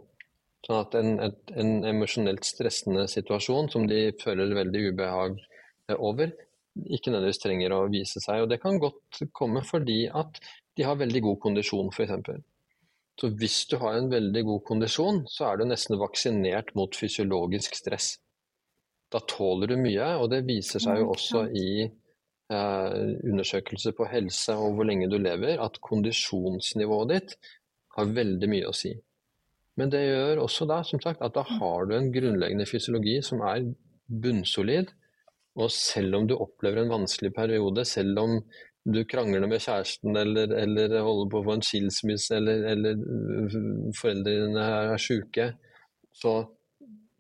Sånn 0.65 0.81
at 0.81 0.97
en, 0.99 1.13
et, 1.27 1.53
en 1.61 1.75
emosjonelt 1.91 2.47
stressende 2.49 3.05
situasjon 3.11 3.69
som 3.73 3.85
de 3.89 4.09
føler 4.23 4.57
veldig 4.57 4.83
ubehag 4.95 5.37
over, 5.99 6.33
ikke 6.75 7.13
nødvendigvis 7.13 7.43
trenger 7.43 7.75
å 7.77 7.85
vise 7.93 8.23
seg. 8.25 8.43
Og 8.45 8.51
det 8.51 8.63
kan 8.63 8.81
godt 8.83 9.21
komme 9.37 9.63
fordi 9.67 10.05
at 10.09 10.41
de 10.75 10.87
har 10.89 10.99
veldig 10.99 11.23
god 11.29 11.41
kondisjon, 11.45 11.93
f.eks. 11.93 12.41
Så 13.21 13.31
hvis 13.39 13.61
du 13.71 13.77
har 13.79 13.99
en 13.99 14.11
veldig 14.11 14.43
god 14.49 14.65
kondisjon, 14.67 15.23
så 15.31 15.51
er 15.51 15.61
du 15.61 15.69
nesten 15.69 16.01
vaksinert 16.01 16.73
mot 16.75 16.97
fysiologisk 16.99 17.77
stress. 17.79 18.17
Da 19.13 19.21
tåler 19.31 19.71
du 19.71 19.77
mye, 19.79 20.09
og 20.19 20.33
det 20.33 20.43
viser 20.49 20.83
seg 20.83 20.99
jo 20.99 21.13
også 21.13 21.45
i 21.55 21.69
eh, 21.85 21.93
undersøkelser 22.53 23.95
på 23.97 24.07
helse 24.11 24.53
og 24.61 24.77
hvor 24.77 24.89
lenge 24.89 25.09
du 25.09 25.17
lever, 25.19 25.57
at 25.65 25.81
kondisjonsnivået 25.81 27.13
ditt 27.15 27.37
har 27.97 28.13
veldig 28.13 28.51
mye 28.51 28.69
å 28.69 28.77
si. 28.77 28.93
Men 29.81 29.91
det 29.91 30.05
gjør 30.05 30.43
også 30.45 30.69
da, 30.71 30.83
som 30.87 31.01
sagt, 31.03 31.23
at 31.25 31.35
da 31.35 31.43
har 31.49 31.89
du 31.89 31.97
en 31.97 32.13
grunnleggende 32.15 32.67
fysiologi 32.69 33.17
som 33.27 33.43
er 33.47 33.67
bunnsolid. 34.07 34.93
Og 35.59 35.71
selv 35.71 36.19
om 36.19 36.29
du 36.29 36.37
opplever 36.37 36.83
en 36.83 36.93
vanskelig 36.93 37.33
periode, 37.35 37.85
selv 37.87 38.21
om 38.23 38.39
du 38.85 39.01
krangler 39.09 39.47
med 39.49 39.63
kjæresten 39.65 40.17
eller, 40.19 40.51
eller, 40.61 40.99
holder 41.01 41.31
på 41.33 41.41
å 41.41 41.47
få 41.47 41.55
en 41.57 41.65
skilsmisse 41.65 42.37
eller, 42.37 42.67
eller 42.75 42.99
foreldrene 43.97 44.67
er 44.93 45.01
sjuke, 45.01 45.49
så, 46.15 46.35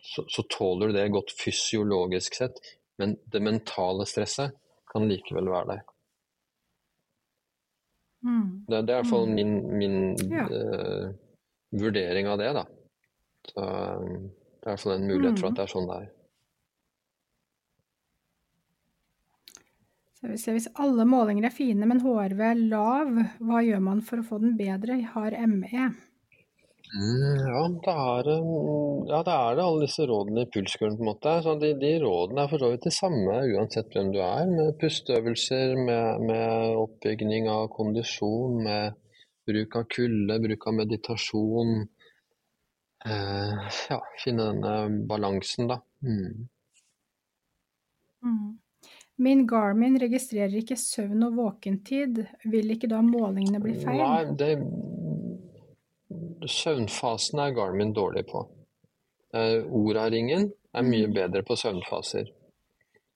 så, 0.05 0.27
så, 0.29 0.45
tåler 0.53 0.93
du 0.93 0.99
det 0.99 1.07
godt 1.15 1.33
fysiologisk 1.39 2.37
sett. 2.37 2.61
Men 3.01 3.17
det 3.33 3.43
mentale 3.43 4.07
stresset 4.07 4.55
kan 4.95 5.11
likevel 5.11 5.51
være 5.51 5.71
der. 5.73 5.83
Mm. 8.25 8.65
Det, 8.69 8.81
det, 8.87 8.95
er 8.95 8.99
i 8.99 9.03
hvert 9.03 9.11
fall 9.11 9.27
mm. 9.29 9.35
min, 9.35 9.53
min 9.79 9.97
ja. 10.33 10.47
uh, 10.49 11.11
vurdering 11.77 12.31
av 12.31 12.41
det, 12.41 12.53
da. 12.57 12.65
Så, 13.51 13.61
det 13.61 14.71
er 14.71 14.71
i 14.71 14.71
hvert 14.71 14.85
fall 14.87 14.95
en 14.97 15.09
mulighet 15.11 15.41
for 15.41 15.51
at 15.51 15.53
mm. 15.53 15.59
det 15.59 15.65
er 15.67 15.75
sånn 15.75 15.91
det 15.91 15.99
er. 16.01 16.13
Hvis 20.25 20.71
alle 20.81 21.05
målinger 21.05 21.51
er 21.51 21.53
fine, 21.53 21.85
men 21.85 22.01
HRV 22.01 22.41
er 22.49 22.61
lav, 22.71 23.11
hva 23.45 23.61
gjør 23.61 23.83
man 23.85 24.01
for 24.07 24.23
å 24.23 24.25
få 24.25 24.39
den 24.41 24.55
bedre? 24.57 24.97
Jeg 25.03 25.11
har 25.13 25.37
ME. 25.51 25.91
Mm, 26.95 27.39
ja, 27.43 27.63
det 27.85 27.93
er, 27.93 28.29
ja, 29.11 29.21
det 29.27 29.33
er 29.35 29.57
det, 29.59 29.65
alle 29.65 29.83
disse 29.83 30.05
rådene 30.07 30.45
i 30.45 30.51
pulskuren, 30.55 30.95
på 30.95 31.03
en 31.03 31.09
måte. 31.11 31.33
Så 31.43 31.57
de, 31.59 31.73
de, 31.81 31.91
rådene 32.05 32.45
er 32.45 32.53
for 32.53 32.63
så 32.63 32.71
vidt 32.71 32.87
de 32.87 32.93
samme 32.95 33.39
uansett 33.51 33.91
hvem 33.97 34.13
du 34.15 34.21
er, 34.23 34.47
med 34.51 34.77
pusteøvelser, 34.79 35.75
med, 35.89 36.29
med 36.29 36.79
oppbygging 36.85 37.51
av 37.51 37.67
kondisjon, 37.75 38.61
med 38.69 39.01
bruk 39.49 39.77
av 39.81 39.89
kulde, 39.91 40.39
bruk 40.47 40.69
av 40.71 40.79
meditasjon. 40.85 41.77
Eh, 43.05 43.79
ja, 43.91 44.01
finne 44.23 44.53
denne 44.53 45.07
balansen, 45.11 45.73
da. 45.75 45.81
Mm. 46.07 46.47
Mm. 48.25 48.53
Min 49.17 49.45
Garmin 49.47 49.99
registrerer 50.01 50.55
ikke 50.63 50.79
søvn 50.79 51.27
og 51.27 51.37
våkentid. 51.39 52.23
Vil 52.51 52.73
ikke 52.75 52.91
da 52.91 53.03
målingene 53.05 53.61
bli 53.63 53.77
feil? 53.83 54.01
Nei, 54.01 54.23
det, 54.39 54.55
søvnfasen 56.51 57.41
er 57.41 57.55
Garmin 57.57 57.93
dårlig 57.97 58.27
på. 58.31 58.45
Oraringen 59.35 59.71
Ora-ringen 59.75 60.49
er 60.75 60.87
mye 60.87 61.09
mm. 61.11 61.15
bedre 61.15 61.43
på 61.47 61.57
søvnfaser. 61.59 62.29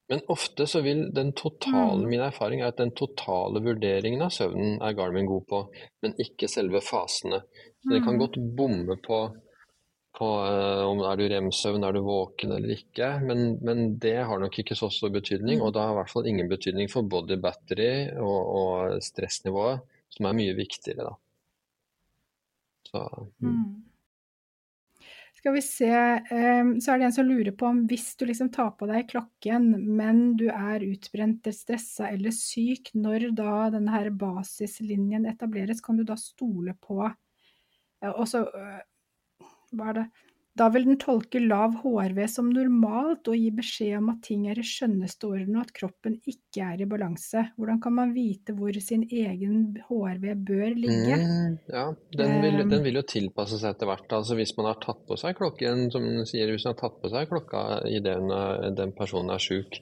Men 0.09 0.23
ofte 0.33 0.65
så 0.67 0.81
vil 0.81 1.11
den 1.15 1.33
totale, 1.37 2.01
Mm. 2.03 2.09
min 2.09 2.21
erfaring 2.21 2.63
er 2.63 2.73
at 2.73 2.79
den 2.81 2.91
totale 2.97 3.61
vurderingen 3.61 4.23
av 4.25 4.31
søvnen 4.33 4.81
er 4.83 4.97
Garmin 4.97 5.27
god 5.27 5.45
på, 5.47 5.61
men 6.03 6.15
ikke 6.19 6.49
selve 6.49 6.81
fasene. 6.81 7.43
Så 7.83 7.93
det 7.93 8.03
kan 8.05 8.15
Mm. 8.17 8.19
godt 8.19 8.39
bomme 8.57 8.97
på, 9.05 9.19
på 10.19 10.29
eh, 10.47 10.83
om 10.89 10.99
er 11.05 11.17
du 11.17 11.29
rem-søvn, 11.29 11.85
er 11.85 11.93
du 11.93 12.01
våken 12.01 12.53
eller 12.57 12.73
ikke, 12.75 13.21
men, 13.21 13.59
men 13.63 13.99
det 13.99 14.17
har 14.25 14.39
nok 14.39 14.59
ikke 14.59 14.75
så 14.75 14.89
stor 14.91 15.11
betydning, 15.11 15.61
og 15.61 15.75
det 15.75 15.83
har 15.83 15.93
i 15.93 15.99
hvert 16.01 16.11
fall 16.11 16.27
ingen 16.27 16.49
betydning 16.49 16.91
for 16.91 17.03
body 17.03 17.37
battery 17.37 18.09
og, 18.17 18.41
og 18.61 19.03
stressnivået, 19.03 19.81
som 20.09 20.27
er 20.27 20.33
mye 20.41 20.57
viktigere 20.57 21.05
da. 21.05 21.15
Så, 22.89 23.05
mm. 23.43 23.53
Mm. 23.53 23.75
Skal 25.39 25.55
vi 25.55 25.63
se, 25.63 25.91
eh, 25.91 26.71
så 26.83 26.93
er 26.93 26.99
det 26.99 27.05
en 27.07 27.13
som 27.15 27.27
lurer 27.29 27.55
på 27.55 27.69
om 27.69 27.85
hvis 27.87 28.11
du 28.19 28.25
liksom 28.27 28.51
tar 28.55 28.73
på 28.79 28.89
deg 28.91 29.07
klokken, 29.13 29.69
men 29.97 30.33
du 30.41 30.49
er 30.51 30.83
utbrent, 30.83 31.47
stressa 31.55 32.09
eller 32.11 32.35
syk, 32.35 32.91
når 32.99 33.29
da 33.39 33.69
denne 33.77 33.93
her 33.95 34.11
basislinjen 34.11 35.29
etableres, 35.31 35.85
kan 35.85 36.01
du 36.01 36.03
da 36.09 36.17
stole 36.19 36.75
på 36.83 37.05
Og 38.09 38.27
så 38.31 38.45
øh, 38.47 38.81
hva 39.75 39.89
er 39.91 39.97
det 40.01 40.09
Da 40.59 40.67
vil 40.75 40.89
den 40.89 40.99
tolke 40.99 41.39
lav 41.39 41.77
HRV 41.85 42.19
som 42.31 42.49
normalt 42.51 43.29
og 43.31 43.37
gi 43.39 43.51
beskjed 43.55 43.99
om 44.01 44.09
at 44.11 44.25
ting 44.27 44.49
er 44.51 44.59
i 44.59 44.65
skjønneste 44.67 45.29
orden 45.29 45.55
og 45.55 45.63
at 45.63 45.73
kroppen 45.77 46.17
ikke 46.19 46.65
er 46.67 46.83
i 46.83 46.89
balanse. 46.91 47.45
Hvordan 47.55 47.79
kan 47.85 47.95
man 47.95 48.15
vite 48.17 48.57
hvor 48.59 48.75
sin 48.83 49.05
egen 49.07 49.77
HRV 49.87 50.27
bør 50.49 50.75
ligge? 50.75 51.21
Mm, 51.23 51.57
ja, 51.71 51.87
den 52.19 52.37
vil, 52.43 52.59
Um, 52.59 52.71
den 52.73 52.83
vil 52.83 52.99
jo 52.99 53.05
tilpasse 53.07 53.61
seg 53.61 53.77
etter 53.77 53.87
hvert. 53.87 54.11
Altså 54.19 54.35
hvis 54.39 54.57
man 54.59 54.71
har 54.73 54.81
tatt 54.83 55.05
på 55.07 55.19
seg 55.21 55.37
klokken, 55.39 55.89
som 55.95 56.07
den 56.07 56.27
sier, 56.27 56.51
hvis 56.51 56.67
man 56.67 56.75
har 56.75 56.81
tatt 56.83 57.01
på 57.03 57.11
seg 57.13 57.31
klokka 57.31 57.65
idet 57.87 58.19
den 58.81 58.95
personen 58.99 59.35
er 59.37 59.43
syk, 59.43 59.79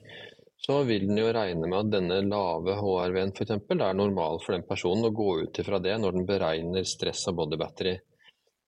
så 0.61 0.81
vil 0.85 1.07
den 1.09 1.19
jo 1.21 1.29
regne 1.33 1.69
med 1.69 1.79
at 1.79 1.93
denne 1.93 2.21
lave 2.25 2.77
HRV-en 2.77 3.33
f.eks. 3.33 3.53
er 3.55 3.97
normal 3.97 4.41
for 4.43 4.53
den 4.53 4.65
personen, 4.67 5.05
og 5.09 5.17
gå 5.17 5.29
ut 5.45 5.61
ifra 5.61 5.81
det 5.81 5.97
når 6.01 6.17
den 6.17 6.27
beregner 6.29 6.85
stress 6.85 7.27
av 7.29 7.37
body 7.39 7.57
battery. 7.61 7.97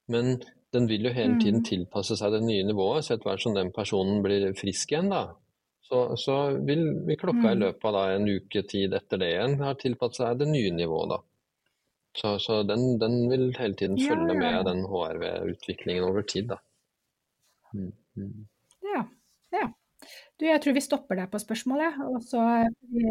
Men 0.10 0.40
den 0.73 0.87
vil 0.87 1.05
jo 1.07 1.11
hele 1.13 1.39
tiden 1.41 1.61
Mm. 1.61 1.65
tilpasse 1.65 2.17
seg 2.17 2.31
det 2.35 2.41
nye 2.45 2.63
nivået, 2.67 3.03
så 3.05 3.13
etter 3.15 3.29
hvert 3.29 3.41
som 3.41 3.55
den 3.55 3.71
personen 3.71 4.21
blir 4.23 4.53
frisk 4.53 4.91
igjen, 4.91 5.09
da, 5.09 5.23
så, 5.89 6.03
så 6.17 6.35
vil, 6.65 6.83
vil 7.07 7.17
klokka 7.17 7.51
i 7.51 7.55
Mm. 7.55 7.63
løpet 7.63 7.85
av 7.89 7.93
da, 7.97 8.03
en 8.15 8.27
uke 8.29 8.61
tid 8.67 8.93
etter 8.93 9.17
det 9.17 9.31
igjen 9.33 9.57
ha 9.63 9.73
tilpasset 9.73 10.21
seg 10.21 10.37
det 10.43 10.47
nye 10.51 10.71
nivået, 10.71 11.09
da. 11.15 11.19
Så, 12.19 12.35
så 12.41 12.63
den, 12.65 12.97
den 13.01 13.29
vil 13.29 13.51
hele 13.57 13.73
tiden 13.77 13.97
følge 13.97 14.33
ja, 14.33 14.39
med 14.39 14.65
den 14.65 14.79
HRV-utviklingen 14.89 16.03
over 16.03 16.21
tid, 16.21 16.47
da. 16.53 16.57
Mm, 17.73 17.91
mm. 18.17 18.47
Ja. 18.93 19.03
ja. 19.53 19.67
Du, 20.39 20.45
jeg 20.45 20.61
tror 20.63 20.73
vi 20.73 20.81
stopper 20.81 21.15
der 21.19 21.27
på 21.29 21.37
spørsmålet. 21.41 21.99
Og 22.09 22.23
så 22.25 22.41
eh, 22.63 22.71
vi, 22.89 23.05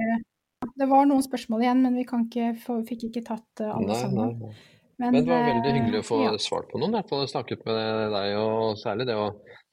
det 0.78 0.88
var 0.90 1.06
noen 1.06 1.22
spørsmål 1.22 1.62
igjen, 1.62 1.82
men 1.86 1.94
vi 1.98 2.04
kan 2.08 2.26
ikke 2.26 2.48
fikk 2.88 3.04
ikke 3.10 3.22
tatt 3.30 3.62
eh, 3.62 3.70
alle 3.70 3.86
Nei, 3.86 3.94
nei, 3.94 4.02
sammen. 4.02 4.34
nei. 4.42 4.54
Men, 4.98 5.12
Men 5.14 5.24
det 5.24 5.30
var 5.30 5.44
veldig 5.46 5.72
hyggelig 5.76 6.00
å 6.02 6.06
få 6.08 6.16
eh, 6.24 6.26
ja. 6.32 6.38
svart 6.42 6.68
på 6.72 6.80
noen, 6.80 6.90
i 6.90 6.98
hvert 6.98 7.10
fall 7.12 7.28
snakket 7.30 7.60
med 7.68 8.10
deg, 8.14 8.32
og 8.42 8.78
særlig 8.80 9.06
det 9.06 9.14
å 9.14 9.28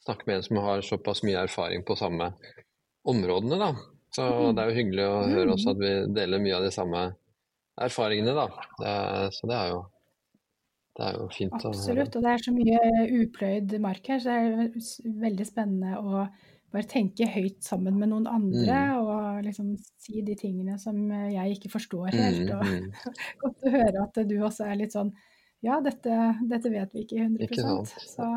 snakke 0.05 0.27
med 0.29 0.35
en 0.37 0.43
som 0.45 0.59
har 0.67 0.83
såpass 0.85 1.23
mye 1.25 1.39
erfaring 1.47 1.81
på 1.87 1.97
samme 1.97 2.27
områdene, 3.09 3.57
da. 3.57 3.71
Så 4.15 4.23
Mm. 4.29 4.55
det 4.55 4.61
er 4.63 4.69
jo 4.69 4.75
hyggelig 4.77 5.05
å 5.09 5.15
høre 5.27 5.55
også 5.57 5.73
at 5.73 5.79
vi 5.81 5.89
deler 6.15 6.39
mye 6.39 6.55
av 6.59 6.63
de 6.63 6.71
samme 6.71 7.01
erfaringene, 7.81 8.35
da. 8.37 8.45
Det, 8.79 8.93
så 9.35 9.49
det 9.49 9.57
er 9.57 9.71
jo, 9.73 9.79
det 10.95 11.07
er 11.09 11.17
jo 11.17 11.25
fint 11.35 11.57
å 11.57 11.63
høre. 11.65 11.73
Absolutt, 11.73 12.15
og 12.15 12.23
det 12.27 12.31
er 12.35 12.45
så 12.45 12.53
mye 12.55 12.79
upløyd 13.23 13.75
mark 13.83 14.07
her, 14.13 14.21
så 14.23 14.29
det 14.29 14.37
er 14.37 15.17
veldig 15.25 15.47
spennende 15.49 15.97
å 15.99 16.27
bare 16.75 16.87
tenke 16.91 17.25
høyt 17.31 17.63
sammen 17.65 17.95
med 17.99 18.11
noen 18.11 18.27
andre, 18.27 18.75
Mm. 18.75 19.05
og 19.05 19.43
liksom 19.47 19.71
si 20.01 20.21
de 20.27 20.35
tingene 20.39 20.75
som 20.81 20.97
eh, 21.11 21.31
jeg 21.33 21.55
ikke 21.57 21.71
forstår 21.77 22.11
helt. 22.13 22.49
Mm, 22.49 22.57
Og 22.57 22.65
mm. 22.65 22.91
godt 23.45 23.63
å 23.65 23.73
høre 23.77 24.03
at 24.05 24.19
du 24.29 24.35
også 24.43 24.67
er 24.69 24.75
litt 24.83 24.93
sånn 24.95 25.13
Ja, 25.65 25.79
dette, 25.81 26.13
dette 26.45 26.69
vet 26.69 26.91
vi 26.93 27.05
ikke 27.07 27.23
100 27.23 27.47
Ikke. 27.47 28.03
Så 28.05 28.27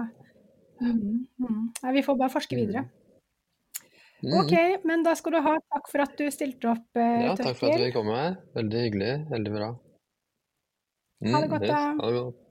mm, 0.81 1.27
mm. 1.43 1.65
Nei, 1.83 1.93
vi 1.99 2.03
får 2.07 2.17
bare 2.23 2.33
forske 2.33 2.57
videre. 2.57 2.87
Mm. 4.23 4.33
OK, 4.41 4.55
men 4.89 5.05
da 5.07 5.13
skal 5.19 5.37
du 5.37 5.41
ha 5.45 5.53
takk 5.75 5.91
for 5.93 6.03
at 6.03 6.17
du 6.19 6.25
stilte 6.35 6.71
opp, 6.73 6.87
eh, 6.99 7.27
Ja, 7.29 7.35
takk 7.39 7.59
for 7.61 7.71
at 7.71 7.79
du 7.83 7.93
kom 7.95 8.09
her. 8.15 8.39
Veldig 8.57 8.81
hyggelig. 8.87 9.13
Veldig 9.31 9.53
bra. 9.55 9.69
Ha 11.29 11.39
det 11.43 11.49
Mm, 11.49 11.53
godt, 11.53 11.67
da. 11.69 11.83
ha 11.99 12.09
det 12.09 12.19
godt. 12.23 12.48